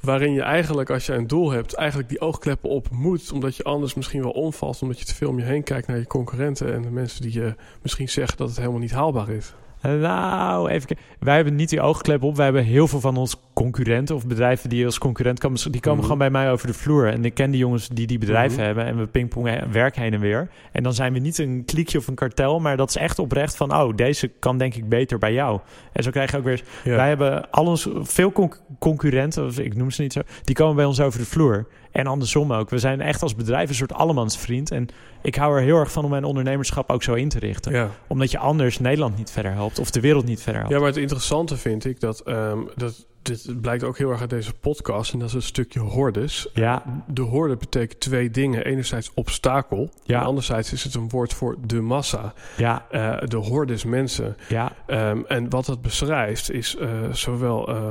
Waarin 0.00 0.32
je 0.32 0.42
eigenlijk, 0.42 0.90
als 0.90 1.06
je 1.06 1.12
een 1.12 1.26
doel 1.26 1.50
hebt, 1.50 1.74
eigenlijk 1.74 2.08
die 2.08 2.20
oogkleppen 2.20 2.70
op 2.70 2.90
moet. 2.90 3.32
Omdat 3.32 3.56
je 3.56 3.62
anders 3.62 3.94
misschien 3.94 4.22
wel 4.22 4.30
omvalt. 4.30 4.82
Omdat 4.82 4.98
je 4.98 5.04
te 5.04 5.14
veel 5.14 5.28
om 5.28 5.38
je 5.38 5.44
heen 5.44 5.62
kijkt 5.62 5.86
naar 5.86 5.98
je 5.98 6.06
concurrenten. 6.06 6.74
En 6.74 6.82
de 6.82 6.90
mensen 6.90 7.22
die 7.22 7.32
je 7.32 7.54
misschien 7.82 8.08
zeggen 8.08 8.36
dat 8.36 8.48
het 8.48 8.56
helemaal 8.56 8.80
niet 8.80 8.92
haalbaar 8.92 9.28
is. 9.28 9.54
Nou, 9.82 10.68
even 10.68 10.86
kijken. 10.86 11.04
Wij 11.18 11.34
hebben 11.34 11.54
niet 11.54 11.68
die 11.68 11.80
oogklep 11.80 12.22
op. 12.22 12.36
Wij 12.36 12.44
hebben 12.44 12.64
heel 12.64 12.88
veel 12.88 13.00
van 13.00 13.16
ons 13.16 13.36
concurrenten 13.54 14.14
of 14.14 14.26
bedrijven 14.26 14.68
die 14.68 14.84
als 14.84 14.98
concurrent 14.98 15.38
komen. 15.38 15.58
Die 15.72 15.80
komen 15.80 15.96
Mhm. 15.98 16.02
gewoon 16.02 16.18
bij 16.18 16.30
mij 16.30 16.50
over 16.52 16.66
de 16.66 16.72
vloer. 16.74 17.06
En 17.08 17.24
ik 17.24 17.34
ken 17.34 17.50
die 17.50 17.60
jongens 17.60 17.88
die 17.88 18.06
die 18.06 18.18
bedrijven 18.18 18.56
Mhm. 18.56 18.66
hebben. 18.66 18.84
En 18.84 18.98
we 18.98 19.06
pingpongen 19.06 19.72
werk 19.72 19.96
heen 19.96 20.12
en 20.14 20.20
weer. 20.20 20.48
En 20.72 20.82
dan 20.82 20.94
zijn 20.94 21.12
we 21.12 21.18
niet 21.18 21.38
een 21.38 21.62
kliekje 21.66 21.98
of 21.98 22.06
een 22.06 22.14
kartel. 22.14 22.60
Maar 22.60 22.76
dat 22.76 22.88
is 22.88 22.96
echt 22.96 23.18
oprecht 23.18 23.56
van... 23.56 23.74
Oh, 23.74 23.96
deze 23.96 24.30
kan 24.38 24.58
denk 24.58 24.74
ik 24.74 24.88
beter 24.88 25.18
bij 25.18 25.32
jou. 25.32 25.60
En 25.92 26.02
zo 26.02 26.10
krijg 26.10 26.30
je 26.30 26.36
ook 26.36 26.44
weer... 26.44 26.62
Ja. 26.84 26.96
Wij 26.96 27.08
hebben 27.08 27.50
al 27.50 27.66
ons, 27.66 27.88
veel 28.00 28.32
conc- 28.32 28.60
concurrenten, 28.78 29.46
of 29.46 29.58
ik 29.58 29.74
noem 29.76 29.90
ze 29.90 30.02
niet 30.02 30.12
zo... 30.12 30.20
Die 30.44 30.54
komen 30.54 30.76
bij 30.76 30.84
ons 30.84 31.00
over 31.00 31.18
de 31.18 31.26
vloer. 31.26 31.66
En 31.90 32.06
andersom 32.06 32.52
ook. 32.52 32.70
We 32.70 32.78
zijn 32.78 33.00
echt 33.00 33.22
als 33.22 33.34
bedrijf 33.34 33.68
een 33.68 33.74
soort 33.74 33.92
allemansvriend. 33.92 34.70
En 34.70 34.88
ik 35.22 35.34
hou 35.34 35.56
er 35.56 35.62
heel 35.62 35.76
erg 35.78 35.92
van 35.92 36.04
om 36.04 36.10
mijn 36.10 36.24
ondernemerschap 36.24 36.90
ook 36.90 37.02
zo 37.02 37.14
in 37.14 37.28
te 37.28 37.38
richten 37.38 37.72
ja. 37.72 37.90
omdat 38.06 38.30
je 38.30 38.38
anders 38.38 38.78
Nederland 38.78 39.16
niet 39.16 39.30
verder 39.30 39.52
helpt 39.52 39.78
of 39.78 39.90
de 39.90 40.00
wereld 40.00 40.24
niet 40.24 40.42
verder 40.42 40.60
helpt. 40.60 40.74
ja, 40.74 40.80
maar 40.80 40.88
het 40.90 40.98
interessante 41.00 41.56
vind 41.56 41.84
ik 41.84 42.00
dat, 42.00 42.20
ehm, 42.20 42.58
dat 42.76 43.06
dit 43.22 43.60
blijkt 43.60 43.84
ook 43.84 43.98
heel 43.98 44.10
erg 44.10 44.20
uit 44.20 44.30
deze 44.30 44.52
podcast. 44.54 45.12
En 45.12 45.18
dat 45.18 45.28
is 45.28 45.34
het 45.34 45.44
stukje 45.44 45.80
hordes. 45.80 46.48
Ja, 46.54 47.02
De 47.06 47.22
horde 47.22 47.56
betekent 47.56 48.00
twee 48.00 48.30
dingen. 48.30 48.64
Enerzijds 48.64 49.10
obstakel. 49.14 49.90
Ja. 50.04 50.20
En 50.20 50.26
anderzijds 50.26 50.72
is 50.72 50.84
het 50.84 50.94
een 50.94 51.08
woord 51.08 51.34
voor 51.34 51.56
de 51.66 51.80
massa. 51.80 52.32
ja, 52.56 52.86
Eh, 52.90 53.16
de 53.24 53.36
hordes 53.36 53.84
mensen. 53.84 54.36
ja, 54.48 54.72
Ehm, 54.86 55.18
en 55.26 55.50
wat 55.50 55.66
dat 55.66 55.82
beschrijft 55.82 56.50
is 56.50 56.76
eh, 56.76 56.88
zowel 57.12 57.68
eh, 57.68 57.82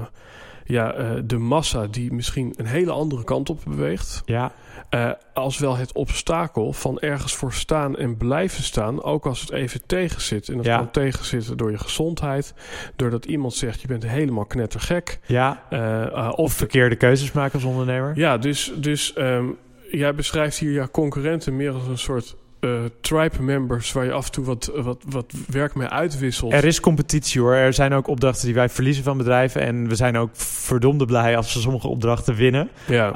ja, 0.68 0.94
eh, 0.94 1.12
de 1.26 1.38
massa 1.38 1.88
die 1.88 2.14
misschien 2.14 2.54
een 2.56 2.66
hele 2.66 2.92
andere 2.92 3.24
kant 3.24 3.50
op 3.50 3.60
beweegt, 3.66 4.22
ja, 4.26 4.52
eh, 4.90 5.12
als 5.34 5.58
wel 5.58 5.76
het 5.78 5.92
obstakel 5.94 6.74
van 6.74 7.00
ergens 7.00 7.36
voor 7.36 7.54
staan 7.54 7.98
en 7.98 8.18
blijven 8.18 8.64
staan, 8.64 9.04
ook 9.04 9.26
als 9.26 9.42
het 9.42 9.52
even 9.52 9.82
tegen 9.86 10.22
zit. 10.22 10.50
En 10.50 10.56
dat 10.58 10.66
Ja. 10.66 10.78
kan 10.78 10.92
tegenzitten 10.92 11.58
door 11.58 11.72
je 11.72 11.78
gezondheid, 11.78 12.54
doordat 12.96 13.26
iemand 13.26 13.54
zegt 13.54 13.82
je 13.82 13.88
bent 13.88 14.08
helemaal 14.08 14.46
knettergek. 14.46 15.20
ja. 15.26 15.64
eh, 15.70 16.28
Of 16.32 16.36
of 16.36 16.54
verkeerde 16.54 16.96
keuzes 16.96 17.32
maken 17.32 17.54
als 17.54 17.64
ondernemer. 17.64 18.12
ja, 18.18 18.38
dus, 18.38 18.74
dus 18.76 19.14
ehm, 19.14 19.46
jij 19.92 20.16
beschrijft 20.16 20.58
hier 20.58 20.72
jouw 20.72 20.88
concurrenten 20.92 21.56
meer 21.56 21.72
als 21.74 21.88
een 21.88 21.98
soort 21.98 22.36
eh, 22.84 22.90
tribe 23.02 23.42
members 23.44 23.92
waar 23.92 24.06
je 24.06 24.12
af 24.12 24.26
en 24.26 24.32
toe 24.32 24.46
wat, 24.46 24.72
wat, 24.76 25.04
wat 25.10 25.34
werk 25.48 25.76
mee 25.76 25.88
uitwisselt. 25.88 26.54
Er 26.54 26.66
is 26.66 26.80
competitie 26.80 27.42
hoor. 27.42 27.54
Er 27.54 27.74
zijn 27.74 27.94
ook 27.94 28.08
opdrachten 28.08 28.46
die 28.46 28.56
wij 28.56 28.70
verliezen 28.70 29.04
van 29.04 29.18
bedrijven. 29.18 29.62
En 29.62 29.88
we 29.88 29.96
zijn 29.96 30.18
ook 30.18 30.30
verdomde 30.34 31.06
blij 31.06 31.38
als 31.38 31.54
we 31.54 31.60
sommige 31.60 31.88
opdrachten 31.88 32.36
winnen. 32.36 32.70
ja. 32.88 33.12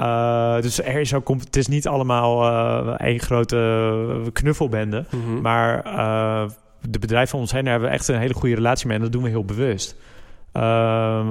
Eh, 0.55 0.61
dus 0.61 0.81
er 0.83 0.99
is 0.99 1.13
ook 1.13 1.23
comp- 1.23 1.43
het 1.43 1.55
is 1.55 1.67
niet 1.67 1.87
allemaal 1.87 2.43
eh 2.45 3.07
één 3.07 3.19
grote 3.19 4.29
knuffelbende. 4.33 5.05
Mhm. 5.09 5.41
Maar 5.41 5.83
de 6.89 6.99
bedrijven 6.99 7.35
om 7.35 7.41
ons 7.41 7.51
heen 7.51 7.61
daar 7.63 7.71
hebben 7.71 7.89
we 7.89 7.95
echt 7.95 8.07
een 8.07 8.19
hele 8.19 8.33
goede 8.33 8.55
relatie 8.55 8.87
mee. 8.87 8.95
En 8.97 9.01
dat 9.03 9.11
doen 9.11 9.23
we 9.23 9.29
heel 9.29 9.45
bewust. 9.45 9.95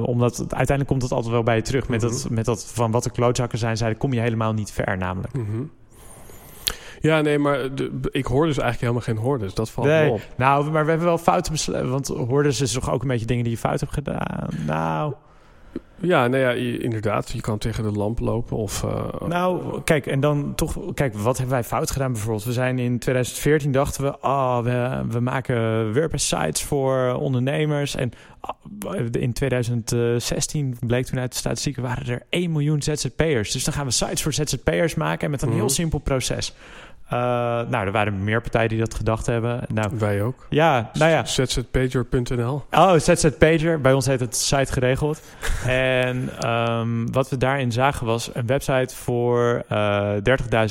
Omdat 0.04 0.36
het- 0.36 0.54
uiteindelijk 0.54 0.86
komt 0.88 1.02
het 1.02 1.12
altijd 1.12 1.32
wel 1.32 1.42
bij 1.42 1.56
je 1.56 1.62
terug. 1.62 1.88
Met, 1.88 2.02
Mhm. 2.02 2.10
dat, 2.12 2.26
met 2.30 2.44
dat 2.44 2.66
van 2.74 2.90
wat 2.90 3.02
de 3.04 3.10
klootzakken 3.10 3.58
zijn, 3.58 3.76
zij, 3.76 3.94
kom 3.94 4.12
je 4.12 4.20
helemaal 4.20 4.52
niet 4.52 4.72
ver 4.72 4.96
namelijk. 4.96 5.32
Mhm. 5.34 5.62
Ja, 7.00 7.20
nee, 7.20 7.38
maar 7.38 7.74
de, 7.74 7.90
ik 8.10 8.26
hoor 8.26 8.46
dus 8.46 8.58
eigenlijk 8.58 8.80
helemaal 8.80 9.02
geen 9.02 9.30
hordes. 9.30 9.54
Dat 9.54 9.70
valt 9.70 9.86
Nee. 9.86 10.04
me 10.06 10.10
op. 10.12 10.20
Nou, 10.36 10.70
maar 10.70 10.82
we 10.84 10.88
hebben 10.90 11.08
wel 11.08 11.18
fouten 11.18 11.52
besloten. 11.52 11.90
Want 11.90 12.06
hordes 12.08 12.60
is 12.60 12.72
toch 12.72 12.90
ook 12.92 13.02
een 13.02 13.08
beetje 13.08 13.26
dingen 13.26 13.44
die 13.44 13.52
je 13.52 13.58
fout 13.58 13.80
hebt 13.80 13.92
gedaan. 13.92 14.48
Nou, 14.66 15.14
Ja, 16.02 16.26
nee, 16.26 16.40
ja, 16.40 16.50
inderdaad. 16.82 17.30
Je 17.30 17.40
kan 17.40 17.58
tegen 17.58 17.82
de 17.82 17.92
lamp 17.92 18.18
lopen 18.20 18.56
of... 18.56 18.84
eh, 18.84 19.20
nou, 19.28 19.80
kijk, 19.82 20.06
en 20.06 20.20
dan 20.20 20.54
toch... 20.54 20.76
Kijk, 20.94 21.14
wat 21.14 21.36
hebben 21.36 21.54
wij 21.54 21.64
fout 21.64 21.90
gedaan 21.90 22.12
bijvoorbeeld? 22.12 22.44
We 22.44 22.52
zijn 22.52 22.78
in 22.78 22.98
2014 22.98 23.72
dachten 23.72 24.04
we... 24.04 24.16
Oh, 24.20 24.58
we, 24.58 25.02
we 25.08 25.20
maken 25.20 25.92
WordPress-sites 25.94 26.62
voor 26.62 27.14
ondernemers. 27.14 27.94
En 27.96 28.12
ah, 28.40 28.50
in 29.10 29.32
2016 29.32 30.76
bleek 30.86 31.06
toen 31.06 31.18
uit 31.18 31.32
de 31.32 31.38
statistieken... 31.38 31.82
waren 31.82 32.06
er 32.06 32.22
1 32.28 32.52
miljoen 32.52 32.82
ZZP'ers. 32.82 33.52
Dus 33.52 33.64
dan 33.64 33.74
gaan 33.74 33.86
we 33.86 33.90
sites 33.92 34.22
voor 34.22 34.32
ZZP'ers 34.32 34.94
maken... 34.94 35.24
en 35.24 35.30
met 35.30 35.42
een 35.42 35.48
Mhm. 35.48 35.56
heel 35.58 35.68
simpel 35.68 35.98
proces. 35.98 36.54
Eh, 37.10 37.16
nou, 37.68 37.86
er 37.86 37.92
waren 37.92 38.24
meer 38.24 38.40
partijen 38.40 38.68
die 38.68 38.78
dat 38.78 38.94
gedacht 38.94 39.26
hebben. 39.26 39.60
Nou, 39.72 39.90
Wij 39.98 40.22
ook. 40.22 40.46
ja, 40.48 40.90
nou 40.92 41.10
ja. 41.10 41.24
zzpager.nl 41.24 42.64
Oh, 42.70 42.92
ZZ 42.98 43.28
Pager. 43.38 43.80
Bij 43.80 43.92
ons 43.92 44.06
heet 44.06 44.20
het 44.20 44.36
site 44.36 44.72
geregeld. 44.72 45.22
en 45.66 46.30
ehm, 46.38 47.06
wat 47.12 47.28
we 47.28 47.36
daarin 47.36 47.72
zagen 47.72 48.06
was 48.06 48.30
een 48.34 48.46
website 48.46 48.96
voor 48.96 49.64
eh 49.68 50.12
30.000 50.14 50.20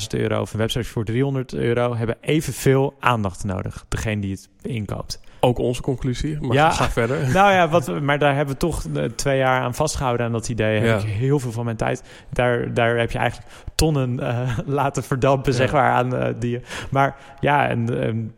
euro 0.08 0.40
of 0.40 0.52
een 0.52 0.58
website 0.58 0.84
voor 0.88 1.04
300 1.04 1.54
euro 1.54 1.96
hebben 1.96 2.16
evenveel 2.20 2.94
aandacht 3.00 3.44
nodig. 3.44 3.84
Degene 3.88 4.20
die 4.20 4.30
het 4.32 4.48
inkoopt. 4.62 5.20
Ook 5.40 5.58
onze 5.58 5.82
conclusie, 5.82 6.40
maar 6.40 6.52
Ja. 6.56 6.70
ga 6.70 6.90
verder. 6.90 7.18
nou 7.32 7.52
ja, 7.52 7.68
wat, 7.68 8.00
maar 8.00 8.18
daar 8.18 8.34
hebben 8.34 8.54
we 8.54 8.60
toch 8.60 8.84
eh, 8.94 9.04
twee 9.04 9.38
jaar 9.38 9.60
aan 9.60 9.74
vastgehouden 9.74 10.26
aan 10.26 10.32
dat 10.32 10.48
idee. 10.48 10.80
Ja. 10.80 10.86
Heb 10.86 11.00
ik 11.02 11.08
heel 11.08 11.38
veel 11.38 11.52
van 11.52 11.64
mijn 11.64 11.76
tijd. 11.76 12.02
Daar, 12.32 12.74
daar 12.74 12.96
heb 12.96 13.10
je 13.10 13.18
eigenlijk 13.18 13.50
tonnen 13.74 14.20
eh, 14.20 14.58
laten 14.66 15.02
verdampen, 15.02 15.52
Ja. 15.52 15.58
zeg 15.58 15.72
maar. 15.72 15.90
Aan, 15.90 16.16
eh, 16.16 16.34
die, 16.38 16.60
maar 16.90 17.16
ja, 17.40 17.68
en, 17.68 18.00
en 18.02 18.34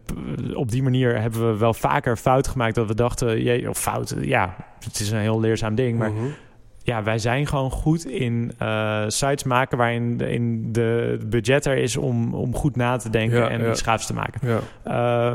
op 0.55 0.71
die 0.71 0.83
manier 0.83 1.21
hebben 1.21 1.51
we 1.53 1.57
wel 1.59 1.75
vaker 1.75 2.17
fout 2.17 2.49
gemaakt 2.49 2.75
dat 2.75 2.87
we 2.87 2.95
dachten, 2.95 3.43
jee, 3.43 3.69
of 3.69 3.79
fout, 3.79 4.15
ja, 4.21 4.55
het 4.85 5.01
is 5.01 5.11
een 5.11 5.19
heel 5.19 5.41
leerzaam 5.41 5.75
ding, 5.75 5.99
maar 5.99 6.11
Mhm. 6.13 6.25
ja, 6.83 7.03
wij 7.03 7.19
zijn 7.19 7.47
gewoon 7.47 7.71
goed 7.71 8.05
in 8.07 8.53
sites 9.07 9.45
maken 9.45 9.79
waarin 9.79 10.17
de, 10.17 10.31
in 10.33 10.73
de 10.73 11.19
budget 11.27 11.67
er 11.67 11.77
is 11.77 11.97
om, 11.97 12.35
om 12.35 12.55
goed 12.55 12.77
na 12.77 12.97
te 12.97 13.11
denken 13.11 13.39
Ja, 13.39 13.49
en 13.49 13.63
ja. 13.65 13.75
gaafs 13.75 14.07
te 14.07 14.15
maken. 14.15 14.41
Ja. 14.85 15.33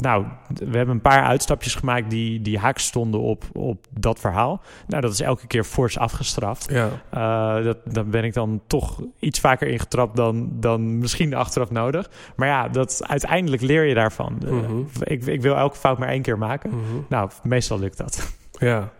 Nou, 0.00 0.24
we 0.54 0.76
hebben 0.76 0.94
een 0.94 1.00
paar 1.00 1.24
uitstapjes 1.24 1.74
gemaakt 1.74 2.10
die, 2.10 2.42
die 2.42 2.58
haaks 2.58 2.84
stonden 2.84 3.20
op, 3.20 3.44
op 3.52 3.86
dat 3.90 4.20
verhaal. 4.20 4.62
Nou, 4.86 5.02
dat 5.02 5.12
is 5.12 5.20
elke 5.20 5.46
keer 5.46 5.64
fors 5.64 5.98
afgestraft. 5.98 6.70
Ja. 6.70 6.88
Eh, 7.10 7.64
dat, 7.64 7.78
daar 7.84 8.06
ben 8.06 8.24
ik 8.24 8.34
dan 8.34 8.60
toch 8.66 9.02
iets 9.18 9.40
vaker 9.40 9.68
ingetrapt 9.68 10.16
dan, 10.16 10.48
dan 10.52 10.98
misschien 10.98 11.34
achteraf 11.34 11.70
nodig. 11.70 12.10
Maar 12.36 12.48
ja, 12.48 12.68
dat, 12.68 13.02
uiteindelijk 13.06 13.62
leer 13.62 13.84
je 13.84 13.94
daarvan. 13.94 14.42
Mhm. 14.44 14.80
ik, 15.02 15.26
ik 15.26 15.42
wil 15.42 15.56
elke 15.56 15.76
fout 15.76 15.98
maar 15.98 16.08
één 16.08 16.22
keer 16.22 16.38
maken. 16.38 16.70
Mhm. 16.70 16.80
Nou, 17.08 17.30
meestal 17.42 17.78
lukt 17.78 17.96
dat. 17.96 18.40
Ja. 18.62 18.92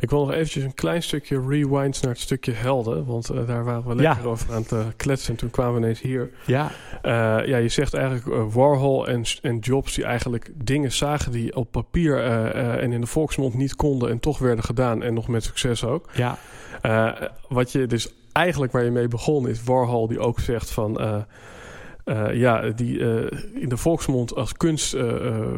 Ik 0.00 0.10
wil 0.10 0.18
nog 0.18 0.32
eventjes 0.32 0.64
een 0.64 0.74
klein 0.74 1.02
stukje 1.02 1.42
rewind 1.48 2.02
naar 2.02 2.10
het 2.10 2.20
stukje 2.20 2.52
helden. 2.52 3.04
Want 3.04 3.30
uh, 3.30 3.46
daar 3.46 3.64
waren 3.64 3.88
we 3.88 3.94
lekker 3.94 4.22
Ja. 4.24 4.28
over 4.30 4.52
aan 4.54 4.62
het 4.62 4.72
uh, 4.72 4.86
kletsen. 4.96 5.30
En 5.32 5.36
toen 5.38 5.50
kwamen 5.50 5.74
we 5.74 5.80
ineens 5.80 6.00
hier. 6.00 6.30
Ja, 6.46 6.70
Uh, 6.96 7.12
ja, 7.46 7.56
je 7.56 7.68
zegt 7.68 7.94
eigenlijk 7.94 8.52
Warhol 8.52 9.08
en, 9.08 9.22
en 9.42 9.58
Jobs 9.58 9.94
die 9.94 10.04
eigenlijk 10.04 10.50
dingen 10.54 10.92
zagen 10.92 11.32
die 11.32 11.56
op 11.56 11.70
papier 11.70 12.22
en 12.78 12.92
in 12.92 13.00
de 13.00 13.06
volksmond 13.06 13.54
niet 13.54 13.76
konden 13.76 14.10
en 14.10 14.20
toch 14.20 14.38
werden 14.38 14.64
gedaan 14.64 15.02
en 15.02 15.14
nog 15.14 15.28
met 15.28 15.44
succes 15.44 15.84
ook. 15.84 16.08
ja, 16.12 16.38
wat 17.48 17.72
je 17.72 17.86
dus 17.86 18.12
eigenlijk 18.32 18.72
waar 18.72 18.84
je 18.84 18.90
mee 18.90 19.08
begon 19.08 19.48
is 19.48 19.62
Warhol 19.62 20.08
die 20.08 20.18
ook 20.18 20.40
zegt 20.40 20.70
van 20.70 21.00
uh, 22.08 22.16
uh, 22.18 22.34
ja, 22.34 22.68
die 22.70 22.98
uh, 22.98 23.24
in 23.54 23.68
de 23.68 23.76
volksmond 23.76 24.34
als 24.34 24.52
kunst 24.52 24.94
uh, 24.94 25.02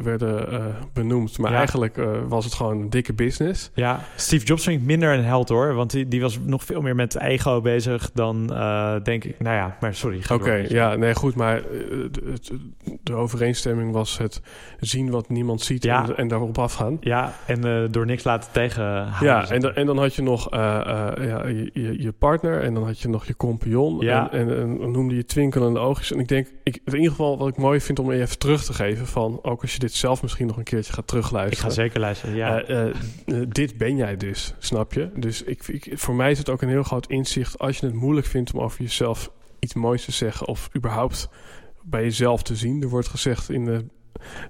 werden 0.03 0.74
benoemd. 0.92 1.38
Maar 1.38 1.51
Ja. 1.51 1.57
eigenlijk 1.57 2.01
was 2.28 2.44
het 2.44 2.55
gewoon 2.55 2.80
een 2.80 2.90
dikke 2.90 3.12
business. 3.12 3.70
ja. 3.74 4.01
Steve 4.16 4.44
Jobs 4.46 4.64
vind 4.64 4.80
ik 4.80 4.86
minder 4.86 5.12
een 5.14 5.24
held 5.24 5.49
hoor. 5.49 5.74
Want 5.74 5.90
die, 5.90 6.09
die 6.09 6.20
was 6.20 6.38
nog 6.44 6.64
veel 6.64 6.80
meer 6.80 6.94
met 6.94 7.16
ego 7.20 7.61
bezig 7.61 8.11
dan, 8.14 8.53
eh, 8.55 8.94
denk 9.03 9.24
ik... 9.24 9.40
Nou 9.40 9.57
ja, 9.57 9.76
maar 9.80 9.94
sorry. 9.94 10.20
Oké, 10.32 10.53
ja, 10.68 10.94
nee, 10.94 11.14
goed. 11.14 11.34
Maar 11.34 11.62
de, 12.12 12.32
de 13.03 13.14
overeenstemming 13.14 13.92
was 13.92 14.18
het 14.18 14.40
zien 14.80 15.11
wat 15.11 15.28
niemand 15.28 15.61
ziet 15.61 15.82
Ja. 15.84 16.05
en, 16.09 16.16
en 16.16 16.28
daarop 16.28 16.59
afgaan. 16.59 16.96
Ja, 17.01 17.32
en 17.46 17.64
eh, 17.64 17.82
door 17.90 18.07
niks 18.07 18.24
laten 18.24 18.53
tegenhouden. 18.53 19.28
Ja, 19.28 19.51
en, 19.51 19.61
dan- 19.61 19.74
en 19.74 19.86
dan 19.86 19.99
had 19.99 20.14
je 20.14 20.22
nog 20.22 20.51
ja, 20.51 21.14
je, 21.46 21.70
je, 21.72 22.03
je 22.03 22.12
partner 22.12 22.62
en 22.62 22.74
dan 22.74 22.84
had 22.84 23.01
je 23.01 23.09
nog 23.09 23.24
je 23.26 23.36
compagnon. 23.36 24.01
Ja. 24.01 24.32
En, 24.32 24.49
en, 24.49 24.57
en 24.59 24.78
dan 24.78 24.90
noemde 24.90 25.14
je 25.14 25.24
twinkelende 25.24 25.78
oogjes. 25.78 26.12
En 26.12 26.18
ik 26.18 26.28
denk, 26.28 26.38
ik, 26.62 26.80
in 26.84 26.95
ieder 26.95 27.11
geval 27.11 27.39
wat 27.39 27.49
ik 27.49 27.57
mooi 27.57 27.80
vind 27.80 27.99
om 27.99 28.11
even 28.11 28.39
terug 28.39 28.64
te 28.64 28.72
geven... 28.72 29.07
van 29.07 29.39
ook 29.43 29.62
als 29.62 29.72
je 29.72 29.78
dit 29.78 29.93
zelf 29.93 30.22
misschien 30.22 30.47
nog 30.47 30.57
een 30.57 30.64
keertje 30.64 30.93
gaat 30.93 31.03
ik 31.03 31.07
terugluisteren... 31.07 31.70
ga 31.70 31.74
zeker 31.74 32.01
luisteren, 32.01 32.34
ja. 32.34 32.62
Eh, 32.62 32.80
eh, 32.80 32.95
eh, 33.26 33.47
dit 33.49 33.78
ben 33.78 33.97
jij 33.97 34.16
dus, 34.16 34.55
snap 34.59 34.93
je? 34.93 35.11
Dus 35.14 35.43
ik, 35.43 35.68
ik, 35.68 35.93
voor 35.95 36.14
mij 36.14 36.30
is 36.30 36.39
het 36.39 36.49
ook 36.49 36.62
een 36.62 36.68
heel 36.68 36.82
groot 36.82 37.07
inzicht... 37.07 37.59
als 37.59 37.78
je 37.78 37.86
het 37.86 37.95
moeilijk 37.95 38.26
vindt 38.26 38.53
om 38.53 38.61
over 38.61 38.82
jezelf 38.82 39.30
iets 39.59 39.74
moois 39.74 40.05
te 40.05 40.12
zeggen... 40.12 40.47
of 40.47 40.68
überhaupt 40.76 41.28
bij 41.82 42.03
jezelf 42.03 42.43
te 42.43 42.57
zien. 42.57 42.82
Er 42.82 42.89
wordt 42.89 43.09
gezegd 43.09 43.51
in 43.51 43.64
de 43.64 43.84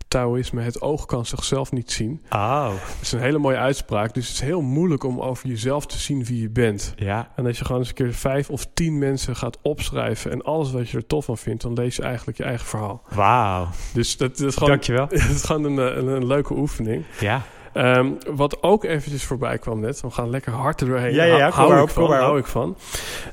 Taoïsme... 0.09 0.63
het 0.63 0.81
oog 0.81 1.07
kan 1.07 1.27
zichzelf 1.27 1.73
niet 1.73 1.91
zien. 1.91 2.23
oh, 2.31 2.69
Dat 2.69 2.99
is 3.01 3.13
een 3.13 3.21
hele 3.21 3.39
mooie 3.39 3.57
uitspraak. 3.57 4.15
Dus 4.15 4.27
het 4.27 4.35
is 4.35 4.43
heel 4.43 4.61
moeilijk 4.61 5.05
om 5.05 5.21
over 5.21 5.49
jezelf 5.49 5.87
te 5.87 5.99
zien 5.99 6.25
wie 6.25 6.41
je 6.41 6.51
bent. 6.51 6.95
ja. 6.97 7.31
En 7.37 7.47
als 7.47 7.59
je 7.59 7.65
gewoon 7.65 7.81
eens 7.81 7.89
een 7.89 7.95
keer 7.95 8.15
vijf 8.15 8.51
of 8.51 8.67
tien 8.75 8.99
mensen 8.99 9.37
gaat 9.37 9.59
opschrijven... 9.63 10.31
en 10.31 10.43
alles 10.43 10.71
wat 10.71 10.89
je 10.89 10.97
er 10.97 11.07
tof 11.07 11.25
van 11.25 11.39
vindt... 11.39 11.63
dan 11.63 11.73
lees 11.73 11.97
je 11.97 12.03
eigenlijk 12.03 12.39
je 12.39 12.45
eigen 12.45 12.67
verhaal. 12.67 13.03
Wauw. 13.09 13.69
Dus 13.93 14.17
dat, 14.17 14.39
dat 14.39 14.49
is 14.49 14.55
gewoon, 14.55 14.69
Dankjewel. 14.69 15.09
dat 15.09 15.19
is 15.21 15.45
gewoon 15.45 15.65
een, 15.65 15.79
eh, 15.79 15.97
een, 15.97 16.07
een 16.07 16.27
leuke 16.27 16.55
oefening. 16.55 17.05
Ja. 17.21 17.43
Ehm, 17.79 18.13
wat 18.27 18.63
ook 18.63 18.85
eventjes 18.85 19.25
voorbij 19.25 19.59
kwam 19.59 19.81
net, 19.81 20.01
we 20.01 20.11
gaan 20.11 20.31
lekker 20.31 20.53
hard 20.53 20.79
doorheen. 20.79 21.15
Ja, 21.15 21.25
ja, 21.25 21.37
ja, 21.37 21.51
Hou- 21.51 21.77
ik 21.77 21.83
op, 21.83 21.91
van, 21.91 22.13
hou 22.13 22.39
ik 22.39 22.47
van. 22.47 22.77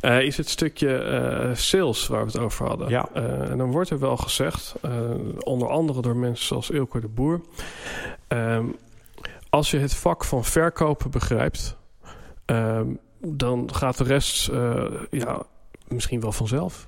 Eh, 0.01 0.21
is 0.21 0.37
het 0.37 0.49
stukje 0.49 0.97
eh, 0.97 1.55
sales 1.55 2.07
waar 2.07 2.25
we 2.25 2.31
het 2.31 2.39
over 2.39 2.67
hadden. 2.67 2.89
Ja. 2.89 3.09
Eh, 3.13 3.49
en 3.49 3.57
dan 3.57 3.71
wordt 3.71 3.89
er 3.89 3.99
wel 3.99 4.17
gezegd, 4.17 4.75
onder 5.39 5.69
andere 5.69 6.01
door 6.01 6.15
mensen 6.15 6.45
zoals 6.45 6.69
Ilko 6.69 6.99
de 6.99 7.07
Boer, 7.07 7.41
ehm, 8.27 8.65
als 9.49 9.71
je 9.71 9.79
het 9.79 9.95
vak 9.95 10.23
van 10.23 10.43
verkopen 10.43 11.11
begrijpt, 11.11 11.77
ehm, 12.45 12.87
dan 13.19 13.69
gaat 13.73 13.97
de 13.97 14.03
rest 14.03 14.51
ja, 15.09 15.43
misschien 15.87 16.21
wel 16.21 16.31
vanzelf. 16.31 16.87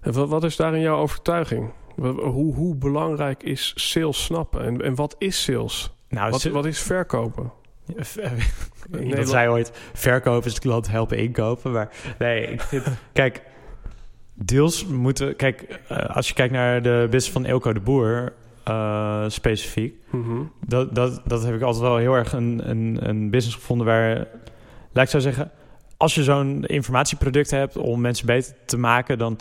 En 0.00 0.12
wat, 0.12 0.28
wat 0.28 0.44
is 0.44 0.56
daarin 0.56 0.80
jouw 0.80 0.98
overtuiging? 0.98 1.70
Hoe, 1.96 2.54
hoe 2.54 2.74
belangrijk 2.74 3.42
is 3.42 3.72
sales 3.76 4.24
snappen? 4.24 4.64
En, 4.64 4.82
en 4.82 4.94
wat 4.94 5.14
is 5.18 5.42
sales? 5.42 5.92
Nou, 6.12 6.30
Wat, 6.30 6.42
wat 6.42 6.66
is 6.66 6.80
verkopen? 6.80 7.52
Iemand 7.86 8.14
Nederland- 8.90 9.28
zei 9.28 9.48
ooit, 9.48 9.72
verkopen 9.92 10.46
is 10.48 10.54
de 10.54 10.60
klant 10.60 10.90
helpen 10.90 11.18
inkopen. 11.18 11.72
Maar 11.72 11.88
nee, 12.18 12.46
ik 12.46 12.62
kijk, 13.12 13.42
deels 14.34 14.86
moeten... 14.86 15.36
Kijk, 15.36 15.80
eh, 15.88 16.16
als 16.16 16.28
je 16.28 16.34
kijkt 16.34 16.52
naar 16.52 16.82
de 16.82 16.98
business 17.10 17.30
van 17.30 17.44
Elko 17.44 17.72
de 17.72 17.80
Boer... 17.80 18.32
eh, 18.64 19.24
specifiek... 19.28 19.94
Mhm. 20.10 20.42
Dat, 20.66 20.94
dat, 20.94 21.22
dat 21.24 21.44
heb 21.44 21.54
ik 21.54 21.62
altijd 21.62 21.82
wel 21.82 21.96
heel 21.96 22.14
erg 22.14 22.32
een, 22.32 22.60
een, 22.70 22.98
een 23.08 23.30
business 23.30 23.56
gevonden 23.58 23.86
waar... 23.86 24.26
Laat 24.92 25.04
ik 25.04 25.10
zo 25.10 25.18
zeggen... 25.18 25.50
Als 25.96 26.14
je 26.14 26.22
zo'n 26.22 26.64
informatieproduct 26.64 27.50
hebt 27.50 27.76
om 27.76 28.00
mensen 28.00 28.26
beter 28.26 28.54
te 28.66 28.76
maken... 28.78 29.18
dan 29.18 29.38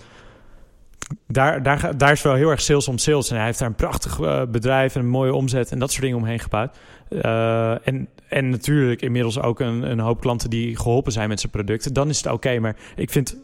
daar, 1.28 1.64
daar, 1.64 1.97
daar 1.97 2.12
is 2.12 2.22
wel 2.22 2.34
heel 2.34 2.49
erg 2.49 2.62
sales 2.62 2.88
om 2.88 2.97
sales. 2.97 3.30
En 3.30 3.36
hij 3.36 3.45
heeft 3.45 3.59
daar 3.59 3.68
een 3.68 3.76
prachtig 3.76 4.20
eh, 4.20 4.41
bedrijf 4.45 4.95
en 4.95 5.01
een 5.01 5.07
mooie 5.07 5.34
omzet... 5.34 5.72
en 5.72 5.80
dat 5.80 5.91
soort 5.91 6.03
dingen 6.03 6.18
omheen 6.18 6.39
gebouwd. 6.39 6.78
Eh, 7.09 7.88
en, 7.88 8.07
en 8.28 8.49
natuurlijk 8.49 9.01
inmiddels 9.01 9.39
ook 9.41 9.59
een, 9.59 9.91
een 9.91 9.99
hoop 9.99 10.22
klanten 10.22 10.49
die 10.49 10.78
geholpen 10.78 11.12
zijn 11.12 11.30
met 11.30 11.39
zijn 11.39 11.51
producten. 11.51 11.93
Dan 11.93 12.09
is 12.09 12.18
het 12.18 12.34
oké. 12.34 12.59
maar 12.59 12.76
ik 12.95 13.09
vind 13.09 13.38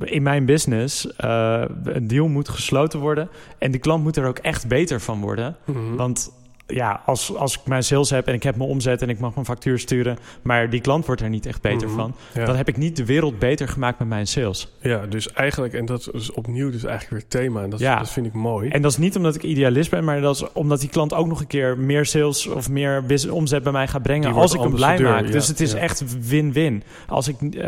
in 0.00 0.22
mijn 0.22 0.44
business 0.44 1.16
eh, 1.16 1.62
een 1.84 2.06
deal 2.06 2.28
moet 2.28 2.48
gesloten 2.48 3.00
worden. 3.00 3.28
En 3.58 3.70
die 3.70 3.80
klant 3.80 4.02
moet 4.02 4.16
er 4.16 4.26
ook 4.26 4.38
echt 4.38 4.68
beter 4.68 5.00
van 5.00 5.20
worden. 5.20 5.56
Mhm. 5.64 5.94
Want 5.96 6.32
ja, 6.74 7.02
als, 7.06 7.34
als 7.36 7.54
ik 7.54 7.60
mijn 7.66 7.82
sales 7.82 8.10
heb 8.10 8.26
en 8.26 8.34
ik 8.34 8.42
heb 8.42 8.56
mijn 8.56 8.68
omzet 8.70 9.02
en 9.02 9.08
ik 9.08 9.18
mag 9.18 9.34
mijn 9.34 9.46
factuur 9.46 9.78
sturen, 9.78 10.18
maar 10.42 10.70
die 10.70 10.80
klant 10.80 11.06
wordt 11.06 11.20
er 11.20 11.28
niet 11.28 11.46
echt 11.46 11.60
beter 11.62 11.88
Mhm. 11.88 11.96
van, 11.96 12.14
ja. 12.34 12.44
dan 12.44 12.56
heb 12.56 12.68
ik 12.68 12.76
niet 12.76 12.96
de 12.96 13.04
wereld 13.04 13.38
beter 13.38 13.68
gemaakt 13.68 13.98
met 13.98 14.08
mijn 14.08 14.26
sales. 14.26 14.72
ja, 14.80 15.06
dus 15.06 15.32
eigenlijk, 15.32 15.74
en 15.74 15.86
dat 15.86 16.08
is 16.12 16.32
opnieuw 16.32 16.70
dus 16.70 16.84
eigenlijk 16.84 17.22
weer 17.30 17.42
thema. 17.42 17.62
En 17.62 17.70
dat, 17.70 17.80
Ja. 17.80 17.98
dat 17.98 18.10
vind 18.10 18.26
ik 18.26 18.32
mooi. 18.32 18.68
En 18.70 18.82
dat 18.82 18.90
is 18.90 18.96
niet 18.96 19.16
omdat 19.16 19.34
ik 19.34 19.42
idealist 19.42 19.90
ben, 19.90 20.04
maar 20.04 20.20
dat 20.20 20.34
is 20.34 20.52
omdat 20.52 20.80
die 20.80 20.88
klant 20.88 21.14
ook 21.14 21.26
nog 21.26 21.40
een 21.40 21.46
keer 21.46 21.78
meer 21.78 22.06
sales 22.06 22.46
of 22.46 22.68
meer 22.70 23.04
omzet 23.30 23.62
bij 23.62 23.72
mij 23.72 23.88
gaat 23.88 24.02
brengen 24.02 24.30
Die 24.30 24.40
als 24.40 24.54
ik 24.54 24.60
hem 24.60 24.74
blij 24.74 25.00
maak. 25.00 25.24
ja, 25.26 25.30
dus 25.30 25.48
het 25.48 25.60
is 25.60 25.74
echt 25.74 26.04
win-win. 26.28 26.82
Als 27.08 27.28
ik, 27.28 27.40
eh, 27.40 27.60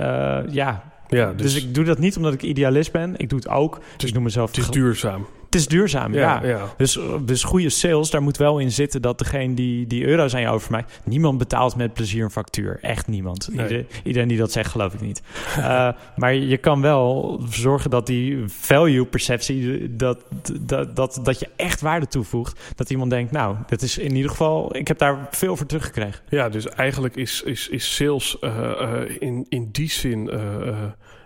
ja, 0.50 0.82
ja, 1.08 1.32
dus, 1.32 1.52
dus, 1.54 1.64
ik 1.64 1.74
doe 1.74 1.84
dat 1.84 1.98
niet 1.98 2.16
omdat 2.16 2.32
ik 2.32 2.42
idealist 2.42 2.92
ben. 2.92 3.14
Ik 3.16 3.28
doe 3.28 3.38
het 3.38 3.48
ook. 3.48 3.80
Dus 3.96 4.08
ik 4.08 4.14
noem 4.14 4.22
mezelf. 4.22 4.48
het 4.50 4.58
is 4.58 4.68
duurzaam. 4.70 5.26
Het 5.50 5.60
is 5.60 5.66
duurzaam, 5.66 6.14
ja. 6.14 6.40
Ja, 6.42 6.48
ja. 6.48 6.74
Dus, 6.76 6.98
dus 7.24 7.44
goede 7.44 7.68
sales, 7.68 8.10
daar 8.10 8.22
moet 8.22 8.36
wel 8.36 8.58
in 8.58 8.70
zitten 8.72 9.02
dat 9.02 9.18
degene 9.18 9.54
die, 9.54 9.86
die 9.86 10.04
euro's 10.06 10.34
aan 10.34 10.40
je 10.40 10.48
overmaakt... 10.48 11.00
niemand 11.04 11.38
betaalt 11.38 11.76
met 11.76 11.92
plezier 11.92 12.24
een 12.24 12.30
factuur. 12.30 12.78
Echt 12.80 13.06
niemand. 13.06 13.48
Nee. 13.52 13.68
Ieder- 13.68 13.86
iedereen 14.04 14.28
die 14.28 14.38
dat 14.38 14.52
zegt, 14.52 14.70
geloof 14.70 14.94
ik 14.94 15.00
niet. 15.00 15.22
Eh, 15.56 15.88
maar 16.16 16.34
je 16.34 16.56
kan 16.56 16.80
wel 16.80 17.40
zorgen 17.50 17.90
dat 17.90 18.06
die 18.06 18.44
value-perceptie... 18.46 19.96
Dat, 19.96 20.24
dat, 20.60 20.96
dat, 20.96 21.20
dat 21.22 21.38
je 21.40 21.48
echt 21.56 21.80
waarde 21.80 22.06
toevoegt. 22.06 22.60
Dat 22.74 22.90
iemand 22.90 23.10
denkt, 23.10 23.32
nou, 23.32 23.56
dat 23.66 23.82
is 23.82 23.98
in 23.98 24.14
ieder 24.16 24.30
geval... 24.30 24.76
ik 24.76 24.88
heb 24.88 24.98
daar 24.98 25.28
veel 25.30 25.56
voor 25.56 25.66
teruggekregen. 25.66 26.20
Ja, 26.28 26.48
dus 26.48 26.68
eigenlijk 26.68 27.16
is, 27.16 27.42
is, 27.42 27.68
is 27.68 27.94
sales 27.94 28.38
eh, 28.38 28.70
eh, 28.80 29.16
in, 29.18 29.46
in 29.48 29.68
die 29.72 29.90
zin 29.90 30.30
eh, 30.30 30.68
eh, 30.68 30.76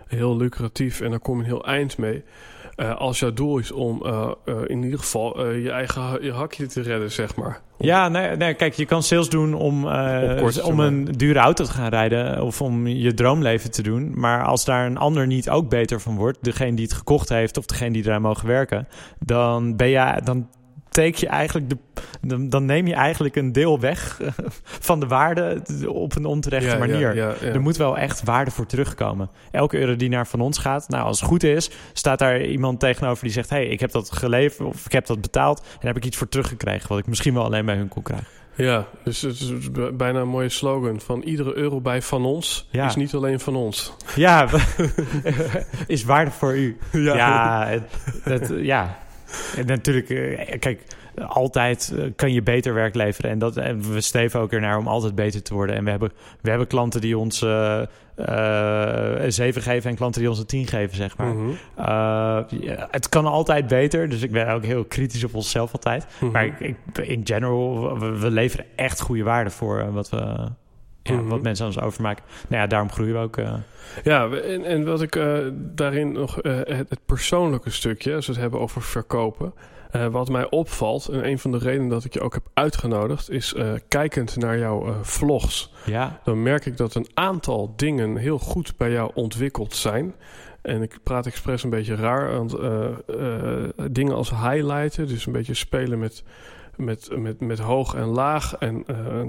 heel 0.07 0.37
lucratief 0.37 1.01
en 1.01 1.09
daar 1.09 1.19
kom 1.19 1.35
je 1.37 1.43
een 1.43 1.49
heel 1.49 1.65
eind 1.65 1.97
mee. 1.97 2.23
Eh, 2.75 2.95
als 2.95 3.19
jouw 3.19 3.33
doel 3.33 3.57
is 3.57 3.71
om 3.71 4.05
eh, 4.05 4.31
eh, 4.45 4.55
in 4.67 4.83
ieder 4.83 4.99
geval 4.99 5.51
je 5.51 5.71
eigen 5.71 6.23
je 6.23 6.31
hakje 6.31 6.67
te 6.67 6.81
redden, 6.81 7.11
zeg 7.11 7.35
maar. 7.35 7.61
Ja, 7.77 8.09
nee, 8.09 8.35
nee, 8.35 8.53
kijk, 8.53 8.73
je 8.73 8.85
kan 8.85 9.03
sales 9.03 9.29
doen 9.29 9.53
om, 9.53 9.81
korte 10.39 10.63
om 10.63 10.79
een 10.79 11.05
dure 11.05 11.39
auto 11.39 11.63
te 11.63 11.71
gaan 11.71 11.89
rijden 11.89 12.41
of 12.43 12.61
om 12.61 12.87
je 12.87 13.13
droomleven 13.13 13.71
te 13.71 13.81
doen. 13.81 14.11
Maar 14.19 14.43
als 14.43 14.65
daar 14.65 14.85
een 14.85 14.97
ander 14.97 15.27
niet 15.27 15.49
ook 15.49 15.69
beter 15.69 16.01
van 16.01 16.15
wordt, 16.15 16.37
degene 16.41 16.75
die 16.75 16.85
het 16.85 16.93
gekocht 16.93 17.29
heeft 17.29 17.57
of 17.57 17.65
degene 17.65 17.91
die 17.91 18.05
eraan 18.05 18.21
mogen 18.21 18.47
werken, 18.47 18.87
dan 19.19 19.75
ben 19.75 19.87
je, 19.87 20.21
dan 20.23 20.47
teken 20.95 21.19
je 21.19 21.27
eigenlijk 21.27 21.69
de, 21.69 21.77
dan, 22.21 22.49
dan 22.49 22.65
neem 22.65 22.87
je 22.87 22.93
eigenlijk 22.93 23.35
een 23.35 23.51
deel 23.51 23.79
weg 23.79 24.21
van 24.61 24.99
de 24.99 25.07
waarde 25.07 25.61
op 25.87 26.15
een 26.15 26.25
onterechte 26.25 26.69
Ja, 26.69 26.77
manier. 26.77 27.15
Ja, 27.15 27.27
ja, 27.29 27.35
ja. 27.41 27.47
Er 27.53 27.61
moet 27.61 27.77
wel 27.77 27.97
echt 27.97 28.23
waarde 28.23 28.51
voor 28.51 28.65
terugkomen. 28.65 29.29
Elke 29.51 29.77
euro 29.79 29.95
die 29.95 30.09
naar 30.09 30.27
van 30.27 30.41
ons 30.41 30.57
gaat, 30.57 30.89
nou 30.89 31.03
als 31.03 31.19
het 31.19 31.29
goed 31.29 31.43
is, 31.43 31.69
staat 31.93 32.19
daar 32.19 32.41
iemand 32.41 32.79
tegenover 32.79 33.23
die 33.23 33.33
zegt: 33.33 33.49
hey, 33.49 33.65
ik 33.65 33.79
heb 33.79 33.91
dat 33.91 34.11
geleverd 34.11 34.67
of 34.67 34.85
ik 34.85 34.91
heb 34.91 35.05
dat 35.05 35.21
betaald 35.21 35.59
en 35.59 35.65
daar 35.73 35.93
heb 35.93 35.97
ik 35.97 36.05
iets 36.05 36.17
voor 36.17 36.29
teruggekregen, 36.29 36.89
wat 36.89 36.97
ik 36.99 37.07
misschien 37.07 37.33
wel 37.33 37.43
alleen 37.43 37.65
bij 37.65 37.75
hun 37.75 37.87
kon 37.87 38.03
krijgen. 38.03 38.27
Ja, 38.57 38.85
dus 39.03 39.21
het 39.21 39.39
is 39.39 39.49
bijna 39.93 40.19
een 40.19 40.27
mooie 40.27 40.49
slogan 40.49 40.99
van 41.01 41.21
iedere 41.21 41.55
euro 41.55 41.81
bij 41.81 42.01
van 42.01 42.25
ons 42.25 42.67
Ja. 42.71 42.85
is 42.87 42.95
niet 42.95 43.13
alleen 43.13 43.39
van 43.39 43.55
ons. 43.55 43.93
Ja, 44.15 44.47
is 45.87 46.03
waarde 46.03 46.31
voor 46.31 46.57
u. 46.57 46.77
Ja, 46.91 47.65
het, 47.67 47.83
het- 48.23 48.51
ja. 48.57 48.97
En 49.57 49.65
natuurlijk, 49.65 50.09
eh, 50.09 50.59
kijk, 50.59 50.81
altijd 51.27 51.93
eh, 51.97 52.03
kan 52.15 52.33
je 52.33 52.41
beter 52.41 52.73
werk 52.73 52.95
leveren. 52.95 53.31
En, 53.31 53.39
dat, 53.39 53.57
en 53.57 53.93
we 53.93 54.01
streven 54.01 54.39
ook 54.39 54.51
ernaar 54.51 54.77
om 54.77 54.87
altijd 54.87 55.15
beter 55.15 55.41
te 55.41 55.53
worden. 55.53 55.75
En 55.75 55.83
we 55.83 55.89
hebben, 55.89 56.11
we 56.41 56.49
hebben 56.49 56.67
klanten 56.67 57.01
die 57.01 57.17
ons 57.17 57.41
eh, 57.41 57.81
eh, 58.15 59.23
een 59.23 59.33
7 59.33 59.61
geven 59.61 59.89
en 59.89 59.95
klanten 59.95 60.21
die 60.21 60.29
ons 60.29 60.39
een 60.39 60.45
10 60.45 60.67
geven, 60.67 60.95
zeg 60.95 61.17
maar. 61.17 61.33
Mhm. 61.33 61.49
Ja, 62.61 62.87
het 62.91 63.09
kan 63.09 63.25
altijd 63.25 63.67
beter, 63.67 64.09
dus 64.09 64.21
ik 64.21 64.31
ben 64.31 64.47
ook 64.47 64.63
heel 64.65 64.83
kritisch 64.85 65.23
op 65.23 65.33
onszelf 65.35 65.71
altijd. 65.71 66.05
Mhm. 66.19 66.31
Maar 66.31 66.45
ik, 66.45 66.59
ik- 66.59 66.97
in 67.07 67.21
general, 67.23 67.99
we, 67.99 68.19
we 68.19 68.31
leveren 68.31 68.65
echt 68.75 69.01
goede 69.01 69.23
waarde 69.23 69.49
voor 69.49 69.91
wat 69.91 70.09
we, 70.09 70.35
ja, 71.13 71.15
Mhm. 71.15 71.27
wat 71.27 71.41
mensen 71.41 71.65
anders 71.65 71.85
overmaken. 71.85 72.23
Nou 72.47 72.61
ja, 72.61 72.67
daarom 72.67 72.91
groeien 72.91 73.13
we 73.13 73.19
ook. 73.19 73.37
eh. 73.37 73.53
Ja, 74.03 74.29
en, 74.29 74.63
en 74.65 74.85
wat 74.85 75.01
ik 75.01 75.15
eh, 75.15 75.37
daarin 75.53 76.11
nog, 76.11 76.41
eh, 76.41 76.55
het, 76.55 76.89
het 76.89 76.99
persoonlijke 77.05 77.69
stukje, 77.69 78.15
als 78.15 78.25
we 78.25 78.31
het 78.31 78.41
hebben 78.41 78.59
over 78.59 78.81
verkopen. 78.81 79.53
wat 80.11 80.29
mij 80.29 80.49
opvalt, 80.49 81.07
en 81.07 81.27
een 81.27 81.39
van 81.39 81.51
de 81.51 81.57
redenen 81.57 81.89
dat 81.89 82.03
ik 82.05 82.13
je 82.13 82.21
ook 82.21 82.33
heb 82.33 82.43
uitgenodigd, 82.53 83.29
is 83.29 83.55
kijkend 83.87 84.35
naar 84.37 84.57
jouw 84.57 84.95
vlogs. 85.01 85.73
ja, 85.85 86.19
Dan 86.23 86.43
merk 86.43 86.65
ik 86.65 86.77
dat 86.77 86.95
een 86.95 87.07
aantal 87.13 87.73
dingen 87.75 88.15
heel 88.17 88.39
goed 88.39 88.73
bij 88.77 88.91
jou 88.91 89.11
ontwikkeld 89.13 89.73
zijn. 89.75 90.13
En 90.61 90.81
ik 90.81 90.97
praat 91.03 91.25
expres 91.25 91.63
een 91.63 91.69
beetje 91.69 91.95
raar, 91.95 92.31
want 92.37 92.55
dingen 93.91 94.15
als 94.15 94.29
highlighten, 94.29 95.07
dus 95.07 95.25
een 95.25 95.31
beetje 95.33 95.53
spelen 95.53 95.99
met, 95.99 96.23
met, 96.77 97.17
met, 97.17 97.39
met 97.39 97.59
hoog 97.59 97.95
en 97.95 98.05
laag 98.05 98.55
en 98.55 98.83
eh, 98.87 99.19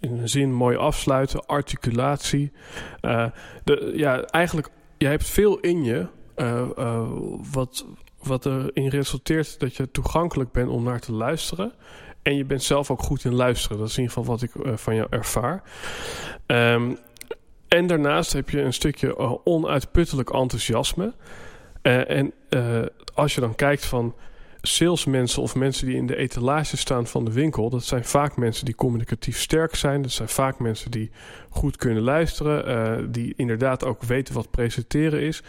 in 0.00 0.18
een 0.18 0.28
zin 0.28 0.52
mooi 0.52 0.76
afsluiten, 0.76 1.46
articulatie. 1.46 2.52
Eh, 3.00 3.26
de, 3.64 3.92
ja, 3.96 4.22
eigenlijk, 4.22 4.68
je 4.98 5.06
hebt 5.06 5.28
veel 5.28 5.58
in 5.58 5.84
je 5.84 6.06
eh, 6.34 7.08
wat, 7.52 7.86
wat 8.22 8.46
erin 8.46 8.88
resulteert 8.88 9.60
dat 9.60 9.76
je 9.76 9.90
toegankelijk 9.90 10.52
bent 10.52 10.68
om 10.68 10.82
naar 10.82 11.00
te 11.00 11.12
luisteren. 11.12 11.72
En 12.22 12.36
je 12.36 12.44
bent 12.44 12.62
zelf 12.62 12.90
ook 12.90 13.02
goed 13.02 13.24
in 13.24 13.34
luisteren. 13.34 13.78
Dat 13.78 13.88
is 13.88 13.96
in 13.96 14.02
ieder 14.02 14.16
geval 14.16 14.32
wat 14.32 14.42
ik 14.42 14.78
van 14.78 14.94
jou 14.94 15.06
ervaar. 15.10 15.62
Ehm, 16.46 16.94
en 17.68 17.86
daarnaast 17.86 18.32
heb 18.32 18.50
je 18.50 18.60
een 18.60 18.72
stukje 18.72 19.18
onuitputtelijk 19.44 20.30
enthousiasme. 20.30 21.14
En 21.82 22.32
als 23.14 23.34
je 23.34 23.40
dan 23.40 23.54
kijkt 23.54 23.84
van 23.84 24.14
salesmensen 24.66 25.42
of 25.42 25.54
mensen 25.54 25.86
die 25.86 25.96
in 25.96 26.06
de 26.06 26.16
etalage 26.16 26.76
staan 26.76 27.06
van 27.06 27.24
de 27.24 27.32
winkel, 27.32 27.70
dat 27.70 27.84
zijn 27.84 28.04
vaak 28.04 28.36
mensen 28.36 28.64
die 28.64 28.74
communicatief 28.74 29.38
sterk 29.38 29.74
zijn. 29.74 30.02
Dat 30.02 30.10
zijn 30.10 30.28
vaak 30.28 30.58
mensen 30.58 30.90
die 30.90 31.10
goed 31.48 31.76
kunnen 31.76 32.02
luisteren, 32.02 32.66
eh, 32.66 33.04
die 33.08 33.34
inderdaad 33.36 33.84
ook 33.84 34.02
weten 34.02 34.34
wat 34.34 34.50
presenteren 34.50 35.20
is. 35.20 35.42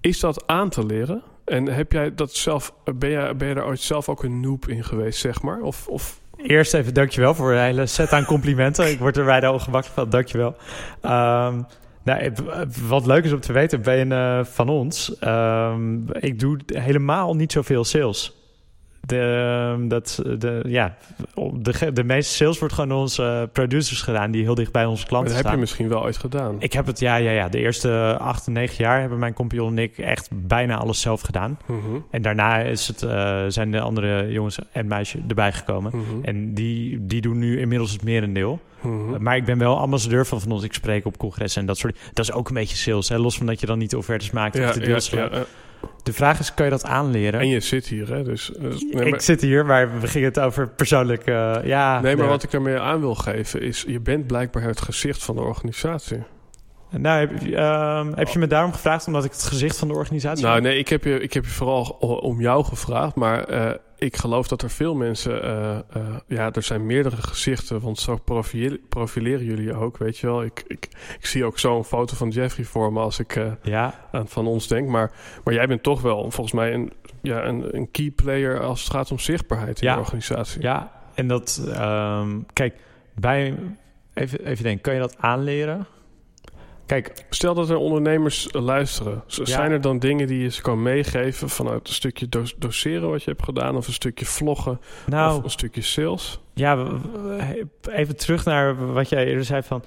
Is 0.00 0.20
dat 0.20 0.46
aan 0.46 0.68
te 0.68 0.86
leren? 0.86 1.22
En 1.44 1.66
heb 1.66 1.92
jij 1.92 2.14
dat 2.14 2.34
zelf, 2.34 2.74
ben 2.94 3.10
jij, 3.10 3.36
ben 3.36 3.48
je 3.48 3.54
daar 3.54 3.66
ooit 3.66 3.80
zelf 3.80 4.08
ook 4.08 4.22
een 4.22 4.40
noob 4.40 4.68
in 4.68 4.84
geweest, 4.84 5.20
zeg 5.20 5.42
maar? 5.42 5.60
Of, 5.60 5.88
of 5.88 6.20
Eerst 6.36 6.74
even 6.74 6.94
dankjewel 6.94 7.34
voor 7.34 7.52
een 7.52 7.62
hele 7.62 7.86
set 7.86 8.12
aan 8.12 8.24
complimenten. 8.24 8.90
Ik 8.90 8.98
word 8.98 9.16
er 9.16 9.24
bijna 9.24 9.52
ongemakkelijk 9.52 10.00
van. 10.00 10.10
Dankjewel. 10.10 10.56
Ehm 11.00 11.60
nou, 12.04 12.20
eh, 12.20 12.30
wat 12.88 13.06
leuk 13.06 13.24
is 13.24 13.32
om 13.32 13.40
te 13.40 13.52
weten, 13.52 13.82
ben 13.82 13.96
je 13.96 14.14
eh, 14.14 14.44
van 14.44 14.68
ons. 14.68 15.18
Ehm, 15.18 16.10
ik 16.12 16.40
doe 16.40 16.58
helemaal 16.66 17.34
niet 17.34 17.52
zoveel 17.52 17.84
sales. 17.84 18.41
De, 19.06 19.18
ehm, 19.76 19.88
dat, 19.88 20.22
de, 20.38 20.62
ja, 20.66 20.96
de, 21.52 21.92
de 21.92 22.04
meeste 22.04 22.34
sales 22.34 22.58
wordt 22.58 22.74
gewoon 22.74 22.88
door 22.88 22.98
onze 22.98 23.22
eh, 23.22 23.42
producers 23.52 24.02
gedaan... 24.02 24.30
die 24.30 24.42
heel 24.42 24.54
dicht 24.54 24.72
bij 24.72 24.84
onze 24.84 25.00
dat 25.00 25.08
klanten 25.08 25.32
heb 25.34 25.42
je 25.42 25.48
staan. 25.48 25.60
misschien 25.60 25.88
wel 25.88 26.02
ooit 26.02 26.16
gedaan. 26.16 26.56
Ik 26.58 26.72
heb 26.72 26.86
het, 26.86 26.98
ja, 26.98 27.16
ja, 27.16 27.30
ja. 27.30 27.48
De 27.48 27.58
eerste 27.58 28.16
acht, 28.20 28.46
negen 28.46 28.84
jaar 28.84 29.00
hebben 29.00 29.18
mijn 29.18 29.32
compagnon 29.32 29.70
en 29.70 29.78
ik 29.78 29.98
echt 29.98 30.28
bijna 30.32 30.76
alles 30.76 31.00
zelf 31.00 31.20
gedaan. 31.20 31.58
Mhm, 31.66 31.78
En 32.10 32.22
daarna 32.22 32.58
is 32.58 32.86
het, 32.88 33.02
eh, 33.02 33.44
zijn 33.48 33.70
de 33.70 33.80
andere 33.80 34.32
jongens 34.32 34.58
en 34.72 34.86
meisjes 34.86 35.20
erbij 35.28 35.52
gekomen. 35.52 35.92
mhm, 35.94 36.24
En 36.24 36.54
die, 36.54 37.06
die 37.06 37.20
doen 37.20 37.38
nu 37.38 37.60
inmiddels 37.60 37.92
het 37.92 38.04
merendeel. 38.04 38.60
mhm. 38.80 39.22
Maar 39.22 39.36
ik 39.36 39.44
ben 39.44 39.58
wel 39.58 39.78
ambassadeur 39.78 40.26
van 40.26 40.40
Van 40.40 40.52
ons. 40.52 40.62
Ik 40.64 40.72
spreek 40.72 41.06
op 41.06 41.16
congressen 41.18 41.60
en 41.60 41.66
dat 41.66 41.78
soort 41.78 41.98
Dat 42.12 42.24
is 42.24 42.32
ook 42.32 42.48
een 42.48 42.54
beetje 42.54 42.76
sales. 42.76 43.08
Hè? 43.08 43.18
Los 43.18 43.36
van 43.36 43.46
dat 43.46 43.60
je 43.60 43.66
dan 43.66 43.78
niet 43.78 43.90
de 43.90 43.96
offertes 43.98 44.30
maakt 44.30 44.60
of 44.60 44.72
de 44.72 44.80
deals. 44.80 45.10
ja, 45.10 45.28
ja. 45.32 45.44
De 46.02 46.12
vraag 46.12 46.38
is, 46.38 46.54
kan 46.54 46.64
je 46.64 46.70
dat 46.70 46.84
aanleren? 46.84 47.40
En 47.40 47.48
je 47.48 47.60
zit 47.60 47.86
hier, 47.86 48.08
hè? 48.08 48.22
Dus, 48.22 48.52
dus- 48.58 48.82
nee, 48.90 49.06
ik 49.06 49.20
zit 49.20 49.40
hier, 49.40 49.66
maar 49.66 50.00
we 50.00 50.06
gingen 50.06 50.28
het 50.28 50.40
over 50.40 50.68
persoonlijk... 50.68 51.24
eh, 51.24 51.56
ja, 51.64 52.00
nee, 52.00 52.16
maar 52.16 52.26
wat 52.28 52.42
ik 52.42 52.52
ermee 52.52 52.78
aan 52.78 53.00
wil 53.00 53.14
geven 53.14 53.60
is... 53.60 53.84
je 53.86 54.00
bent 54.00 54.26
blijkbaar 54.26 54.62
het 54.62 54.80
gezicht 54.80 55.24
van 55.24 55.34
de 55.34 55.42
organisatie. 55.42 56.22
Nou, 56.98 57.20
heb, 57.20 57.42
je- 57.42 57.56
ehm, 57.56 58.12
heb 58.14 58.28
je 58.28 58.38
me 58.38 58.46
daarom 58.46 58.72
gevraagd 58.72 59.06
omdat 59.06 59.24
ik 59.24 59.30
het 59.32 59.42
gezicht 59.42 59.78
van 59.78 59.88
de 59.88 59.94
organisatie 59.94 60.44
Nou, 60.44 60.60
nee, 60.60 60.78
ik 60.78 60.88
heb 60.88 61.04
je, 61.04 61.20
ik 61.20 61.32
heb 61.32 61.44
je 61.44 61.50
vooral 61.50 61.84
om 62.22 62.40
jou 62.40 62.64
gevraagd. 62.64 63.14
Maar 63.14 63.44
eh, 63.44 63.70
ik 63.98 64.16
geloof 64.16 64.48
dat 64.48 64.62
er 64.62 64.70
veel 64.70 64.94
mensen... 64.94 65.42
eh, 65.42 65.76
eh, 65.78 65.82
ja, 66.26 66.50
er 66.52 66.62
zijn 66.62 66.86
meerdere 66.86 67.16
gezichten. 67.16 67.80
Want 67.80 67.98
zo 67.98 68.18
profileren 68.88 69.44
jullie 69.44 69.74
ook, 69.74 69.98
weet 69.98 70.18
je 70.18 70.26
wel. 70.26 70.42
Ik, 70.42 70.64
ik, 70.66 70.88
ik 71.18 71.26
zie 71.26 71.44
ook 71.44 71.58
zo'n 71.58 71.84
foto 71.84 72.16
van 72.16 72.28
Jeffrey 72.28 72.64
voor 72.64 72.92
me 72.92 73.00
als 73.00 73.18
ik 73.18 73.40
Ja, 73.62 73.94
aan 74.12 74.28
van 74.28 74.46
ons 74.46 74.68
denk. 74.68 74.88
Maar, 74.88 75.10
maar 75.44 75.54
jij 75.54 75.66
bent 75.66 75.82
toch 75.82 76.00
wel 76.02 76.20
volgens 76.30 76.52
mij 76.52 76.72
een, 76.74 76.92
ja, 77.22 77.44
een, 77.44 77.76
een 77.76 77.90
key 77.90 78.10
player... 78.10 78.60
als 78.60 78.82
het 78.84 78.92
gaat 78.92 79.10
om 79.10 79.18
zichtbaarheid 79.18 79.80
in 79.80 79.86
Ja. 79.88 79.94
de 79.94 80.00
organisatie. 80.00 80.62
ja, 80.62 80.92
en 81.14 81.28
dat... 81.28 81.62
ehm, 81.72 82.38
kijk, 82.52 82.74
bij... 83.14 83.54
Even, 84.14 84.44
even 84.46 84.64
denken, 84.64 84.82
kan 84.82 84.94
je 84.94 85.00
dat 85.00 85.16
aanleren? 85.18 85.86
Kijk, 86.92 87.24
Stel 87.30 87.54
dat 87.54 87.70
er 87.70 87.76
ondernemers 87.76 88.50
eh, 88.50 88.62
luisteren. 88.62 89.22
Ja. 89.26 89.44
Zijn 89.44 89.70
er 89.70 89.80
dan 89.80 89.98
dingen 89.98 90.26
die 90.26 90.42
je 90.42 90.50
ze 90.50 90.62
kan 90.62 90.82
meegeven 90.82 91.48
vanuit 91.48 91.88
een 91.88 91.94
stukje 91.94 92.28
do- 92.28 92.44
doseren 92.58 93.10
wat 93.10 93.22
je 93.22 93.30
hebt 93.30 93.42
gedaan, 93.42 93.76
of 93.76 93.86
een 93.86 93.92
stukje 93.92 94.24
vloggen, 94.24 94.80
nou... 95.06 95.38
of 95.38 95.44
een 95.44 95.50
stukje 95.50 95.82
sales? 95.82 96.40
Ja, 96.54 96.86
even 97.90 98.16
terug 98.16 98.44
naar 98.44 98.92
wat 98.92 99.08
jij 99.08 99.26
eerder 99.26 99.44
zei 99.44 99.62
van... 99.62 99.82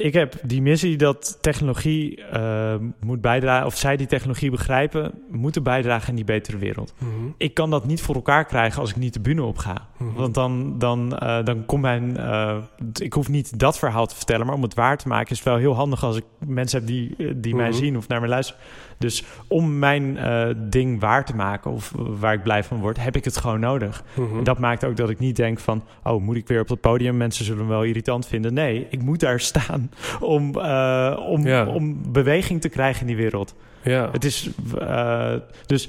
Ik 0.00 0.12
heb 0.12 0.34
die 0.42 0.62
missie 0.62 0.96
dat 0.96 1.38
technologie 1.40 2.24
eh, 2.24 2.74
moet 3.00 3.20
bijdragen... 3.20 3.66
of 3.66 3.76
zij 3.76 3.96
die 3.96 4.06
technologie 4.06 4.50
begrijpen... 4.50 5.12
moeten 5.30 5.62
bijdragen 5.62 6.08
in 6.08 6.14
die 6.14 6.24
betere 6.24 6.58
wereld. 6.58 6.94
Mhm. 6.98 7.10
Ik 7.36 7.54
kan 7.54 7.70
dat 7.70 7.86
niet 7.86 8.02
voor 8.02 8.14
elkaar 8.14 8.44
krijgen 8.44 8.80
als 8.80 8.90
ik 8.90 8.96
niet 8.96 9.12
de 9.14 9.20
bühne 9.20 9.42
op 9.42 9.58
ga. 9.58 9.86
Mhm. 9.98 10.12
Want 10.14 10.34
dan, 10.34 10.78
dan, 10.78 11.18
eh, 11.18 11.44
dan 11.44 11.64
komt 11.66 11.82
mijn... 11.82 12.16
eh, 12.16 12.56
ik 13.00 13.12
hoef 13.12 13.28
niet 13.28 13.58
dat 13.58 13.78
verhaal 13.78 14.06
te 14.06 14.16
vertellen... 14.16 14.46
maar 14.46 14.54
om 14.54 14.62
het 14.62 14.74
waar 14.74 14.96
te 14.98 15.08
maken 15.08 15.30
is 15.30 15.36
het 15.38 15.46
wel 15.48 15.56
heel 15.56 15.74
handig... 15.74 16.04
als 16.04 16.16
ik 16.16 16.24
mensen 16.46 16.78
heb 16.78 16.88
die, 16.88 17.16
die 17.40 17.54
mij 17.54 17.68
Mhm. 17.68 17.78
zien 17.78 17.96
of 17.96 18.08
naar 18.08 18.20
me 18.20 18.28
luisteren. 18.28 18.60
Dus 19.00 19.24
om 19.48 19.78
mijn 19.78 20.16
eh, 20.16 20.48
ding 20.56 21.00
waar 21.00 21.24
te 21.24 21.34
maken... 21.34 21.70
of 21.70 21.92
waar 21.96 22.34
ik 22.34 22.42
blij 22.42 22.64
van 22.64 22.78
word... 22.80 23.02
heb 23.02 23.16
ik 23.16 23.24
het 23.24 23.36
gewoon 23.36 23.60
nodig. 23.60 24.04
Mhm. 24.14 24.38
En 24.38 24.44
dat 24.44 24.58
maakt 24.58 24.84
ook 24.84 24.96
dat 24.96 25.10
ik 25.10 25.18
niet 25.18 25.36
denk 25.36 25.58
van... 25.58 25.84
oh, 26.04 26.22
moet 26.22 26.36
ik 26.36 26.48
weer 26.48 26.60
op 26.60 26.68
het 26.68 26.80
podium? 26.80 27.16
Mensen 27.16 27.44
zullen 27.44 27.62
me 27.64 27.68
wel 27.70 27.82
irritant 27.82 28.26
vinden. 28.26 28.54
Nee, 28.54 28.86
ik 28.90 29.02
moet 29.02 29.20
daar 29.20 29.40
staan 29.50 29.90
om, 30.20 30.54
eh, 30.58 31.18
om, 31.28 31.46
Ja. 31.46 31.66
om 31.66 32.12
beweging 32.12 32.60
te 32.60 32.68
krijgen 32.68 33.00
in 33.00 33.06
die 33.06 33.16
wereld. 33.16 33.54
ja. 33.82 34.08
Het 34.12 34.24
is... 34.24 34.50
eh, 34.78 35.34
dus 35.66 35.88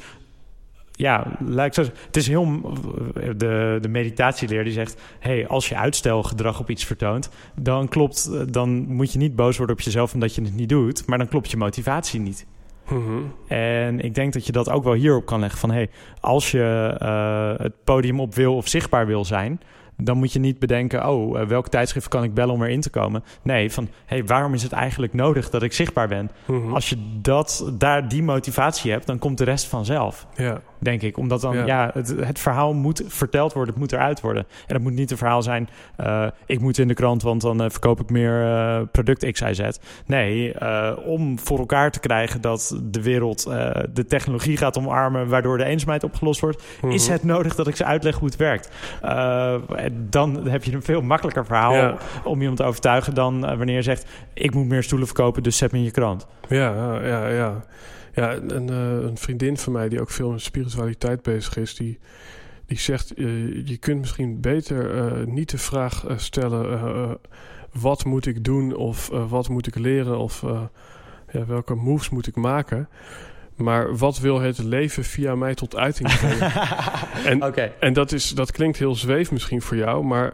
ja, 0.91 1.27
ik 1.65 1.73
zo 1.73 1.81
het 2.05 2.17
is 2.17 2.27
heel... 2.27 2.61
De, 3.37 3.77
de 3.81 3.89
meditatieleer 3.89 4.63
die 4.63 4.73
zegt... 4.73 5.01
hey, 5.19 5.47
als 5.47 5.69
je 5.69 5.77
uitstelgedrag 5.77 6.59
op 6.59 6.69
iets 6.69 6.85
vertoont... 6.85 7.29
dan 7.55 7.87
klopt... 7.87 8.29
Dan 8.53 8.69
moet 8.87 9.11
je 9.11 9.17
niet 9.17 9.35
boos 9.35 9.57
worden 9.57 9.75
op 9.75 9.81
jezelf 9.81 10.13
omdat 10.13 10.35
je 10.35 10.41
het 10.41 10.55
niet 10.55 10.69
doet... 10.69 11.05
maar 11.07 11.17
dan 11.17 11.27
klopt 11.27 11.51
je 11.51 11.57
motivatie 11.57 12.19
niet. 12.19 12.45
Mhm. 12.89 13.21
En 13.47 13.99
ik 13.99 14.15
denk 14.15 14.33
dat 14.33 14.45
je 14.45 14.51
dat 14.51 14.69
ook 14.69 14.83
wel 14.83 14.93
hierop 14.93 15.25
kan 15.25 15.39
leggen. 15.39 15.59
Van 15.59 15.71
hey, 15.71 15.89
als 16.19 16.51
je 16.51 16.95
eh, 16.99 17.63
het 17.63 17.83
podium 17.83 18.19
op 18.19 18.35
wil 18.35 18.55
of 18.55 18.67
zichtbaar 18.67 19.05
wil 19.05 19.25
zijn, 19.25 19.61
dan 19.97 20.17
moet 20.17 20.33
je 20.33 20.39
niet 20.39 20.59
bedenken: 20.59 21.07
oh, 21.09 21.39
eh, 21.39 21.47
welk 21.47 21.67
tijdschrift 21.67 22.07
kan 22.07 22.23
ik 22.23 22.33
bellen 22.33 22.53
om 22.53 22.63
erin 22.63 22.81
te 22.81 22.89
komen? 22.89 23.23
Nee, 23.41 23.71
van 23.71 23.87
hey, 24.05 24.25
waarom 24.25 24.53
is 24.53 24.63
het 24.63 24.71
eigenlijk 24.71 25.13
nodig 25.13 25.49
dat 25.49 25.63
ik 25.63 25.73
zichtbaar 25.73 26.07
ben? 26.07 26.31
Mhm. 26.45 26.73
Als 26.73 26.89
je 26.89 26.97
dat, 27.21 27.71
daar 27.73 28.07
die 28.07 28.23
motivatie 28.23 28.91
hebt, 28.91 29.07
dan 29.07 29.19
komt 29.19 29.37
de 29.37 29.43
rest 29.43 29.65
vanzelf. 29.65 30.27
Ja. 30.35 30.61
Denk 30.81 31.01
ik. 31.01 31.17
Omdat 31.17 31.41
dan, 31.41 31.55
Ja. 31.55 31.65
ja, 31.65 31.89
het, 31.93 32.15
het 32.19 32.39
verhaal 32.39 32.73
moet 32.73 33.03
verteld 33.07 33.53
worden, 33.53 33.73
het 33.73 33.81
moet 33.83 33.91
eruit 33.91 34.21
worden. 34.21 34.45
En 34.67 34.73
het 34.73 34.83
moet 34.83 34.93
niet 34.93 35.11
een 35.11 35.17
verhaal 35.17 35.41
zijn, 35.43 35.69
eh, 35.97 36.27
ik 36.45 36.59
moet 36.59 36.77
in 36.77 36.87
de 36.87 36.93
krant, 36.93 37.21
want 37.21 37.41
dan 37.41 37.61
eh, 37.63 37.69
verkoop 37.69 37.99
ik 37.99 38.09
meer 38.09 38.43
eh, 38.45 38.81
product 38.91 39.31
X, 39.31 39.41
Y, 39.41 39.53
Z. 39.53 39.61
Nee, 40.05 40.53
om 41.05 41.39
voor 41.39 41.59
elkaar 41.59 41.91
te 41.91 41.99
krijgen 41.99 42.41
dat 42.41 42.79
de 42.83 43.01
wereld 43.01 43.43
de 43.93 44.05
technologie 44.07 44.57
gaat 44.57 44.77
omarmen, 44.77 45.27
waardoor 45.27 45.57
de 45.57 45.63
eenzaamheid 45.63 46.03
opgelost 46.03 46.39
wordt, 46.41 46.63
Mhm. 46.81 46.91
is 46.93 47.07
het 47.07 47.23
nodig 47.23 47.55
dat 47.55 47.67
ik 47.67 47.75
ze 47.75 47.85
uitleg 47.85 48.15
hoe 48.15 48.27
het 48.27 48.35
werkt. 48.37 48.69
Dan 50.09 50.47
heb 50.47 50.63
je 50.63 50.73
een 50.73 50.83
veel 50.83 51.01
makkelijker 51.01 51.45
verhaal 51.45 51.73
Ja. 51.73 51.97
om 52.23 52.39
iemand 52.39 52.57
te 52.57 52.63
overtuigen 52.63 53.13
dan 53.13 53.39
wanneer 53.41 53.75
je 53.75 53.81
zegt, 53.81 54.05
ik 54.33 54.53
moet 54.53 54.67
meer 54.67 54.83
stoelen 54.83 55.07
verkopen, 55.07 55.43
dus 55.43 55.57
zet 55.57 55.71
me 55.71 55.77
in 55.77 55.83
je 55.83 55.91
krant. 55.91 56.27
Ja, 56.47 56.99
ja, 57.03 57.27
ja. 57.27 57.53
Ja, 58.13 58.35
een, 58.35 58.69
eh, 58.69 59.01
een 59.01 59.17
vriendin 59.17 59.57
van 59.57 59.73
mij 59.73 59.89
die 59.89 60.01
ook 60.01 60.09
veel 60.09 60.31
met 60.31 60.41
spiritualiteit 60.41 61.21
bezig 61.21 61.57
is, 61.57 61.75
die, 61.75 61.99
die 62.65 62.79
zegt: 62.79 63.13
eh, 63.13 63.67
Je 63.67 63.77
kunt 63.77 63.99
misschien 63.99 64.41
beter 64.41 64.95
eh, 64.95 65.25
niet 65.25 65.49
de 65.49 65.57
vraag 65.57 66.05
stellen: 66.15 67.19
wat 67.71 68.05
moet 68.05 68.25
ik 68.25 68.43
doen 68.43 68.75
of 68.75 69.07
wat 69.07 69.49
moet 69.49 69.67
ik 69.67 69.75
leren 69.75 70.17
of 70.17 70.43
ja, 71.31 71.45
welke 71.45 71.75
moves 71.75 72.09
moet 72.09 72.27
ik 72.27 72.35
maken. 72.35 72.89
Maar 73.55 73.97
wat 73.97 74.19
wil 74.19 74.39
het 74.39 74.57
leven 74.57 75.03
via 75.03 75.35
mij 75.35 75.55
tot 75.55 75.75
uiting 75.75 76.15
brengen? 76.19 76.51
en, 77.25 77.43
Oké. 77.45 77.73
en 77.79 77.93
dat, 77.93 78.11
is, 78.11 78.29
dat 78.29 78.51
klinkt 78.51 78.77
heel 78.77 78.95
zweef 78.95 79.31
misschien 79.31 79.61
voor 79.61 79.77
jou, 79.77 80.03
maar 80.03 80.33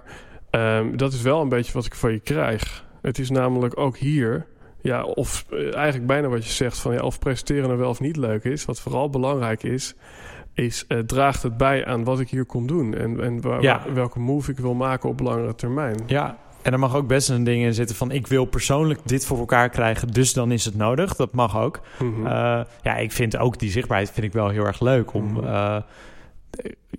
ehm, 0.49 0.97
dat 0.97 1.13
is 1.13 1.21
wel 1.21 1.41
een 1.41 1.49
beetje 1.49 1.73
wat 1.73 1.86
ik 1.86 1.95
van 1.95 2.11
je 2.11 2.19
krijg. 2.19 2.86
Het 3.01 3.19
is 3.19 3.30
namelijk 3.30 3.80
ook 3.80 3.97
hier, 3.97 4.45
ja, 4.82 5.03
of 5.03 5.45
eh, 5.51 5.75
eigenlijk 5.75 6.07
bijna 6.07 6.28
wat 6.28 6.45
je 6.45 6.51
zegt 6.51 6.78
van 6.78 6.93
ja, 6.93 7.01
of 7.01 7.19
presenteren 7.19 7.67
nou 7.67 7.78
wel 7.80 7.89
of 7.89 7.99
niet 7.99 8.17
leuk 8.17 8.43
is. 8.43 8.65
Wat 8.65 8.80
vooral 8.80 9.09
belangrijk 9.09 9.63
is, 9.63 9.95
is 10.53 10.86
eh, 10.88 10.99
draagt 10.99 11.43
het 11.43 11.57
bij 11.57 11.86
aan 11.86 12.03
wat 12.03 12.20
ik 12.20 12.29
hier 12.29 12.45
kom 12.45 12.67
doen 12.67 12.93
en, 12.93 13.24
en 13.24 13.41
wa- 13.41 13.59
Ja. 13.62 13.82
welke 13.93 14.20
move 14.20 14.51
ik 14.51 14.58
wil 14.59 14.74
maken 14.74 15.09
op 15.09 15.20
langere 15.20 15.55
termijn. 15.55 15.97
Ja, 16.05 16.37
En 16.62 16.74
er 16.74 16.79
mag 16.79 16.95
ook 16.95 17.08
best 17.08 17.29
een 17.29 17.43
ding 17.43 17.63
in 17.63 17.74
zitten 17.74 17.95
van... 17.95 18.12
ik 18.12 18.28
wil 18.28 18.45
persoonlijk 18.45 18.99
dit 19.05 19.25
voor 19.25 19.37
elkaar 19.37 19.70
krijgen, 19.70 20.08
dus 20.08 20.33
dan 20.33 20.51
is 20.51 20.66
het 20.66 20.75
nodig. 20.75 21.16
Dat 21.16 21.33
mag 21.33 21.58
ook. 21.59 21.79
Mhm. 21.99 22.21
Uh, 22.25 22.28
ja, 22.83 22.95
ik 22.97 23.12
vind 23.12 23.37
ook 23.37 23.59
die 23.59 23.71
zichtbaarheid 23.71 24.12
vind 24.12 24.25
ik 24.25 24.33
wel 24.33 24.49
heel 24.49 24.66
erg 24.66 24.79
leuk 24.79 25.13
om... 25.13 25.32
Mhm. 25.32 25.43
Uh, 25.43 25.78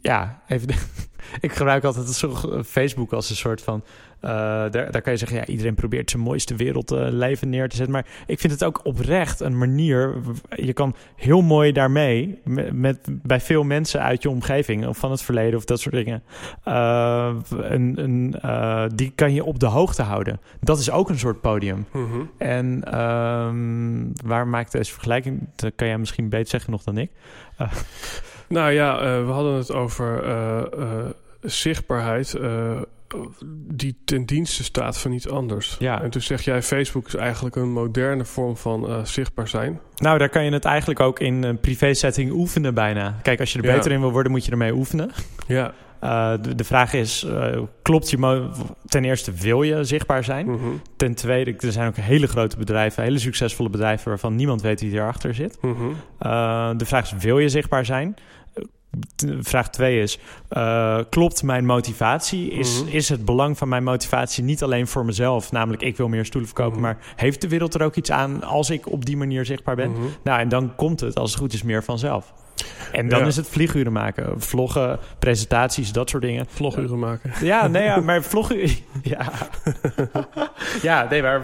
ja, 0.00 0.42
even. 0.48 0.68
ik 1.40 1.52
gebruik 1.52 1.84
altijd 1.84 2.08
zo 2.08 2.62
Facebook 2.64 3.12
als 3.12 3.30
een 3.30 3.36
soort 3.36 3.62
van. 3.62 3.84
Uh, 4.20 4.30
daar, 4.30 4.70
daar 4.70 5.02
kan 5.02 5.12
je 5.12 5.18
zeggen, 5.18 5.36
ja, 5.36 5.46
iedereen 5.46 5.74
probeert 5.74 6.10
zijn 6.10 6.22
mooiste 6.22 6.56
wereld 6.56 6.92
uh, 6.92 7.06
leven 7.10 7.48
neer 7.48 7.68
te 7.68 7.76
zetten. 7.76 7.94
Maar 7.94 8.06
ik 8.26 8.40
vind 8.40 8.52
het 8.52 8.64
ook 8.64 8.80
oprecht 8.84 9.40
een 9.40 9.58
manier. 9.58 10.14
Je 10.48 10.72
kan 10.72 10.94
heel 11.16 11.42
mooi 11.42 11.72
daarmee, 11.72 12.40
met, 12.44 12.72
met 12.72 12.98
bij 13.08 13.40
veel 13.40 13.62
mensen 13.62 14.02
uit 14.02 14.22
je 14.22 14.30
omgeving 14.30 14.86
of 14.86 14.98
van 14.98 15.10
het 15.10 15.22
verleden 15.22 15.58
of 15.58 15.64
dat 15.64 15.80
soort 15.80 15.94
dingen. 15.94 16.22
Uh, 16.64 17.34
een, 17.50 17.94
een, 18.02 18.34
die 18.94 19.12
kan 19.14 19.34
je 19.34 19.44
op 19.44 19.58
de 19.58 19.66
hoogte 19.66 20.02
houden. 20.02 20.40
Dat 20.60 20.78
is 20.78 20.90
ook 20.90 21.08
een 21.08 21.18
soort 21.18 21.40
podium. 21.40 21.86
Mm-hmm. 21.92 22.30
En 22.38 22.98
um, 23.00 24.12
waar 24.24 24.46
maakt 24.46 24.72
deze 24.72 24.92
vergelijking? 24.92 25.48
Dat 25.56 25.72
kan 25.76 25.86
jij 25.86 25.98
misschien 25.98 26.28
beter 26.28 26.48
zeggen 26.48 26.70
nog 26.70 26.82
dan 26.82 26.98
ik. 26.98 27.10
Nou 28.48 28.72
ja, 28.72 28.94
uh, 28.94 29.26
we 29.26 29.32
hadden 29.32 29.54
het 29.54 29.72
over 29.72 30.24
uh, 30.24 30.62
uh, 30.78 30.86
zichtbaarheid 31.40 32.36
die 33.66 33.96
ten 34.04 34.24
dienste 34.24 34.64
staat 34.64 34.98
van 34.98 35.12
iets 35.12 35.28
anders. 35.28 35.76
Ja. 35.78 36.02
En 36.02 36.10
toen 36.10 36.20
zeg 36.20 36.42
jij, 36.42 36.62
Facebook 36.62 37.06
is 37.06 37.14
eigenlijk 37.14 37.56
een 37.56 37.72
moderne 37.72 38.24
vorm 38.24 38.56
van 38.56 39.06
zichtbaar 39.06 39.48
zijn. 39.48 39.80
Nou, 39.96 40.18
daar 40.18 40.28
kan 40.28 40.44
je 40.44 40.52
het 40.52 40.64
eigenlijk 40.64 41.00
ook 41.00 41.20
in 41.20 41.42
een 41.42 41.60
privé 41.60 41.94
setting 41.94 42.32
oefenen 42.32 42.74
bijna. 42.74 43.18
Kijk, 43.22 43.40
als 43.40 43.52
je 43.52 43.58
er 43.58 43.64
Ja. 43.64 43.74
beter 43.74 43.92
in 43.92 44.00
wil 44.00 44.12
worden, 44.12 44.32
moet 44.32 44.44
je 44.44 44.50
ermee 44.50 44.72
oefenen. 44.72 45.10
Ja. 45.46 45.72
Uh, 46.04 46.32
de, 46.40 46.54
de, 46.54 46.64
vraag 46.64 46.92
is, 46.92 47.24
uh, 47.24 47.58
klopt 47.82 48.10
je... 48.10 48.48
Ten 48.86 49.04
eerste, 49.04 49.32
wil 49.32 49.62
je 49.62 49.84
zichtbaar 49.84 50.24
zijn? 50.24 50.46
Mhm. 50.46 50.68
Ten 50.96 51.14
tweede, 51.14 51.54
er 51.58 51.72
zijn 51.72 51.88
ook 51.88 51.96
hele 51.96 52.26
grote 52.26 52.56
bedrijven... 52.56 53.02
hele 53.02 53.18
succesvolle 53.18 53.70
bedrijven... 53.70 54.08
waarvan 54.08 54.34
niemand 54.34 54.62
weet 54.62 54.80
wie 54.80 54.92
erachter 54.92 55.34
zit. 55.34 55.58
Mhm. 55.60 56.76
De 56.76 56.84
vraag 56.84 57.04
is, 57.04 57.22
wil 57.22 57.38
je 57.38 57.48
zichtbaar 57.48 57.84
zijn? 57.84 58.16
Vraag 59.40 59.70
2 59.70 60.00
is, 60.02 60.18
uh, 60.50 60.98
klopt 61.10 61.42
mijn 61.42 61.66
motivatie? 61.66 62.50
Is, 62.50 62.82
Mhm. 62.82 62.94
is 62.96 63.08
het 63.08 63.24
belang 63.24 63.58
van 63.58 63.68
mijn 63.68 63.84
motivatie 63.84 64.44
niet 64.44 64.62
alleen 64.62 64.86
voor 64.86 65.04
mezelf? 65.04 65.52
Namelijk, 65.52 65.82
ik 65.82 65.96
wil 65.96 66.08
meer 66.08 66.24
stoelen 66.24 66.50
verkopen, 66.50 66.78
Mhm. 66.78 66.82
maar 66.86 66.98
heeft 67.16 67.40
de 67.40 67.48
wereld 67.48 67.74
er 67.74 67.82
ook 67.82 67.96
iets 67.96 68.10
aan 68.10 68.42
als 68.42 68.70
ik 68.70 68.90
op 68.92 69.04
die 69.04 69.16
manier 69.16 69.44
zichtbaar 69.44 69.76
ben? 69.76 69.90
Mhm. 69.90 70.00
Nou, 70.24 70.40
en 70.40 70.48
dan 70.48 70.74
komt 70.76 71.00
het, 71.00 71.14
als 71.18 71.30
het 71.30 71.40
goed 71.40 71.52
is, 71.52 71.62
meer 71.62 71.84
vanzelf. 71.84 72.32
En 72.92 73.08
dan 73.08 73.18
Ja. 73.20 73.26
is 73.26 73.36
het 73.36 73.48
vlieguren 73.48 73.92
maken, 73.92 74.40
vloggen, 74.40 74.98
presentaties, 75.18 75.92
dat 75.92 76.10
soort 76.10 76.22
dingen. 76.22 76.46
Vloguren 76.48 76.98
maken. 76.98 77.32
Ja, 77.42 77.66
nee, 77.66 77.82
ja, 77.82 78.00
maar 78.00 78.22
vloggen... 78.32 78.56
Ja, 79.02 79.32
ja 80.82 81.06
nee, 81.10 81.22
maar 81.22 81.42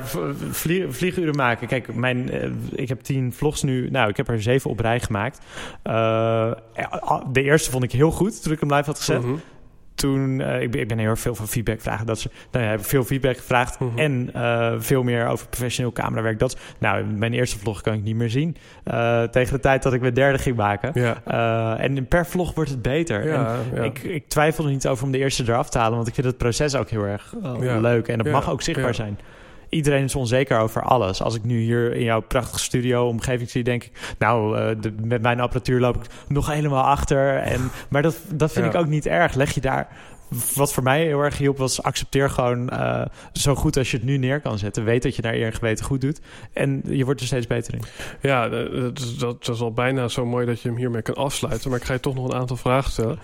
vlieguren 0.91 1.36
maken. 1.36 1.66
Kijk, 1.66 1.95
mijn, 1.95 2.31
eh, 2.31 2.51
ik 2.70 2.89
heb 2.89 3.01
tien 3.01 3.32
vlogs 3.32 3.62
nu... 3.62 3.91
Nou, 3.91 4.09
ik 4.09 4.16
heb 4.16 4.28
er 4.28 4.43
zeven 4.43 4.70
op 4.70 4.81
rij 4.81 5.01
gemaakt. 5.01 5.39
Eh, 5.82 6.51
de 7.32 7.43
eerste 7.43 7.70
vond 7.70 7.85
ik 7.85 7.93
heel 7.93 8.11
goed, 8.11 8.43
toen 8.43 8.53
ik 8.53 8.61
hem 8.61 8.73
live 8.74 8.85
had 8.85 8.99
gezet. 8.99 9.23
Mhm. 9.23 9.35
Toen, 9.95 10.41
eh, 10.41 10.61
ik, 10.61 10.71
ben, 10.71 10.81
ik 10.81 10.89
ben 10.89 10.99
heel 10.99 11.09
erg 11.09 11.19
veel 11.19 11.35
van 11.35 11.49
feedback 11.49 11.81
vragen. 11.81 12.07
Dat 12.07 12.19
ze, 12.19 12.31
nou 12.51 12.65
ja, 12.65 12.71
heb 12.71 12.81
ik 12.81 12.87
veel 12.87 13.05
feedback 13.05 13.37
gevraagd. 13.37 13.79
Mhm. 13.79 13.99
En 13.99 14.31
eh, 14.33 14.73
veel 14.79 15.03
meer 15.03 15.27
over 15.27 15.49
professioneel 15.49 15.93
camerawerk. 15.93 16.39
Dat, 16.39 16.57
nou, 16.79 17.05
mijn 17.05 17.33
eerste 17.33 17.59
vlog 17.59 17.81
kan 17.81 17.95
ik 17.95 18.03
niet 18.03 18.16
meer 18.16 18.31
zien. 18.31 18.57
Eh, 18.85 19.23
tegen 19.23 19.53
de 19.55 19.61
tijd 19.61 19.83
dat 19.83 19.93
ik 19.93 20.01
mijn 20.01 20.15
derde 20.15 20.39
ging 20.39 20.57
maken. 20.57 20.91
Ja. 20.95 21.79
En 21.79 22.09
per 22.09 22.27
vlog 22.27 22.55
wordt 22.55 22.71
het 22.71 22.83
beter. 22.83 23.27
Ja, 23.27 23.57
ik, 23.83 23.99
ik 23.99 24.29
twijfel 24.29 24.65
er 24.65 24.71
niet 24.71 24.87
over 24.87 25.05
om 25.05 25.11
de 25.11 25.19
eerste 25.19 25.43
eraf 25.43 25.71
te 25.71 25.79
halen, 25.79 25.97
want 25.97 26.09
ik 26.09 26.15
vind 26.15 26.27
het 26.27 26.37
proces 26.37 26.77
ook 26.77 26.91
heel 26.91 27.05
erg 27.05 27.35
leuk. 27.81 28.09
En 28.09 28.19
dat 28.19 28.27
mag 28.27 28.51
ook 28.51 28.62
zichtbaar 28.62 28.95
zijn. 28.95 29.19
Iedereen 29.75 30.05
is 30.05 30.15
onzeker 30.15 30.59
over 30.59 30.83
alles. 30.83 31.23
Als 31.23 31.35
ik 31.35 31.45
nu 31.45 31.61
hier 31.61 31.95
in 31.95 32.05
jouw 32.05 32.21
prachtige 32.21 32.59
studio-omgeving 32.65 33.51
zie, 33.51 33.63
denk 33.65 33.85
ik... 33.85 34.15
nou, 34.19 34.59
eh, 34.59 34.77
de- 34.81 34.95
met 35.03 35.23
mijn 35.23 35.41
apparatuur 35.41 35.81
loop 35.81 35.97
ik 35.97 36.11
nog 36.29 36.47
helemaal 36.53 36.85
achter. 36.85 37.37
En, 37.37 37.71
maar 37.89 38.03
dat, 38.03 38.17
dat 38.35 38.53
vind 38.53 38.65
Ja. 38.65 38.71
ik 38.71 38.77
ook 38.79 38.89
niet 38.89 39.07
erg. 39.07 39.35
Leg 39.35 39.55
je 39.55 39.61
daar... 39.61 39.89
Wat 40.55 40.73
voor 40.73 40.83
mij 40.83 41.05
heel 41.05 41.21
erg 41.21 41.39
hielp 41.39 41.59
was 41.59 41.83
accepteer 41.83 42.31
gewoon 42.31 42.69
eh, 42.71 43.03
zo 43.33 43.55
goed 43.55 43.77
als 43.77 43.91
je 43.91 43.97
het 43.97 44.07
nu 44.07 44.17
neer 44.17 44.41
kan 44.41 44.59
zetten. 44.59 44.85
Weet 44.85 45.03
dat 45.03 45.17
je 45.17 45.23
naar 45.23 45.35
eer 45.35 45.47
en 45.47 45.53
geweten 45.53 45.85
goed 45.85 46.01
doet. 46.01 46.21
En 46.53 46.83
je 46.85 47.05
wordt 47.05 47.21
er 47.21 47.27
steeds 47.27 47.47
beter 47.47 47.75
in. 47.75 47.83
Ja, 48.21 48.49
dat, 48.49 48.73
dat, 48.73 48.99
is- 48.99 49.17
dat 49.19 49.49
is 49.49 49.61
al 49.61 49.73
bijna 49.73 50.09
zo 50.09 50.27
mooi 50.27 50.47
dat 50.47 50.61
je 50.61 50.69
hem 50.69 50.77
hiermee 50.79 51.03
kan 51.03 51.15
afsluiten. 51.15 51.71
Maar 51.71 51.79
ik 51.79 51.85
ga 51.85 51.93
je 51.93 52.01
toch 52.01 52.15
nog 52.15 52.25
een 52.29 52.35
aantal 52.39 52.57
vragen 52.57 52.91
stellen. 52.91 53.19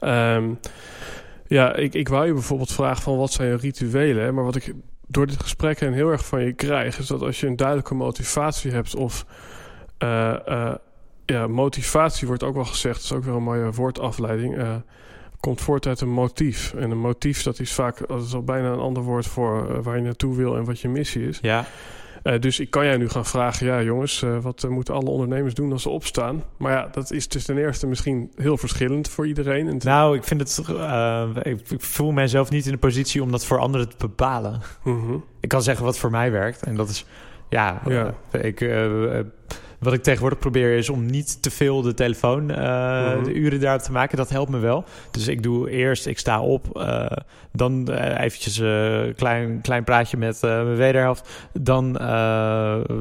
Ehm, 0.00 0.44
ja, 1.46 1.74
ik, 1.74 1.94
ik 1.94 2.08
wou 2.08 2.26
je 2.26 2.32
bijvoorbeeld 2.32 2.72
vragen 2.72 3.02
van 3.02 3.16
wat 3.16 3.32
zijn 3.32 3.48
je 3.48 3.56
rituelen? 3.56 4.34
Maar 4.34 4.44
wat 4.44 4.56
ik 4.56 4.72
door 5.06 5.26
dit 5.26 5.42
gesprek 5.42 5.80
heen 5.80 5.92
heel 5.92 6.10
erg 6.10 6.26
van 6.26 6.42
je 6.44 6.52
krijg... 6.52 6.98
is 6.98 7.06
dat 7.06 7.22
als 7.22 7.40
je 7.40 7.46
een 7.46 7.56
duidelijke 7.56 7.94
motivatie 7.94 8.70
hebt 8.70 8.94
of... 8.94 9.26
eh, 9.98 10.48
eh, 10.48 10.74
ja, 11.24 11.46
motivatie 11.46 12.26
wordt 12.26 12.42
ook 12.42 12.54
wel 12.54 12.64
gezegd. 12.64 13.02
Is 13.02 13.12
ook 13.12 13.24
weer 13.24 13.34
een 13.34 13.42
mooie 13.42 13.72
woordafleiding. 13.72 14.56
eh, 14.56 14.74
komt 15.40 15.60
voort 15.60 15.86
uit 15.86 16.00
een 16.00 16.10
motief. 16.10 16.74
En 16.74 16.90
een 16.90 16.98
motief, 16.98 17.42
dat 17.42 17.58
is 17.58 17.72
vaak... 17.72 18.08
dat 18.08 18.22
is 18.22 18.34
al 18.34 18.42
bijna 18.42 18.72
een 18.72 18.78
ander 18.78 19.02
woord 19.02 19.26
voor 19.26 19.82
waar 19.82 19.96
je 19.96 20.02
naartoe 20.02 20.36
wil... 20.36 20.56
en 20.56 20.64
wat 20.64 20.80
je 20.80 20.88
missie 20.88 21.28
is. 21.28 21.38
Ja, 21.42 21.64
Eh, 22.26 22.40
dus 22.40 22.60
ik 22.60 22.70
kan 22.70 22.84
jij 22.84 22.96
nu 22.96 23.08
gaan 23.08 23.26
vragen, 23.26 23.66
ja 23.66 23.82
jongens, 23.82 24.22
eh, 24.22 24.38
wat 24.38 24.64
eh, 24.64 24.70
moeten 24.70 24.94
alle 24.94 25.10
ondernemers 25.10 25.54
doen 25.54 25.72
als 25.72 25.82
ze 25.82 25.88
opstaan? 25.88 26.42
Maar 26.56 26.72
ja, 26.72 26.88
dat 26.92 27.10
is 27.10 27.28
dus 27.28 27.44
ten 27.44 27.58
eerste 27.58 27.86
misschien 27.86 28.32
heel 28.36 28.56
verschillend 28.56 29.08
voor 29.08 29.26
iedereen. 29.26 29.68
En 29.68 29.80
nou, 29.84 30.16
ik 30.16 30.24
vind 30.24 30.40
het... 30.40 30.58
ik, 31.42 31.70
ik 31.70 31.80
voel 31.80 32.12
mijzelf 32.12 32.50
niet 32.50 32.66
in 32.66 32.72
de 32.72 32.78
positie 32.78 33.22
om 33.22 33.30
dat 33.30 33.46
voor 33.46 33.58
anderen 33.58 33.88
te 33.88 33.96
bepalen. 33.98 34.60
Mhm. 34.84 35.16
Ik 35.40 35.48
kan 35.48 35.62
zeggen 35.62 35.84
wat 35.84 35.98
voor 35.98 36.10
mij 36.10 36.30
werkt. 36.30 36.62
En 36.62 36.74
dat 36.74 36.88
is, 36.88 37.06
ja, 37.48 37.82
Ja. 37.88 38.14
ik, 38.30 38.60
wat 39.86 39.94
ik 39.94 40.02
tegenwoordig 40.02 40.38
probeer 40.38 40.76
is 40.76 40.88
om 40.88 41.06
niet 41.06 41.42
te 41.42 41.50
veel 41.50 41.82
de 41.82 41.94
telefoon, 41.94 42.50
eh, 42.50 43.14
Mhm. 43.14 43.24
de 43.24 43.32
uren 43.34 43.60
daar 43.60 43.82
te 43.82 43.92
maken. 43.92 44.16
Dat 44.16 44.28
helpt 44.28 44.50
me 44.50 44.58
wel. 44.58 44.84
Dus 45.10 45.28
ik 45.28 45.42
doe 45.42 45.70
eerst, 45.70 46.06
ik 46.06 46.18
sta 46.18 46.40
op, 46.40 46.76
eh, 46.80 47.06
dan 47.52 47.88
eh, 47.88 48.24
eventjes 48.24 48.56
een 48.58 49.14
klein, 49.16 49.60
klein 49.60 49.84
praatje 49.84 50.16
met 50.16 50.38
mijn 50.42 50.76
wederhelft. 50.76 51.28
Dan 51.52 51.92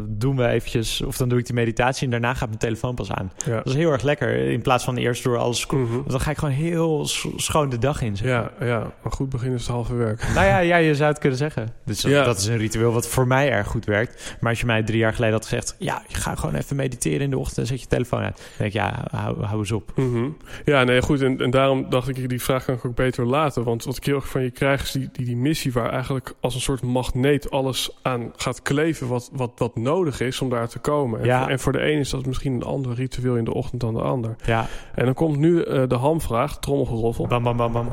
doen 0.08 0.36
we 0.38 0.48
eventjes, 0.48 1.02
of 1.02 1.18
dan 1.18 1.30
doe 1.30 1.40
ik 1.40 1.46
die 1.46 1.56
meditatie 1.56 2.06
en 2.06 2.12
daarna 2.12 2.34
gaat 2.34 2.48
mijn 2.48 2.60
telefoon 2.60 2.96
pas 2.96 3.12
aan. 3.12 3.32
Ja. 3.46 3.56
Dat 3.56 3.66
is 3.68 3.74
heel 3.74 3.92
erg 3.92 4.02
lekker. 4.02 4.36
In 4.36 4.62
plaats 4.62 4.84
van 4.84 4.98
eerst 4.98 5.24
door 5.24 5.38
alles... 5.38 5.68
Mhm. 5.68 5.84
Dan 6.08 6.20
ga 6.20 6.32
ik 6.32 6.38
gewoon 6.38 6.54
heel 6.54 7.06
schoon 7.36 7.70
de 7.70 7.78
dag 7.78 8.02
in. 8.02 8.18
zeg 8.18 8.28
maar. 8.28 8.52
ja, 8.60 8.66
ja, 8.66 8.92
een 9.04 9.12
goed 9.12 9.30
begin 9.30 9.54
is 9.54 9.62
het 9.62 9.70
halve 9.72 9.94
werk. 9.96 10.24
Nou 10.36 10.48
ja, 10.48 10.58
ja, 10.60 10.78
je 10.78 10.96
zou 10.96 11.10
het 11.10 11.20
kunnen 11.20 11.38
zeggen. 11.38 11.68
Dus 11.86 12.02
dat, 12.02 12.12
Ja. 12.12 12.24
dat 12.24 12.38
is 12.38 12.46
een 12.46 12.58
ritueel 12.58 12.92
wat 12.92 13.08
voor 13.08 13.28
mij 13.28 13.52
erg 13.52 13.68
goed 13.68 13.86
werkt. 13.86 14.36
Maar 14.40 14.50
als 14.50 14.60
je 14.60 14.66
mij 14.66 14.84
drie 14.84 14.98
jaar 14.98 15.14
geleden 15.14 15.36
had 15.36 15.44
gezegd... 15.44 15.76
ja, 15.80 16.04
je 16.08 16.16
gaat 16.16 16.40
gewoon 16.40 16.56
even 16.56 16.75
mediteren 16.76 17.22
in 17.22 17.30
de 17.30 17.38
ochtend 17.38 17.58
en 17.58 17.66
zet 17.66 17.82
je 17.82 17.88
telefoon 17.88 18.20
uit. 18.20 18.36
Dan 18.38 18.46
denk 18.58 18.70
ik, 18.70 18.74
ja, 18.80 19.08
hou, 19.12 19.44
hou 19.44 19.60
eens 19.60 19.72
op. 19.72 19.92
Mhm. 19.96 20.30
Ja, 20.66 20.84
nee, 20.84 21.02
goed. 21.02 21.22
En, 21.22 21.40
en 21.42 21.50
daarom 21.50 21.90
dacht 21.90 22.08
ik, 22.08 22.30
die 22.30 22.42
vraag 22.42 22.66
kan 22.66 22.76
ik 22.76 22.86
ook 22.86 22.96
beter 22.96 23.26
laten. 23.26 23.64
Want 23.64 23.84
wat 23.84 23.98
ik 23.98 24.04
heel 24.06 24.16
erg 24.16 24.28
van 24.28 24.42
je 24.42 24.52
krijg, 24.52 24.82
is 24.84 24.92
die, 24.92 25.10
die, 25.12 25.26
die 25.26 25.38
missie 25.38 25.72
waar 25.74 25.90
eigenlijk 25.90 26.34
als 26.40 26.56
een 26.56 26.62
soort 26.62 26.82
magneet 26.82 27.52
alles 27.52 27.98
aan 28.02 28.32
gaat 28.36 28.62
kleven 28.62 29.08
wat, 29.08 29.30
wat, 29.34 29.52
wat 29.56 29.76
nodig 29.76 30.20
is 30.20 30.42
om 30.42 30.50
daar 30.50 30.68
te 30.68 30.80
komen. 30.80 31.20
En, 31.20 31.26
Ja. 31.26 31.42
voor, 31.42 31.50
en 31.52 31.60
voor 31.60 31.72
de 31.72 31.92
een 31.92 32.00
is 32.00 32.10
dat 32.10 32.26
misschien 32.26 32.54
een 32.54 32.64
ander 32.64 32.94
ritueel 32.94 33.36
in 33.36 33.44
de 33.46 33.54
ochtend 33.54 33.82
dan 33.82 33.94
de 33.94 34.02
ander. 34.02 34.36
Ja, 34.46 34.68
En 34.96 35.06
dan 35.06 35.14
komt 35.14 35.38
nu 35.38 35.62
eh, 35.62 35.84
de 35.88 35.96
hamvraag, 35.96 36.60
trommelgeroffel. 36.60 37.28
bam, 37.28 37.44
bam, 37.44 37.58
bam, 37.58 37.72
bam. 37.72 37.88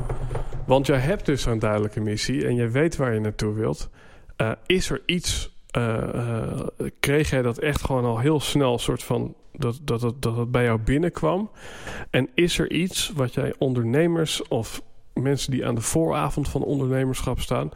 Want 0.65 0.87
jij 0.87 0.97
hebt 0.99 1.25
dus 1.25 1.45
een 1.45 1.59
duidelijke 1.59 1.99
missie 2.01 2.45
en 2.47 2.55
je 2.55 2.67
weet 2.69 2.95
waar 2.95 3.13
je 3.13 3.19
naartoe 3.19 3.53
wilt. 3.53 3.89
Eh, 4.35 4.51
is 4.65 4.89
er 4.89 5.01
iets, 5.05 5.52
kreeg 6.99 7.29
jij 7.29 7.41
dat 7.41 7.57
echt 7.57 7.85
gewoon 7.85 8.05
al 8.05 8.19
heel 8.19 8.39
snel, 8.39 8.79
soort 8.79 9.03
van, 9.03 9.33
dat, 9.51 9.79
dat, 9.81 10.01
dat, 10.01 10.21
dat 10.21 10.37
het 10.37 10.51
bij 10.51 10.63
jou 10.63 10.79
binnenkwam? 10.79 11.49
En 12.09 12.29
is 12.33 12.59
er 12.59 12.71
iets 12.71 13.11
wat 13.15 13.33
jij 13.33 13.53
ondernemers 13.57 14.47
of 14.47 14.81
mensen 15.13 15.51
die 15.51 15.65
aan 15.65 15.75
de 15.75 15.81
vooravond 15.81 16.49
van 16.49 16.63
ondernemerschap 16.63 17.39
staan, 17.39 17.71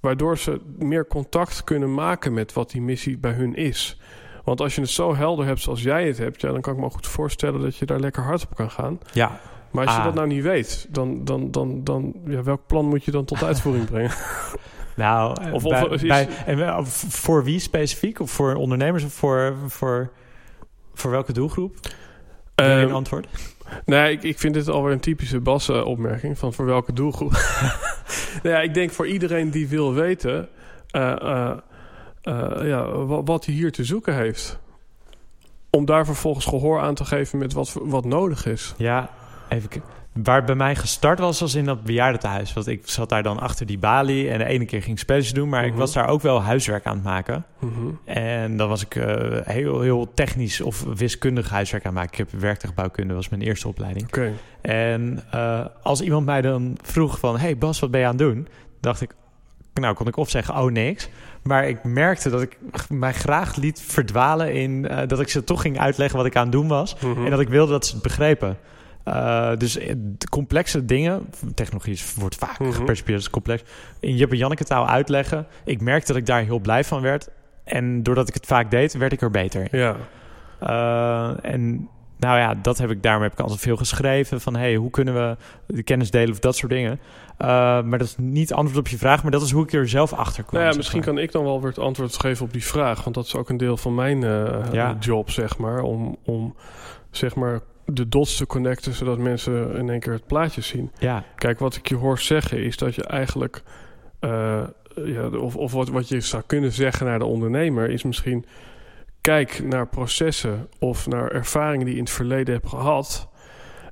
waardoor 0.00 0.38
ze 0.38 0.60
meer 0.78 1.06
contact 1.06 1.64
kunnen 1.64 1.94
maken 1.94 2.34
met 2.34 2.52
wat 2.52 2.70
die 2.70 2.82
missie 2.82 3.18
bij 3.18 3.32
hun 3.32 3.54
is? 3.54 4.00
Want 4.44 4.60
als 4.60 4.74
je 4.74 4.80
het 4.80 4.90
zo 4.90 5.14
helder 5.16 5.46
hebt 5.46 5.60
zoals 5.60 5.82
jij 5.82 6.06
het 6.06 6.18
hebt, 6.18 6.40
ja, 6.40 6.52
dan 6.52 6.60
kan 6.60 6.74
ik 6.74 6.80
me 6.80 6.90
goed 6.90 7.06
voorstellen 7.06 7.60
dat 7.60 7.76
je 7.76 7.86
daar 7.86 8.00
lekker 8.00 8.22
hard 8.22 8.42
op 8.42 8.54
kan 8.54 8.70
gaan. 8.70 8.98
Ja, 9.12 9.40
Maar 9.70 9.84
als 9.86 9.94
je 9.94 10.00
Ah. 10.00 10.06
dat 10.06 10.14
nou 10.14 10.26
niet 10.26 10.42
weet, 10.42 10.86
dan, 10.90 11.24
dan, 11.24 11.50
dan, 11.50 11.84
dan 11.84 12.14
ja, 12.26 12.42
welk 12.42 12.60
plan 12.66 12.84
moet 12.88 13.04
je 13.04 13.10
dan 13.10 13.24
tot 13.24 13.42
uitvoering 13.50 13.84
brengen? 13.86 14.10
Nou, 14.96 15.36
Of- 15.52 15.64
of, 15.64 16.00
bij, 16.02 16.28
bij- 16.46 16.84
voor 17.08 17.44
wie 17.44 17.58
specifiek? 17.58 18.20
Of 18.20 18.30
voor 18.30 18.54
ondernemers 18.54 19.04
of 19.04 19.12
voor, 19.12 19.54
voor, 19.66 20.10
voor 20.94 21.10
welke 21.10 21.32
doelgroep? 21.32 21.76
Een 22.54 22.92
antwoord? 22.92 23.26
nee, 23.84 24.12
ik, 24.12 24.22
ik 24.22 24.38
vind 24.38 24.54
dit 24.54 24.68
alweer 24.68 24.92
een 24.92 25.00
typische 25.00 25.40
Bas-opmerking 25.40 26.38
van 26.38 26.52
voor 26.52 26.64
welke 26.66 26.92
doelgroep. 26.92 27.30
nou 28.42 28.54
ja, 28.54 28.60
ik 28.60 28.74
denk 28.74 28.90
voor 28.90 29.06
iedereen 29.06 29.50
die 29.50 29.68
wil 29.68 29.94
weten 29.94 30.48
eh, 30.90 31.12
eh, 31.22 31.56
eh, 32.22 32.68
ja, 32.68 32.88
wa- 32.90 33.22
wat 33.22 33.44
hij 33.44 33.54
hier 33.54 33.72
te 33.72 33.84
zoeken 33.84 34.14
heeft. 34.14 34.58
Om 35.70 35.84
daar 35.84 36.04
vervolgens 36.04 36.44
gehoor 36.44 36.80
aan 36.80 36.94
te 36.94 37.04
geven 37.04 37.38
met 37.38 37.52
wat, 37.52 37.76
wat 37.82 38.04
nodig 38.04 38.46
is. 38.46 38.74
Ja, 38.76 39.10
even... 39.48 39.68
Waar 40.24 40.36
het 40.36 40.46
bij 40.46 40.54
mij 40.54 40.74
gestart 40.76 41.18
was, 41.18 41.40
was 41.40 41.54
in 41.54 41.64
dat 41.64 41.82
bejaardentehuis. 41.84 42.52
Want 42.52 42.66
ik 42.66 42.80
zat 42.88 43.08
daar 43.08 43.22
dan 43.22 43.38
achter 43.40 43.66
die 43.66 43.78
balie 43.78 44.30
en 44.30 44.38
de 44.38 44.44
ene 44.44 44.64
keer 44.64 44.80
ging 44.82 44.94
ik 44.94 44.98
spelletjes 45.02 45.32
doen, 45.32 45.48
maar 45.48 45.64
ik 45.64 45.70
Mhm. 45.70 45.78
was 45.78 45.92
daar 45.92 46.08
ook 46.08 46.22
wel 46.22 46.42
huiswerk 46.42 46.86
aan 46.86 46.94
het 46.94 47.04
maken. 47.04 47.44
Mhm. 47.58 47.70
En 48.04 48.56
dan 48.56 48.68
was 48.68 48.82
ik 48.84 48.94
eh, 48.94 49.14
heel, 49.44 49.80
heel 49.80 50.10
technisch 50.14 50.60
of 50.60 50.84
wiskundig 50.96 51.50
huiswerk 51.50 51.84
aan 51.86 51.90
het 51.96 52.00
maken. 52.02 52.18
Ik 52.24 52.30
heb 52.30 52.40
werktuigbouwkunde, 52.40 53.14
was 53.14 53.28
mijn 53.28 53.42
eerste 53.42 53.68
opleiding. 53.68 54.06
Oké. 54.06 54.32
En 54.60 55.22
eh, 55.30 55.64
als 55.82 56.00
iemand 56.00 56.26
mij 56.26 56.40
dan 56.40 56.76
vroeg 56.82 57.18
van... 57.18 57.38
hey 57.38 57.58
Bas, 57.58 57.80
wat 57.80 57.90
ben 57.90 58.00
je 58.00 58.06
aan 58.06 58.16
het 58.16 58.22
doen? 58.22 58.48
dacht 58.80 59.00
ik, 59.00 59.14
nou 59.74 59.94
kon 59.94 60.06
ik 60.06 60.16
of 60.16 60.30
zeggen, 60.30 60.56
oh 60.56 60.70
niks. 60.70 61.08
Maar 61.42 61.68
ik 61.68 61.84
merkte 61.84 62.30
dat 62.30 62.42
ik 62.42 62.58
mij 62.88 63.12
graag 63.12 63.56
liet 63.56 63.80
verdwalen 63.80 64.54
in... 64.54 64.88
eh, 64.88 65.08
dat 65.08 65.20
ik 65.20 65.28
ze 65.28 65.44
toch 65.44 65.60
ging 65.60 65.78
uitleggen 65.78 66.16
wat 66.16 66.26
ik 66.26 66.36
aan 66.36 66.42
het 66.42 66.52
doen 66.52 66.68
was. 66.68 66.96
Mhm. 67.00 67.24
En 67.24 67.30
dat 67.30 67.40
ik 67.40 67.48
wilde 67.48 67.72
dat 67.72 67.86
ze 67.86 67.92
het 67.94 68.02
begrepen. 68.02 68.58
Eh, 69.06 69.50
dus 69.56 69.78
eh, 69.78 69.94
de 69.98 70.28
complexe 70.28 70.84
dingen, 70.84 71.26
technologie 71.54 71.92
is- 71.92 72.14
wordt 72.14 72.34
vaak 72.34 72.58
Mhm. 72.58 72.70
gepercipieerd 72.72 73.18
als 73.18 73.30
complex, 73.30 73.62
in 74.00 74.16
Jip 74.16 74.30
en 74.30 74.36
Janneke 74.36 74.64
taal 74.64 74.88
uitleggen. 74.88 75.46
Ik 75.64 75.80
merkte 75.80 76.06
dat 76.06 76.16
ik 76.20 76.26
daar 76.26 76.42
heel 76.42 76.58
blij 76.60 76.84
van 76.84 77.00
werd. 77.00 77.28
En 77.64 78.02
doordat 78.02 78.28
ik 78.28 78.34
het 78.34 78.46
vaak 78.46 78.70
deed, 78.70 78.92
werd 78.96 79.12
ik 79.12 79.20
er 79.20 79.30
beter 79.30 79.68
in. 79.72 79.78
Ja. 79.78 79.96
Eh, 80.60 81.50
en 81.52 81.88
nou 82.18 82.38
ja, 82.38 82.54
dat 82.62 82.78
heb 82.78 82.90
ik, 82.90 83.02
daarom 83.02 83.22
heb 83.22 83.32
ik 83.32 83.40
altijd 83.40 83.60
veel 83.60 83.76
geschreven. 83.76 84.40
Van 84.40 84.56
hey, 84.56 84.74
hoe 84.74 84.90
kunnen 84.90 85.14
we 85.14 85.36
de 85.74 85.82
kennis 85.82 86.10
delen 86.10 86.30
of 86.30 86.38
dat 86.38 86.56
soort 86.56 86.72
dingen. 86.72 87.00
Maar 87.38 87.98
dat 87.98 88.00
is 88.06 88.14
niet 88.18 88.52
antwoord 88.52 88.78
op 88.78 88.88
je 88.88 88.98
vraag, 88.98 89.22
maar 89.22 89.32
dat 89.32 89.42
is 89.42 89.50
hoe 89.50 89.62
ik 89.64 89.72
er 89.72 89.88
zelf 89.88 90.12
achter 90.12 90.42
kwam. 90.44 90.60
Nou 90.60 90.70
ja, 90.72 90.76
misschien 90.76 90.98
maar. 90.98 91.08
kan 91.08 91.18
ik 91.18 91.32
dan 91.32 91.44
wel 91.44 91.60
weer 91.60 91.68
het 91.68 91.78
antwoord 91.78 92.20
geven 92.20 92.44
op 92.46 92.52
die 92.52 92.64
vraag. 92.64 93.02
Want 93.02 93.14
dat 93.14 93.24
is 93.26 93.34
ook 93.34 93.48
een 93.48 93.56
deel 93.56 93.76
van 93.76 93.94
mijn 93.94 94.20
Ja. 94.72 94.96
job, 95.00 95.30
zeg 95.30 95.58
maar. 95.58 95.80
Om, 95.82 96.16
om 96.24 96.54
zeg 97.10 97.34
maar 97.34 97.60
de 97.86 98.08
dots 98.08 98.36
te 98.36 98.46
connecten, 98.46 98.92
zodat 98.92 99.18
mensen 99.18 99.76
in 99.76 99.90
één 99.90 100.00
keer 100.00 100.12
het 100.12 100.26
plaatje 100.26 100.60
zien. 100.60 100.90
Ja, 100.98 101.24
Kijk, 101.36 101.58
wat 101.58 101.76
ik 101.76 101.88
je 101.88 101.94
hoor 101.94 102.18
zeggen 102.18 102.62
is 102.64 102.76
dat 102.76 102.94
je 102.94 103.04
eigenlijk... 103.04 103.62
eh, 104.20 104.64
ja, 105.04 105.28
of 105.28 105.56
of 105.56 105.72
wat, 105.72 105.88
wat 105.88 106.08
je 106.08 106.20
zou 106.20 106.42
kunnen 106.46 106.72
zeggen 106.72 107.06
naar 107.06 107.18
de 107.18 107.24
ondernemer... 107.24 107.90
is 107.90 108.02
misschien 108.02 108.44
kijk 109.20 109.62
naar 109.64 109.86
processen 109.88 110.68
of 110.78 111.06
naar 111.06 111.30
ervaringen 111.30 111.84
die 111.84 111.94
je 111.94 111.98
in 112.00 112.04
het 112.04 112.14
verleden 112.14 112.54
hebt 112.54 112.68
gehad... 112.68 113.28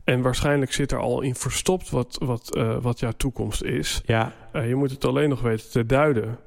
En 0.05 0.23
waarschijnlijk 0.23 0.73
zit 0.73 0.93
er 0.93 0.99
al 0.99 1.21
in 1.21 1.35
verstopt 1.35 1.91
wat, 1.91 2.17
wat, 2.25 2.55
eh, 2.57 2.77
wat 2.81 3.01
jouw 3.01 3.13
toekomst 3.17 3.63
is. 3.63 4.03
ja, 4.05 4.33
Eh, 4.53 4.69
je 4.69 4.75
moet 4.75 4.91
het 4.91 5.05
alleen 5.05 5.29
nog 5.29 5.41
weten 5.41 5.71
te 5.71 5.87
duiden. 5.87 6.39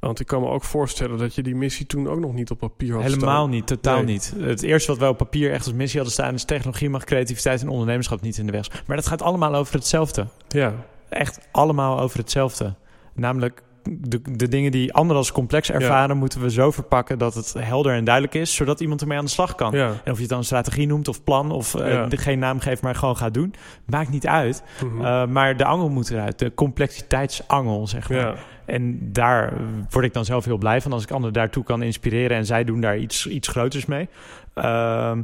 Want 0.00 0.20
ik 0.20 0.26
kan 0.26 0.40
me 0.40 0.48
ook 0.48 0.64
voorstellen 0.64 1.18
dat 1.18 1.34
je 1.34 1.42
die 1.42 1.54
missie 1.56 1.86
toen 1.86 2.08
ook 2.08 2.18
nog 2.20 2.32
niet 2.32 2.50
op 2.50 2.58
papier 2.58 2.92
had 2.94 3.02
helemaal 3.02 3.36
staan. 3.36 3.50
niet, 3.50 3.66
totaal 3.66 3.96
Nee. 3.96 4.04
niet. 4.04 4.34
Het 4.40 4.62
eerste 4.62 4.90
wat 4.90 5.00
wij 5.00 5.08
op 5.08 5.16
papier 5.16 5.52
echt 5.52 5.64
als 5.66 5.74
missie 5.74 5.96
hadden 6.00 6.12
staan 6.18 6.34
is 6.34 6.44
technologie 6.44 6.90
mag 6.90 7.04
creativiteit 7.04 7.62
en 7.62 7.68
ondernemerschap 7.68 8.20
niet 8.20 8.38
in 8.38 8.46
de 8.46 8.52
weg. 8.52 8.82
Maar 8.86 8.96
dat 8.96 9.06
gaat 9.06 9.22
allemaal 9.22 9.54
over 9.54 9.74
hetzelfde. 9.74 10.26
Ja, 10.48 10.74
Echt 11.08 11.48
allemaal 11.50 12.00
over 12.00 12.18
hetzelfde. 12.18 12.74
Namelijk 13.14 13.62
de, 13.90 14.20
de 14.32 14.48
dingen 14.48 14.70
die 14.72 14.92
anderen 14.92 15.16
als 15.16 15.32
complex 15.32 15.70
ervaren, 15.70 16.16
moeten 16.16 16.40
we 16.40 16.50
zo 16.50 16.70
verpakken 16.70 17.18
dat 17.18 17.34
het 17.34 17.54
helder 17.58 17.94
en 17.94 18.04
duidelijk 18.04 18.34
is, 18.34 18.54
zodat 18.54 18.80
iemand 18.80 19.00
ermee 19.00 19.18
aan 19.18 19.24
de 19.24 19.30
slag 19.30 19.54
kan. 19.54 19.72
ja. 19.72 19.86
En 20.04 20.10
of 20.12 20.16
je 20.16 20.22
het 20.22 20.28
dan 20.30 20.44
strategie 20.44 20.86
noemt 20.86 21.08
of 21.08 21.24
plan 21.24 21.50
of 21.50 21.78
Ja. 21.78 22.06
de- 22.06 22.16
geen 22.16 22.38
naam 22.38 22.60
geeft, 22.60 22.82
maar 22.82 22.94
gewoon 22.94 23.16
gaat 23.16 23.34
doen, 23.34 23.54
maakt 23.86 24.10
niet 24.10 24.26
uit. 24.26 24.62
Mhm. 24.84 25.04
Eh, 25.04 25.26
maar 25.26 25.56
de 25.56 25.64
angel 25.64 25.88
moet 25.88 26.10
eruit, 26.10 26.38
de 26.38 26.54
complexiteitsangel, 26.54 27.86
zeg 27.86 28.08
maar. 28.10 28.38
En 28.68 29.12
daar 29.12 29.52
word 29.90 30.04
ik 30.04 30.12
dan 30.12 30.24
zelf 30.24 30.44
heel 30.44 30.58
blij 30.58 30.80
van 30.80 30.92
als 30.92 31.02
ik 31.02 31.10
anderen 31.10 31.34
daartoe 31.34 31.64
kan 31.64 31.82
inspireren 31.82 32.36
en 32.36 32.46
zij 32.46 32.64
doen 32.64 32.80
daar 32.80 32.98
iets, 32.98 33.26
iets 33.26 33.48
groters 33.48 33.86
mee. 33.86 34.08
Ehm, 34.54 35.22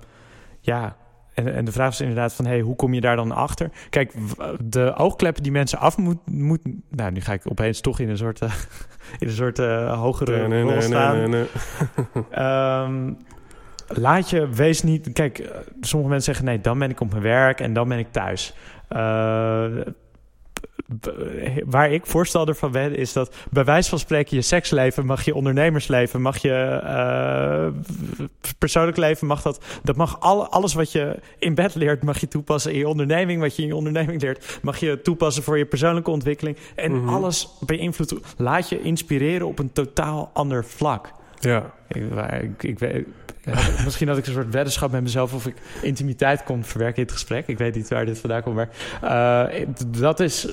ja, 0.60 0.96
en, 1.34 1.54
en 1.54 1.64
de 1.64 1.72
vraag 1.72 1.92
is 1.92 2.00
inderdaad 2.00 2.34
van, 2.34 2.46
hey, 2.46 2.60
hoe 2.60 2.76
kom 2.76 2.94
je 2.94 3.00
daar 3.00 3.16
dan 3.16 3.32
achter? 3.32 3.70
Kijk, 3.90 4.12
de 4.64 4.94
oogkleppen 4.96 5.42
die 5.42 5.52
mensen 5.52 5.78
af 5.78 5.98
moeten... 5.98 6.22
Moet, 6.34 6.60
nou, 6.90 7.12
nu 7.12 7.20
ga 7.20 7.32
ik 7.32 7.50
opeens 7.50 7.80
toch 7.80 7.98
in 7.98 8.08
een 8.08 8.16
soort, 8.16 8.40
eh, 8.40 8.52
in 9.20 9.28
een 9.28 9.34
soort 9.34 9.58
eh, 9.58 10.00
hogere 10.00 10.48
Nee, 10.48 10.62
rol 10.62 10.80
staan. 10.80 11.16
nee, 11.16 11.26
nee, 11.26 11.46
nee. 12.12 12.24
Ehm, 12.30 13.12
laat 13.86 14.30
je, 14.30 14.48
wees 14.48 14.82
niet... 14.82 15.12
Kijk, 15.12 15.38
eh, 15.38 15.58
sommige 15.80 16.10
mensen 16.10 16.34
zeggen... 16.34 16.44
nee, 16.44 16.60
dan 16.60 16.78
ben 16.78 16.90
ik 16.90 17.00
op 17.00 17.10
mijn 17.10 17.22
werk 17.22 17.60
en 17.60 17.72
dan 17.72 17.88
ben 17.88 17.98
ik 17.98 18.12
thuis. 18.12 18.54
Waar 21.64 21.92
ik 21.92 22.06
voorstander 22.06 22.54
van 22.54 22.72
ben... 22.72 22.96
is 22.96 23.12
dat 23.12 23.34
bij 23.50 23.64
wijze 23.64 23.88
van 23.88 23.98
spreken 23.98 24.36
je 24.36 24.42
seksleven... 24.42 25.06
mag 25.06 25.24
je 25.24 25.34
ondernemersleven, 25.34 26.22
mag 26.22 26.38
je 26.38 26.80
eh, 26.84 27.66
persoonlijk 28.58 28.96
leven... 28.96 29.26
mag 29.26 29.42
dat, 29.42 29.64
dat 29.82 29.96
mag 29.96 30.20
alle, 30.20 30.48
alles 30.48 30.74
wat 30.74 30.92
je 30.92 31.18
in 31.38 31.54
bed 31.54 31.74
leert... 31.74 32.02
mag 32.02 32.20
je 32.20 32.28
toepassen 32.28 32.72
in 32.72 32.78
je 32.78 32.88
onderneming. 32.88 33.40
Wat 33.40 33.56
je 33.56 33.62
in 33.62 33.68
je 33.68 33.76
onderneming 33.76 34.22
leert... 34.22 34.58
mag 34.62 34.78
je 34.78 35.00
toepassen 35.02 35.42
voor 35.42 35.58
je 35.58 35.66
persoonlijke 35.66 36.10
ontwikkeling. 36.10 36.56
En 36.74 36.92
Mhm. 36.94 37.08
alles 37.08 37.48
beïnvloedt... 37.60 38.14
laat 38.36 38.68
je 38.68 38.80
inspireren 38.80 39.46
op 39.46 39.58
een 39.58 39.72
totaal 39.72 40.30
ander 40.32 40.64
vlak. 40.64 41.12
Ja, 41.40 41.72
Ik, 41.88 42.02
waar- 42.10 42.42
ik, 42.42 42.62
ik 42.62 42.78
weet, 42.78 43.06
misschien 43.84 44.08
had 44.08 44.16
ik 44.18 44.26
een 44.26 44.32
soort 44.32 44.52
weddenschap 44.52 44.90
met 44.90 45.02
mezelf 45.02 45.34
of 45.34 45.46
ik 45.46 45.54
intimiteit 45.82 46.42
kon 46.42 46.64
verwerken 46.64 46.96
in 46.96 47.02
het 47.02 47.12
gesprek. 47.12 47.46
Ik 47.46 47.58
weet 47.58 47.74
niet 47.74 47.88
waar 47.88 48.04
dit 48.06 48.18
vandaan 48.18 48.42
komt, 48.42 48.54
maar 48.56 48.68
eh, 49.48 49.66
dat 49.98 50.20
is, 50.20 50.48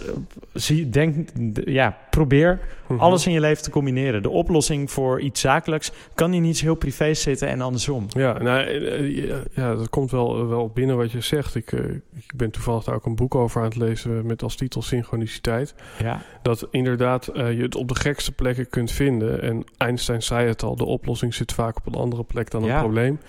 zie, 0.54 0.90
denk, 0.90 1.30
ja, 1.66 1.98
probeer 2.10 2.60
Mhm. 2.88 3.00
alles 3.00 3.26
in 3.26 3.32
je 3.34 3.40
leven 3.40 3.64
te 3.64 3.70
combineren. 3.70 4.22
De 4.22 4.30
oplossing 4.30 4.92
voor 4.92 5.22
iets 5.22 5.42
zakelijks 5.42 5.92
kan 6.14 6.34
in 6.34 6.44
iets 6.44 6.62
heel 6.62 6.76
privés 6.76 7.22
zitten 7.22 7.48
en 7.48 7.62
andersom. 7.62 8.06
Ja, 8.10 8.38
nou, 8.42 8.60
eh, 8.66 9.30
eh, 9.32 9.38
ja, 9.56 9.76
dat 9.76 9.90
komt 9.90 10.12
wel, 10.12 10.48
wel 10.48 10.70
binnen 10.70 10.98
wat 10.98 11.12
je 11.12 11.22
zegt. 11.22 11.56
Ik, 11.56 11.72
ik 12.16 12.32
ben 12.36 12.52
toevallig 12.52 12.84
daar 12.84 12.96
ook 12.96 13.06
een 13.06 13.16
boek 13.16 13.36
over 13.36 13.60
aan 13.62 13.68
het 13.68 13.76
lezen 13.76 14.26
met 14.26 14.44
als 14.44 14.56
titel 14.56 14.82
Synchroniciteit. 14.82 15.74
Ja, 16.00 16.22
Dat 16.42 16.68
inderdaad 16.72 17.26
je 17.34 17.42
het 17.62 17.76
op 17.76 17.88
de 17.88 17.96
gekste 17.96 18.32
plekken 18.32 18.70
kunt 18.70 18.92
vinden. 18.92 19.42
En 19.42 19.64
Einstein 19.78 20.22
zei 20.22 20.48
het 20.48 20.64
al, 20.64 20.76
de 20.76 20.86
oplossing 20.86 21.21
zit 21.30 21.54
vaak 21.54 21.78
op 21.78 21.86
een 21.86 21.94
andere 22.02 22.24
plek 22.24 22.50
dan 22.52 22.64
Ja. 22.64 22.74
een 22.76 22.80
probleem. 22.82 23.20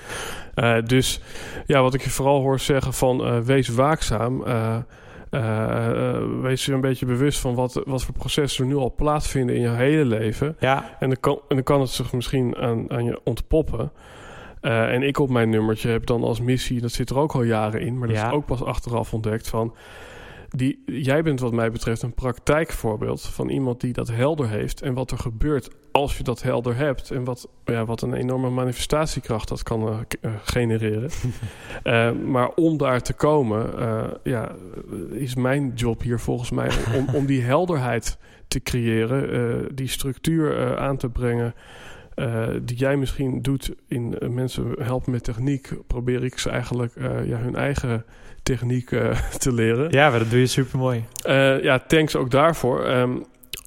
Eh, 0.54 0.76
dus 0.86 1.20
ja, 1.66 1.82
wat 1.82 1.94
ik 1.94 2.02
je 2.02 2.10
vooral 2.10 2.40
hoor 2.40 2.60
zeggen 2.60 2.92
van 2.92 3.24
eh, 3.24 3.38
wees 3.38 3.68
waakzaam. 3.68 4.44
eh, 4.44 4.76
wees 6.42 6.64
je 6.64 6.72
een 6.72 6.80
beetje 6.80 7.06
bewust 7.06 7.38
van 7.38 7.54
wat, 7.54 7.82
wat 7.84 8.02
voor 8.04 8.14
processen 8.14 8.64
er 8.64 8.70
nu 8.70 8.76
al 8.76 8.94
plaatsvinden 8.96 9.54
in 9.56 9.62
je 9.62 9.68
hele 9.70 10.04
leven. 10.04 10.56
ja, 10.60 10.96
En 11.00 11.08
dan 11.08 11.20
kan, 11.20 11.34
en 11.48 11.54
dan 11.56 11.64
kan 11.64 11.80
het 11.80 11.90
zich 11.90 12.12
misschien 12.12 12.56
aan, 12.56 12.90
aan 12.90 13.04
je 13.04 13.20
ontpoppen. 13.24 13.92
En 14.60 15.02
ik 15.02 15.18
op 15.18 15.30
mijn 15.30 15.50
nummertje 15.50 15.88
heb 15.88 16.06
dan 16.06 16.22
als 16.22 16.40
missie, 16.40 16.80
dat 16.80 16.92
zit 16.92 17.10
er 17.10 17.18
ook 17.18 17.32
al 17.34 17.42
jaren 17.42 17.80
in, 17.80 17.98
maar 17.98 18.08
dat 18.08 18.16
Ja. 18.16 18.26
is 18.26 18.32
ook 18.32 18.46
pas 18.46 18.64
achteraf 18.64 19.12
ontdekt 19.12 19.48
van. 19.48 19.74
Die, 20.56 20.82
jij 20.86 21.22
bent 21.22 21.40
wat 21.40 21.52
mij 21.52 21.70
betreft 21.70 22.02
een 22.02 22.14
praktijkvoorbeeld 22.14 23.20
van 23.20 23.48
iemand 23.48 23.80
die 23.80 23.92
dat 23.92 24.08
helder 24.08 24.48
heeft 24.48 24.82
en 24.82 24.94
wat 24.94 25.10
er 25.10 25.18
gebeurt 25.18 25.70
als 25.92 26.16
je 26.16 26.22
dat 26.22 26.42
helder 26.42 26.76
hebt 26.76 27.10
en 27.10 27.24
wat, 27.24 27.48
ja, 27.64 27.84
wat 27.84 28.02
een 28.02 28.14
enorme 28.14 28.50
manifestatiekracht 28.50 29.48
dat 29.48 29.62
kan 29.62 29.88
eh, 29.88 29.98
eh, 30.20 30.32
genereren. 30.42 31.10
Eh, 31.82 32.12
maar 32.12 32.48
om 32.48 32.76
daar 32.76 33.02
te 33.02 33.12
komen, 33.12 33.70
ja, 34.22 34.54
is 35.10 35.34
mijn 35.34 35.72
job 35.74 36.02
hier 36.02 36.20
volgens 36.20 36.50
mij 36.50 36.70
om, 36.96 37.14
om 37.14 37.26
die 37.26 37.42
helderheid 37.52 38.18
te 38.48 38.60
creëren, 38.62 39.74
die 39.74 39.88
structuur 39.88 40.78
aan 40.78 40.96
te 40.96 41.08
brengen. 41.08 41.54
die 42.62 42.76
jij 42.76 42.96
misschien 42.96 43.42
doet 43.42 43.74
in 43.86 44.18
mensen 44.30 44.74
helpen 44.78 45.12
met 45.12 45.24
techniek, 45.24 45.72
probeer 45.86 46.24
ik 46.24 46.38
ze 46.38 46.50
eigenlijk 46.50 46.92
ja, 47.24 47.36
hun 47.36 47.56
eigen 47.56 48.04
techniek 48.42 48.90
eh, 48.92 49.18
te 49.38 49.52
leren. 49.52 49.90
ja, 49.90 50.10
maar 50.10 50.18
dat 50.18 50.30
doe 50.30 50.40
je 50.40 50.46
super 50.46 50.78
mooi. 50.78 51.04
Eh, 51.24 51.62
ja, 51.62 51.78
thanks 51.78 52.16
ook 52.16 52.30
daarvoor. 52.30 52.84
Ehm, 52.84 53.16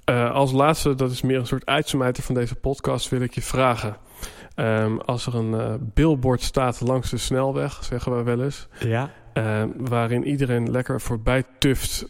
eh, 0.05 0.31
als 0.31 0.51
laatste, 0.51 0.95
dat 0.95 1.11
is 1.11 1.21
meer 1.21 1.39
een 1.39 1.45
soort 1.47 1.65
uitsmijter 1.65 2.23
van 2.23 2.35
deze 2.35 2.55
podcast, 2.55 3.09
wil 3.09 3.21
ik 3.21 3.33
je 3.33 3.41
vragen. 3.41 3.97
Ehm, 4.55 4.97
als 4.97 5.25
er 5.25 5.35
een 5.35 5.79
billboard 5.93 6.41
staat 6.41 6.81
langs 6.81 7.09
de 7.09 7.17
snelweg, 7.17 7.83
zeggen 7.83 8.11
wij 8.11 8.23
wel 8.23 8.43
eens, 8.43 8.67
Ja, 8.79 9.09
eh, 9.33 9.63
waarin 9.77 10.27
iedereen 10.27 10.71
lekker 10.71 11.01
voorbij 11.01 11.43
tuft 11.59 12.05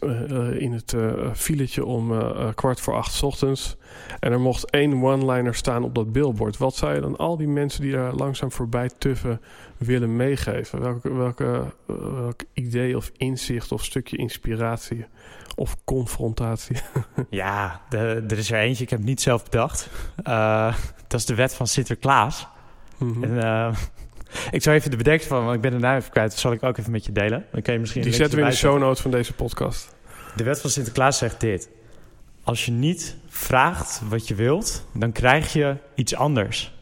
in 0.58 0.72
het 0.72 0.96
filetje 1.34 1.84
om 1.84 2.12
kwart 2.54 2.80
voor 2.80 2.94
acht 2.94 3.12
's 3.12 3.22
ochtends. 3.22 3.76
En 4.20 4.32
er 4.32 4.40
mocht 4.40 4.70
één 4.70 5.02
one-liner 5.02 5.54
staan 5.54 5.84
op 5.84 5.94
dat 5.94 6.12
billboard. 6.12 6.56
Wat 6.56 6.74
zou 6.74 6.94
je 6.94 7.00
dan 7.00 7.16
al 7.16 7.36
die 7.36 7.48
mensen 7.48 7.82
die 7.82 7.92
daar 7.92 8.14
langzaam 8.14 8.52
voorbij 8.52 8.90
tuffen 8.98 9.40
willen 9.78 10.16
meegeven? 10.16 10.80
Welke, 10.80 11.14
welke, 11.14 11.64
welk 11.86 12.40
idee 12.52 12.96
of 12.96 13.10
inzicht 13.16 13.72
of 13.72 13.84
stukje 13.84 14.16
inspiratie 14.16 15.06
of 15.54 15.76
confrontatie? 15.84 16.76
ja 17.30 17.80
de, 17.88 18.24
er 18.28 18.38
is 18.38 18.50
er 18.50 18.58
eentje, 18.58 18.82
ik 18.84 18.90
heb 18.90 18.98
het 18.98 19.08
niet 19.08 19.20
zelf 19.20 19.44
bedacht. 19.44 19.88
Eh, 20.22 20.74
dat 21.08 21.20
is 21.20 21.26
de 21.26 21.34
wet 21.34 21.54
van 21.54 21.66
Sinterklaas. 21.66 22.46
Mhm. 22.98 23.24
En, 23.24 23.42
eh, 23.42 23.76
ik 24.50 24.62
zou 24.62 24.76
even 24.76 24.90
de 24.90 24.96
bedenking 24.96 25.28
van, 25.28 25.44
want 25.44 25.54
ik 25.54 25.60
ben 25.60 25.70
de 25.70 25.78
naam 25.78 25.96
even 25.96 26.10
kwijt. 26.10 26.30
Dat 26.30 26.38
zal 26.38 26.52
ik 26.52 26.62
ook 26.62 26.78
even 26.78 26.92
met 26.92 27.04
je 27.04 27.12
delen. 27.12 27.46
Dan 27.52 27.62
kan 27.62 27.74
je 27.74 27.80
misschien 27.80 28.02
Die 28.02 28.12
zetten 28.12 28.38
we 28.38 28.44
in 28.44 28.50
de 28.50 28.56
show 28.56 28.78
notes 28.78 29.00
van 29.00 29.10
deze 29.10 29.32
podcast. 29.32 29.94
De 30.36 30.44
wet 30.44 30.60
van 30.60 30.70
Sinterklaas 30.70 31.18
zegt 31.18 31.40
dit. 31.40 31.68
Als 32.44 32.64
je 32.64 32.72
niet 32.72 33.16
vraagt 33.28 34.02
wat 34.08 34.28
je 34.28 34.34
wilt, 34.34 34.86
dan 34.92 35.12
krijg 35.12 35.52
je 35.52 35.76
iets 35.94 36.14
anders. 36.14 36.75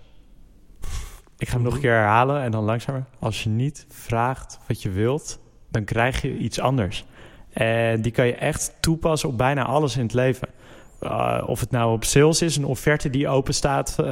Ik 1.39 1.49
ga 1.49 1.55
hem 1.55 1.63
nog 1.63 1.75
een 1.75 1.81
keer 1.81 1.93
herhalen 1.93 2.43
en 2.43 2.51
dan 2.51 2.65
langzamer. 2.65 3.05
Als 3.19 3.43
je 3.43 3.49
niet 3.49 3.87
vraagt 3.89 4.59
wat 4.67 4.83
je 4.83 4.91
wilt, 4.91 5.41
dan 5.71 5.85
krijg 5.85 6.23
je 6.23 6.37
iets 6.37 6.61
anders. 6.61 7.05
En 7.53 8.01
die 8.01 8.13
kan 8.13 8.27
je 8.27 8.35
echt 8.35 8.73
toepassen 8.81 9.29
op 9.29 9.39
bijna 9.39 9.65
alles 9.65 9.97
in 9.97 10.03
het 10.03 10.15
leven. 10.15 10.49
Uh, 11.03 11.43
of 11.47 11.61
het 11.61 11.71
nou 11.71 11.93
op 11.93 12.05
sales 12.05 12.43
is, 12.43 12.57
een 12.57 12.65
offerte 12.65 13.11
die 13.11 13.29
open 13.29 13.55
staat, 13.55 13.97
uh, 14.01 14.07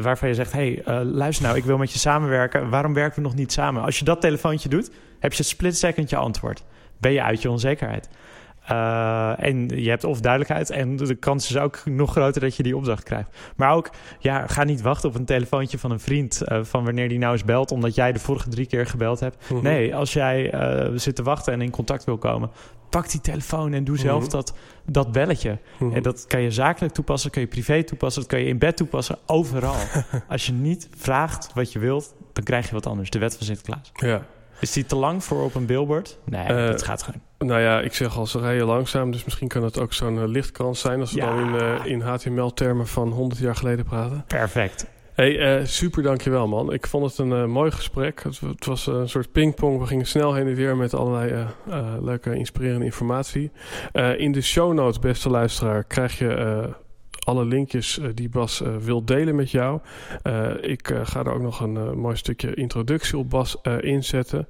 waarvan 0.00 0.28
je 0.28 0.34
zegt: 0.34 0.52
hey, 0.52 0.82
uh, 0.88 1.00
luister 1.02 1.44
nou, 1.44 1.56
ik 1.56 1.64
wil 1.64 1.78
met 1.78 1.92
je 1.92 1.98
samenwerken. 1.98 2.68
Waarom 2.70 2.94
werken 2.94 3.22
we 3.22 3.28
nog 3.28 3.34
niet 3.34 3.52
samen? 3.52 3.82
Als 3.82 3.98
je 3.98 4.04
dat 4.04 4.20
telefoontje 4.20 4.68
doet, 4.68 4.90
heb 5.18 5.32
je 5.32 5.42
split 5.42 5.76
second 5.76 6.12
antwoord. 6.12 6.64
Ben 7.00 7.12
je 7.12 7.22
uit 7.22 7.42
je 7.42 7.50
onzekerheid. 7.50 8.08
En 9.38 9.68
je 9.68 9.88
hebt 9.88 10.04
of 10.04 10.20
duidelijkheid 10.20 10.70
en 10.70 10.96
de 10.96 11.14
kans 11.14 11.50
is 11.50 11.56
ook 11.56 11.82
nog 11.84 12.10
groter 12.10 12.40
dat 12.40 12.56
je 12.56 12.62
die 12.62 12.76
opdracht 12.76 13.02
krijgt. 13.02 13.36
Maar 13.56 13.72
ook, 13.72 13.90
ja, 14.18 14.46
ga 14.46 14.64
niet 14.64 14.80
wachten 14.80 15.08
op 15.08 15.14
een 15.14 15.24
telefoontje 15.24 15.78
van 15.78 15.90
een 15.90 16.00
vriend 16.00 16.42
van 16.62 16.84
wanneer 16.84 17.08
die 17.08 17.18
nou 17.18 17.32
eens 17.32 17.44
belt, 17.44 17.70
omdat 17.70 17.94
jij 17.94 18.12
de 18.12 18.18
vorige 18.18 18.48
drie 18.48 18.66
keer 18.66 18.86
gebeld 18.86 19.20
hebt. 19.20 19.36
Mm 19.40 19.56
-hmm. 19.56 19.64
Nee, 19.64 19.94
als 19.94 20.12
jij 20.12 20.52
zit 20.94 21.16
te 21.16 21.22
wachten 21.22 21.52
en 21.52 21.60
in 21.60 21.70
contact 21.70 22.04
wil 22.04 22.18
komen, 22.18 22.50
pak 22.90 23.10
die 23.10 23.20
telefoon 23.20 23.72
en 23.72 23.84
doe 23.84 23.98
zelf 23.98 24.06
Mhm. 24.08 24.24
mm 24.24 24.30
-hmm. 24.30 24.30
dat, 24.30 24.54
dat 24.84 25.12
belletje. 25.12 25.50
Mm 25.50 25.58
-hmm. 25.78 25.96
En 25.96 26.02
dat 26.02 26.26
kan 26.26 26.40
je 26.40 26.50
zakelijk 26.50 26.94
toepassen, 26.94 27.30
kan 27.30 27.42
je 27.42 27.48
privé 27.48 27.84
toepassen, 27.84 28.22
dat 28.22 28.30
kan 28.30 28.40
je 28.40 28.46
in 28.46 28.58
bed 28.58 28.76
toepassen, 28.76 29.18
overal. 29.26 29.76
Als 30.28 30.46
je 30.46 30.52
niet 30.52 30.88
vraagt 30.96 31.50
wat 31.54 31.72
je 31.72 31.78
wilt, 31.78 32.14
dan 32.32 32.44
krijg 32.44 32.66
je 32.66 32.72
wat 32.72 32.86
anders. 32.86 33.10
De 33.10 33.18
wet 33.18 33.36
van 33.36 33.46
Sinterklaas. 33.46 33.90
Ja. 33.92 34.26
Is 34.60 34.72
die 34.72 34.86
te 34.86 34.96
lang 34.96 35.24
voor 35.24 35.42
op 35.42 35.54
een 35.54 35.66
billboard? 35.66 36.18
Nee, 36.24 36.46
dat 36.46 36.82
gaat 36.82 37.02
gewoon. 37.02 37.20
Nou 37.38 37.60
ja, 37.60 37.80
ik 37.80 37.94
zeg 37.94 38.16
al, 38.16 38.26
ze 38.26 38.40
rijden 38.40 38.66
langzaam, 38.66 39.10
dus 39.10 39.24
misschien 39.24 39.48
kan 39.48 39.62
het 39.62 39.78
ook 39.78 39.92
zo'n 39.92 40.14
uh, 40.14 40.26
lichtkrans 40.26 40.80
zijn 40.80 41.00
als 41.00 41.12
we 41.12 41.20
ja. 41.20 41.34
dan 41.34 41.38
in, 41.38 41.62
uh, 41.62 41.84
in 41.84 42.00
HTML-termen 42.00 42.86
van 42.86 43.08
100 43.08 43.40
jaar 43.40 43.56
geleden 43.56 43.84
praten. 43.84 44.24
Perfect. 44.26 44.86
Hey, 45.14 45.60
uh, 45.60 45.66
super 45.66 46.02
dankjewel 46.02 46.48
man. 46.48 46.72
Ik 46.72 46.86
vond 46.86 47.06
het 47.06 47.18
een 47.18 47.50
mooi 47.50 47.70
gesprek. 47.70 48.22
Het, 48.22 48.40
het, 48.40 48.66
was 48.66 48.86
een 48.86 49.08
soort 49.08 49.32
pingpong. 49.32 49.78
We 49.78 49.86
gingen 49.86 50.06
snel 50.06 50.34
heen 50.34 50.46
en 50.46 50.54
weer 50.54 50.76
met 50.76 50.94
allerlei 50.94 51.46
leuke, 52.00 52.34
inspirerende 52.34 52.84
informatie. 52.84 53.50
in 54.16 54.32
de 54.32 54.42
show 54.42 54.72
notes, 54.72 54.98
beste 54.98 55.30
luisteraar, 55.30 55.84
krijg 55.84 56.18
je 56.18 56.74
alle 57.24 57.44
linkjes 57.44 58.00
die 58.14 58.28
Bas 58.28 58.62
wil 58.80 59.04
delen 59.04 59.36
met 59.36 59.50
jou. 59.50 59.80
ik 60.60 60.94
ga 61.02 61.20
er 61.24 61.32
ook 61.32 61.42
nog 61.42 61.60
een 61.60 61.98
mooi 61.98 62.16
stukje 62.16 62.54
introductie 62.54 63.18
op 63.18 63.30
Bas 63.30 63.56
inzetten. 63.80 64.48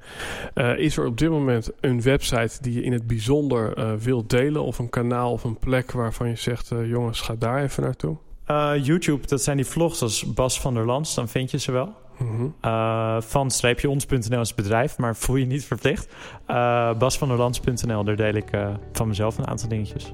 is 0.77 0.97
er 0.97 1.07
op 1.07 1.19
dit 1.19 1.31
moment 1.31 1.71
een 1.81 2.03
website 2.03 2.63
die 2.63 2.75
je 2.75 2.83
in 2.83 2.93
het 2.93 3.07
bijzonder 3.07 3.99
wilt 3.99 4.31
delen? 4.31 4.63
Of 4.63 4.79
een 4.79 4.91
kanaal 4.91 5.33
of 5.33 5.45
een 5.45 5.59
plek 5.59 5.93
waarvan 5.93 6.29
je 6.29 6.37
zegt... 6.37 6.73
jongens, 6.85 7.21
ga 7.21 7.35
daar 7.39 7.63
even 7.63 7.83
naartoe? 7.83 8.17
Uh, 8.51 8.73
YouTube, 8.83 9.27
dat 9.27 9.43
zijn 9.43 9.57
die 9.57 9.67
vlogs 9.67 10.03
als 10.03 10.35
Bas 10.35 10.61
van 10.61 10.75
der 10.75 10.87
Lans, 10.87 11.15
dan 11.15 11.29
vind 11.29 11.51
je 11.51 11.59
ze 11.59 11.73
wel. 11.73 11.95
Mhm. 12.19 12.43
Mm 12.43 12.55
uh, 12.65 13.21
van-ons.nl 13.21 14.41
is 14.41 14.55
bedrijf, 14.55 14.99
maar 14.99 15.17
voel 15.17 15.37
je 15.37 15.47
niet 15.47 15.65
verplicht. 15.65 16.09
Uh, 16.51 16.99
daar 16.99 18.17
deel 18.17 18.35
ik 18.35 18.51
van 18.93 19.09
mezelf 19.09 19.39
een 19.39 19.47
aantal 19.47 19.69
dingetjes. 19.69 20.13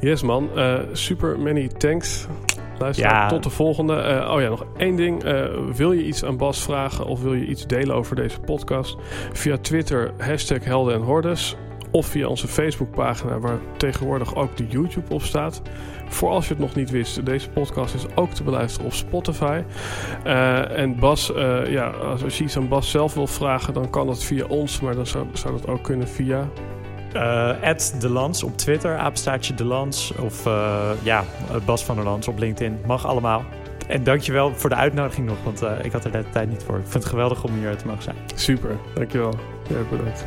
Yes 0.00 0.22
man, 0.22 0.48
super 0.92 1.38
many 1.38 1.68
thanks. 1.68 2.26
Luister, 2.78 3.04
ja. 3.04 3.28
tot 3.28 3.42
de 3.42 3.50
volgende. 3.50 4.26
oh 4.30 4.40
ja, 4.40 4.48
nog 4.48 4.66
één 4.76 4.96
ding. 4.96 5.22
wil 5.76 5.92
je 5.92 6.06
iets 6.06 6.24
aan 6.24 6.36
Bas 6.36 6.62
vragen 6.62 7.06
of 7.06 7.22
wil 7.22 7.34
je 7.34 7.46
iets 7.46 7.66
delen 7.66 7.94
over 7.94 8.16
deze 8.16 8.40
podcast? 8.40 8.96
Via 9.32 9.56
Twitter, 9.58 10.12
hashtag 10.18 10.64
Helden 10.64 10.94
en 10.94 11.00
Hordes. 11.00 11.56
Of 11.90 12.06
via 12.06 12.26
onze 12.26 12.48
Facebookpagina, 12.48 13.38
waar 13.38 13.58
tegenwoordig 13.76 14.34
ook 14.34 14.56
de 14.56 14.66
YouTube 14.66 15.14
op 15.14 15.22
staat. 15.22 15.62
Voor 16.08 16.30
als 16.30 16.48
je 16.48 16.52
het 16.52 16.62
nog 16.62 16.74
niet 16.74 16.90
wist, 16.90 17.26
deze 17.26 17.50
podcast 17.50 17.94
is 17.94 18.06
ook 18.14 18.30
te 18.30 18.42
beluisteren 18.42 18.86
op 18.86 18.92
Spotify. 18.92 19.62
Uh, 20.26 20.78
en 20.78 20.98
Bas, 20.98 21.32
ja, 21.68 21.88
als 21.88 22.38
je 22.38 22.44
iets 22.44 22.56
aan 22.56 22.68
Bas 22.68 22.90
zelf 22.90 23.14
wil 23.14 23.26
vragen, 23.26 23.74
dan 23.74 23.90
kan 23.90 24.06
dat 24.06 24.24
via 24.24 24.44
ons, 24.44 24.80
maar 24.80 24.94
dan 24.94 25.06
zou, 25.06 25.26
zou 25.32 25.54
dat 25.56 25.68
ook 25.68 25.82
kunnen 25.82 26.08
via. 26.08 26.48
Uh, 27.16 28.00
de 28.00 28.08
Lans 28.08 28.42
op 28.42 28.56
Twitter, 28.56 28.96
apenstaartje 28.96 29.54
De 29.54 29.64
Lans. 29.64 30.12
Of 30.20 30.44
ja, 31.02 31.24
Bas 31.64 31.84
van 31.84 31.96
der 31.96 32.04
Lans 32.04 32.28
op 32.28 32.38
LinkedIn. 32.38 32.80
Mag 32.86 33.06
allemaal. 33.06 33.44
En 33.88 34.04
dankjewel 34.04 34.54
voor 34.54 34.70
de 34.70 34.76
uitnodiging 34.76 35.26
nog, 35.26 35.36
want 35.44 35.62
ik 35.82 35.92
had 35.92 36.04
er 36.04 36.12
de 36.12 36.24
tijd 36.32 36.48
niet 36.48 36.62
voor. 36.62 36.76
Ik 36.76 36.82
vind 36.82 36.94
het 36.94 37.04
geweldig 37.04 37.44
om 37.44 37.54
hier 37.54 37.76
te 37.76 37.86
mogen 37.86 38.02
zijn. 38.02 38.16
Super, 38.34 38.76
dankjewel. 38.94 39.34
Ja, 39.68 39.76
bedankt. 39.90 40.26